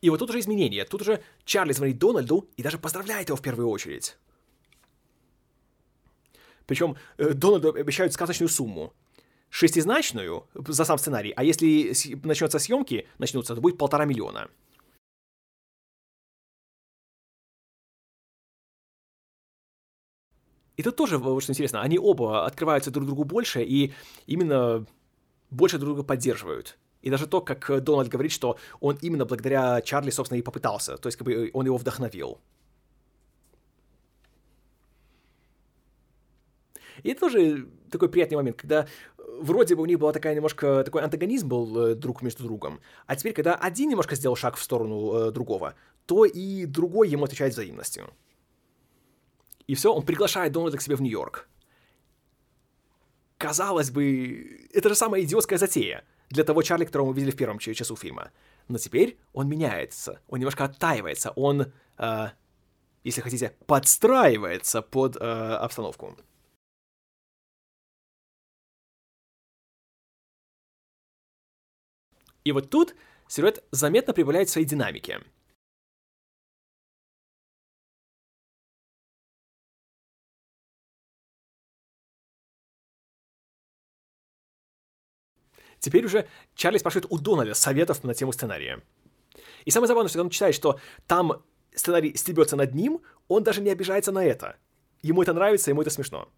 И 0.00 0.10
вот 0.10 0.18
тут 0.18 0.30
уже 0.30 0.38
изменения. 0.38 0.84
Тут 0.84 1.02
уже 1.02 1.22
Чарли 1.44 1.72
звонит 1.72 1.98
Дональду 1.98 2.48
и 2.56 2.62
даже 2.62 2.78
поздравляет 2.78 3.28
его 3.28 3.36
в 3.36 3.42
первую 3.42 3.68
очередь. 3.68 4.16
Причем 6.66 6.96
э, 7.16 7.32
Дональду 7.32 7.74
обещают 7.74 8.12
сказочную 8.12 8.48
сумму. 8.48 8.92
Шестизначную 9.48 10.44
за 10.54 10.84
сам 10.84 10.98
сценарий, 10.98 11.32
а 11.36 11.44
если 11.44 11.94
начнется 12.24 12.58
съемки, 12.58 13.06
начнутся, 13.18 13.54
то 13.54 13.60
будет 13.60 13.78
полтора 13.78 14.04
миллиона. 14.04 14.48
И 20.76 20.82
тут 20.82 20.96
тоже, 20.96 21.18
что 21.18 21.52
интересно, 21.52 21.80
они 21.80 21.98
оба 21.98 22.44
открываются 22.44 22.90
друг 22.90 23.06
другу 23.06 23.24
больше 23.24 23.62
и 23.62 23.94
именно 24.26 24.84
больше 25.50 25.78
друг 25.78 25.94
друга 25.94 26.02
поддерживают. 26.02 26.76
И 27.02 27.08
даже 27.08 27.26
то, 27.26 27.40
как 27.40 27.82
Дональд 27.82 28.08
говорит, 28.08 28.32
что 28.32 28.58
он 28.80 28.98
именно 29.00 29.24
благодаря 29.24 29.80
Чарли, 29.80 30.10
собственно, 30.10 30.38
и 30.38 30.42
попытался. 30.42 30.96
То 30.98 31.06
есть, 31.06 31.16
как 31.16 31.24
бы 31.24 31.50
он 31.54 31.66
его 31.66 31.76
вдохновил. 31.76 32.40
И 37.02 37.10
это 37.10 37.20
тоже 37.20 37.68
такой 37.90 38.08
приятный 38.08 38.36
момент, 38.36 38.56
когда 38.56 38.82
э, 38.82 39.22
вроде 39.40 39.74
бы 39.74 39.82
у 39.82 39.86
них 39.86 39.98
была 39.98 40.12
такая 40.12 40.34
немножко, 40.34 40.82
такой 40.84 41.02
антагонизм 41.02 41.48
был 41.48 41.78
э, 41.78 41.94
друг 41.94 42.22
между 42.22 42.44
другом, 42.44 42.80
а 43.06 43.16
теперь, 43.16 43.32
когда 43.32 43.54
один 43.54 43.90
немножко 43.90 44.16
сделал 44.16 44.36
шаг 44.36 44.56
в 44.56 44.62
сторону 44.62 45.14
э, 45.14 45.30
другого, 45.30 45.74
то 46.06 46.24
и 46.24 46.66
другой 46.66 47.08
ему 47.08 47.24
отвечает 47.24 47.52
взаимностью. 47.52 48.10
И 49.66 49.74
все, 49.74 49.92
он 49.92 50.04
приглашает 50.04 50.52
Дональда 50.52 50.78
к 50.78 50.82
себе 50.82 50.96
в 50.96 51.02
Нью-Йорк. 51.02 51.48
казалось 53.38 53.90
бы, 53.90 54.68
это 54.72 54.88
же 54.88 54.94
самая 54.94 55.22
идиотская 55.22 55.58
затея 55.58 56.04
для 56.30 56.44
того 56.44 56.62
Чарли, 56.62 56.84
которого 56.84 57.08
мы 57.08 57.14
видели 57.14 57.30
в 57.32 57.36
первом 57.36 57.58
часу 57.58 57.96
фильма. 57.96 58.30
Но 58.68 58.78
теперь 58.78 59.18
он 59.32 59.48
меняется, 59.48 60.20
он 60.28 60.40
немножко 60.40 60.64
оттаивается, 60.64 61.30
он, 61.30 61.72
э, 61.98 62.26
если 63.04 63.20
хотите, 63.20 63.54
подстраивается 63.66 64.82
под 64.82 65.16
э, 65.16 65.20
обстановку. 65.20 66.16
И 72.46 72.52
вот 72.52 72.70
тут 72.70 72.94
сюжет 73.26 73.64
заметно 73.72 74.12
прибавляет 74.14 74.48
своей 74.48 74.68
динамики. 74.68 75.18
Теперь 85.80 86.04
уже 86.04 86.28
Чарли 86.54 86.78
спрашивает 86.78 87.10
у 87.10 87.18
Дональда 87.18 87.54
советов 87.54 88.04
на 88.04 88.14
тему 88.14 88.30
сценария. 88.30 88.80
И 89.64 89.72
самое 89.72 89.88
забавное, 89.88 90.08
что 90.08 90.20
он 90.20 90.30
читает, 90.30 90.54
что 90.54 90.78
там 91.08 91.42
сценарий 91.74 92.16
стебется 92.16 92.54
над 92.54 92.76
ним, 92.76 93.02
он 93.26 93.42
даже 93.42 93.60
не 93.60 93.70
обижается 93.70 94.12
на 94.12 94.24
это. 94.24 94.56
Ему 95.02 95.20
это 95.24 95.32
нравится, 95.32 95.72
ему 95.72 95.82
это 95.82 95.90
смешно. 95.90 96.30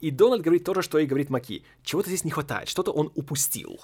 И 0.00 0.10
Дональд 0.10 0.42
говорит 0.42 0.64
то 0.64 0.74
же, 0.74 0.82
что 0.82 0.98
и 0.98 1.06
говорит 1.06 1.30
Маки. 1.30 1.64
Чего-то 1.82 2.08
здесь 2.08 2.24
не 2.24 2.30
хватает, 2.30 2.68
что-то 2.68 2.92
он 2.92 3.10
упустил. 3.14 3.80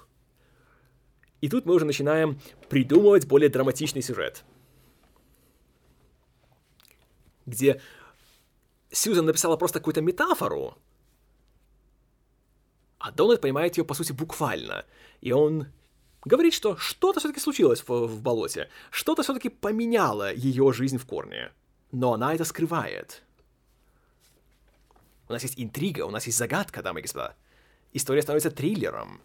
И 1.41 1.49
тут 1.49 1.67
мы 1.67 1.75
уже 1.75 1.85
начинаем 1.85 2.41
придумывать 2.69 3.27
более 3.27 3.51
драматичный 3.51 4.03
сюжет. 4.03 4.45
Где 7.47 7.81
Сьюзан 8.91 9.27
написала 9.27 9.57
просто 9.57 9.81
какую-то 9.81 10.01
метафору, 10.01 10.79
а 12.99 13.13
Дональд 13.13 13.43
понимает 13.43 13.77
ее, 13.77 13.85
по 13.85 13.93
сути, 13.93 14.13
буквально. 14.13 14.87
И 15.21 15.33
он 15.33 15.67
говорит, 16.25 16.55
что 16.55 16.79
что-то 16.79 17.21
все-таки 17.21 17.41
случилось 17.41 17.85
в, 17.87 18.07
в 18.07 18.23
болоте, 18.23 18.71
что-то 18.91 19.23
все-таки 19.23 19.51
поменяло 19.51 20.33
ее 20.33 20.73
жизнь 20.73 20.97
в 20.97 21.05
корне. 21.05 21.53
Но 21.93 22.15
она 22.15 22.35
это 22.35 22.45
скрывает. 22.45 23.24
У 25.29 25.33
нас 25.33 25.43
есть 25.43 25.55
интрига, 25.57 26.05
у 26.05 26.11
нас 26.11 26.27
есть 26.27 26.39
загадка, 26.39 26.83
дамы 26.83 27.01
и 27.01 27.03
господа. 27.03 27.35
История 27.93 28.23
становится 28.23 28.51
триллером. 28.51 29.21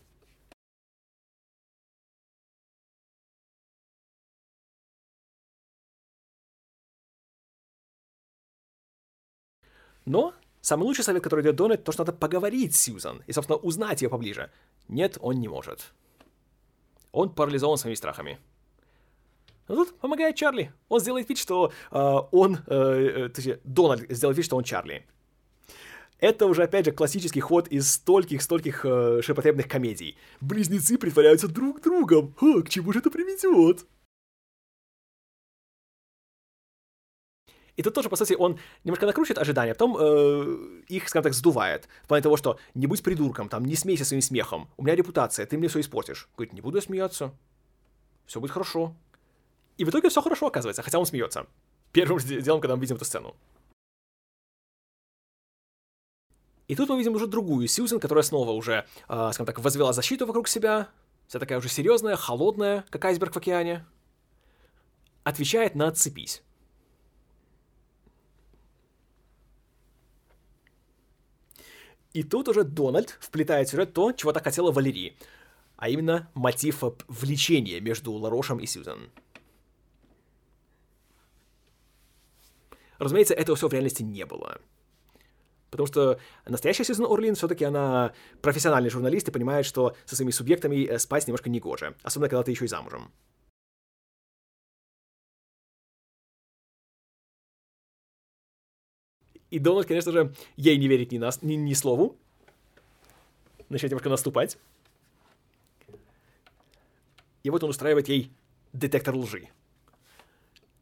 Но 10.06 10.34
самый 10.62 10.84
лучший 10.86 11.04
совет, 11.04 11.24
который 11.24 11.42
дает 11.42 11.56
Дональд, 11.56 11.84
то, 11.84 11.92
что 11.92 12.04
надо 12.04 12.18
поговорить 12.18 12.76
с 12.76 12.80
Сьюзан 12.80 13.24
и, 13.28 13.32
собственно, 13.32 13.58
узнать 13.58 14.02
ее 14.02 14.10
поближе. 14.10 14.52
Нет, 14.88 15.18
он 15.22 15.40
не 15.40 15.48
может. 15.48 15.94
Он 17.12 17.30
парализован 17.30 17.78
своими 17.78 17.96
страхами. 17.96 18.40
Но 19.68 19.76
тут 19.76 20.00
помогает 20.00 20.36
Чарли. 20.36 20.74
Он 20.88 21.00
сделает 21.00 21.30
вид, 21.30 21.38
что 21.38 21.72
э, 21.92 21.98
он, 22.32 22.58
э, 22.66 22.76
э, 22.76 23.30
точнее, 23.30 23.60
Дональд 23.64 24.10
сделает 24.10 24.38
вид, 24.38 24.46
что 24.46 24.58
он 24.58 24.64
Чарли. 24.64 25.06
Это 26.20 26.48
уже, 26.48 26.64
опять 26.64 26.86
же, 26.86 26.92
классический 26.92 27.40
ход 27.40 27.70
из 27.70 27.92
стольких-стольких 27.94 28.86
э, 28.86 29.22
шепотребных 29.22 29.70
комедий. 29.70 30.18
Близнецы 30.42 30.98
притворяются 30.98 31.48
друг 31.48 31.82
другом. 31.82 32.36
Ха, 32.38 32.62
к 32.62 32.70
чему 32.70 32.92
же 32.92 33.00
это 33.00 33.10
приведет? 33.10 33.86
И 37.78 37.82
тут 37.82 37.94
тоже, 37.94 38.10
по 38.10 38.18
сути, 38.18 38.34
он 38.34 38.60
немножко 38.84 39.06
накручивает 39.06 39.38
ожидания, 39.38 39.72
а 39.72 39.76
потом 39.76 39.96
э, 39.98 40.84
их, 40.90 41.08
скажем 41.08 41.24
так, 41.24 41.34
сдувает. 41.34 41.88
В 42.04 42.10
плане 42.10 42.22
того, 42.22 42.36
что 42.36 42.60
не 42.74 42.88
будь 42.88 43.02
придурком, 43.02 43.48
там, 43.48 43.64
не 43.64 43.76
смейся 43.76 44.04
своим 44.04 44.22
смехом. 44.22 44.70
У 44.76 44.84
меня 44.84 44.96
репутация, 44.96 45.46
ты 45.46 45.58
мне 45.58 45.70
все 45.70 45.80
испортишь. 45.80 46.28
Говорит, 46.36 46.52
не 46.52 46.60
буду 46.60 46.78
я 46.78 46.82
смеяться. 46.82 47.34
Все 48.26 48.42
будет 48.42 48.52
хорошо. 48.52 48.94
И 49.78 49.86
в 49.86 49.90
итоге 49.90 50.10
все 50.10 50.22
хорошо 50.22 50.48
оказывается, 50.48 50.82
хотя 50.82 51.00
он 51.00 51.06
смеется. 51.06 51.48
Первым 51.94 52.20
делом, 52.44 52.60
когда 52.60 52.76
мы 52.76 52.82
видим 52.82 52.98
эту 52.98 53.06
сцену. 53.06 53.34
И 56.70 56.76
тут 56.76 56.88
мы 56.88 57.00
видим 57.00 57.16
уже 57.16 57.26
другую 57.26 57.68
Сьюзен, 57.68 58.00
которая 58.00 58.24
снова 58.24 58.52
уже, 58.52 58.86
э, 59.08 59.30
скажем 59.34 59.48
так, 59.48 59.58
возвела 59.58 59.92
защиту 59.92 60.28
вокруг 60.28 60.48
себя, 60.48 60.90
вся 61.28 61.40
такая 61.40 61.58
уже 61.58 61.68
серьезная, 61.68 62.16
холодная, 62.16 62.86
как 62.92 63.04
айсберг 63.06 63.34
в 63.34 63.38
океане. 63.38 63.88
Отвечает 65.24 65.74
на 65.74 65.88
«отцепись». 65.88 66.44
И 72.14 72.22
тут 72.22 72.48
уже 72.48 72.64
Дональд 72.64 73.18
вплетает 73.20 73.68
в 73.68 73.72
сюжет 73.72 73.94
то, 73.94 74.12
чего 74.12 74.32
так 74.32 74.44
хотела 74.44 74.72
Валерий, 74.72 75.18
а 75.76 75.90
именно 75.90 76.30
мотив 76.36 76.84
влечения 77.08 77.82
между 77.82 78.12
Ларошем 78.12 78.60
и 78.60 78.68
Сьюзен. 78.68 79.10
Разумеется, 83.00 83.34
этого 83.34 83.56
все 83.56 83.68
в 83.68 83.74
реальности 83.74 84.04
не 84.04 84.26
было. 84.26 84.62
Потому 85.70 85.88
что 85.88 86.20
настоящая 86.46 86.84
Сьюзен 86.84 87.06
Орлин 87.06 87.36
все-таки 87.36 87.64
она 87.64 88.14
профессиональный 88.42 88.90
журналист 88.90 89.28
и 89.28 89.32
понимает, 89.32 89.66
что 89.66 89.96
со 90.06 90.16
своими 90.16 90.32
субъектами 90.32 90.86
э, 90.86 91.00
спать 91.00 91.28
немножко 91.28 91.50
негоже. 91.50 91.96
Особенно, 92.04 92.30
когда 92.30 92.44
ты 92.44 92.52
еще 92.52 92.66
и 92.66 92.68
замужем. 92.68 93.12
И 99.52 99.58
Дональд, 99.58 99.88
конечно 99.88 100.12
же, 100.12 100.34
ей 100.58 100.78
не 100.78 100.88
верит 100.88 101.12
ни, 101.12 101.18
на, 101.18 101.32
ни, 101.42 101.56
ни 101.56 101.74
слову. 101.74 102.16
Начинает 103.70 103.92
немножко 103.92 104.10
наступать. 104.10 104.58
И 107.44 107.50
вот 107.50 107.64
он 107.64 107.70
устраивает 107.70 108.08
ей 108.10 108.32
детектор 108.74 109.16
лжи. 109.16 109.50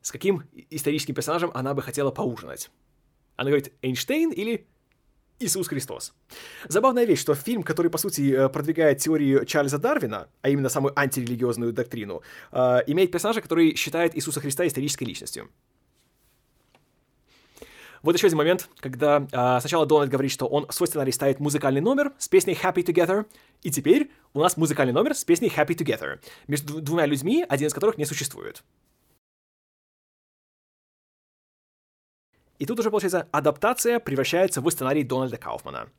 С 0.01 0.11
каким 0.11 0.43
историческим 0.69 1.15
персонажем 1.15 1.51
она 1.53 1.73
бы 1.73 1.81
хотела 1.81 2.11
поужинать? 2.11 2.69
Она 3.35 3.51
говорит, 3.51 3.73
Эйнштейн 3.81 4.31
или 4.31 4.67
Иисус 5.39 5.67
Христос. 5.67 6.13
Забавная 6.67 7.05
вещь, 7.05 7.19
что 7.19 7.35
фильм, 7.35 7.61
который, 7.61 7.91
по 7.91 7.97
сути, 7.97 8.33
э, 8.33 8.49
продвигает 8.49 8.97
теорию 8.97 9.45
Чарльза 9.45 9.77
Дарвина, 9.77 10.27
а 10.41 10.49
именно 10.49 10.69
самую 10.69 10.97
антирелигиозную 10.99 11.73
доктрину, 11.73 12.21
э, 12.51 12.79
имеет 12.87 13.11
персонажа, 13.11 13.41
который 13.41 13.75
считает 13.75 14.15
Иисуса 14.15 14.39
Христа 14.39 14.65
исторической 14.65 15.03
личностью. 15.03 15.49
Вот 18.01 18.15
еще 18.15 18.27
один 18.27 18.37
момент, 18.37 18.69
когда 18.79 19.27
э, 19.31 19.59
сначала 19.59 19.85
Дональд 19.85 20.09
говорит, 20.09 20.31
что 20.31 20.47
он 20.47 20.65
свой 20.69 20.87
сценарий 20.87 21.13
музыкальный 21.39 21.81
номер 21.81 22.13
с 22.17 22.27
песней 22.27 22.53
Happy 22.53 22.83
Together, 22.83 23.25
и 23.63 23.69
теперь 23.69 24.11
у 24.33 24.39
нас 24.39 24.57
музыкальный 24.57 24.93
номер 24.93 25.13
с 25.13 25.23
песней 25.23 25.51
Happy 25.55 25.75
Together, 25.75 26.19
между 26.47 26.81
двумя 26.81 27.05
людьми, 27.05 27.45
один 27.47 27.67
из 27.67 27.73
которых 27.73 27.97
не 27.97 28.05
существует. 28.05 28.63
И 32.59 32.65
тут 32.65 32.79
уже, 32.79 32.89
получается, 32.89 33.27
адаптация 33.31 33.99
превращается 33.99 34.61
в 34.61 34.69
сценарий 34.69 35.03
Дональда 35.03 35.37
Кауфмана. 35.37 35.89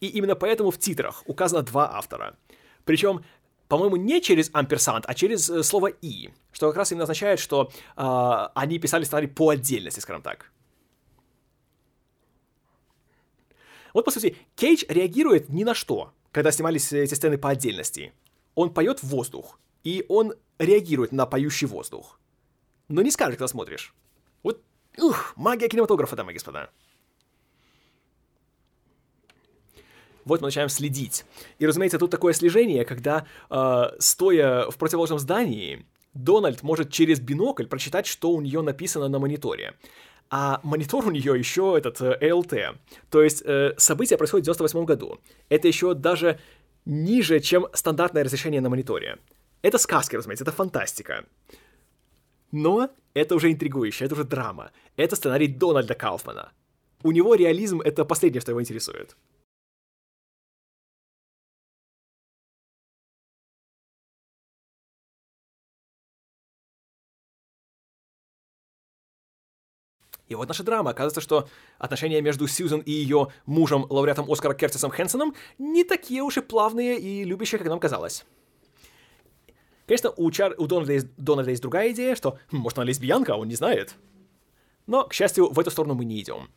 И 0.00 0.06
именно 0.06 0.34
поэтому 0.34 0.70
в 0.70 0.78
титрах 0.78 1.22
указано 1.26 1.62
два 1.62 1.96
автора. 1.96 2.36
Причем, 2.84 3.24
по-моему, 3.68 3.96
не 3.96 4.20
через 4.20 4.50
амперсант, 4.52 5.04
а 5.06 5.14
через 5.14 5.50
э, 5.50 5.62
слово 5.62 5.88
«и», 5.88 6.30
что 6.52 6.68
как 6.68 6.76
раз 6.76 6.92
именно 6.92 7.04
означает, 7.04 7.38
что 7.38 7.70
э, 7.96 8.48
они 8.54 8.78
писали 8.78 9.04
сценарий 9.04 9.26
по 9.26 9.50
отдельности, 9.50 10.00
скажем 10.00 10.22
так. 10.22 10.50
Вот, 13.92 14.04
по 14.04 14.10
сути, 14.10 14.36
Кейдж 14.54 14.84
реагирует 14.88 15.48
ни 15.48 15.64
на 15.64 15.74
что, 15.74 16.12
когда 16.32 16.52
снимались 16.52 16.92
эти 16.92 17.14
сцены 17.14 17.38
по 17.38 17.50
отдельности. 17.50 18.12
Он 18.54 18.72
поет 18.72 19.02
в 19.02 19.08
воздух, 19.08 19.58
и 19.82 20.04
он 20.08 20.34
реагирует 20.58 21.12
на 21.12 21.26
поющий 21.26 21.66
воздух. 21.66 22.18
Но 22.88 23.02
не 23.02 23.10
скажешь, 23.10 23.36
когда 23.36 23.48
смотришь. 23.48 23.94
Ух, 24.98 25.32
магия 25.36 25.68
кинематографа, 25.68 26.16
дамы 26.16 26.32
и 26.32 26.34
господа. 26.34 26.70
Вот 30.24 30.40
мы 30.40 30.48
начинаем 30.48 30.68
следить. 30.68 31.24
И, 31.58 31.66
разумеется, 31.66 31.98
тут 31.98 32.10
такое 32.10 32.32
слежение, 32.32 32.84
когда, 32.84 33.26
э, 33.50 33.84
стоя 33.98 34.70
в 34.70 34.76
противоположном 34.76 35.18
здании, 35.18 35.86
Дональд 36.14 36.62
может 36.62 36.90
через 36.90 37.20
бинокль 37.20 37.66
прочитать, 37.66 38.06
что 38.06 38.30
у 38.30 38.40
нее 38.40 38.62
написано 38.62 39.08
на 39.08 39.18
мониторе. 39.18 39.74
А 40.28 40.60
монитор 40.62 41.06
у 41.06 41.10
нее 41.10 41.36
еще 41.38 41.74
этот 41.76 42.00
э. 42.00 42.74
То 43.10 43.22
есть 43.22 43.42
э, 43.44 43.74
событие 43.76 44.16
происходит 44.16 44.44
в 44.44 44.46
98 44.46 44.84
году. 44.84 45.18
Это 45.48 45.66
еще 45.66 45.94
даже 45.94 46.38
ниже, 46.84 47.40
чем 47.40 47.66
стандартное 47.72 48.24
разрешение 48.24 48.60
на 48.60 48.68
мониторе. 48.68 49.18
Это 49.62 49.78
сказки, 49.78 50.16
разумеется, 50.16 50.44
это 50.44 50.52
фантастика. 50.52 51.24
Но 52.52 52.90
это 53.14 53.34
уже 53.34 53.52
интригующе, 53.52 54.04
это 54.04 54.14
уже 54.14 54.24
драма. 54.24 54.72
Это 54.96 55.16
сценарий 55.16 55.48
Дональда 55.48 55.94
Кауфмана. 55.94 56.52
У 57.02 57.12
него 57.12 57.34
реализм— 57.34 57.80
это 57.84 58.04
последнее, 58.04 58.40
что 58.40 58.52
его 58.52 58.60
интересует. 58.60 59.16
И 70.30 70.34
вот 70.36 70.46
наша 70.46 70.62
драма. 70.62 70.90
Оказывается, 70.90 71.20
что 71.20 71.48
отношения 71.78 72.22
между 72.22 72.46
Сьюзен 72.46 72.80
и 72.80 72.92
ее 72.92 73.32
мужем, 73.46 73.84
лауреатом 73.90 74.30
Оскара 74.30 74.54
Кертисом 74.54 74.92
Хэнсоном, 74.92 75.34
не 75.58 75.82
такие 75.82 76.22
уж 76.22 76.36
и 76.36 76.40
плавные 76.40 77.00
и 77.00 77.24
любящие, 77.24 77.58
как 77.58 77.68
нам 77.68 77.80
казалось. 77.80 78.24
Конечно, 79.90 80.12
у, 80.16 80.30
Чар... 80.30 80.54
у 80.56 80.68
Дональда, 80.68 80.92
есть... 80.92 81.08
Дональда 81.16 81.50
есть 81.50 81.62
другая 81.62 81.90
идея, 81.90 82.14
что, 82.14 82.38
хм, 82.52 82.58
может, 82.58 82.78
она 82.78 82.84
лесбиянка, 82.86 83.34
а 83.34 83.36
он 83.38 83.48
не 83.48 83.56
знает. 83.56 83.96
Но, 84.86 85.02
к 85.02 85.12
счастью, 85.12 85.50
в 85.50 85.58
эту 85.58 85.72
сторону 85.72 85.94
мы 85.94 86.04
не 86.04 86.20
идем. 86.20 86.48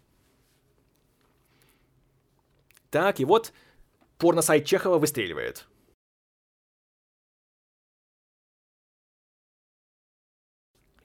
Так, 2.91 3.19
и 3.19 3.25
вот 3.25 3.51
порно-сайт 4.19 4.65
Чехова 4.67 4.99
выстреливает. 4.99 5.65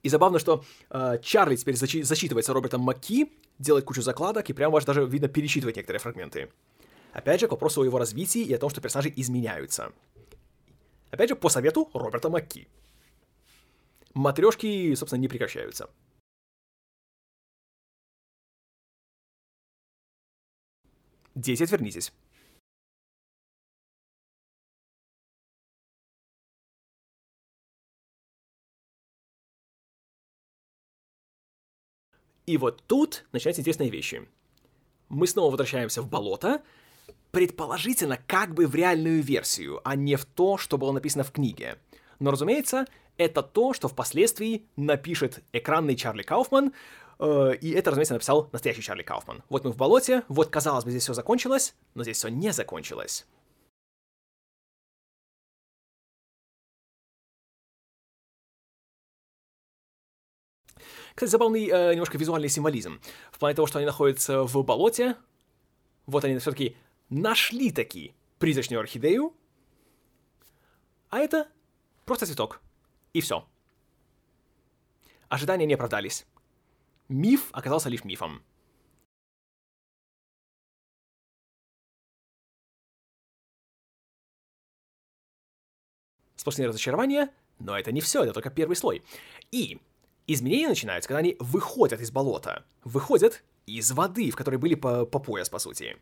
И 0.03 0.11
забавно, 0.11 0.39
что 0.39 0.63
э, 0.91 1.19
Чарли 1.23 1.57
теперь 1.57 1.77
зачи- 1.77 2.03
зачитывается 2.03 2.53
Робертом 2.53 2.83
Макки, 2.83 3.33
делает 3.59 3.87
кучу 3.87 4.03
закладок, 4.03 4.51
и 4.51 4.53
прям 4.53 4.79
даже 4.81 5.07
видно 5.07 5.29
пересчитывать 5.29 5.77
некоторые 5.77 6.01
фрагменты. 6.01 6.51
Опять 7.15 7.41
же, 7.41 7.49
к 7.49 7.53
вопросу 7.53 7.81
о 7.81 7.87
его 7.87 7.97
развитии 7.97 8.43
и 8.43 8.53
о 8.53 8.59
том, 8.59 8.69
что 8.69 8.83
персонажи 8.83 9.11
изменяются. 9.17 9.95
Опять 11.11 11.31
же, 11.31 11.37
по 11.37 11.49
совету 11.49 11.91
Роберта 11.95 12.29
Макки. 12.29 12.69
Матрешки, 14.15 14.95
собственно, 14.95 15.21
не 15.21 15.29
прекращаются. 15.29 15.91
Дети, 21.35 21.63
отвернитесь. 21.63 22.13
И 32.47 32.57
вот 32.57 32.83
тут 32.87 33.27
начинаются 33.33 33.61
интересные 33.61 33.91
вещи. 33.91 34.27
Мы 35.11 35.27
снова 35.27 35.51
возвращаемся 35.51 36.01
в 36.01 36.09
болото, 36.09 36.63
предположительно, 37.31 38.19
как 38.27 38.55
бы 38.55 38.67
в 38.67 38.75
реальную 38.75 39.23
версию, 39.23 39.81
а 39.85 39.97
не 39.97 40.17
в 40.17 40.25
то, 40.25 40.59
что 40.59 40.79
было 40.79 40.93
написано 40.93 41.25
в 41.25 41.33
книге. 41.33 41.79
Но, 42.19 42.31
разумеется, 42.31 42.87
это 43.17 43.43
то, 43.43 43.73
что 43.75 43.89
впоследствии 43.89 44.65
напишет 44.77 45.43
экранный 45.53 45.97
Чарли 45.97 46.23
Кауфман, 46.23 46.73
э, 47.19 47.55
и 47.61 47.71
это, 47.71 47.91
разумеется, 47.91 48.15
написал 48.15 48.49
настоящий 48.53 48.83
Чарли 48.83 49.03
Кауфман. 49.03 49.43
Вот 49.49 49.65
мы 49.65 49.73
в 49.73 49.77
болоте, 49.77 50.23
вот, 50.29 50.49
казалось 50.49 50.85
бы, 50.85 50.91
здесь 50.91 51.03
все 51.03 51.15
закончилось, 51.15 51.75
но 51.95 52.03
здесь 52.03 52.17
все 52.17 52.29
не 52.29 52.53
закончилось. 52.53 53.27
Кстати, 61.15 61.31
забавный 61.31 61.67
э, 61.67 61.93
немножко 61.95 62.17
визуальный 62.17 62.49
символизм. 62.49 63.01
В 63.33 63.41
плане 63.41 63.57
того, 63.57 63.67
что 63.67 63.81
они 63.81 63.87
находятся 63.87 64.45
в 64.45 64.63
болоте. 64.63 65.17
Вот 66.07 66.25
они 66.25 66.39
все-таки 66.39 66.77
нашли 67.09 67.71
таки 67.71 68.15
призрачную 68.39 68.81
орхидею. 68.81 69.35
А 71.11 71.19
это 71.19 71.49
просто 72.05 72.27
цветок. 72.27 72.61
И 73.13 73.21
все. 73.21 73.47
Ожидания 75.29 75.67
не 75.67 75.75
оправдались. 75.75 76.27
Миф 77.09 77.49
оказался 77.53 77.89
лишь 77.89 78.05
мифом. 78.05 78.43
Сплошные 86.37 86.69
разочарования, 86.69 87.35
но 87.59 87.79
это 87.79 87.91
не 87.91 88.01
все, 88.01 88.23
это 88.23 88.33
только 88.33 88.51
первый 88.51 88.77
слой. 88.77 89.03
И 89.51 89.81
Изменения 90.31 90.69
начинаются, 90.69 91.09
когда 91.09 91.21
они 91.21 91.37
выходят 91.39 92.03
из 92.03 92.11
болота. 92.11 92.63
Выходят 92.85 93.43
из 93.65 93.91
воды, 93.93 94.31
в 94.31 94.37
которой 94.37 94.57
были 94.57 94.75
по, 94.75 95.07
по 95.07 95.19
пояс, 95.19 95.49
по 95.49 95.59
сути. 95.59 95.97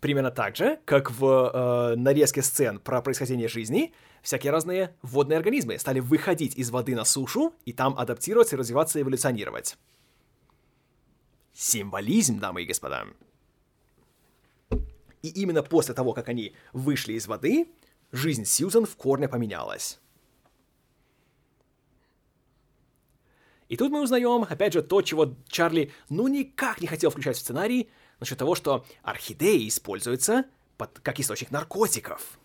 Примерно 0.00 0.30
так 0.30 0.54
же, 0.54 0.78
как 0.84 1.10
в 1.10 1.24
э, 1.24 1.96
нарезке 1.96 2.42
сцен 2.42 2.78
про 2.78 3.02
происхождение 3.02 3.48
жизни, 3.48 3.92
всякие 4.22 4.52
разные 4.52 4.94
водные 5.02 5.36
организмы 5.36 5.76
стали 5.78 5.98
выходить 5.98 6.56
из 6.56 6.70
воды 6.70 6.94
на 6.94 7.04
сушу 7.04 7.52
и 7.64 7.72
там 7.72 7.98
адаптироваться, 7.98 8.56
развиваться 8.56 8.98
и 8.98 9.02
эволюционировать. 9.02 9.76
Символизм, 11.52 12.38
дамы 12.38 12.62
и 12.62 12.66
господа. 12.66 13.06
И 15.22 15.28
именно 15.30 15.64
после 15.64 15.94
того, 15.94 16.12
как 16.12 16.28
они 16.28 16.54
вышли 16.72 17.14
из 17.14 17.26
воды, 17.26 17.68
жизнь 18.12 18.44
Сьюзан 18.44 18.86
в 18.86 18.96
корне 18.96 19.28
поменялась. 19.28 19.98
И 23.68 23.76
тут 23.76 23.90
мы 23.90 24.02
узнаем, 24.02 24.46
опять 24.48 24.72
же, 24.72 24.82
то, 24.82 25.02
чего 25.02 25.34
Чарли 25.48 25.92
ну 26.08 26.28
никак 26.28 26.80
не 26.80 26.86
хотел 26.86 27.10
включать 27.10 27.36
в 27.36 27.40
сценарий, 27.40 27.90
насчет 28.20 28.38
того, 28.38 28.54
что 28.54 28.84
орхидеи 29.02 29.68
используются 29.68 30.44
под, 30.76 30.98
как 31.00 31.20
источник 31.20 31.50
наркотиков. 31.50 32.38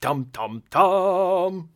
Там-там-там! 0.00 1.70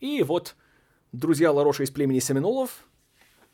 И 0.00 0.22
вот 0.24 0.56
друзья 1.12 1.52
Лароша 1.52 1.84
из 1.84 1.90
племени 1.90 2.18
Семенолов 2.18 2.84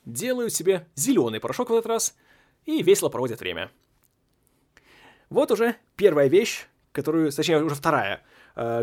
делают 0.07 0.55
себе 0.55 0.89
зеленый 0.95 1.41
порошок 1.41 1.71
в 1.71 1.75
этот 1.75 1.87
раз 1.87 2.17
и 2.65 2.83
весело 2.83 3.11
проводят 3.11 3.41
время. 3.41 3.71
Вот 5.29 5.51
уже 5.51 5.77
первая 5.95 6.29
вещь, 6.29 6.67
которую, 6.93 7.31
точнее, 7.31 7.63
уже 7.63 7.75
вторая, 7.75 8.25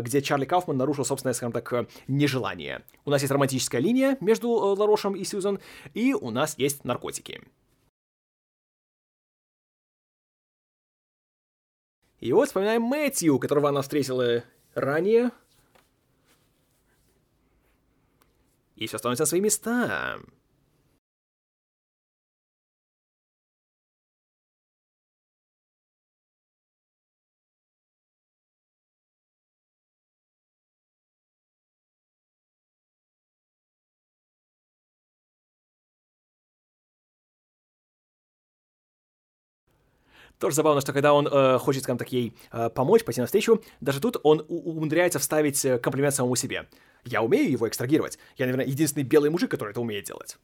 где 0.02 0.22
Чарли 0.22 0.44
Кауфман 0.44 0.76
нарушил 0.76 1.04
собственное, 1.04 1.34
скажем 1.34 1.52
так, 1.52 1.72
э, 1.72 1.86
нежелание. 2.08 2.82
У 3.04 3.10
нас 3.10 3.20
есть 3.22 3.32
романтическая 3.32 3.80
линия 3.80 4.16
между 4.20 4.48
э, 4.48 4.78
Ларошем 4.78 5.14
и 5.14 5.24
Сьюзан, 5.24 5.60
и 5.94 6.14
у 6.14 6.30
нас 6.30 6.56
есть 6.58 6.84
наркотики. 6.84 7.42
И 12.20 12.32
вот 12.32 12.48
вспоминаем 12.48 12.82
Мэтью, 12.82 13.38
которого 13.38 13.68
она 13.68 13.82
встретила 13.82 14.42
ранее. 14.74 15.30
И 18.76 18.86
все 18.86 18.98
становится 18.98 19.22
на 19.22 19.26
свои 19.26 19.40
места. 19.40 20.18
Тоже 40.38 40.56
забавно, 40.56 40.82
что 40.82 40.92
когда 40.92 41.14
он 41.14 41.26
э, 41.26 41.58
хочет, 41.58 41.82
скажем 41.82 41.98
так, 41.98 42.12
ей 42.12 42.36
э, 42.52 42.68
помочь, 42.68 43.04
пойти 43.04 43.20
навстречу, 43.20 43.62
даже 43.80 44.00
тут 44.00 44.18
он 44.22 44.44
умудряется 44.48 45.18
вставить 45.18 45.64
э, 45.64 45.78
комплимент 45.78 46.14
самому 46.14 46.36
себе. 46.36 46.68
Я 47.04 47.22
умею 47.22 47.50
его 47.50 47.66
экстрагировать. 47.66 48.18
Я, 48.36 48.44
наверное, 48.46 48.66
единственный 48.66 49.04
белый 49.04 49.30
мужик, 49.30 49.50
который 49.50 49.70
это 49.70 49.80
умеет 49.80 50.04
делать. 50.04 50.36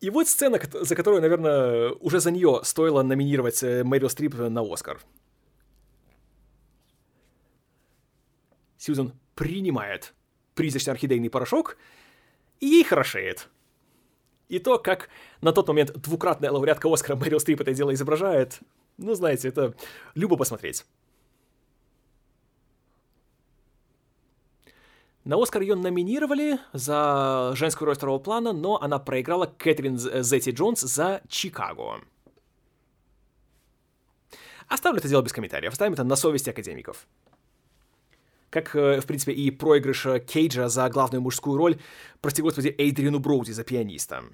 И 0.00 0.10
вот 0.10 0.26
сцена, 0.26 0.60
за 0.72 0.96
которую, 0.96 1.22
наверное, 1.22 1.90
уже 1.90 2.18
за 2.18 2.32
нее 2.32 2.62
стоило 2.64 3.02
номинировать 3.04 3.62
э, 3.62 3.84
Мэрил 3.84 4.10
Стрип 4.10 4.34
на 4.34 4.62
Оскар. 4.62 5.00
Сьюзан 8.78 9.12
принимает 9.36 10.12
призрачный 10.56 10.94
орхидейный 10.94 11.30
порошок, 11.30 11.76
и 12.58 12.66
ей 12.66 12.82
хорошеет. 12.82 13.48
И 14.52 14.58
то, 14.58 14.78
как 14.78 15.08
на 15.40 15.50
тот 15.50 15.68
момент 15.68 15.94
двукратная 15.94 16.50
лауреатка 16.50 16.92
Оскара 16.92 17.16
Мэрил 17.16 17.40
Стрип 17.40 17.62
это 17.62 17.72
дело 17.72 17.94
изображает, 17.94 18.60
ну, 18.98 19.14
знаете, 19.14 19.48
это 19.48 19.74
любо 20.14 20.36
посмотреть. 20.36 20.84
На 25.24 25.42
Оскар 25.42 25.62
ее 25.62 25.74
номинировали 25.74 26.58
за 26.74 27.52
женскую 27.54 27.86
роль 27.86 27.96
второго 27.96 28.18
плана, 28.18 28.52
но 28.52 28.78
она 28.78 28.98
проиграла 28.98 29.46
Кэтрин 29.46 29.96
Зетти 29.96 30.50
Джонс 30.50 30.82
за 30.82 31.22
Чикаго. 31.28 32.02
Оставлю 34.68 34.98
это 34.98 35.08
дело 35.08 35.22
без 35.22 35.32
комментариев, 35.32 35.72
оставим 35.72 35.94
это 35.94 36.04
на 36.04 36.14
совести 36.14 36.50
академиков. 36.50 37.06
Как, 38.52 38.76
э, 38.76 39.00
в 39.00 39.06
принципе, 39.06 39.32
и 39.32 39.50
проигрыш 39.50 40.06
Кейджа 40.26 40.68
за 40.68 40.86
главную 40.90 41.22
мужскую 41.22 41.56
роль, 41.56 41.80
прости 42.20 42.42
господи, 42.42 42.74
Эйдрину 42.76 43.18
Броуди 43.18 43.50
за 43.50 43.64
пианиста. 43.64 44.24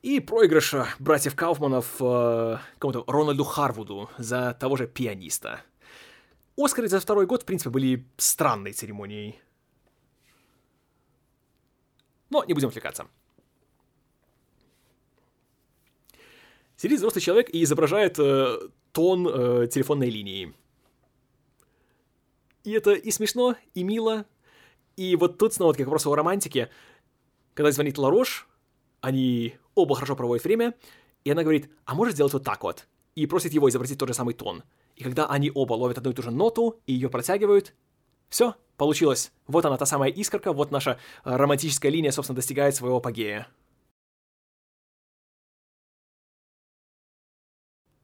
И 0.00 0.20
проигрыш 0.20 0.74
братьев 0.98 1.36
Кауфманов 1.36 1.96
э, 2.00 2.58
кому-то 2.78 3.04
Рональду 3.06 3.44
Харвуду 3.44 4.08
за 4.16 4.56
того 4.58 4.76
же 4.76 4.86
пианиста. 4.86 5.60
Оскары 6.56 6.88
за 6.88 6.98
второй 6.98 7.26
год, 7.26 7.42
в 7.42 7.44
принципе, 7.44 7.68
были 7.68 8.06
странной 8.16 8.72
церемонией. 8.72 9.38
Но 12.30 12.42
не 12.44 12.54
будем 12.54 12.68
отвлекаться. 12.68 13.06
Сидит 16.78 17.00
взрослый 17.00 17.20
человек 17.20 17.50
и 17.52 17.62
изображает 17.62 18.18
э, 18.18 18.60
тон 18.92 19.28
э, 19.28 19.66
телефонной 19.66 20.08
линии. 20.08 20.54
И 22.64 22.72
это 22.72 22.92
и 22.92 23.10
смешно, 23.10 23.56
и 23.74 23.84
мило. 23.84 24.24
И 24.96 25.16
вот 25.16 25.38
тут 25.38 25.54
снова 25.54 25.72
таки 25.72 25.84
к 25.84 25.86
вопросу 25.86 26.10
о 26.10 26.16
романтике. 26.16 26.70
Когда 27.52 27.70
звонит 27.70 27.98
Ларош, 27.98 28.48
они 29.00 29.56
оба 29.74 29.94
хорошо 29.94 30.16
проводят 30.16 30.44
время, 30.44 30.74
и 31.24 31.30
она 31.30 31.42
говорит, 31.42 31.70
а 31.84 31.94
можешь 31.94 32.14
сделать 32.14 32.32
вот 32.32 32.42
так 32.44 32.62
вот? 32.62 32.88
И 33.14 33.26
просит 33.26 33.52
его 33.52 33.68
изобразить 33.68 33.98
тот 33.98 34.08
же 34.08 34.14
самый 34.14 34.34
тон. 34.34 34.64
И 34.96 35.04
когда 35.04 35.26
они 35.26 35.52
оба 35.54 35.74
ловят 35.74 35.98
одну 35.98 36.10
и 36.10 36.14
ту 36.14 36.22
же 36.22 36.30
ноту 36.30 36.80
и 36.86 36.94
ее 36.94 37.08
протягивают, 37.10 37.74
все, 38.28 38.56
получилось. 38.76 39.30
Вот 39.46 39.64
она, 39.64 39.76
та 39.76 39.86
самая 39.86 40.10
искорка, 40.10 40.52
вот 40.52 40.70
наша 40.70 40.98
э, 41.24 41.36
романтическая 41.36 41.92
линия, 41.92 42.10
собственно, 42.10 42.36
достигает 42.36 42.74
своего 42.74 42.96
апогея. 42.96 43.46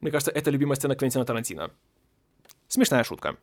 Мне 0.00 0.10
кажется, 0.10 0.30
это 0.30 0.50
любимая 0.50 0.76
сцена 0.76 0.96
Квентина 0.96 1.24
Тарантино. 1.24 1.70
Смешная 2.68 3.04
шутка. 3.04 3.36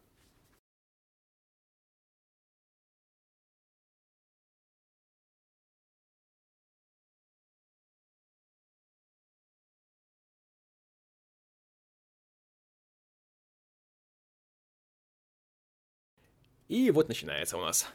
И 16.68 16.92
вот 16.92 17.08
начинается 17.08 17.58
у 17.58 17.62
нас. 17.62 17.88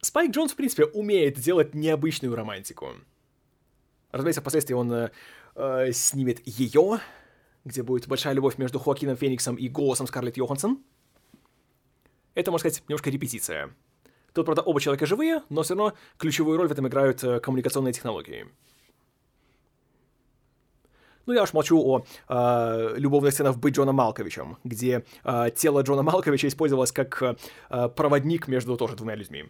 Спайк 0.00 0.30
Джонс, 0.30 0.52
в 0.52 0.56
принципе, 0.56 0.84
умеет 0.84 1.38
делать 1.38 1.74
необычную 1.74 2.34
романтику. 2.34 2.94
Разумеется, 4.12 4.40
впоследствии 4.40 4.74
он 4.74 4.92
э, 4.92 5.10
э, 5.56 5.92
снимет 5.92 6.46
ее, 6.46 7.00
где 7.64 7.82
будет 7.82 8.06
большая 8.06 8.32
любовь 8.34 8.56
между 8.56 8.78
Хоакином 8.78 9.16
Фениксом 9.16 9.56
и 9.56 9.68
голосом 9.68 10.06
Скарлетт 10.06 10.36
Йоханссон. 10.36 10.82
Это, 12.34 12.50
можно 12.50 12.70
сказать, 12.70 12.88
немножко 12.88 13.10
репетиция. 13.10 13.74
Тут, 14.32 14.46
правда, 14.46 14.62
оба 14.62 14.80
человека 14.80 15.06
живые, 15.06 15.42
но 15.48 15.62
все 15.62 15.74
равно 15.74 15.96
ключевую 16.18 16.56
роль 16.56 16.68
в 16.68 16.72
этом 16.72 16.86
играют 16.86 17.24
э, 17.24 17.40
коммуникационные 17.40 17.92
технологии. 17.92 18.46
Ну, 21.26 21.32
я 21.32 21.42
уж 21.42 21.52
молчу 21.52 21.78
о 21.80 22.04
э, 22.28 22.94
любовных 22.98 23.32
сценах 23.32 23.56
быть 23.56 23.74
Джоном 23.74 23.96
Малковичем, 23.96 24.58
где 24.64 25.04
э, 25.24 25.50
тело 25.56 25.82
Джона 25.82 26.02
Малковича 26.02 26.46
использовалось 26.46 26.92
как 26.92 27.20
э, 27.20 27.88
проводник 27.88 28.46
между 28.48 28.76
тоже 28.76 28.94
двумя 28.94 29.16
людьми. 29.16 29.44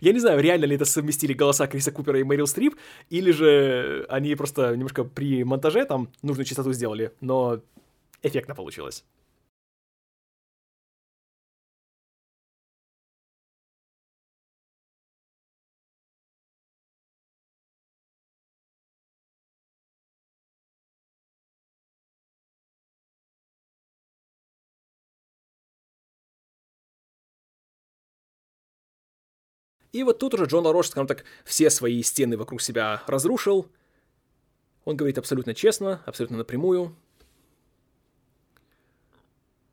Я 0.00 0.12
не 0.12 0.20
знаю, 0.20 0.40
реально 0.40 0.66
ли 0.66 0.76
это 0.76 0.84
совместили 0.84 1.32
голоса 1.32 1.66
Криса 1.66 1.90
Купера 1.92 2.18
и 2.18 2.22
Мэрил 2.22 2.46
Стрип, 2.46 2.76
или 3.08 3.30
же 3.30 4.04
они 4.10 4.34
просто 4.34 4.72
немножко 4.72 5.04
при 5.04 5.42
монтаже 5.44 5.84
там 5.86 6.08
нужную 6.22 6.44
частоту 6.44 6.72
сделали, 6.72 7.12
но 7.20 7.60
эффектно 8.22 8.54
получилось. 8.54 9.04
И 29.96 30.02
вот 30.02 30.18
тут 30.18 30.34
уже 30.34 30.44
Джон 30.44 30.66
Ларош, 30.66 30.88
скажем 30.88 31.06
так, 31.06 31.24
все 31.46 31.70
свои 31.70 32.02
стены 32.02 32.36
вокруг 32.36 32.60
себя 32.60 33.02
разрушил. 33.06 33.66
Он 34.84 34.94
говорит 34.94 35.16
абсолютно 35.16 35.54
честно, 35.54 36.02
абсолютно 36.04 36.36
напрямую. 36.36 36.94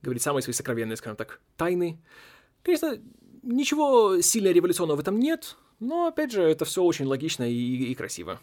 Говорит 0.01 0.23
самые 0.23 0.41
свои 0.41 0.53
сокровенные, 0.53 0.95
скажем 0.95 1.17
так, 1.17 1.41
тайны. 1.57 1.99
Конечно, 2.61 2.97
ничего 3.41 4.21
сильно 4.21 4.47
революционного 4.47 4.95
в 4.95 5.01
этом 5.01 5.19
нет, 5.19 5.57
но, 5.81 6.07
опять 6.07 6.31
же, 6.31 6.41
это 6.41 6.63
все 6.63 6.83
очень 6.83 7.03
логично 7.03 7.43
и, 7.43 7.91
и 7.91 7.93
красиво. 7.93 8.39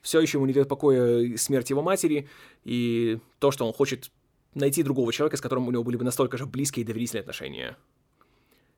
Все 0.00 0.18
еще 0.18 0.38
ему 0.38 0.46
не 0.46 0.54
дает 0.54 0.68
покоя 0.68 1.36
смерть 1.36 1.68
его 1.68 1.82
матери 1.82 2.26
и 2.64 3.18
то, 3.38 3.50
что 3.50 3.66
он 3.66 3.74
хочет 3.74 4.10
найти 4.54 4.82
другого 4.82 5.12
человека, 5.12 5.36
с 5.36 5.42
которым 5.42 5.68
у 5.68 5.70
него 5.72 5.84
были 5.84 5.98
бы 5.98 6.04
настолько 6.04 6.38
же 6.38 6.46
близкие 6.46 6.84
и 6.84 6.86
доверительные 6.86 7.20
отношения. 7.20 7.76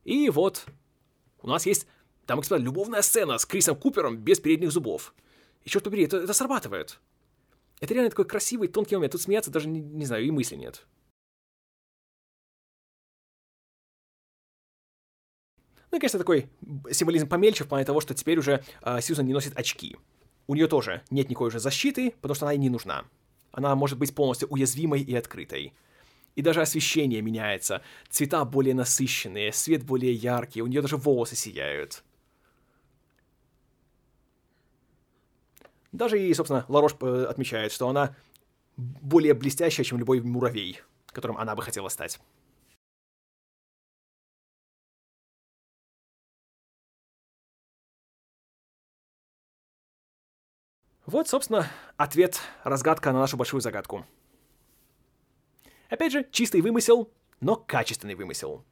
И 0.04 0.28
вот 0.30 0.66
у 1.42 1.48
нас 1.48 1.66
есть, 1.66 1.86
там, 2.26 2.38
господа, 2.38 2.62
любовная 2.62 3.02
сцена 3.02 3.38
с 3.38 3.46
Крисом 3.46 3.76
Купером 3.76 4.16
без 4.16 4.40
передних 4.40 4.70
зубов. 4.70 5.14
И 5.62 5.68
черт 5.68 5.84
побери, 5.84 6.04
это, 6.04 6.18
это 6.18 6.32
срабатывает. 6.32 7.00
Это 7.80 7.92
реально 7.94 8.10
такой 8.10 8.26
красивый, 8.26 8.68
тонкий 8.68 8.94
момент. 8.94 9.12
Тут 9.12 9.22
смеяться 9.22 9.50
даже, 9.50 9.68
не, 9.68 9.80
не 9.80 10.06
знаю, 10.06 10.24
и 10.24 10.30
мысли 10.30 10.56
нет. 10.56 10.86
Ну 15.90 15.98
и, 15.98 16.00
конечно, 16.00 16.18
такой 16.18 16.48
символизм 16.90 17.28
помельче 17.28 17.64
в 17.64 17.68
плане 17.68 17.84
того, 17.84 18.00
что 18.00 18.14
теперь 18.14 18.38
уже 18.38 18.64
э, 18.82 19.00
Сьюзан 19.00 19.26
не 19.26 19.32
носит 19.32 19.56
очки. 19.56 19.96
У 20.46 20.54
нее 20.54 20.66
тоже 20.66 21.02
нет 21.10 21.30
никакой 21.30 21.48
уже 21.48 21.60
защиты, 21.60 22.10
потому 22.20 22.34
что 22.34 22.46
она 22.46 22.52
ей 22.52 22.58
не 22.58 22.68
нужна. 22.68 23.04
Она 23.52 23.74
может 23.76 23.98
быть 23.98 24.14
полностью 24.14 24.48
уязвимой 24.48 25.02
и 25.02 25.14
открытой. 25.14 25.72
И 26.34 26.42
даже 26.42 26.60
освещение 26.60 27.22
меняется. 27.22 27.82
Цвета 28.10 28.44
более 28.44 28.74
насыщенные, 28.74 29.52
свет 29.52 29.84
более 29.84 30.12
яркий, 30.12 30.62
у 30.62 30.66
нее 30.66 30.82
даже 30.82 30.96
волосы 30.96 31.36
сияют. 31.36 32.02
Даже 35.92 36.20
и, 36.20 36.34
собственно, 36.34 36.64
Ларош 36.68 36.96
э, 37.00 37.26
отмечает, 37.28 37.70
что 37.70 37.88
она 37.88 38.16
более 38.76 39.34
блестящая, 39.34 39.84
чем 39.84 39.98
любой 39.98 40.20
муравей, 40.20 40.80
которым 41.06 41.36
она 41.38 41.54
бы 41.54 41.62
хотела 41.62 41.88
стать. 41.88 42.18
Вот, 51.06 51.28
собственно, 51.28 51.70
ответ, 51.96 52.40
разгадка 52.64 53.12
на 53.12 53.20
нашу 53.20 53.36
большую 53.36 53.60
загадку. 53.60 54.06
Опять 55.88 56.12
же, 56.12 56.26
чистый 56.30 56.60
вымысел, 56.60 57.10
но 57.40 57.56
качественный 57.56 58.14
вымысел. 58.14 58.64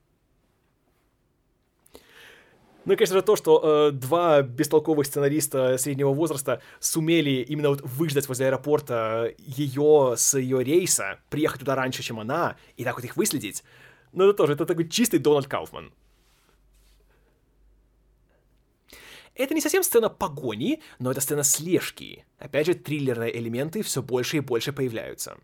Ну 2.85 2.95
и, 2.95 2.97
конечно 2.97 3.17
же, 3.17 3.23
то, 3.23 3.37
что 3.37 3.61
э, 3.63 3.91
два 3.93 4.43
бестолковых 4.43 5.07
сценариста 5.07 5.79
среднего 5.79 6.13
возраста 6.13 6.61
сумели 6.81 7.43
именно 7.43 7.69
вот 7.69 7.81
выждать 7.83 8.27
возле 8.27 8.47
аэропорта 8.47 9.33
ее 9.39 10.15
с 10.17 10.37
ее 10.37 10.65
рейса, 10.65 11.21
приехать 11.31 11.61
туда 11.61 11.77
раньше, 11.77 12.03
чем 12.03 12.19
она, 12.19 12.57
и 12.77 12.83
так 12.83 12.97
вот 12.97 13.05
их 13.05 13.17
выследить, 13.17 13.63
ну 14.13 14.25
это 14.25 14.35
тоже, 14.35 14.55
это 14.55 14.67
такой 14.67 14.89
чистый 14.89 15.19
Дональд 15.19 15.47
Кауфман. 15.47 15.93
Это 19.35 19.55
не 19.55 19.61
совсем 19.61 19.83
сцена 19.83 20.11
погони, 20.11 20.83
но 20.99 21.11
это 21.11 21.21
сцена 21.21 21.43
слежки. 21.43 22.27
Опять 22.39 22.67
же, 22.67 22.75
триллерные 22.75 23.35
элементы 23.39 23.83
все 23.83 24.03
больше 24.03 24.39
и 24.39 24.41
больше 24.41 24.73
появляются. 24.73 25.39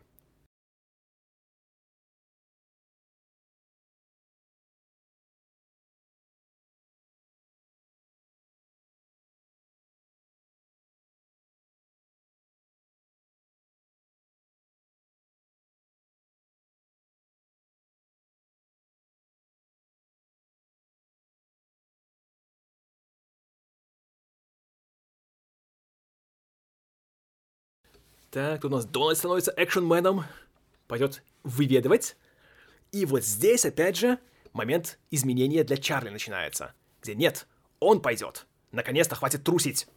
Так, 28.39 28.61
тут 28.61 28.71
у 28.71 28.77
нас 28.77 28.87
Дональд 28.87 29.19
становится 29.19 29.53
экшенменом, 29.57 30.23
пойдет 30.87 31.25
выведывать. 31.43 32.17
И 32.93 33.05
вот 33.05 33.25
здесь, 33.25 33.67
опять 33.67 33.97
же, 33.97 34.21
момент 34.53 35.01
изменения 35.11 35.65
для 35.65 35.77
Чарли 35.77 36.09
начинается. 36.09 36.73
Где 37.03 37.17
нет, 37.17 37.49
он 37.81 38.01
пойдет. 38.01 38.47
Наконец-то 38.71 39.17
хватит 39.17 39.43
трусить. 39.43 39.89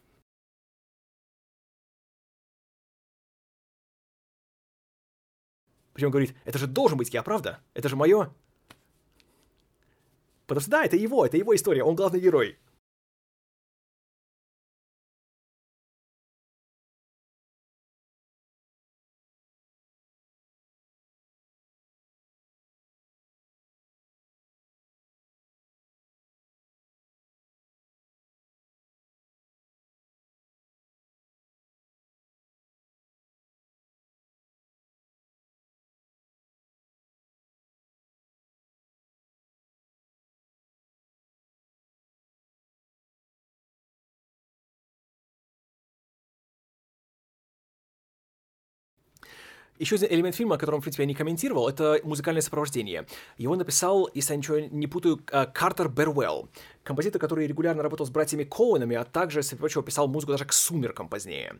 Причем 5.93 6.09
говорит, 6.09 6.35
это 6.43 6.57
же 6.57 6.65
должен 6.65 6.97
быть 6.97 7.13
я, 7.13 7.21
правда? 7.21 7.59
Это 7.75 7.89
же 7.89 7.95
мое. 7.95 8.33
Потому 10.47 10.61
что 10.61 10.71
да, 10.71 10.83
это 10.83 10.95
его, 10.95 11.23
это 11.27 11.37
его 11.37 11.55
история, 11.55 11.83
он 11.83 11.93
главный 11.93 12.19
герой. 12.19 12.57
Еще 49.81 49.95
один 49.95 50.09
элемент 50.11 50.35
фильма, 50.35 50.57
о 50.57 50.57
котором, 50.59 50.79
в 50.79 50.83
принципе, 50.83 51.01
я 51.01 51.07
не 51.07 51.15
комментировал, 51.15 51.67
это 51.67 51.99
музыкальное 52.03 52.43
сопровождение. 52.43 53.07
Его 53.39 53.55
написал, 53.55 54.07
если 54.13 54.33
я 54.33 54.37
ничего 54.37 54.59
не 54.59 54.85
путаю, 54.85 55.19
э, 55.31 55.47
Картер 55.47 55.89
Бервелл, 55.89 56.51
композитор, 56.83 57.19
который 57.19 57.47
регулярно 57.47 57.81
работал 57.81 58.05
с 58.05 58.11
братьями 58.11 58.43
Коунами, 58.43 58.95
а 58.95 59.03
также, 59.05 59.41
среди 59.41 59.57
прочего, 59.57 59.81
писал 59.81 60.07
музыку 60.07 60.33
даже 60.33 60.45
к 60.45 60.53
«Сумеркам» 60.53 61.09
позднее. 61.09 61.55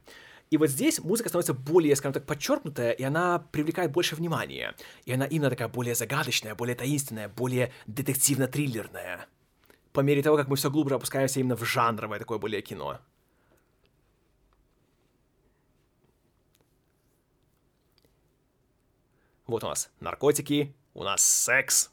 И 0.52 0.57
вот 0.57 0.69
здесь 0.69 1.03
музыка 1.03 1.30
становится 1.30 1.56
более, 1.56 1.95
скажем 1.95 2.14
так, 2.14 2.27
подчеркнутая, 2.27 2.91
и 2.91 3.02
она 3.02 3.39
привлекает 3.52 3.91
больше 3.91 4.15
внимания. 4.15 4.76
И 5.06 5.14
она 5.14 5.26
именно 5.26 5.49
такая 5.49 5.69
более 5.69 5.95
загадочная, 5.95 6.53
более 6.53 6.76
таинственная, 6.76 7.27
более 7.27 7.73
детективно-триллерная. 7.88 9.26
По 9.93 10.02
мере 10.02 10.22
того, 10.22 10.38
как 10.38 10.48
мы 10.48 10.57
все 10.57 10.69
глубже 10.69 10.93
опускаемся 10.93 11.39
именно 11.39 11.56
в 11.56 11.65
жанровое 11.65 12.19
такое 12.19 12.38
более 12.38 12.61
кино. 12.61 12.99
Вот 19.52 19.65
у 19.65 19.68
нас 19.68 19.91
наркотики, 19.99 20.73
у 20.94 21.03
нас 21.03 21.22
секс. 21.22 21.91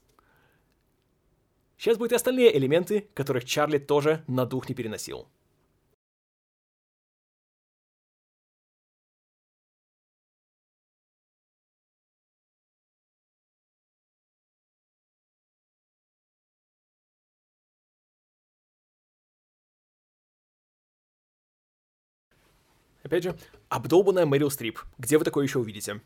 Сейчас 1.76 1.98
будут 1.98 2.12
и 2.12 2.14
остальные 2.14 2.56
элементы, 2.56 3.09
которых 3.14 3.44
Чарли 3.44 3.78
тоже 3.78 4.22
на 4.28 4.47
дух 4.47 4.68
не 4.68 4.76
переносил. 4.76 5.26
Опять 23.02 23.24
же, 23.24 23.36
обдолбанная 23.68 24.26
Мэрил 24.26 24.48
Стрип. 24.52 24.78
Где 24.98 25.18
вы 25.18 25.24
такое 25.24 25.44
еще 25.44 25.59
увидите? 25.59 26.01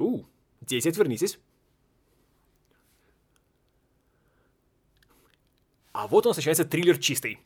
У, 0.00 0.24
10, 0.62 0.96
вернитесь. 0.96 1.38
А 5.92 6.06
вот 6.06 6.24
у 6.24 6.30
нас 6.30 6.36
начинается 6.38 6.64
триллер 6.64 6.98
чистый. 6.98 7.38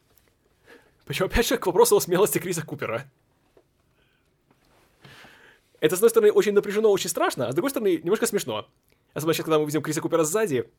Причем, 1.05 1.27
опять 1.27 1.49
же, 1.49 1.59
к 1.59 1.67
вопросу 1.67 1.97
о 1.97 2.01
смелости 2.01 2.39
Криса 2.39 2.65
Купера. 2.65 3.11
Это, 5.81 5.97
с 5.97 5.99
одной 5.99 6.11
стороны, 6.11 6.33
очень 6.33 6.53
напряжено, 6.53 6.91
очень 6.91 7.11
страшно, 7.11 7.49
а 7.49 7.53
с 7.53 7.55
другой 7.55 7.71
стороны, 7.71 7.97
немножко 7.97 8.27
смешно. 8.27 8.69
Особенно 9.15 9.35
сейчас, 9.35 9.45
когда 9.45 9.59
мы 9.59 9.67
видим 9.67 9.83
Криса 9.83 10.01
Купера 10.01 10.23
сзади, 10.23 10.71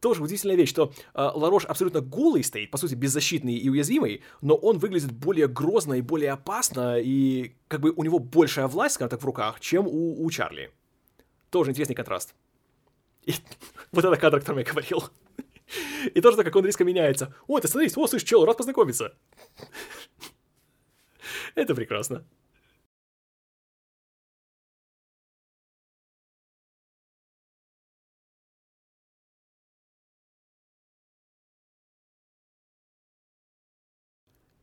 тоже 0.00 0.22
удивительная 0.22 0.56
вещь, 0.56 0.70
что 0.70 0.92
э, 1.14 1.30
Ларош 1.34 1.64
абсолютно 1.64 2.00
голый 2.00 2.42
стоит, 2.42 2.70
по 2.70 2.78
сути, 2.78 2.94
беззащитный 2.94 3.54
и 3.54 3.68
уязвимый, 3.68 4.22
но 4.40 4.54
он 4.54 4.78
выглядит 4.78 5.12
более 5.12 5.46
грозно 5.46 5.94
и 5.94 6.00
более 6.00 6.32
опасно, 6.32 6.98
и 6.98 7.54
как 7.68 7.80
бы 7.80 7.92
у 7.94 8.02
него 8.02 8.18
большая 8.18 8.66
власть, 8.66 8.96
скажем 8.96 9.10
так, 9.10 9.22
в 9.22 9.26
руках, 9.26 9.60
чем 9.60 9.86
у, 9.86 10.24
у 10.24 10.30
Чарли. 10.30 10.72
Тоже 11.50 11.70
интересный 11.70 11.94
контраст. 11.94 12.34
И 13.24 13.34
вот 13.92 14.04
это 14.04 14.16
кадр, 14.16 14.38
о 14.38 14.40
котором 14.40 14.58
я 14.58 14.64
говорил. 14.64 15.04
И 16.14 16.20
тоже 16.20 16.36
так, 16.36 16.46
как 16.46 16.56
он 16.56 16.64
резко 16.64 16.84
меняется. 16.84 17.34
О, 17.46 17.60
ты 17.60 17.68
смотри, 17.68 17.90
о, 17.94 18.06
слышь, 18.06 18.24
чел, 18.24 18.44
рад 18.44 18.56
познакомиться. 18.56 19.14
Это 21.54 21.74
прекрасно. 21.74 22.24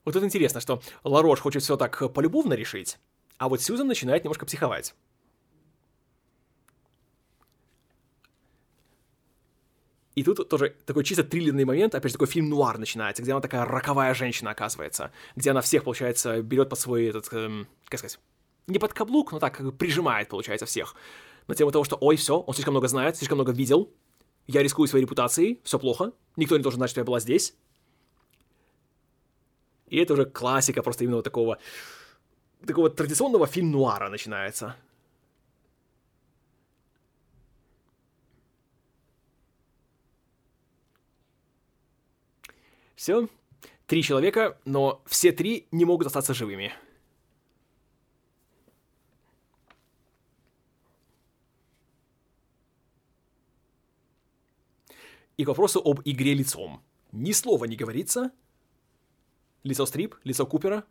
Вот 0.07 0.15
это 0.15 0.25
интересно, 0.25 0.61
что 0.61 0.81
Ларош 1.03 1.41
хочет 1.41 1.63
все 1.63 1.75
так 1.75 2.13
полюбовно 2.13 2.53
решить, 2.53 2.97
а 3.37 3.49
вот 3.49 3.61
Сьюзан 3.61 3.87
начинает 3.87 4.23
немножко 4.23 4.45
психовать. 4.45 4.95
И 10.15 10.23
тут 10.23 10.47
тоже 10.47 10.77
такой 10.85 11.03
чисто 11.03 11.25
триллерный 11.25 11.65
момент, 11.65 11.93
опять 11.93 12.11
же, 12.11 12.13
такой 12.13 12.27
фильм 12.27 12.47
нуар 12.47 12.77
начинается, 12.77 13.21
где 13.21 13.33
она 13.33 13.41
такая 13.41 13.65
роковая 13.65 14.13
женщина 14.13 14.51
оказывается, 14.51 15.11
где 15.35 15.51
она 15.51 15.59
всех, 15.59 15.83
получается, 15.83 16.41
берет 16.41 16.69
под 16.69 16.79
свой, 16.79 17.07
этот, 17.07 17.27
эм, 17.33 17.67
как 17.89 17.99
сказать, 17.99 18.17
не 18.67 18.79
под 18.79 18.93
каблук, 18.93 19.33
но 19.33 19.39
так, 19.39 19.57
как 19.57 19.65
бы 19.65 19.73
прижимает, 19.73 20.29
получается, 20.29 20.65
всех. 20.65 20.95
На 21.47 21.55
тему 21.55 21.71
того, 21.71 21.83
что, 21.83 21.97
ой, 21.97 22.15
все, 22.15 22.39
он 22.39 22.53
слишком 22.53 22.75
много 22.75 22.87
знает, 22.87 23.17
слишком 23.17 23.39
много 23.39 23.51
видел, 23.51 23.91
я 24.47 24.63
рискую 24.63 24.87
своей 24.87 25.03
репутацией, 25.03 25.59
все 25.65 25.77
плохо, 25.77 26.13
никто 26.37 26.55
не 26.55 26.63
должен 26.63 26.79
знать, 26.79 26.91
что 26.91 27.01
я 27.01 27.03
была 27.03 27.19
здесь, 27.19 27.55
и 29.87 29.97
это 29.97 30.13
уже 30.13 30.25
классика 30.25 30.83
просто 30.83 31.03
именно 31.03 31.17
вот 31.17 31.25
такого, 31.25 31.59
такого 32.65 32.89
традиционного 32.89 33.47
фильм-нуара 33.47 34.09
начинается. 34.09 34.75
Все. 42.95 43.29
Три 43.85 44.03
человека, 44.03 44.57
но 44.65 45.01
все 45.05 45.31
три 45.31 45.67
не 45.71 45.85
могут 45.85 46.07
остаться 46.07 46.33
живыми. 46.33 46.73
И 55.37 55.45
к 55.45 55.47
вопросу 55.47 55.79
об 55.79 56.01
игре 56.03 56.33
лицом. 56.33 56.81
Ни 57.11 57.31
слова 57.31 57.65
не 57.65 57.77
говорится, 57.77 58.31
Лицо 59.63 59.85
Стрип, 59.85 60.15
лицо 60.23 60.45
Купера. 60.45 60.85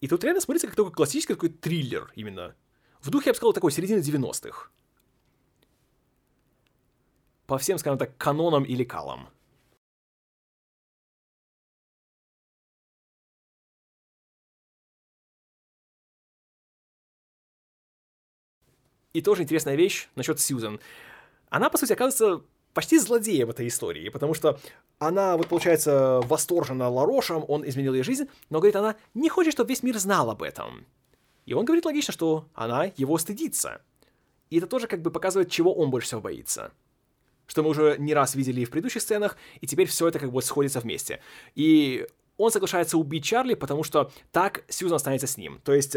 И 0.00 0.08
тут 0.08 0.22
реально 0.22 0.42
смотрится 0.42 0.66
как 0.66 0.76
такой 0.76 0.92
классический 0.92 1.32
такой 1.32 1.48
триллер 1.48 2.12
именно. 2.14 2.54
В 3.00 3.10
духе, 3.10 3.30
я 3.30 3.32
бы 3.32 3.36
сказал, 3.36 3.52
такой 3.54 3.72
середины 3.72 4.00
90-х. 4.00 4.70
По 7.46 7.56
всем, 7.58 7.78
скажем 7.78 7.98
так, 7.98 8.16
канонам 8.18 8.64
или 8.64 8.84
калам. 8.84 9.30
И 19.14 19.22
тоже 19.22 19.44
интересная 19.44 19.76
вещь 19.76 20.08
насчет 20.16 20.40
Сьюзан 20.40 20.80
она, 21.54 21.70
по 21.70 21.78
сути, 21.78 21.92
оказывается 21.92 22.44
почти 22.72 22.98
злодеем 22.98 23.48
этой 23.48 23.68
истории, 23.68 24.08
потому 24.08 24.34
что 24.34 24.58
она, 24.98 25.36
вот, 25.36 25.46
получается, 25.46 26.20
восторжена 26.24 26.88
Ларошем, 26.88 27.44
он 27.46 27.66
изменил 27.68 27.94
ей 27.94 28.02
жизнь, 28.02 28.26
но, 28.50 28.58
говорит, 28.58 28.74
она 28.74 28.96
не 29.14 29.28
хочет, 29.28 29.52
чтобы 29.52 29.68
весь 29.68 29.84
мир 29.84 29.96
знал 29.98 30.30
об 30.30 30.42
этом. 30.42 30.84
И 31.46 31.54
он 31.54 31.64
говорит 31.64 31.84
логично, 31.84 32.12
что 32.12 32.48
она 32.54 32.90
его 32.96 33.16
стыдится. 33.18 33.82
И 34.50 34.58
это 34.58 34.66
тоже 34.66 34.88
как 34.88 35.00
бы 35.00 35.12
показывает, 35.12 35.48
чего 35.48 35.72
он 35.72 35.90
больше 35.90 36.08
всего 36.08 36.20
боится. 36.20 36.72
Что 37.46 37.62
мы 37.62 37.70
уже 37.70 37.96
не 37.98 38.14
раз 38.14 38.34
видели 38.34 38.64
в 38.64 38.70
предыдущих 38.70 39.02
сценах, 39.02 39.36
и 39.60 39.66
теперь 39.68 39.86
все 39.86 40.08
это 40.08 40.18
как 40.18 40.32
бы 40.32 40.42
сходится 40.42 40.80
вместе. 40.80 41.20
И 41.54 42.04
он 42.36 42.50
соглашается 42.50 42.98
убить 42.98 43.24
Чарли, 43.24 43.54
потому 43.54 43.84
что 43.84 44.10
так 44.32 44.64
Сьюзан 44.68 44.96
останется 44.96 45.28
с 45.28 45.36
ним. 45.36 45.60
То 45.62 45.72
есть 45.72 45.94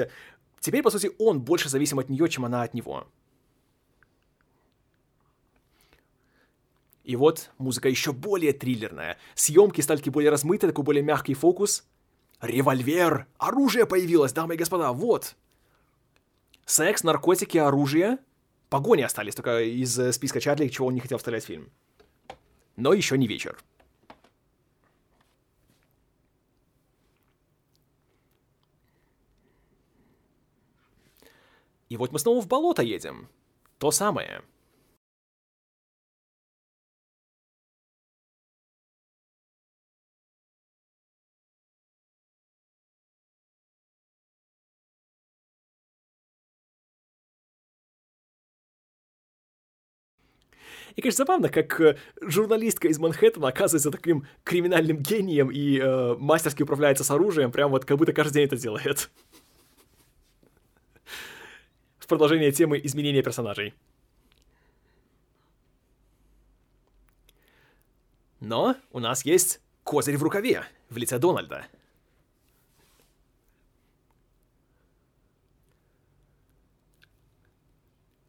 теперь, 0.59 0.83
по 0.83 0.91
сути, 0.91 1.09
он 1.17 1.41
больше 1.41 1.67
зависим 1.67 1.97
от 1.97 2.09
нее, 2.09 2.29
чем 2.29 2.45
она 2.45 2.61
от 2.61 2.75
него. 2.75 3.07
И 7.07 7.15
вот 7.15 7.51
музыка 7.57 7.87
еще 7.87 8.11
более 8.11 8.51
триллерная. 8.51 9.17
Съемки 9.33 9.79
стали 9.79 10.01
более 10.09 10.29
размытые, 10.29 10.71
такой 10.71 10.83
более 10.83 11.01
мягкий 11.01 11.35
фокус. 11.35 11.85
Револьвер! 12.41 13.27
Оружие 13.37 13.85
появилось, 13.85 14.33
дамы 14.33 14.55
и 14.55 14.57
господа, 14.57 14.91
вот! 14.91 15.37
Секс, 16.65 17.03
наркотики, 17.03 17.57
оружие. 17.57 18.17
Погони 18.67 19.03
остались 19.03 19.35
только 19.35 19.61
из 19.61 19.97
э, 19.97 20.11
списка 20.11 20.41
Чарли, 20.41 20.67
чего 20.67 20.87
он 20.87 20.95
не 20.95 20.99
хотел 20.99 21.17
вставлять 21.17 21.45
в 21.45 21.47
фильм. 21.47 21.71
Но 22.75 22.91
еще 22.91 23.17
не 23.17 23.25
вечер. 23.25 23.57
И 31.87 31.95
вот 31.95 32.11
мы 32.11 32.19
снова 32.19 32.41
в 32.41 32.49
болото 32.49 32.81
едем. 32.81 33.29
То 33.77 33.91
самое. 33.91 34.43
И, 50.97 51.01
конечно, 51.01 51.25
забавно, 51.25 51.49
как 51.49 51.79
э, 51.79 51.95
журналистка 52.21 52.87
из 52.87 52.97
Манхэттена 52.97 53.49
оказывается 53.49 53.91
таким 53.91 54.25
криминальным 54.43 54.97
гением 54.97 55.51
и 55.51 55.77
э, 55.77 56.15
мастерски 56.17 56.63
управляется 56.63 57.03
с 57.03 57.11
оружием, 57.11 57.51
прям 57.51 57.69
вот 57.69 57.85
как 57.85 57.99
будто 57.99 58.13
каждый 58.13 58.33
день 58.33 58.45
это 58.45 58.57
делает. 58.57 59.11
В 61.99 62.07
продолжение 62.07 62.51
темы 62.51 62.81
изменения 62.83 63.21
персонажей. 63.21 63.75
Но 68.39 68.75
у 68.91 68.99
нас 68.99 69.23
есть 69.23 69.61
козырь 69.83 70.17
в 70.17 70.23
рукаве 70.23 70.65
в 70.89 70.97
лице 70.97 71.19
Дональда. 71.19 71.67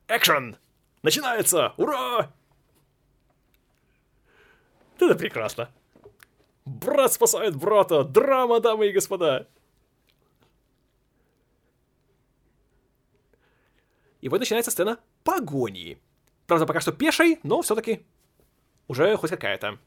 Экшен! 0.06 0.58
Начинается! 1.02 1.72
Ура! 1.78 2.30
Это 5.00 5.14
прекрасно. 5.14 5.70
Брат 6.64 7.12
спасает 7.12 7.56
брата! 7.56 8.04
Драма, 8.04 8.60
дамы 8.60 8.88
и 8.88 8.92
господа! 8.92 9.48
И 14.20 14.28
вот 14.28 14.40
начинается 14.40 14.70
сцена 14.70 14.98
погони. 15.22 16.00
Правда, 16.46 16.66
пока 16.66 16.80
что 16.80 16.92
пешей, 16.92 17.38
но 17.42 17.62
все-таки 17.62 18.04
уже 18.88 19.16
хоть 19.16 19.30
какая-то. 19.30 19.78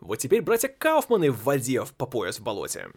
Вот 0.00 0.16
теперь 0.16 0.42
братья 0.42 0.68
Кауфманы 0.68 1.30
в 1.30 1.42
воде 1.44 1.84
по 1.96 2.06
пояс 2.06 2.38
в 2.38 2.42
болоте. 2.42 2.90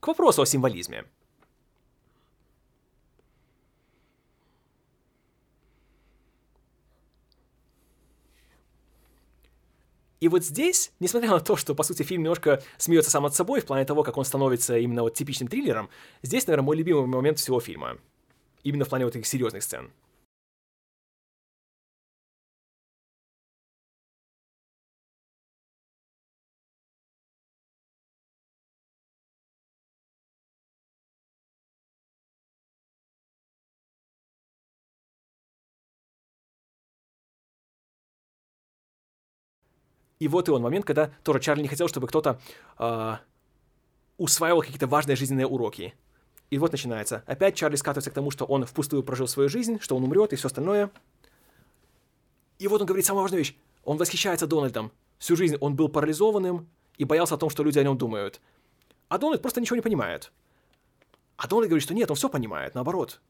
К 0.00 0.08
вопросу 0.08 0.42
о 0.42 0.46
символизме. 0.46 1.04
И 10.22 10.28
вот 10.28 10.44
здесь, 10.44 10.92
несмотря 11.00 11.30
на 11.30 11.40
то, 11.40 11.56
что, 11.56 11.74
по 11.74 11.82
сути, 11.82 12.04
фильм 12.04 12.22
немножко 12.22 12.62
смеется 12.78 13.10
сам 13.10 13.26
от 13.26 13.34
собой 13.34 13.60
в 13.60 13.66
плане 13.66 13.84
того, 13.84 14.04
как 14.04 14.16
он 14.16 14.24
становится 14.24 14.78
именно 14.78 15.02
вот 15.02 15.14
типичным 15.14 15.48
триллером, 15.48 15.90
здесь, 16.22 16.46
наверное, 16.46 16.64
мой 16.64 16.76
любимый 16.76 17.06
момент 17.06 17.40
всего 17.40 17.58
фильма. 17.58 17.98
Именно 18.62 18.84
в 18.84 18.88
плане 18.88 19.04
вот 19.04 19.16
этих 19.16 19.26
серьезных 19.26 19.64
сцен. 19.64 19.90
И 40.22 40.28
вот 40.28 40.48
и 40.48 40.52
он 40.52 40.62
момент, 40.62 40.84
когда 40.84 41.10
тоже 41.24 41.40
Чарли 41.40 41.62
не 41.62 41.68
хотел, 41.68 41.88
чтобы 41.88 42.06
кто-то 42.06 42.40
э, 42.78 43.16
усваивал 44.18 44.60
какие-то 44.60 44.86
важные 44.86 45.16
жизненные 45.16 45.48
уроки. 45.48 45.94
И 46.48 46.58
вот 46.58 46.70
начинается. 46.70 47.24
Опять 47.26 47.56
Чарли 47.56 47.74
скатывается 47.74 48.12
к 48.12 48.14
тому, 48.14 48.30
что 48.30 48.44
он 48.44 48.64
впустую 48.64 49.02
прожил 49.02 49.26
свою 49.26 49.48
жизнь, 49.48 49.80
что 49.80 49.96
он 49.96 50.04
умрет 50.04 50.32
и 50.32 50.36
все 50.36 50.46
остальное. 50.46 50.92
И 52.60 52.68
вот 52.68 52.80
он 52.80 52.86
говорит 52.86 53.04
самую 53.04 53.22
важную 53.22 53.40
вещь. 53.40 53.56
Он 53.82 53.96
восхищается 53.96 54.46
Дональдом. 54.46 54.92
Всю 55.18 55.34
жизнь 55.34 55.56
он 55.56 55.74
был 55.74 55.88
парализованным 55.88 56.68
и 56.98 57.04
боялся 57.04 57.34
о 57.34 57.38
том, 57.38 57.50
что 57.50 57.64
люди 57.64 57.80
о 57.80 57.82
нем 57.82 57.98
думают. 57.98 58.40
А 59.08 59.18
Дональд 59.18 59.42
просто 59.42 59.60
ничего 59.60 59.74
не 59.74 59.82
понимает. 59.82 60.30
А 61.36 61.48
Дональд 61.48 61.68
говорит, 61.68 61.82
что 61.82 61.94
нет, 61.94 62.08
он 62.12 62.16
все 62.16 62.28
понимает, 62.28 62.76
наоборот. 62.76 63.20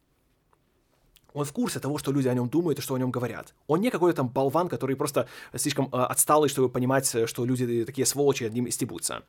Он 1.34 1.44
в 1.44 1.52
курсе 1.52 1.80
того, 1.80 1.98
что 1.98 2.12
люди 2.12 2.28
о 2.28 2.34
нем 2.34 2.48
думают 2.48 2.78
и 2.78 2.82
что 2.82 2.94
о 2.94 2.98
нем 2.98 3.10
говорят. 3.10 3.54
Он 3.66 3.80
не 3.80 3.90
какой-то 3.90 4.18
там 4.18 4.28
болван, 4.28 4.68
который 4.68 4.96
просто 4.96 5.28
слишком 5.54 5.88
э, 5.92 5.96
отсталый, 5.96 6.48
чтобы 6.48 6.68
понимать, 6.68 7.12
э, 7.14 7.26
что 7.26 7.44
люди 7.44 7.84
такие 7.84 8.06
сволочи 8.06 8.44
над 8.44 8.52
ним 8.52 8.70
стебутся. 8.70 9.22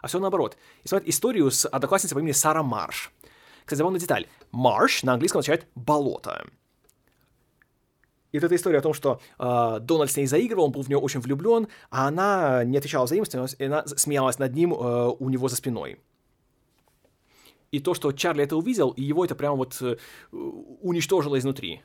А 0.00 0.06
все 0.06 0.18
наоборот. 0.18 0.56
И 0.84 0.88
смотрите 0.88 1.10
историю 1.10 1.50
с 1.50 1.68
одноклассницей 1.68 2.14
по 2.14 2.20
имени 2.20 2.32
Сара 2.32 2.62
Марш. 2.62 3.12
Кстати, 3.64 3.78
забавная 3.78 4.00
деталь. 4.00 4.26
Марш 4.52 5.02
на 5.02 5.12
английском 5.12 5.40
означает 5.40 5.66
«болото». 5.74 6.46
И 8.32 8.38
вот 8.38 8.44
эта 8.44 8.54
история 8.54 8.78
о 8.78 8.82
том, 8.82 8.94
что 8.94 9.20
э, 9.38 9.78
Дональд 9.80 10.10
с 10.10 10.16
ней 10.16 10.26
заигрывал, 10.26 10.66
он 10.66 10.72
был 10.72 10.82
в 10.82 10.88
нее 10.88 10.98
очень 10.98 11.20
влюблен, 11.20 11.66
а 11.90 12.06
она 12.08 12.64
не 12.64 12.78
отвечала 12.78 13.04
взаимностью, 13.04 13.46
она 13.58 13.86
смеялась 13.86 14.38
над 14.38 14.54
ним 14.54 14.72
э, 14.72 15.14
у 15.18 15.28
него 15.30 15.48
за 15.48 15.56
спиной. 15.56 15.98
И 17.72 17.78
то, 17.78 17.94
что 17.94 18.12
Чарли 18.12 18.42
это 18.42 18.56
увидел, 18.56 18.90
и 18.90 19.02
его 19.02 19.24
это 19.24 19.34
прямо 19.34 19.56
вот 19.56 19.80
э, 19.80 19.96
уничтожило 20.32 21.38
изнутри. 21.38 21.82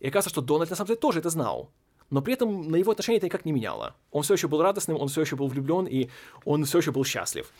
И 0.00 0.08
оказывается, 0.08 0.30
что 0.30 0.42
Дональд 0.42 0.70
на 0.70 0.76
самом 0.76 0.88
деле 0.88 1.00
тоже 1.00 1.20
это 1.20 1.30
знал. 1.30 1.70
Но 2.10 2.22
при 2.22 2.34
этом 2.34 2.70
на 2.70 2.76
его 2.76 2.92
отношение 2.92 3.18
это 3.18 3.26
никак 3.26 3.44
не 3.44 3.52
меняло. 3.52 3.94
Он 4.10 4.22
все 4.22 4.34
еще 4.34 4.48
был 4.48 4.62
радостным, 4.62 4.96
он 4.98 5.08
все 5.08 5.22
еще 5.22 5.36
был 5.36 5.48
влюблен, 5.48 5.86
и 5.86 6.08
он 6.44 6.64
все 6.64 6.78
еще 6.78 6.90
был 6.90 7.04
счастлив. 7.04 7.50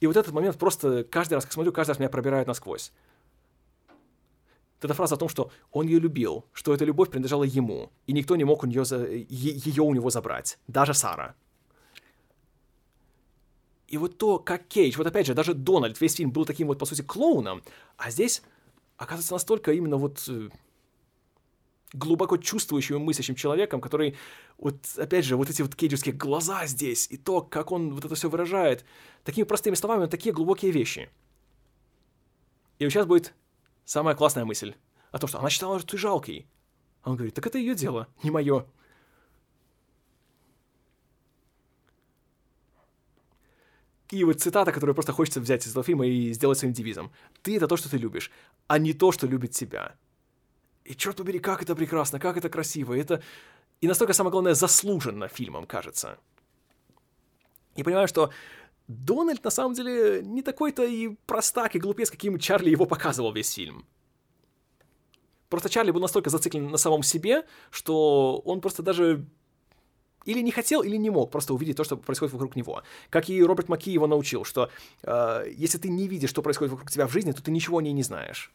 И 0.00 0.06
вот 0.06 0.16
этот 0.16 0.32
момент 0.32 0.58
просто 0.58 1.04
каждый 1.04 1.34
раз, 1.34 1.44
как 1.44 1.52
смотрю, 1.52 1.72
каждый 1.72 1.90
раз 1.90 1.98
меня 1.98 2.08
пробирает 2.08 2.46
насквозь. 2.46 2.92
Эта 4.80 4.94
фраза 4.94 5.16
о 5.16 5.18
том, 5.18 5.28
что 5.28 5.50
он 5.72 5.86
ее 5.86 5.98
любил, 5.98 6.44
что 6.52 6.72
эта 6.72 6.84
любовь 6.84 7.10
принадлежала 7.10 7.42
ему, 7.42 7.90
и 8.06 8.12
никто 8.12 8.36
не 8.36 8.44
мог 8.44 8.62
у 8.62 8.66
нее 8.66 8.84
за... 8.84 9.06
ее 9.06 9.82
у 9.82 9.92
него 9.92 10.08
забрать, 10.08 10.58
даже 10.68 10.94
Сара. 10.94 11.34
И 13.88 13.96
вот 13.96 14.18
то, 14.18 14.38
как 14.38 14.68
Кейдж, 14.68 14.96
вот 14.98 15.06
опять 15.06 15.26
же, 15.26 15.34
даже 15.34 15.54
Дональд, 15.54 15.98
весь 16.00 16.14
фильм 16.14 16.30
был 16.30 16.44
таким 16.44 16.68
вот, 16.68 16.78
по 16.78 16.84
сути, 16.84 17.00
клоуном, 17.00 17.62
а 17.96 18.10
здесь 18.10 18.42
оказывается 18.98 19.32
настолько 19.32 19.72
именно 19.72 19.96
вот 19.96 20.22
э, 20.28 20.50
глубоко 21.94 22.36
чувствующим 22.36 22.96
и 22.96 22.98
мыслящим 22.98 23.34
человеком, 23.34 23.80
который, 23.80 24.14
вот, 24.58 24.76
опять 24.98 25.24
же, 25.24 25.36
вот 25.36 25.48
эти 25.48 25.62
вот 25.62 25.74
кейджевские 25.74 26.14
глаза 26.14 26.66
здесь, 26.66 27.06
и 27.10 27.16
то, 27.16 27.40
как 27.40 27.72
он 27.72 27.94
вот 27.94 28.04
это 28.04 28.14
все 28.14 28.28
выражает, 28.28 28.84
такими 29.24 29.44
простыми 29.44 29.74
словами, 29.74 30.04
такие 30.06 30.34
глубокие 30.34 30.70
вещи. 30.70 31.08
И 32.78 32.84
вот 32.84 32.90
сейчас 32.90 33.06
будет 33.06 33.32
самая 33.86 34.14
классная 34.14 34.44
мысль 34.44 34.74
о 35.12 35.18
том, 35.18 35.28
что 35.28 35.38
она 35.38 35.48
считала, 35.48 35.78
что 35.78 35.88
ты 35.88 35.96
жалкий. 35.96 36.46
Он 37.04 37.16
говорит, 37.16 37.34
так 37.34 37.46
это 37.46 37.56
ее 37.56 37.74
дело, 37.74 38.06
не 38.22 38.30
мое. 38.30 38.66
И 44.10 44.24
вот 44.24 44.40
цитата, 44.40 44.72
которую 44.72 44.94
просто 44.94 45.12
хочется 45.12 45.40
взять 45.40 45.66
из 45.66 45.70
этого 45.70 45.84
фильма 45.84 46.06
и 46.06 46.32
сделать 46.32 46.58
своим 46.58 46.72
девизом. 46.72 47.10
Ты— 47.42 47.56
это 47.58 47.66
то, 47.66 47.76
что 47.76 47.90
ты 47.90 47.98
любишь, 47.98 48.30
а 48.66 48.78
не 48.78 48.94
то, 48.94 49.12
что 49.12 49.26
любит 49.26 49.50
тебя. 49.50 49.96
И 50.84 50.94
черт 50.94 51.16
побери, 51.16 51.38
как 51.38 51.62
это 51.62 51.74
прекрасно, 51.74 52.18
как 52.18 52.36
это 52.36 52.48
красиво. 52.48 52.94
Это... 52.94 53.22
И 53.82 53.86
настолько, 53.86 54.14
самое 54.14 54.30
главное, 54.30 54.54
заслуженно 54.54 55.28
фильмом, 55.28 55.66
кажется. 55.66 56.18
И 57.76 57.82
понимаю, 57.82 58.08
что 58.08 58.30
Дональд, 58.88 59.44
на 59.44 59.50
самом 59.50 59.74
деле, 59.74 60.22
не 60.22 60.42
такой-то 60.42 60.84
и 60.84 61.08
простак, 61.26 61.76
и 61.76 61.78
глупец, 61.78 62.10
каким 62.10 62.38
Чарли 62.38 62.70
его 62.70 62.86
показывал 62.86 63.32
весь 63.32 63.52
фильм. 63.52 63.84
Просто 65.50 65.68
Чарли 65.68 65.90
был 65.90 66.00
настолько 66.00 66.30
зациклен 66.30 66.70
на 66.70 66.78
самом 66.78 67.02
себе, 67.02 67.46
что 67.70 68.38
он 68.44 68.60
просто 68.60 68.82
даже 68.82 69.26
или 70.28 70.42
не 70.42 70.50
хотел, 70.50 70.82
или 70.82 70.98
не 70.98 71.08
мог 71.10 71.30
просто 71.30 71.54
увидеть 71.54 71.76
то, 71.76 71.84
что 71.84 71.96
происходит 71.96 72.34
вокруг 72.34 72.54
него. 72.54 72.82
Как 73.08 73.30
и 73.30 73.42
Роберт 73.42 73.70
Маки 73.70 73.90
его 73.90 74.06
научил, 74.06 74.44
что 74.44 74.70
э, 75.02 75.50
если 75.56 75.78
ты 75.78 75.88
не 75.88 76.06
видишь, 76.06 76.28
что 76.28 76.42
происходит 76.42 76.72
вокруг 76.72 76.90
тебя 76.90 77.06
в 77.06 77.12
жизни, 77.12 77.32
то 77.32 77.42
ты 77.42 77.50
ничего 77.50 77.78
о 77.78 77.80
ней 77.80 77.92
не 77.92 78.02
знаешь. 78.02 78.52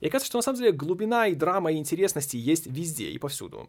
И 0.00 0.08
кажется, 0.08 0.28
что 0.28 0.38
на 0.38 0.42
самом 0.42 0.58
деле 0.58 0.72
глубина 0.72 1.26
и 1.26 1.34
драма 1.34 1.72
и 1.72 1.76
интересности 1.76 2.38
есть 2.38 2.66
везде 2.66 3.10
и 3.10 3.18
повсюду. 3.18 3.68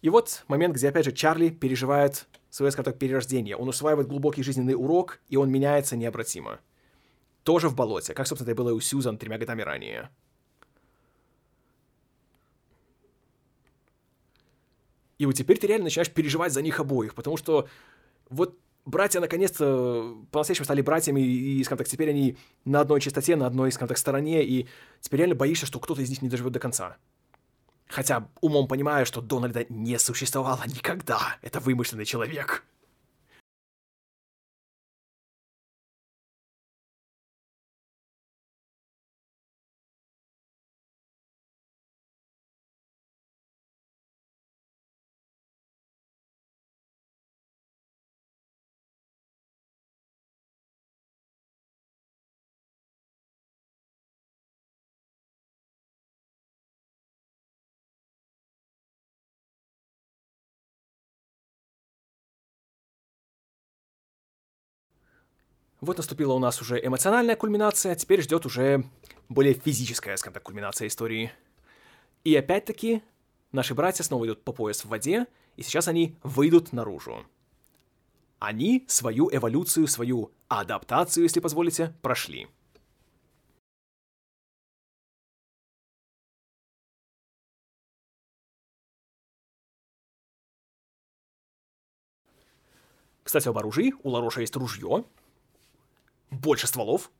И 0.00 0.10
вот 0.10 0.44
момент, 0.46 0.76
где, 0.76 0.90
опять 0.90 1.06
же, 1.06 1.12
Чарли 1.12 1.48
переживает 1.48 2.28
свое, 2.48 2.70
скажем 2.70 2.92
так, 2.92 3.00
перерождение. 3.00 3.56
Он 3.56 3.68
усваивает 3.68 4.06
глубокий 4.06 4.44
жизненный 4.44 4.74
урок, 4.74 5.18
и 5.28 5.36
он 5.36 5.50
меняется 5.50 5.96
необратимо. 5.96 6.60
Тоже 7.42 7.68
в 7.68 7.74
болоте, 7.74 8.14
как, 8.14 8.28
собственно, 8.28 8.52
это 8.52 8.56
было 8.56 8.70
и 8.70 8.74
у 8.74 8.80
Сьюзан 8.80 9.18
тремя 9.18 9.38
годами 9.38 9.62
ранее. 9.62 10.10
И 15.18 15.26
вот 15.26 15.34
теперь 15.34 15.58
ты 15.58 15.66
реально 15.66 15.84
начинаешь 15.84 16.10
переживать 16.10 16.52
за 16.52 16.62
них 16.62 16.80
обоих, 16.80 17.14
потому 17.14 17.36
что 17.36 17.68
вот 18.30 18.58
братья 18.84 19.20
наконец-то 19.20 20.16
по-настоящему 20.30 20.64
стали 20.64 20.80
братьями, 20.80 21.20
и, 21.20 21.62
скажем 21.64 21.78
так, 21.78 21.88
теперь 21.88 22.10
они 22.10 22.36
на 22.64 22.80
одной 22.80 23.00
частоте, 23.00 23.36
на 23.36 23.46
одной, 23.46 23.72
скажем 23.72 23.88
так, 23.88 23.98
стороне, 23.98 24.44
и 24.44 24.68
теперь 25.00 25.20
реально 25.20 25.34
боишься, 25.34 25.66
что 25.66 25.80
кто-то 25.80 26.02
из 26.02 26.08
них 26.08 26.22
не 26.22 26.28
доживет 26.28 26.52
до 26.52 26.60
конца. 26.60 26.96
Хотя 27.88 28.28
умом 28.40 28.68
понимаю, 28.68 29.06
что 29.06 29.20
Дональда 29.20 29.64
не 29.68 29.98
существовало 29.98 30.62
никогда. 30.66 31.36
Это 31.42 31.58
вымышленный 31.58 32.04
человек. 32.04 32.64
Вот 65.80 65.96
наступила 65.96 66.32
у 66.32 66.40
нас 66.40 66.60
уже 66.60 66.84
эмоциональная 66.84 67.36
кульминация, 67.36 67.94
теперь 67.94 68.20
ждет 68.22 68.44
уже 68.46 68.84
более 69.28 69.54
физическая, 69.54 70.16
скажем 70.16 70.34
так, 70.34 70.42
кульминация 70.42 70.88
истории. 70.88 71.30
И 72.24 72.34
опять-таки, 72.34 73.00
наши 73.52 73.74
братья 73.74 74.02
снова 74.02 74.26
идут 74.26 74.42
по 74.42 74.52
пояс 74.52 74.84
в 74.84 74.88
воде, 74.88 75.26
и 75.54 75.62
сейчас 75.62 75.86
они 75.86 76.16
выйдут 76.24 76.72
наружу. 76.72 77.24
Они 78.40 78.84
свою 78.88 79.28
эволюцию, 79.32 79.86
свою 79.86 80.32
адаптацию, 80.48 81.22
если 81.22 81.38
позволите, 81.38 81.94
прошли. 82.02 82.48
Кстати, 93.22 93.46
об 93.46 93.58
оружии. 93.58 93.92
У 94.02 94.08
Лароша 94.08 94.40
есть 94.40 94.56
ружье, 94.56 95.04
больше 96.30 96.66
стволов. 96.66 97.10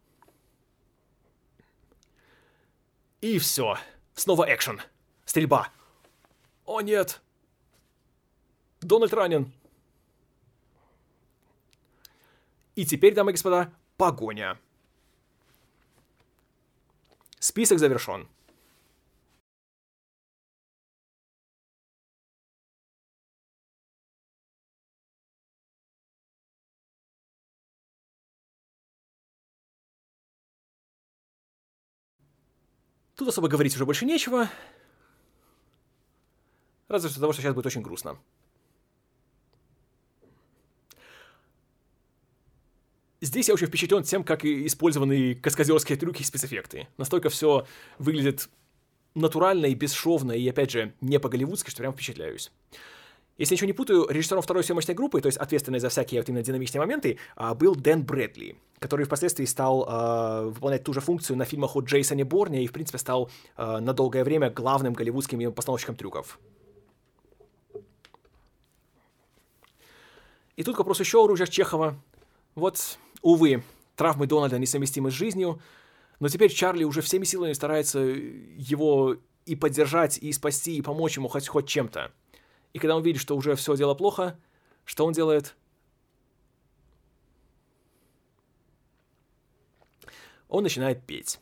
И 3.21 3.39
все. 3.39 3.77
Снова 4.15 4.53
экшен. 4.55 4.81
Стрельба. 5.25 5.69
О, 6.65 6.81
нет. 6.81 7.21
Дональд 8.81 9.13
ранен. 9.13 9.53
И 12.77 12.87
теперь, 12.87 13.15
дамы 13.15 13.33
и 13.33 13.35
господа, 13.35 13.73
погоня. 13.97 14.59
Список 17.41 17.79
завершен. 17.79 18.29
Тут 33.19 33.27
особо 33.27 33.49
говорить 33.49 33.75
уже 33.75 33.85
больше 33.85 34.07
нечего. 34.07 34.49
Разве 36.87 37.11
что 37.11 37.19
того, 37.19 37.33
что 37.33 37.43
сейчас 37.43 37.53
будет 37.53 37.67
очень 37.67 37.83
грустно. 37.83 38.17
Здесь 43.21 43.49
я 43.49 43.55
очень 43.55 43.67
впечатлен 43.67 44.05
тем, 44.05 44.23
как 44.23 44.45
использованы 44.45 45.35
каскадерские 45.35 45.99
трюки 45.99 46.23
и 46.23 46.25
спецэффекты. 46.25 46.87
Настолько 46.97 47.29
все 47.29 47.67
выглядит 47.99 48.49
натурально 49.17 49.67
и 49.67 49.75
бесшовно, 49.75 50.31
и, 50.31 50.49
опять 50.49 50.71
же, 50.71 50.95
не 51.01 51.19
по-голливудски, 51.19 51.71
что 51.71 51.79
прям 51.79 51.95
впечатляюсь. 51.95 52.53
Если 53.39 53.55
ничего 53.55 53.69
не 53.69 53.73
путаю, 53.73 54.07
режиссером 54.09 54.43
второй 54.43 54.65
съемочной 54.65 54.97
группы, 54.97 55.21
то 55.21 55.27
есть 55.27 55.39
ответственный 55.39 55.79
за 55.79 55.89
всякие 55.89 56.21
вот 56.21 56.29
именно 56.29 56.43
динамичные 56.43 56.81
моменты, 56.81 57.19
а, 57.37 57.55
был 57.55 57.77
Дэн 57.77 58.03
Брэдли, 58.05 58.57
который 58.81 59.07
впоследствии 59.07 59.45
стал 59.45 59.87
э, 59.89 60.49
выполнять 60.49 60.83
ту 60.83 60.93
же 60.93 61.01
функцию 61.01 61.37
на 61.37 61.45
фильмах 61.45 61.77
о 61.77 61.81
Джейсоне 61.81 62.25
Борне 62.25 62.65
и, 62.65 62.67
в 62.67 62.73
принципе, 62.73 62.99
стал 62.99 63.31
э, 63.57 63.79
на 63.79 63.93
долгое 63.93 64.25
время 64.25 64.51
главным 64.51 64.93
голливудским 64.93 65.53
постановщиком 65.53 65.95
трюков. 65.95 66.41
И 70.57 70.65
тут 70.65 70.77
вопрос 70.77 70.99
еще 70.99 71.23
о 71.23 71.27
ружьях 71.29 71.49
Чехова. 71.49 71.97
Вот, 72.57 72.99
увы, 73.23 73.63
травмы 73.95 74.27
Дональда 74.27 74.59
несовместимы 74.59 75.13
с 75.13 75.15
жизнью, 75.15 75.61
но 76.19 76.29
теперь 76.29 76.53
Чарли 76.53 76.83
уже 76.83 77.03
всеми 77.03 77.23
силами 77.23 77.53
старается 77.53 78.01
его 78.01 79.17
и 79.47 79.55
поддержать, 79.55 80.19
и 80.19 80.33
спасти, 80.33 80.77
и 80.77 80.83
помочь 80.83 81.17
ему 81.17 81.29
хоть, 81.29 81.47
хоть 81.47 81.69
чем-то. 81.69 82.11
И 82.73 82.79
когда 82.79 82.97
он 82.97 83.03
видит, 83.03 83.21
что 83.21 83.37
уже 83.37 83.55
все 83.55 83.77
дело 83.77 83.95
плохо, 83.95 84.39
что 84.85 85.05
он 85.07 85.13
делает? 85.13 85.57
Он 90.49 90.63
начинает 90.63 91.05
петь. 91.05 91.41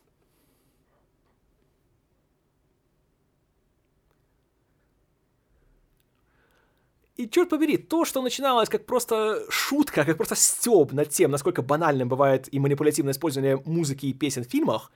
И 7.17 7.27
черт 7.27 7.49
побери, 7.49 7.79
то, 7.79 8.05
что 8.05 8.21
начиналось 8.21 8.69
как 8.69 8.85
просто 8.85 9.43
шутка, 9.49 10.05
как 10.05 10.19
просто 10.19 10.35
стёб 10.35 10.93
над 10.93 11.09
тем, 11.09 11.31
насколько 11.31 11.63
банальным 11.63 12.11
бывает 12.11 12.53
и 12.53 12.59
манипулятивное 12.59 13.15
использование 13.15 13.57
музыки 13.65 14.07
и 14.07 14.13
песен 14.13 14.45
в 14.45 14.49
фильмах, 14.49 14.93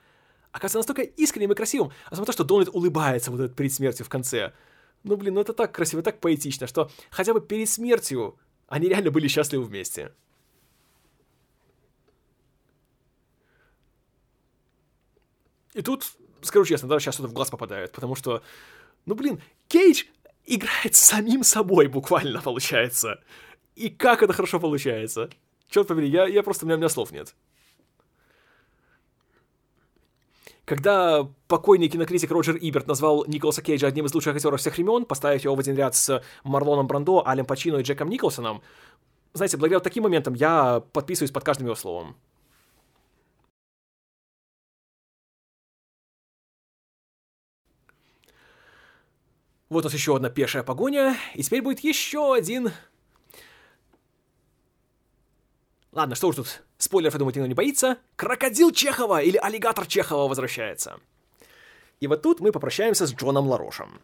оказывается 0.51 0.77
настолько 0.77 1.01
искренним 1.01 1.51
и 1.53 1.55
красивым. 1.55 1.91
Особенно 2.05 2.27
то, 2.27 2.31
что 2.33 2.43
Дональд 2.43 2.69
улыбается 2.69 3.31
вот 3.31 3.39
этот 3.39 3.55
перед 3.55 3.73
смертью 3.73 4.05
в 4.05 4.09
конце. 4.09 4.53
Ну, 5.03 5.17
блин, 5.17 5.33
ну 5.33 5.41
это 5.41 5.53
так 5.53 5.73
красиво, 5.73 6.03
так 6.03 6.19
поэтично, 6.19 6.67
что 6.67 6.91
хотя 7.09 7.33
бы 7.33 7.41
перед 7.41 7.69
смертью 7.69 8.37
они 8.67 8.87
реально 8.87 9.11
были 9.11 9.27
счастливы 9.27 9.65
вместе. 9.65 10.13
И 15.73 15.81
тут, 15.81 16.05
скажу 16.41 16.65
честно, 16.65 16.87
да, 16.87 16.99
сейчас 16.99 17.15
что-то 17.15 17.29
в 17.29 17.33
глаз 17.33 17.49
попадает, 17.49 17.91
потому 17.91 18.15
что, 18.15 18.43
ну, 19.05 19.15
блин, 19.15 19.41
Кейдж 19.67 20.03
играет 20.45 20.95
самим 20.95 21.43
собой 21.43 21.87
буквально, 21.87 22.41
получается. 22.41 23.21
И 23.75 23.89
как 23.89 24.21
это 24.21 24.33
хорошо 24.33 24.59
получается. 24.59 25.29
Черт 25.69 25.87
побери, 25.87 26.09
я, 26.09 26.27
я 26.27 26.43
просто, 26.43 26.65
у 26.65 26.67
меня, 26.67 26.75
у 26.75 26.79
меня 26.79 26.89
слов 26.89 27.11
нет. 27.11 27.35
Когда 30.71 31.27
покойный 31.49 31.89
кинокритик 31.89 32.31
Роджер 32.31 32.55
Иберт 32.55 32.87
назвал 32.87 33.25
Николаса 33.27 33.61
Кейджа 33.61 33.87
одним 33.87 34.05
из 34.05 34.13
лучших 34.13 34.37
актеров 34.37 34.61
всех 34.61 34.77
времен, 34.77 35.03
поставив 35.03 35.43
его 35.43 35.53
в 35.53 35.59
один 35.59 35.75
ряд 35.75 35.95
с 35.95 36.23
Марлоном 36.45 36.87
Брандо, 36.87 37.27
Алем 37.27 37.45
Пачино 37.45 37.75
и 37.75 37.83
Джеком 37.83 38.07
Николсоном, 38.07 38.61
знаете, 39.33 39.57
благодаря 39.57 39.79
вот 39.79 39.83
таким 39.83 40.03
моментам 40.03 40.33
я 40.33 40.81
подписываюсь 40.93 41.31
под 41.31 41.43
каждым 41.43 41.67
его 41.67 41.75
словом. 41.75 42.15
Вот 49.67 49.83
у 49.83 49.87
нас 49.87 49.93
еще 49.93 50.15
одна 50.15 50.29
пешая 50.29 50.63
погоня, 50.63 51.17
и 51.35 51.43
теперь 51.43 51.61
будет 51.61 51.81
еще 51.81 52.33
один... 52.33 52.71
Ладно, 55.91 56.15
что 56.15 56.29
уж 56.29 56.35
тут 56.35 56.63
спойлеров, 56.77 57.15
я 57.15 57.19
думаю, 57.19 57.35
никто 57.35 57.47
не 57.47 57.53
боится. 57.53 57.97
Крокодил 58.15 58.71
Чехова 58.71 59.21
или 59.21 59.37
аллигатор 59.37 59.85
Чехова 59.85 60.27
возвращается. 60.29 60.99
И 61.99 62.07
вот 62.07 62.21
тут 62.21 62.39
мы 62.39 62.51
попрощаемся 62.51 63.05
с 63.05 63.13
Джоном 63.13 63.47
Ларошем. 63.47 63.99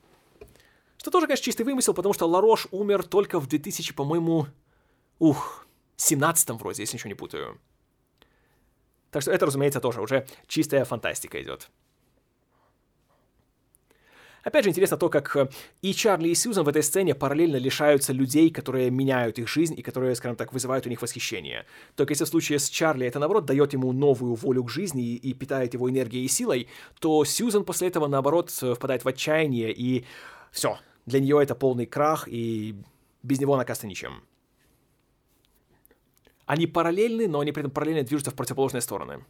Что 0.98 1.12
тоже, 1.12 1.28
конечно, 1.28 1.46
чистый 1.46 1.64
вымысел, 1.64 1.94
потому 1.94 2.14
что 2.14 2.28
Ларош 2.28 2.68
умер 2.72 3.04
только 3.04 3.40
в 3.40 3.48
2000, 3.48 3.94
по-моему, 3.94 4.48
ух, 5.20 5.66
17 5.96 6.50
вроде, 6.52 6.84
если 6.84 6.98
ничего 6.98 7.10
не 7.10 7.16
путаю. 7.16 7.60
Так 9.12 9.22
что 9.22 9.32
это, 9.32 9.46
разумеется, 9.46 9.80
тоже 9.80 10.02
уже 10.02 10.28
чистая 10.48 10.84
фантастика 10.84 11.42
идет. 11.42 11.70
Опять 14.48 14.64
же, 14.64 14.69
интересно 14.69 14.95
то, 14.95 15.10
как 15.10 15.36
э, 15.36 15.49
и 15.82 15.94
Чарли, 15.94 16.30
и 16.30 16.34
Сьюзан 16.34 16.64
в 16.64 16.69
этой 16.69 16.82
сцене 16.82 17.14
параллельно 17.14 17.57
лишаются 17.57 18.14
людей, 18.14 18.49
которые 18.49 18.90
меняют 18.90 19.40
их 19.40 19.49
жизнь 19.49 19.78
и 19.78 19.82
которые, 19.82 20.15
скажем 20.15 20.38
так, 20.38 20.53
вызывают 20.53 20.86
у 20.86 20.90
них 20.90 21.02
восхищение. 21.02 21.65
Только 21.95 22.14
если 22.14 22.24
в 22.24 22.30
случае 22.30 22.60
с 22.60 22.69
Чарли 22.69 23.06
это, 23.06 23.19
наоборот, 23.19 23.44
дает 23.44 23.74
ему 23.74 23.91
новую 23.91 24.36
волю 24.36 24.64
к 24.64 24.69
жизни 24.69 25.03
и, 25.03 25.15
и 25.18 25.34
питает 25.34 25.74
его 25.74 25.90
энергией 25.90 26.24
и 26.24 26.30
силой, 26.30 26.69
то 27.02 27.26
Сьюзан 27.26 27.65
после 27.65 27.90
этого, 27.90 28.07
наоборот, 28.07 28.57
э, 28.61 28.74
впадает 28.74 29.03
в 29.03 29.07
отчаяние 29.10 29.74
и 29.74 30.06
все, 30.53 30.78
для 31.06 31.19
нее 31.19 31.44
это 31.44 31.53
полный 31.53 31.86
крах, 31.86 32.30
и 32.30 32.74
без 33.24 33.41
него 33.41 33.53
она 33.53 33.65
кажется 33.65 33.88
ничем. 33.88 34.24
Они 36.45 36.68
параллельны, 36.68 37.28
но 37.28 37.41
они 37.41 37.52
при 37.52 37.64
этом 37.64 37.72
параллельно 37.72 38.03
движутся 38.03 38.32
в 38.32 38.36
противоположные 38.36 38.80
стороны. 38.80 39.26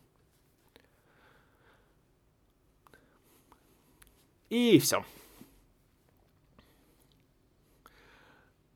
И 4.49 4.79
все. 4.79 5.03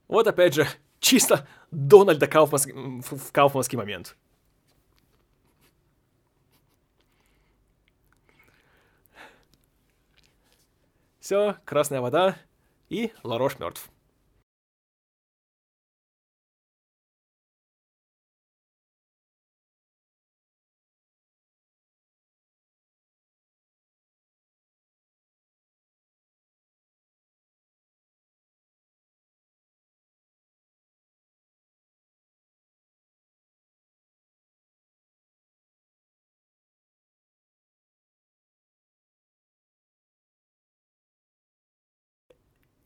Вот 0.08 0.28
опять 0.28 0.54
же, 0.54 0.68
чисто 1.00 1.48
Дональда 1.72 2.28
Кауфманс... 2.28 2.66
в 2.66 3.32
Кауфманский 3.32 3.78
момент. 3.78 4.18
Все, 11.20 11.56
красная 11.64 12.02
вода 12.02 12.36
и 12.90 13.14
Ларош 13.24 13.58
мертв. 13.58 13.90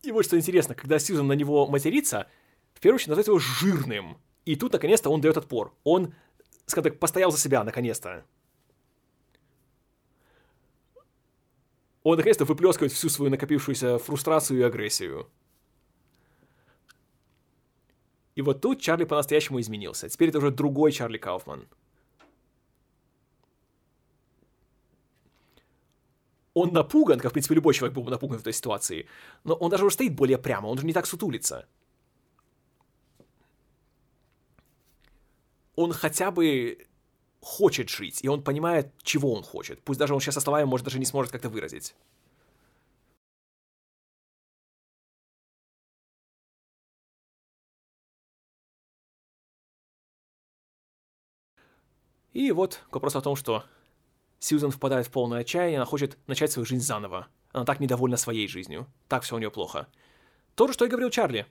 И 0.05 0.11
вот 0.11 0.25
что 0.25 0.37
интересно, 0.37 0.75
когда 0.75 0.99
Сьюзан 0.99 1.27
на 1.27 1.33
него 1.33 1.65
матерится, 1.67 2.27
в 2.73 2.79
первую 2.79 2.95
очередь 2.95 3.09
называет 3.09 3.27
его 3.27 3.39
жирным. 3.39 4.17
И 4.45 4.55
тут, 4.55 4.73
наконец-то, 4.73 5.09
он 5.09 5.19
дает 5.19 5.37
отпор. 5.37 5.73
Он, 5.83 6.13
скажем 6.67 6.91
так, 6.91 6.99
постоял 6.99 7.31
за 7.31 7.39
себя, 7.39 7.63
наконец-то. 7.63 8.23
Он, 12.03 12.17
наконец-то, 12.17 12.45
выплескивает 12.45 12.91
всю 12.91 13.09
свою 13.09 13.31
накопившуюся 13.31 13.97
фрустрацию 13.97 14.59
и 14.59 14.63
агрессию. 14.63 15.27
И 18.35 18.41
вот 18.41 18.61
тут 18.61 18.79
Чарли 18.81 19.05
по-настоящему 19.05 19.59
изменился. 19.59 20.07
Теперь 20.07 20.29
это 20.29 20.37
уже 20.37 20.51
другой 20.51 20.91
Чарли 20.91 21.17
Кауфман. 21.17 21.67
Он 26.55 26.71
напуган, 26.73 27.19
как, 27.19 27.31
в 27.31 27.33
принципе, 27.33 27.55
любой 27.55 27.73
человек 27.75 27.93
был 27.93 28.03
бы 28.03 28.09
напуган 28.11 28.37
в 28.37 28.41
этой 28.41 28.53
ситуации, 28.53 29.07
но 29.43 29.53
он 29.55 29.69
даже 29.69 29.85
уже 29.85 29.93
стоит 29.93 30.15
более 30.15 30.37
прямо, 30.39 30.67
он 30.67 30.77
же 30.79 30.85
не 30.87 30.93
так 30.93 31.05
сутулится. 31.05 31.67
Он 35.75 35.91
хотя 35.91 36.31
бы 36.31 36.87
хочет 37.41 37.89
жить, 37.89 38.23
и 38.23 38.29
он 38.29 38.41
понимает, 38.41 38.91
чего 39.03 39.33
он 39.33 39.43
хочет. 39.43 39.81
Пусть 39.83 39.99
даже 39.99 40.13
он 40.15 40.21
сейчас 40.21 40.35
со 40.35 40.65
может, 40.65 40.85
даже 40.85 40.97
не 40.97 41.05
сможет 41.05 41.31
как-то 41.31 41.49
выразить. 41.49 41.93
И 52.33 52.51
вот 52.51 52.81
к 52.89 52.93
вопросу 52.95 53.19
о 53.19 53.21
том, 53.21 53.35
что 53.35 53.63
Сьюзан 54.45 54.69
впадает 54.69 55.07
в 55.07 55.09
полное 55.09 55.39
отчаяние, 55.39 55.79
она 55.79 55.85
хочет 55.85 56.19
начать 56.27 56.51
свою 56.51 56.67
жизнь 56.67 56.83
заново. 56.83 57.27
Она 57.51 57.65
так 57.65 57.79
недовольна 57.79 58.15
своей 58.15 58.47
жизнью. 58.47 58.85
Так 59.07 59.23
все 59.23 59.35
у 59.35 59.39
нее 59.39 59.49
плохо. 59.49 59.87
То 60.53 60.67
же, 60.67 60.73
что 60.73 60.85
и 60.85 60.87
говорил 60.87 61.09
Чарли. 61.09 61.47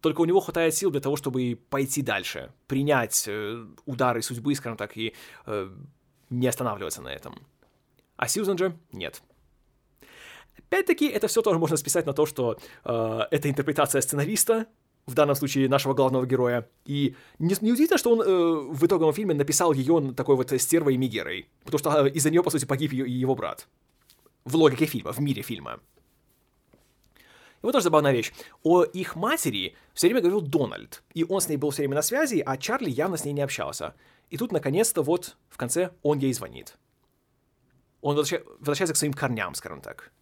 Только 0.00 0.20
у 0.20 0.24
него 0.24 0.38
хватает 0.38 0.76
сил 0.76 0.92
для 0.92 1.00
того, 1.00 1.16
чтобы 1.16 1.58
пойти 1.68 2.02
дальше, 2.02 2.52
принять 2.68 3.24
э, 3.26 3.66
удары 3.86 4.22
судьбы, 4.22 4.54
скажем 4.54 4.76
так, 4.76 4.96
и 4.96 5.14
э, 5.46 5.76
не 6.30 6.46
останавливаться 6.46 7.02
на 7.02 7.08
этом. 7.08 7.44
А 8.16 8.28
Сьюзан 8.28 8.56
же 8.56 8.78
нет. 8.92 9.20
Опять-таки, 10.68 11.08
это 11.08 11.26
все 11.26 11.42
тоже 11.42 11.58
можно 11.58 11.76
списать 11.76 12.06
на 12.06 12.12
то, 12.12 12.26
что 12.26 12.56
э, 12.84 13.20
это 13.32 13.50
интерпретация 13.50 14.00
сценариста, 14.00 14.66
в 15.06 15.14
данном 15.14 15.36
случае 15.36 15.68
нашего 15.68 15.94
главного 15.94 16.26
героя. 16.26 16.68
И 16.84 17.14
не, 17.38 17.54
не 17.60 17.72
удивительно, 17.72 17.98
что 17.98 18.12
он 18.12 18.20
э, 18.22 18.72
в 18.72 18.84
итоговом 18.84 19.14
фильме 19.14 19.34
написал 19.34 19.72
ее 19.72 20.12
такой 20.16 20.36
вот 20.36 20.52
стервой 20.60 20.94
и 20.94 20.96
Мегерой, 20.96 21.48
потому 21.64 21.78
что 21.78 22.06
э, 22.06 22.10
из-за 22.10 22.30
нее, 22.30 22.42
по 22.42 22.50
сути, 22.50 22.64
погиб 22.64 22.92
ее, 22.92 23.06
его 23.06 23.34
брат. 23.34 23.68
В 24.44 24.56
логике 24.56 24.86
фильма, 24.86 25.12
в 25.12 25.20
мире 25.20 25.42
фильма. 25.42 25.80
И 27.62 27.62
вот 27.62 27.72
тоже 27.72 27.84
забавная 27.84 28.12
вещь. 28.12 28.32
О 28.64 28.82
их 28.82 29.16
матери 29.16 29.76
все 29.94 30.08
время 30.08 30.20
говорил 30.20 30.40
Дональд, 30.40 31.02
и 31.14 31.24
он 31.24 31.40
с 31.40 31.48
ней 31.48 31.56
был 31.56 31.70
все 31.70 31.82
время 31.82 31.94
на 31.94 32.02
связи, 32.02 32.42
а 32.44 32.56
Чарли 32.56 32.90
явно 32.90 33.16
с 33.16 33.24
ней 33.24 33.32
не 33.32 33.42
общался. 33.42 33.94
И 34.30 34.36
тут, 34.36 34.50
наконец-то, 34.50 35.02
вот 35.02 35.36
в 35.48 35.56
конце 35.56 35.92
он 36.02 36.18
ей 36.18 36.32
звонит. 36.32 36.76
Он 38.00 38.16
возвращается 38.16 38.94
к 38.94 38.96
своим 38.96 39.14
корням, 39.14 39.54
скажем 39.54 39.80
так. 39.80 40.12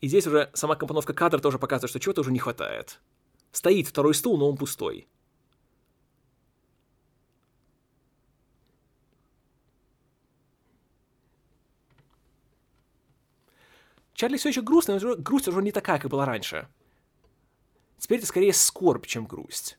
И 0.00 0.08
здесь 0.08 0.26
уже 0.26 0.50
сама 0.54 0.76
компоновка 0.76 1.12
кадра 1.12 1.38
тоже 1.38 1.58
показывает, 1.58 1.90
что 1.90 2.00
чего-то 2.00 2.22
уже 2.22 2.32
не 2.32 2.38
хватает. 2.38 3.00
Стоит 3.52 3.86
второй 3.86 4.14
стул, 4.14 4.38
но 4.38 4.48
он 4.48 4.56
пустой. 4.56 5.08
Чарли 14.14 14.36
все 14.36 14.50
еще 14.50 14.60
грустный, 14.60 14.98
но 15.00 15.16
грусть 15.16 15.48
уже 15.48 15.62
не 15.62 15.72
такая, 15.72 15.98
как 15.98 16.10
была 16.10 16.26
раньше. 16.26 16.68
Теперь 17.98 18.18
это 18.18 18.26
скорее 18.26 18.52
скорбь, 18.52 19.06
чем 19.06 19.26
грусть. 19.26 19.78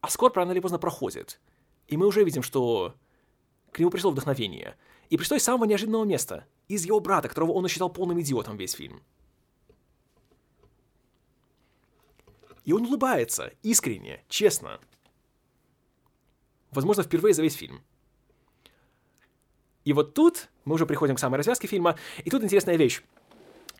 А 0.00 0.08
скорбь 0.08 0.36
рано 0.36 0.52
или 0.52 0.60
поздно 0.60 0.78
проходит. 0.78 1.40
И 1.86 1.96
мы 1.96 2.06
уже 2.06 2.24
видим, 2.24 2.42
что 2.42 2.94
к 3.72 3.78
нему 3.78 3.90
пришло 3.90 4.10
вдохновение. 4.10 4.76
И 5.10 5.16
пришло 5.16 5.36
из 5.36 5.42
самого 5.42 5.64
неожиданного 5.64 6.04
места. 6.04 6.46
Из 6.68 6.84
его 6.84 7.00
брата, 7.00 7.28
которого 7.28 7.52
он 7.52 7.66
считал 7.68 7.90
полным 7.90 8.20
идиотом 8.20 8.56
весь 8.56 8.72
фильм. 8.72 9.02
И 12.68 12.72
он 12.72 12.84
улыбается, 12.84 13.50
искренне, 13.62 14.22
честно. 14.28 14.78
Возможно, 16.70 17.02
впервые 17.02 17.32
за 17.32 17.40
весь 17.40 17.54
фильм. 17.54 17.80
И 19.86 19.94
вот 19.94 20.12
тут 20.12 20.50
мы 20.66 20.74
уже 20.74 20.84
приходим 20.84 21.16
к 21.16 21.18
самой 21.18 21.38
развязке 21.38 21.66
фильма, 21.66 21.96
и 22.22 22.28
тут 22.28 22.44
интересная 22.44 22.76
вещь. 22.76 23.00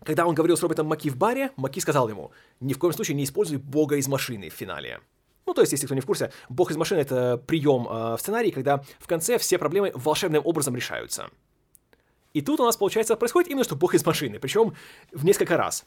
Когда 0.04 0.26
он 0.26 0.34
говорил 0.34 0.56
с 0.56 0.62
Робертом 0.62 0.86
Маки 0.86 1.10
в 1.10 1.18
баре, 1.18 1.52
Маки 1.56 1.80
сказал 1.80 2.08
ему, 2.08 2.32
ни 2.60 2.72
в 2.72 2.78
коем 2.78 2.94
случае 2.94 3.14
не 3.16 3.24
используй 3.24 3.58
бога 3.58 3.96
из 3.96 4.08
машины 4.08 4.48
в 4.48 4.54
финале. 4.54 5.00
Ну, 5.44 5.52
то 5.52 5.60
есть, 5.60 5.72
если 5.72 5.84
кто 5.84 5.94
не 5.94 6.00
в 6.00 6.06
курсе, 6.06 6.32
бог 6.48 6.70
из 6.70 6.78
машины— 6.78 6.98
это 7.00 7.36
прием 7.36 7.86
э, 7.86 8.16
в 8.16 8.20
сценарии, 8.20 8.50
когда 8.50 8.82
в 9.00 9.06
конце 9.06 9.36
все 9.36 9.58
проблемы 9.58 9.92
волшебным 9.94 10.40
образом 10.46 10.74
решаются. 10.74 11.28
И 12.32 12.40
тут 12.40 12.58
у 12.60 12.64
нас, 12.64 12.78
получается, 12.78 13.16
происходит 13.16 13.50
именно 13.50 13.64
что 13.64 13.76
бог 13.76 13.94
из 13.94 14.06
машины, 14.06 14.38
причем 14.38 14.74
в 15.12 15.26
несколько 15.26 15.58
раз. 15.58 15.84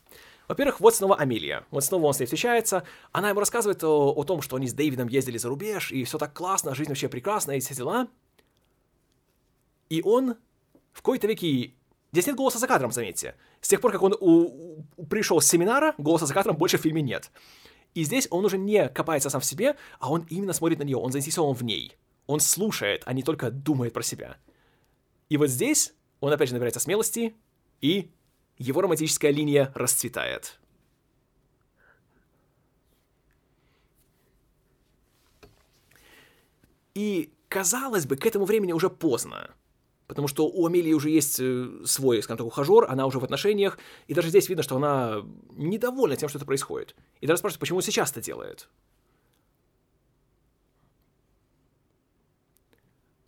Во-первых, 0.52 0.82
вот 0.82 0.94
снова 0.94 1.16
Амелия. 1.16 1.66
Вот 1.72 1.86
снова 1.86 2.08
он 2.08 2.14
с 2.14 2.20
ней 2.20 2.26
встречается. 2.26 2.84
Она 3.14 3.30
ему 3.30 3.40
рассказывает 3.40 3.82
о, 3.86 4.12
о 4.12 4.24
том, 4.26 4.42
что 4.42 4.58
они 4.58 4.68
с 4.68 4.74
Дэвидом 4.74 5.08
ездили 5.08 5.38
за 5.38 5.48
рубеж, 5.48 5.94
и 5.94 6.04
все 6.04 6.18
так 6.18 6.34
классно, 6.34 6.76
жизнь 6.76 6.90
вообще 6.90 7.08
прекрасная, 7.08 7.56
и 7.56 7.62
все 7.62 7.74
дела. 7.74 8.10
И 9.88 10.02
он 10.02 10.36
в 10.92 10.98
какой-то 10.98 11.26
веке... 11.28 11.74
Здесь 12.12 12.28
нет 12.28 12.36
голоса 12.36 12.60
за 12.60 12.68
кадром, 12.68 12.92
заметьте. 12.92 13.36
С 13.62 13.70
тех 13.70 13.80
пор, 13.80 13.94
как 13.94 14.02
он 14.02 14.14
у... 14.20 14.84
У... 14.98 15.06
пришел 15.06 15.40
с 15.40 15.48
семинара, 15.48 15.96
голоса 15.98 16.26
за 16.26 16.34
кадром 16.34 16.58
больше 16.58 16.78
в 16.78 16.82
фильме 16.82 17.02
нет. 17.02 17.32
И 17.94 18.04
здесь 18.04 18.28
он 18.30 18.44
уже 18.44 18.58
не 18.58 18.90
копается 18.90 19.30
сам 19.30 19.40
в 19.40 19.46
себе, 19.46 19.78
а 20.00 20.12
он 20.12 20.26
именно 20.30 20.52
смотрит 20.52 20.80
на 20.80 20.84
нее, 20.84 20.98
он 20.98 21.14
заинтересован 21.14 21.56
в 21.56 21.64
ней. 21.64 21.96
Он 22.28 22.42
слушает, 22.42 23.04
а 23.06 23.14
не 23.14 23.24
только 23.24 23.52
думает 23.52 23.94
про 23.94 24.04
себя. 24.04 24.36
И 25.30 25.38
вот 25.38 25.48
здесь 25.48 25.94
он 26.20 26.34
опять 26.34 26.50
же 26.50 26.56
набирается 26.56 26.82
смелости 26.82 27.38
и 27.80 28.12
его 28.62 28.82
романтическая 28.82 29.32
линия 29.32 29.72
расцветает. 29.76 30.60
И, 36.94 37.34
казалось 37.48 38.06
бы, 38.06 38.18
к 38.18 38.26
этому 38.26 38.46
времени 38.46 38.74
уже 38.74 38.90
поздно. 38.90 39.52
Потому 40.08 40.28
что 40.28 40.48
у 40.48 40.66
Амелии 40.68 40.92
уже 40.92 41.10
есть 41.10 41.40
э, 41.40 41.86
свой, 41.86 42.22
скажем 42.22 42.40
так, 42.40 42.48
ухажер, 42.48 42.86
она 42.90 43.06
уже 43.06 43.20
в 43.20 43.24
отношениях, 43.24 43.80
и 44.08 44.14
даже 44.14 44.28
здесь 44.28 44.50
видно, 44.50 44.62
что 44.62 44.76
она 44.76 45.24
недовольна 45.56 46.18
тем, 46.18 46.28
что 46.28 46.38
это 46.38 46.46
происходит. 46.46 46.96
И 47.22 47.28
даже 47.28 47.38
спрашивает, 47.38 47.62
почему 47.62 47.80
сейчас 47.82 48.12
это 48.12 48.22
делает. 48.22 48.68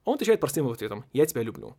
Он 0.04 0.16
отвечает 0.16 0.42
простым 0.42 0.68
ответом 0.68 1.06
«Я 1.14 1.26
тебя 1.26 1.42
люблю» 1.42 1.78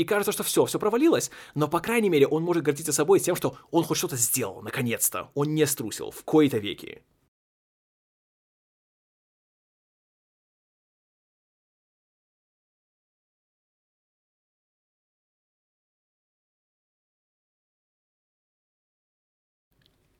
и 0.00 0.04
кажется, 0.04 0.32
что 0.32 0.42
все, 0.42 0.64
все 0.64 0.78
провалилось, 0.78 1.30
но, 1.54 1.68
по 1.68 1.78
крайней 1.80 2.08
мере, 2.08 2.26
он 2.26 2.42
может 2.42 2.62
гордиться 2.62 2.90
собой 2.90 3.20
тем, 3.20 3.36
что 3.36 3.58
он 3.70 3.84
хоть 3.84 3.98
что-то 3.98 4.16
сделал, 4.16 4.62
наконец-то. 4.62 5.30
Он 5.34 5.54
не 5.54 5.66
струсил 5.66 6.10
в 6.10 6.24
кои-то 6.24 6.56
веки. 6.56 7.02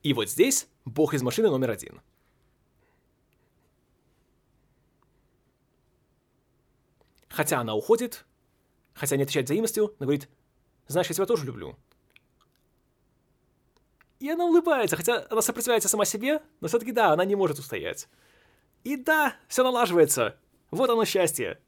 И 0.03 0.13
вот 0.13 0.29
здесь 0.29 0.67
бог 0.85 1.15
из 1.15 1.23
машины 1.23 1.49
номер 1.49 1.71
один. 1.71 2.01
Хотя 7.29 7.59
она 7.59 7.73
уходит, 7.73 8.25
хотя 8.93 9.17
не 9.17 9.23
отвечает 9.23 9.45
взаимностью, 9.47 9.95
но 9.99 10.05
говорит, 10.05 10.29
знаешь, 10.87 11.07
я 11.07 11.15
тебя 11.15 11.25
тоже 11.25 11.45
люблю. 11.45 11.77
И 14.19 14.29
она 14.29 14.45
улыбается, 14.45 14.95
хотя 14.95 15.25
она 15.29 15.41
сопротивляется 15.41 15.89
сама 15.89 16.05
себе, 16.05 16.41
но 16.59 16.67
все-таки 16.67 16.91
да, 16.91 17.11
она 17.11 17.25
не 17.25 17.35
может 17.35 17.57
устоять. 17.57 18.07
И 18.83 18.95
да, 18.95 19.35
все 19.47 19.63
налаживается. 19.63 20.37
Вот 20.69 20.89
оно 20.89 21.05
счастье. 21.05 21.59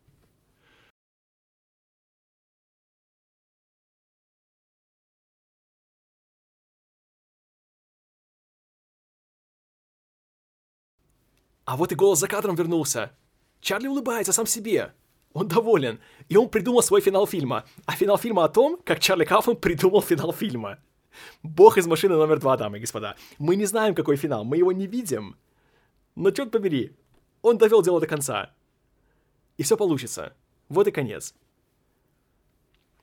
А 11.65 11.77
вот 11.77 11.91
и 11.91 11.95
голос 11.95 12.19
за 12.19 12.27
кадром 12.27 12.55
вернулся. 12.55 13.15
Чарли 13.61 13.87
улыбается 13.87 14.33
сам 14.33 14.45
себе. 14.45 14.93
Он 15.33 15.47
доволен. 15.47 15.99
И 16.29 16.37
он 16.37 16.49
придумал 16.49 16.83
свой 16.83 17.01
финал 17.01 17.25
фильма. 17.27 17.65
А 17.85 17.93
финал 17.93 18.17
фильма 18.17 18.45
о 18.45 18.49
том, 18.49 18.79
как 18.83 18.99
Чарли 18.99 19.25
Кауфман 19.25 19.57
придумал 19.57 20.01
финал 20.01 20.31
фильма. 20.31 20.79
Бог 21.41 21.77
из 21.77 21.87
машины 21.87 22.15
номер 22.15 22.39
два, 22.39 22.57
дамы 22.57 22.77
и 22.77 22.81
господа. 22.81 23.15
Мы 23.37 23.55
не 23.55 23.65
знаем, 23.65 23.95
какой 23.95 24.15
финал, 24.15 24.43
мы 24.43 24.57
его 24.57 24.71
не 24.71 24.87
видим. 24.87 25.35
Но 26.15 26.31
черт 26.31 26.51
побери, 26.51 26.95
он 27.41 27.57
довел 27.57 27.81
дело 27.81 27.99
до 27.99 28.07
конца. 28.07 28.53
И 29.57 29.63
все 29.63 29.77
получится. 29.77 30.33
Вот 30.69 30.87
и 30.87 30.91
конец. 30.91 31.35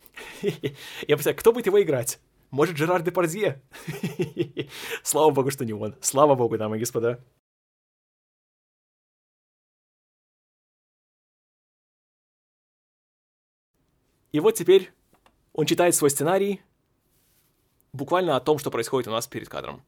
Я 0.43 0.51
представляю, 1.17 1.37
кто 1.37 1.53
будет 1.53 1.67
его 1.67 1.81
играть? 1.83 2.21
Может, 2.51 2.77
Жерар 2.77 3.03
Депардье? 3.03 3.63
Слава 5.03 5.31
богу, 5.31 5.51
что 5.51 5.65
не 5.65 5.73
он. 5.73 5.95
Слава 6.01 6.35
богу, 6.35 6.59
дамы 6.59 6.77
и 6.77 6.81
господа. 6.81 7.21
И 14.33 14.41
вот 14.41 14.55
теперь 14.55 14.93
он 15.53 15.67
читает 15.67 15.95
свой 15.95 16.11
сценарий 16.11 16.61
буквально 17.93 18.37
о 18.37 18.41
том, 18.41 18.59
что 18.59 18.71
происходит 18.71 19.09
у 19.09 19.11
нас 19.11 19.27
перед 19.27 19.49
кадром. 19.49 19.83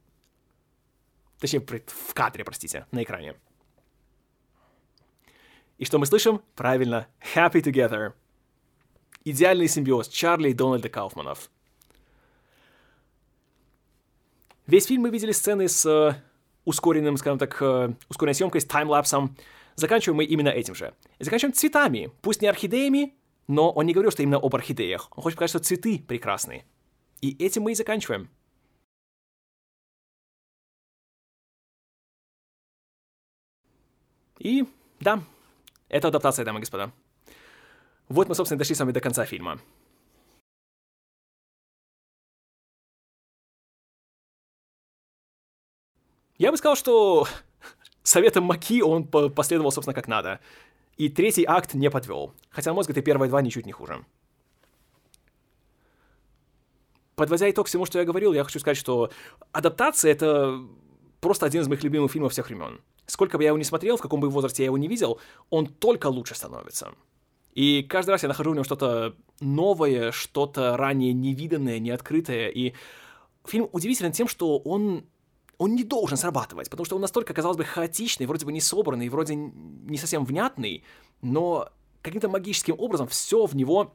Точнее, 1.38 1.60
в 1.60 2.14
кадре, 2.14 2.44
простите, 2.44 2.86
на 2.90 3.02
экране. 3.02 3.34
И 5.78 5.84
что 5.84 5.98
мы 5.98 6.06
слышим? 6.06 6.40
Правильно, 6.54 7.08
Happy 7.34 7.62
Together. 7.62 8.12
Идеальный 9.24 9.68
симбиоз 9.68 10.08
Чарли 10.08 10.50
и 10.50 10.54
Дональда 10.54 10.88
Кауфманов. 10.88 11.50
Весь 14.66 14.86
фильм 14.86 15.02
мы 15.02 15.10
видели 15.10 15.32
сцены 15.32 15.68
с 15.68 15.84
э, 15.86 16.14
ускоренным, 16.64 17.16
скажем 17.16 17.38
так, 17.38 17.60
э, 17.60 17.94
ускоренной 18.08 18.34
съемкой, 18.34 18.60
с 18.60 18.64
таймлапсом. 18.64 19.36
Заканчиваем 19.74 20.18
мы 20.18 20.24
именно 20.24 20.48
этим 20.48 20.74
же. 20.74 20.94
И 21.18 21.24
заканчиваем 21.24 21.52
цветами. 21.52 22.12
Пусть 22.20 22.42
не 22.42 22.48
орхидеями, 22.48 23.14
но 23.48 23.70
он 23.70 23.86
не 23.86 23.92
говорил, 23.92 24.10
что 24.10 24.22
именно 24.22 24.38
об 24.38 24.54
орхидеях. 24.54 25.08
Он 25.16 25.22
хочет 25.22 25.36
сказать, 25.38 25.50
что 25.50 25.58
цветы 25.58 25.98
прекрасные. 25.98 26.64
И 27.20 27.36
этим 27.44 27.62
мы 27.62 27.72
и 27.72 27.74
заканчиваем. 27.74 28.28
И 34.38 34.64
да, 34.98 35.22
это 35.88 36.08
адаптация, 36.08 36.44
дамы 36.44 36.58
и 36.58 36.62
господа. 36.62 36.92
Вот 38.08 38.28
мы, 38.28 38.34
собственно, 38.34 38.58
дошли 38.58 38.74
с 38.74 38.80
вами 38.80 38.92
до 38.92 39.00
конца 39.00 39.24
фильма. 39.24 39.60
Я 46.38 46.50
бы 46.50 46.56
сказал, 46.56 46.74
что 46.74 47.28
советом 48.02 48.44
Маки 48.44 48.82
он 48.82 49.06
последовал, 49.06 49.70
собственно, 49.70 49.94
как 49.94 50.08
надо. 50.08 50.40
И 51.02 51.08
третий 51.08 51.44
акт 51.44 51.74
не 51.74 51.90
подвел. 51.90 52.32
Хотя, 52.48 52.72
мозг 52.72 52.90
это 52.90 53.02
первые 53.02 53.28
два 53.28 53.42
ничуть 53.42 53.66
не 53.66 53.72
хуже. 53.72 54.04
Подводя 57.16 57.50
итог 57.50 57.66
всему, 57.66 57.86
что 57.86 57.98
я 57.98 58.04
говорил, 58.04 58.32
я 58.32 58.44
хочу 58.44 58.60
сказать, 58.60 58.76
что 58.76 59.10
адаптация— 59.50 60.12
это 60.12 60.60
просто 61.20 61.44
один 61.44 61.62
из 61.62 61.66
моих 61.66 61.82
любимых 61.82 62.12
фильмов 62.12 62.30
всех 62.30 62.46
времен. 62.46 62.80
Сколько 63.06 63.36
бы 63.36 63.42
я 63.42 63.48
его 63.48 63.58
ни 63.58 63.64
смотрел, 63.64 63.96
в 63.96 64.00
каком 64.00 64.20
бы 64.20 64.30
возрасте 64.30 64.62
я 64.62 64.66
его 64.66 64.78
не 64.78 64.86
видел, 64.86 65.18
он 65.50 65.66
только 65.66 66.06
лучше 66.06 66.36
становится. 66.36 66.92
И 67.52 67.82
каждый 67.82 68.12
раз 68.12 68.22
я 68.22 68.28
нахожу 68.28 68.52
в 68.52 68.54
нем 68.54 68.62
что-то 68.62 69.16
новое, 69.40 70.12
что-то 70.12 70.76
ранее 70.76 71.12
невиданное, 71.12 71.80
неоткрытое. 71.80 72.48
И 72.48 72.74
фильм 73.44 73.68
удивителен 73.72 74.12
тем, 74.12 74.28
что 74.28 74.56
он 74.58 75.04
он 75.62 75.76
не 75.76 75.84
должен 75.84 76.16
срабатывать, 76.16 76.68
потому 76.70 76.84
что 76.84 76.96
он 76.96 77.02
настолько, 77.02 77.34
казалось 77.34 77.56
бы, 77.56 77.64
хаотичный, 77.64 78.26
вроде 78.26 78.44
бы 78.44 78.52
не 78.52 78.60
собранный, 78.60 79.08
вроде 79.08 79.36
не 79.36 79.96
совсем 79.96 80.24
внятный, 80.24 80.82
но 81.20 81.68
каким-то 82.02 82.28
магическим 82.28 82.74
образом 82.78 83.06
все 83.06 83.46
в 83.46 83.54
него, 83.54 83.94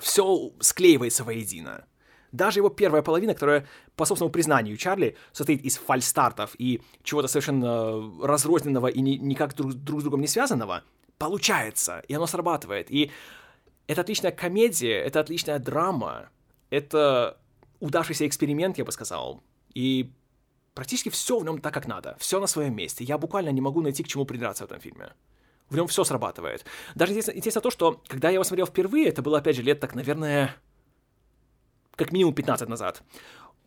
все 0.00 0.50
склеивается 0.60 1.24
воедино. 1.24 1.84
Даже 2.32 2.60
его 2.60 2.70
первая 2.70 3.02
половина, 3.02 3.34
которая, 3.34 3.66
по 3.96 4.06
собственному 4.06 4.32
признанию 4.32 4.78
Чарли, 4.78 5.14
состоит 5.32 5.62
из 5.62 5.76
фальстартов 5.76 6.54
и 6.58 6.80
чего-то 7.02 7.28
совершенно 7.28 8.26
разрозненного 8.26 8.86
и 8.86 9.00
ни, 9.00 9.16
никак 9.16 9.54
друг, 9.54 9.74
друг 9.74 10.00
с 10.00 10.04
другом 10.04 10.22
не 10.22 10.26
связанного, 10.26 10.84
получается, 11.18 12.02
и 12.08 12.14
оно 12.14 12.26
срабатывает. 12.26 12.90
И 12.90 13.10
это 13.88 14.00
отличная 14.00 14.32
комедия, 14.32 14.98
это 15.00 15.20
отличная 15.20 15.58
драма, 15.58 16.30
это 16.70 17.38
удавшийся 17.78 18.26
эксперимент, 18.26 18.78
я 18.78 18.86
бы 18.86 18.92
сказал. 18.92 19.42
И 19.74 20.12
практически 20.78 21.08
все 21.08 21.40
в 21.40 21.44
нем 21.44 21.60
так, 21.60 21.74
как 21.74 21.88
надо, 21.88 22.14
все 22.20 22.38
на 22.38 22.46
своем 22.46 22.76
месте. 22.76 23.02
Я 23.02 23.18
буквально 23.18 23.48
не 23.48 23.60
могу 23.60 23.82
найти, 23.82 24.04
к 24.04 24.06
чему 24.06 24.24
придраться 24.24 24.62
в 24.62 24.66
этом 24.70 24.78
фильме. 24.80 25.12
В 25.70 25.74
нем 25.74 25.88
все 25.88 26.04
срабатывает. 26.04 26.64
Даже 26.94 27.14
интересно, 27.14 27.60
то, 27.60 27.72
что 27.72 28.00
когда 28.06 28.28
я 28.28 28.34
его 28.34 28.44
смотрел 28.44 28.66
впервые, 28.66 29.08
это 29.08 29.20
было, 29.20 29.38
опять 29.38 29.56
же, 29.56 29.62
лет 29.62 29.80
так, 29.80 29.96
наверное, 29.96 30.54
как 31.96 32.12
минимум 32.12 32.32
15 32.32 32.68
назад. 32.68 33.02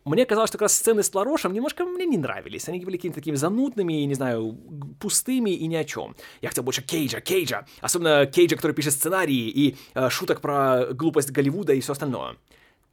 Мне 0.06 0.24
казалось, 0.24 0.48
что 0.48 0.56
как 0.56 0.62
раз 0.62 0.72
сцены 0.72 1.02
с 1.02 1.14
Ларошем 1.14 1.52
немножко 1.52 1.84
мне 1.84 2.06
не 2.06 2.16
нравились. 2.16 2.66
Они 2.70 2.80
были 2.80 2.96
какими-то 2.96 3.20
такими 3.20 3.36
занудными, 3.36 3.92
не 3.92 4.14
знаю, 4.14 4.56
пустыми 4.98 5.50
и 5.50 5.66
ни 5.66 5.76
о 5.76 5.84
чем. 5.84 6.16
Я 6.40 6.48
хотел 6.48 6.64
больше 6.64 6.80
Кейджа, 6.80 7.20
Кейджа. 7.20 7.66
Особенно 7.82 8.24
Кейджа, 8.24 8.56
который 8.56 8.72
пишет 8.72 8.94
сценарии 8.94 9.50
и 9.50 9.76
э, 9.92 10.08
шуток 10.08 10.40
про 10.40 10.86
глупость 10.94 11.30
Голливуда 11.30 11.74
и 11.74 11.80
все 11.80 11.92
остальное. 11.92 12.36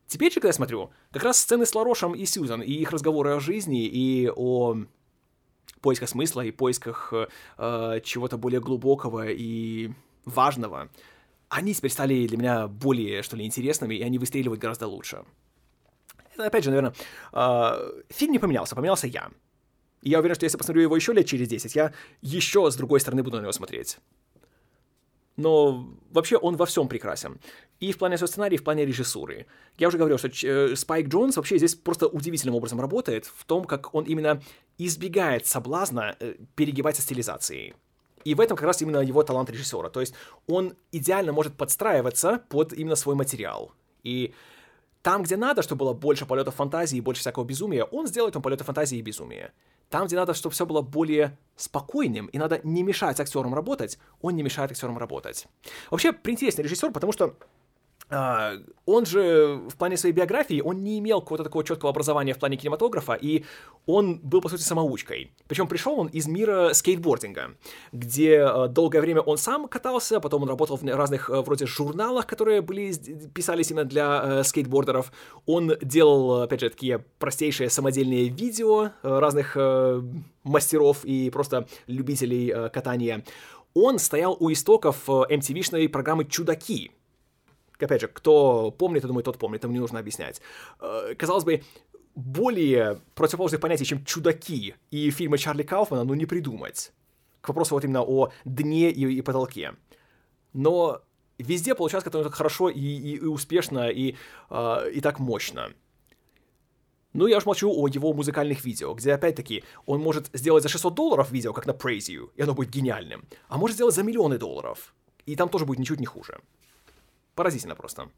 Теперь 0.09 0.31
же, 0.31 0.39
когда 0.39 0.49
я 0.49 0.53
смотрю, 0.53 0.89
как 1.11 1.23
раз 1.23 1.39
сцены 1.39 1.67
с 1.67 1.75
Ларошем 1.75 2.15
и 2.15 2.25
Сьюзан, 2.25 2.63
и 2.63 2.71
их 2.71 2.91
разговоры 2.91 3.29
о 3.35 3.39
жизни, 3.39 3.85
и 3.85 4.27
о 4.27 4.75
поисках 5.81 6.09
смысла, 6.09 6.41
и 6.41 6.49
поисках 6.49 7.13
э, 7.13 8.01
чего-то 8.03 8.37
более 8.37 8.59
глубокого 8.59 9.27
и 9.29 9.91
важного, 10.25 10.89
они 11.47 11.75
теперь 11.75 11.91
стали 11.91 12.25
для 12.25 12.37
меня 12.37 12.67
более, 12.67 13.21
что 13.21 13.37
ли, 13.37 13.45
интересными, 13.45 13.93
и 13.93 14.01
они 14.01 14.17
выстреливают 14.17 14.59
гораздо 14.59 14.87
лучше. 14.87 15.25
Это, 16.33 16.47
опять 16.47 16.63
же, 16.63 16.71
наверное, 16.71 16.95
э, 17.31 18.01
фильм 18.09 18.31
не 18.31 18.39
поменялся, 18.39 18.75
поменялся 18.75 19.05
я. 19.05 19.29
И 20.01 20.09
я 20.09 20.19
уверен, 20.19 20.33
что 20.33 20.45
если 20.45 20.57
посмотрю 20.57 20.81
его 20.81 20.95
еще 20.95 21.13
лет 21.13 21.27
через 21.27 21.47
10, 21.47 21.75
я 21.75 21.93
еще 22.21 22.71
с 22.71 22.75
другой 22.75 22.99
стороны 22.99 23.21
буду 23.21 23.37
на 23.37 23.41
него 23.41 23.51
смотреть. 23.51 23.99
Но 25.39 25.87
вообще 26.11 26.37
он 26.37 26.57
во 26.57 26.65
всем 26.65 26.87
прекрасен. 26.87 27.39
И 27.79 27.93
в 27.93 27.97
плане 27.97 28.17
своего 28.17 28.31
сценария, 28.31 28.55
и 28.55 28.59
в 28.59 28.63
плане 28.63 28.85
режиссуры. 28.85 29.45
Я 29.77 29.87
уже 29.87 29.97
говорил, 29.97 30.17
что 30.17 30.27
э, 30.27 30.75
Спайк 30.75 31.07
Джонс 31.07 31.37
вообще 31.37 31.57
здесь 31.57 31.75
просто 31.75 32.07
удивительным 32.07 32.55
образом 32.55 32.81
работает 32.81 33.25
в 33.25 33.45
том, 33.45 33.63
как 33.63 33.95
он 33.95 34.03
именно 34.03 34.41
избегает 34.77 35.47
соблазна 35.47 36.17
э, 36.19 36.35
перегибать 36.55 36.97
со 36.97 37.01
стилизацией. 37.01 37.73
И 38.25 38.35
в 38.35 38.41
этом 38.41 38.57
как 38.57 38.65
раз 38.65 38.81
именно 38.81 38.97
его 38.97 39.23
талант 39.23 39.49
режиссера. 39.49 39.89
То 39.89 40.01
есть 40.01 40.13
он 40.47 40.73
идеально 40.91 41.31
может 41.31 41.55
подстраиваться 41.55 42.41
под 42.49 42.73
именно 42.73 42.95
свой 42.95 43.15
материал. 43.15 43.71
И 44.03 44.33
там, 45.01 45.23
где 45.23 45.37
надо, 45.37 45.61
чтобы 45.61 45.79
было 45.79 45.93
больше 45.93 46.25
полетов 46.25 46.55
фантазии 46.55 46.97
и 46.97 47.01
больше 47.01 47.21
всякого 47.21 47.45
безумия, 47.45 47.85
он 47.85 48.07
сделает 48.07 48.33
там 48.33 48.41
полеты 48.41 48.63
фантазии 48.63 48.97
и 48.97 49.01
безумия. 49.01 49.53
Там, 49.89 50.05
где 50.05 50.15
надо, 50.15 50.33
чтобы 50.33 50.53
все 50.53 50.65
было 50.65 50.81
более 50.81 51.37
спокойным, 51.55 52.27
и 52.27 52.37
надо 52.37 52.59
не 52.63 52.83
мешать 52.83 53.19
актерам 53.19 53.55
работать, 53.55 53.97
он 54.21 54.35
не 54.35 54.43
мешает 54.43 54.71
актерам 54.71 54.97
работать. 54.97 55.47
Вообще, 55.89 56.09
интересный 56.25 56.63
режиссер, 56.63 56.91
потому 56.91 57.13
что 57.13 57.35
он 58.11 59.05
же 59.05 59.61
в 59.69 59.75
плане 59.77 59.95
своей 59.97 60.15
биографии, 60.15 60.61
он 60.61 60.83
не 60.83 60.97
имел 60.97 61.21
какого-то 61.21 61.43
такого 61.43 61.63
четкого 61.63 61.91
образования 61.91 62.33
в 62.33 62.39
плане 62.39 62.57
кинематографа, 62.57 63.13
и 63.13 63.43
он 63.85 64.19
был, 64.19 64.41
по 64.41 64.49
сути, 64.49 64.61
самоучкой. 64.61 65.31
Причем 65.47 65.67
пришел 65.67 65.99
он 65.99 66.07
из 66.07 66.27
мира 66.27 66.73
скейтбординга, 66.73 67.55
где 67.91 68.41
а, 68.41 68.67
долгое 68.67 69.01
время 69.01 69.21
он 69.21 69.37
сам 69.37 69.67
катался, 69.67 70.19
потом 70.19 70.43
он 70.43 70.49
работал 70.49 70.77
в 70.77 70.83
разных 70.83 71.29
а, 71.29 71.43
вроде 71.43 71.67
журналах, 71.67 72.25
которые 72.25 72.61
были, 72.61 72.93
писались 73.33 73.69
именно 73.69 73.85
для 73.85 74.43
скейтбордеров. 74.43 75.11
Он 75.45 75.73
делал, 75.81 76.41
опять 76.41 76.61
же, 76.61 76.69
такие 76.69 77.05
простейшие 77.19 77.69
самодельные 77.69 78.29
видео 78.29 78.91
разных 79.03 79.55
мастеров 80.43 81.05
и 81.05 81.29
просто 81.29 81.67
любителей 81.85 82.69
катания. 82.69 83.23
Он 83.75 83.99
стоял 83.99 84.35
у 84.39 84.51
истоков 84.51 85.07
MTV-шной 85.07 85.89
программы 85.89 86.25
«Чудаки», 86.25 86.91
опять 87.81 88.01
же, 88.01 88.07
кто 88.07 88.71
помнит, 88.71 89.03
я 89.03 89.07
думаю, 89.07 89.23
тот 89.23 89.37
помнит, 89.37 89.63
ему 89.63 89.73
не 89.73 89.79
нужно 89.79 89.99
объяснять. 89.99 90.41
Э, 90.79 91.13
казалось 91.17 91.43
бы, 91.43 91.63
более 92.15 92.99
противоположных 93.15 93.61
понятий, 93.61 93.85
чем 93.85 94.03
чудаки 94.05 94.75
и 94.91 95.09
фильмы 95.11 95.37
Чарли 95.37 95.63
Кауфмана, 95.63 96.03
ну, 96.03 96.13
не 96.13 96.25
придумать. 96.25 96.91
К 97.41 97.49
вопросу 97.49 97.75
вот 97.75 97.83
именно 97.83 98.03
о 98.03 98.31
дне 98.45 98.91
и, 98.91 99.05
и 99.05 99.21
потолке. 99.21 99.73
Но 100.53 101.01
везде 101.37 101.75
получается 101.75 102.09
как-то 102.09 102.29
хорошо 102.29 102.69
и, 102.69 102.79
и, 102.79 103.15
и 103.15 103.25
успешно, 103.25 103.89
и, 103.89 104.15
э, 104.49 104.91
и 104.93 105.01
так 105.01 105.19
мощно. 105.19 105.71
Ну, 107.13 107.25
я 107.25 107.37
уж 107.37 107.45
молчу 107.45 107.71
о 107.71 107.87
его 107.87 108.13
музыкальных 108.13 108.63
видео, 108.63 108.93
где, 108.93 109.13
опять-таки, 109.13 109.63
он 109.87 109.99
может 109.99 110.29
сделать 110.33 110.61
за 110.61 110.69
600 110.69 110.93
долларов 110.93 111.31
видео, 111.31 111.53
как 111.53 111.65
на 111.65 111.71
Praise 111.71 112.09
You, 112.09 112.29
и 112.35 112.41
оно 112.43 112.53
будет 112.53 112.69
гениальным. 112.69 113.25
А 113.47 113.57
может 113.57 113.75
сделать 113.75 113.95
за 113.95 114.03
миллионы 114.03 114.37
долларов, 114.37 114.93
и 115.25 115.35
там 115.35 115.49
тоже 115.49 115.65
будет 115.65 115.79
ничуть 115.79 115.99
не 115.99 116.05
хуже. 116.05 116.39
Поразительно 117.39 117.75
просто. 117.75 118.09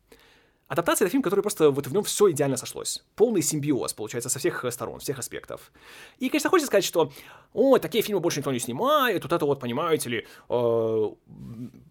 Адаптация— 0.67 1.05
это 1.05 1.11
фильм, 1.11 1.21
который 1.21 1.41
просто 1.41 1.69
вот 1.69 1.85
в 1.85 1.93
нем 1.93 2.01
все 2.01 2.31
идеально 2.31 2.57
сошлось. 2.57 3.03
Полный 3.15 3.43
симбиоз, 3.43 3.93
получается, 3.93 4.29
со 4.29 4.39
всех 4.39 4.65
сторон, 4.71 4.99
всех 4.99 5.19
аспектов. 5.19 5.71
И, 6.17 6.27
конечно, 6.27 6.49
хочется 6.49 6.65
сказать, 6.65 6.83
что, 6.83 7.11
о, 7.53 7.77
такие 7.77 8.03
фильмы 8.03 8.19
больше 8.19 8.39
никто 8.39 8.51
не 8.51 8.57
снимает, 8.57 9.21
вот 9.21 9.31
это 9.31 9.45
вот, 9.45 9.59
понимаете 9.59 10.09
ли, 10.09 10.27
э, 10.49 11.09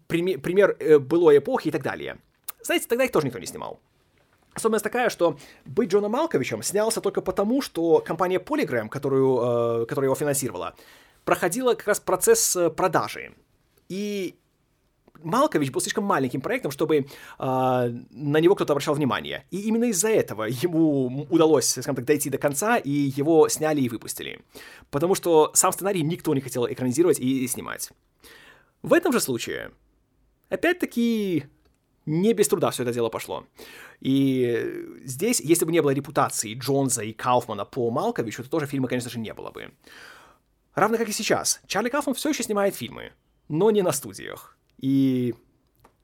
пример, 0.07 0.41
пример 0.41 0.75
э, 0.77 0.99
былой 0.99 1.37
эпохи 1.37 1.69
и 1.69 1.71
так 1.71 1.83
далее. 1.83 2.17
Знаете, 2.63 2.85
тогда 2.89 3.05
их 3.05 3.13
тоже 3.13 3.27
никто 3.27 3.39
не 3.39 3.45
снимал. 3.45 3.79
Особенность 4.51 4.83
такая, 4.83 5.09
что 5.09 5.37
быть 5.63 5.89
Джоном 5.89 6.11
Малковичем 6.11 6.61
снялся 6.63 6.99
только 6.99 7.21
потому, 7.21 7.61
что 7.61 7.99
компания 7.99 8.39
Polygram, 8.39 8.89
которую, 8.89 9.83
э, 9.83 9.85
которая 9.85 10.07
его 10.07 10.15
финансировала, 10.15 10.75
проходила 11.23 11.75
как 11.75 11.87
раз 11.87 12.01
процесс 12.01 12.57
э, 12.57 12.69
продажи. 12.69 13.31
И 13.87 14.35
Малкович 15.23 15.71
был 15.71 15.81
слишком 15.81 16.03
маленьким 16.03 16.41
проектом, 16.41 16.71
чтобы 16.71 16.97
э, 16.97 17.05
на 17.39 18.37
него 18.39 18.55
кто-то 18.55 18.73
обращал 18.73 18.95
внимание. 18.95 19.45
И 19.51 19.61
именно 19.61 19.85
из-за 19.85 20.09
этого 20.09 20.43
ему 20.43 21.27
удалось, 21.29 21.69
скажем 21.69 21.95
так, 21.95 22.05
дойти 22.05 22.29
до 22.29 22.37
конца, 22.37 22.77
и 22.77 22.89
его 22.89 23.49
сняли 23.49 23.81
и 23.81 23.89
выпустили. 23.89 24.41
Потому 24.89 25.15
что 25.15 25.51
сам 25.53 25.71
сценарий 25.71 26.03
никто 26.03 26.33
не 26.33 26.41
хотел 26.41 26.67
экранизировать 26.67 27.19
и, 27.19 27.43
и 27.43 27.47
снимать. 27.47 27.91
В 28.81 28.93
этом 28.93 29.13
же 29.13 29.19
случае, 29.19 29.71
опять-таки, 30.49 31.45
не 32.05 32.33
без 32.33 32.47
труда 32.47 32.71
все 32.71 32.83
это 32.83 32.93
дело 32.93 33.09
пошло. 33.09 33.45
И 33.99 34.87
здесь, 35.03 35.39
если 35.39 35.65
бы 35.65 35.71
не 35.71 35.81
было 35.81 35.91
репутации 35.91 36.55
Джонса 36.55 37.03
и 37.03 37.13
Кауфмана 37.13 37.65
по 37.65 37.91
Малковичу, 37.91 38.43
то 38.43 38.49
тоже 38.49 38.65
фильма, 38.65 38.87
конечно 38.87 39.09
же, 39.09 39.19
не 39.19 39.33
было 39.33 39.51
бы. 39.51 39.71
Равно 40.73 40.97
как 40.97 41.09
и 41.09 41.11
сейчас. 41.11 41.61
Чарли 41.67 41.89
Кауфман 41.89 42.15
все 42.15 42.29
еще 42.29 42.43
снимает 42.43 42.75
фильмы, 42.75 43.11
но 43.49 43.71
не 43.71 43.81
на 43.81 43.91
студиях. 43.91 44.57
И 44.81 45.33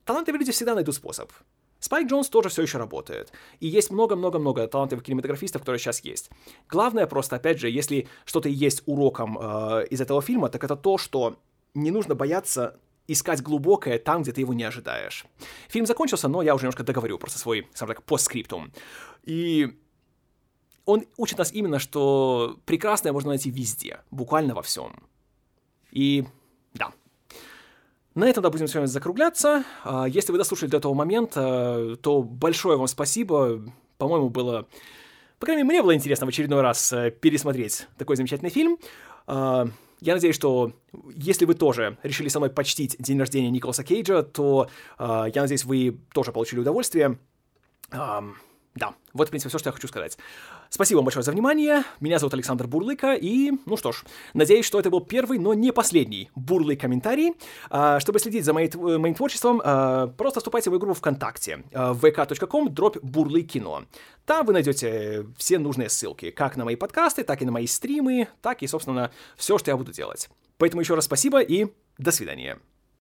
талантливые 0.05 0.39
люди 0.39 0.51
всегда 0.51 0.75
найдут 0.75 0.95
способ. 0.95 1.31
Спайк 1.79 2.07
Джонс 2.07 2.29
тоже 2.29 2.49
все 2.49 2.63
еще 2.63 2.77
работает. 2.77 3.31
И 3.59 3.67
есть 3.67 3.91
много-много-много 3.91 4.67
талантливых 4.67 5.05
кинематографистов, 5.05 5.61
которые 5.61 5.79
сейчас 5.79 5.99
есть. 5.99 6.31
Главное 6.69 7.05
просто, 7.05 7.35
опять 7.35 7.59
же, 7.59 7.69
если 7.69 8.07
что-то 8.25 8.49
есть 8.49 8.81
уроком 8.85 9.37
э, 9.39 9.85
из 9.89 10.01
этого 10.01 10.21
фильма, 10.21 10.49
так 10.49 10.63
это 10.63 10.75
то, 10.75 10.97
что 10.97 11.37
не 11.75 11.91
нужно 11.91 12.15
бояться 12.15 12.79
искать 13.07 13.41
глубокое 13.41 13.99
там, 13.99 14.23
где 14.23 14.31
ты 14.31 14.41
его 14.41 14.53
не 14.53 14.63
ожидаешь. 14.63 15.25
Фильм 15.69 15.85
закончился, 15.85 16.27
но 16.27 16.41
я 16.41 16.55
уже 16.55 16.63
немножко 16.63 16.83
договорю 16.83 17.17
просто 17.17 17.39
свой, 17.39 17.67
скажем 17.73 17.95
так, 17.95 18.03
постскриптум. 18.03 18.71
И 19.23 19.77
он 20.85 21.05
учит 21.15 21.37
нас 21.37 21.53
именно, 21.53 21.79
что 21.79 22.59
прекрасное 22.65 23.13
можно 23.13 23.29
найти 23.29 23.49
везде, 23.49 24.01
буквально 24.11 24.55
во 24.55 24.61
всем. 24.61 25.03
И 25.91 26.25
да. 26.73 26.91
На 28.17 28.27
этом, 28.27 28.41
да, 28.41 28.49
будем 28.49 28.67
с 28.67 28.73
вами 28.73 28.87
закругляться. 28.87 29.63
А, 29.83 30.07
если 30.07 30.31
вы 30.31 30.39
дослушали 30.39 30.71
до 30.71 30.77
этого 30.77 30.95
момента, 30.95 31.97
то 32.01 32.23
большое 32.23 32.75
вам 32.75 32.87
спасибо. 32.87 33.61
По-моему, 33.99 34.31
было... 34.31 34.65
По 35.37 35.45
крайней 35.45 35.61
мере, 35.61 35.75
мне 35.75 35.83
было 35.83 35.93
интересно 35.93 36.25
в 36.25 36.29
очередной 36.29 36.61
раз 36.61 36.91
э, 36.93 37.11
пересмотреть 37.11 37.87
такой 37.95 38.15
замечательный 38.15 38.49
фильм. 38.49 38.79
А, 39.27 39.67
я 40.01 40.15
надеюсь, 40.15 40.33
что 40.33 40.73
если 41.15 41.45
вы 41.45 41.53
тоже 41.53 41.99
решили 42.01 42.27
со 42.29 42.39
мной 42.39 42.49
почтить 42.49 42.95
день 42.97 43.19
рождения 43.19 43.51
Николаса 43.51 43.83
Кейджа, 43.83 44.23
то 44.23 44.67
э, 44.97 45.25
я 45.35 45.41
надеюсь, 45.43 45.63
вы 45.63 45.99
тоже 46.11 46.31
получили 46.31 46.61
удовольствие. 46.61 47.19
Да, 48.77 48.93
вот, 49.13 49.27
в 49.27 49.31
принципе, 49.31 49.49
все, 49.49 49.57
что 49.57 49.69
я 49.69 49.73
хочу 49.73 49.87
сказать. 49.87 50.17
Спасибо 50.69 50.97
вам 50.97 51.05
большое 51.05 51.23
за 51.23 51.31
внимание. 51.31 51.83
Меня 51.99 52.19
зовут 52.19 52.33
Александр 52.33 52.67
Бурлыка, 52.67 53.15
и, 53.15 53.51
ну 53.65 53.77
что 53.77 53.91
ж, 53.91 54.03
надеюсь, 54.33 54.65
что 54.65 54.79
это 54.79 54.89
был 54.89 55.01
первый, 55.01 55.39
но 55.39 55.53
не 55.53 55.71
последний 55.71 56.29
бурлый 56.35 56.77
комментарий. 56.77 57.33
А, 57.69 57.99
чтобы 57.99 58.19
следить 58.19 58.45
за 58.45 58.53
моей, 58.53 58.71
моим 58.75 59.15
творчеством, 59.15 59.61
а, 59.63 60.07
просто 60.07 60.39
вступайте 60.39 60.69
в 60.69 60.71
мою 60.71 60.79
группу 60.79 60.95
ВКонтакте 60.95 61.63
vk.com 61.71 62.73
дробь 62.73 62.97
бурлый 63.01 63.43
кино. 63.43 63.85
Там 64.25 64.45
вы 64.45 64.53
найдете 64.53 65.25
все 65.37 65.57
нужные 65.57 65.89
ссылки, 65.89 66.31
как 66.31 66.57
на 66.57 66.65
мои 66.65 66.75
подкасты, 66.75 67.23
так 67.23 67.41
и 67.41 67.45
на 67.45 67.51
мои 67.51 67.65
стримы, 67.65 68.27
так 68.41 68.61
и, 68.61 68.67
собственно, 68.67 69.11
все, 69.35 69.57
что 69.57 69.71
я 69.71 69.77
буду 69.77 69.91
делать. 69.91 70.29
Поэтому 70.57 70.81
еще 70.81 70.95
раз 70.95 71.05
спасибо 71.05 71.39
и 71.39 71.67
до 71.97 72.11
свидания. 72.11 72.59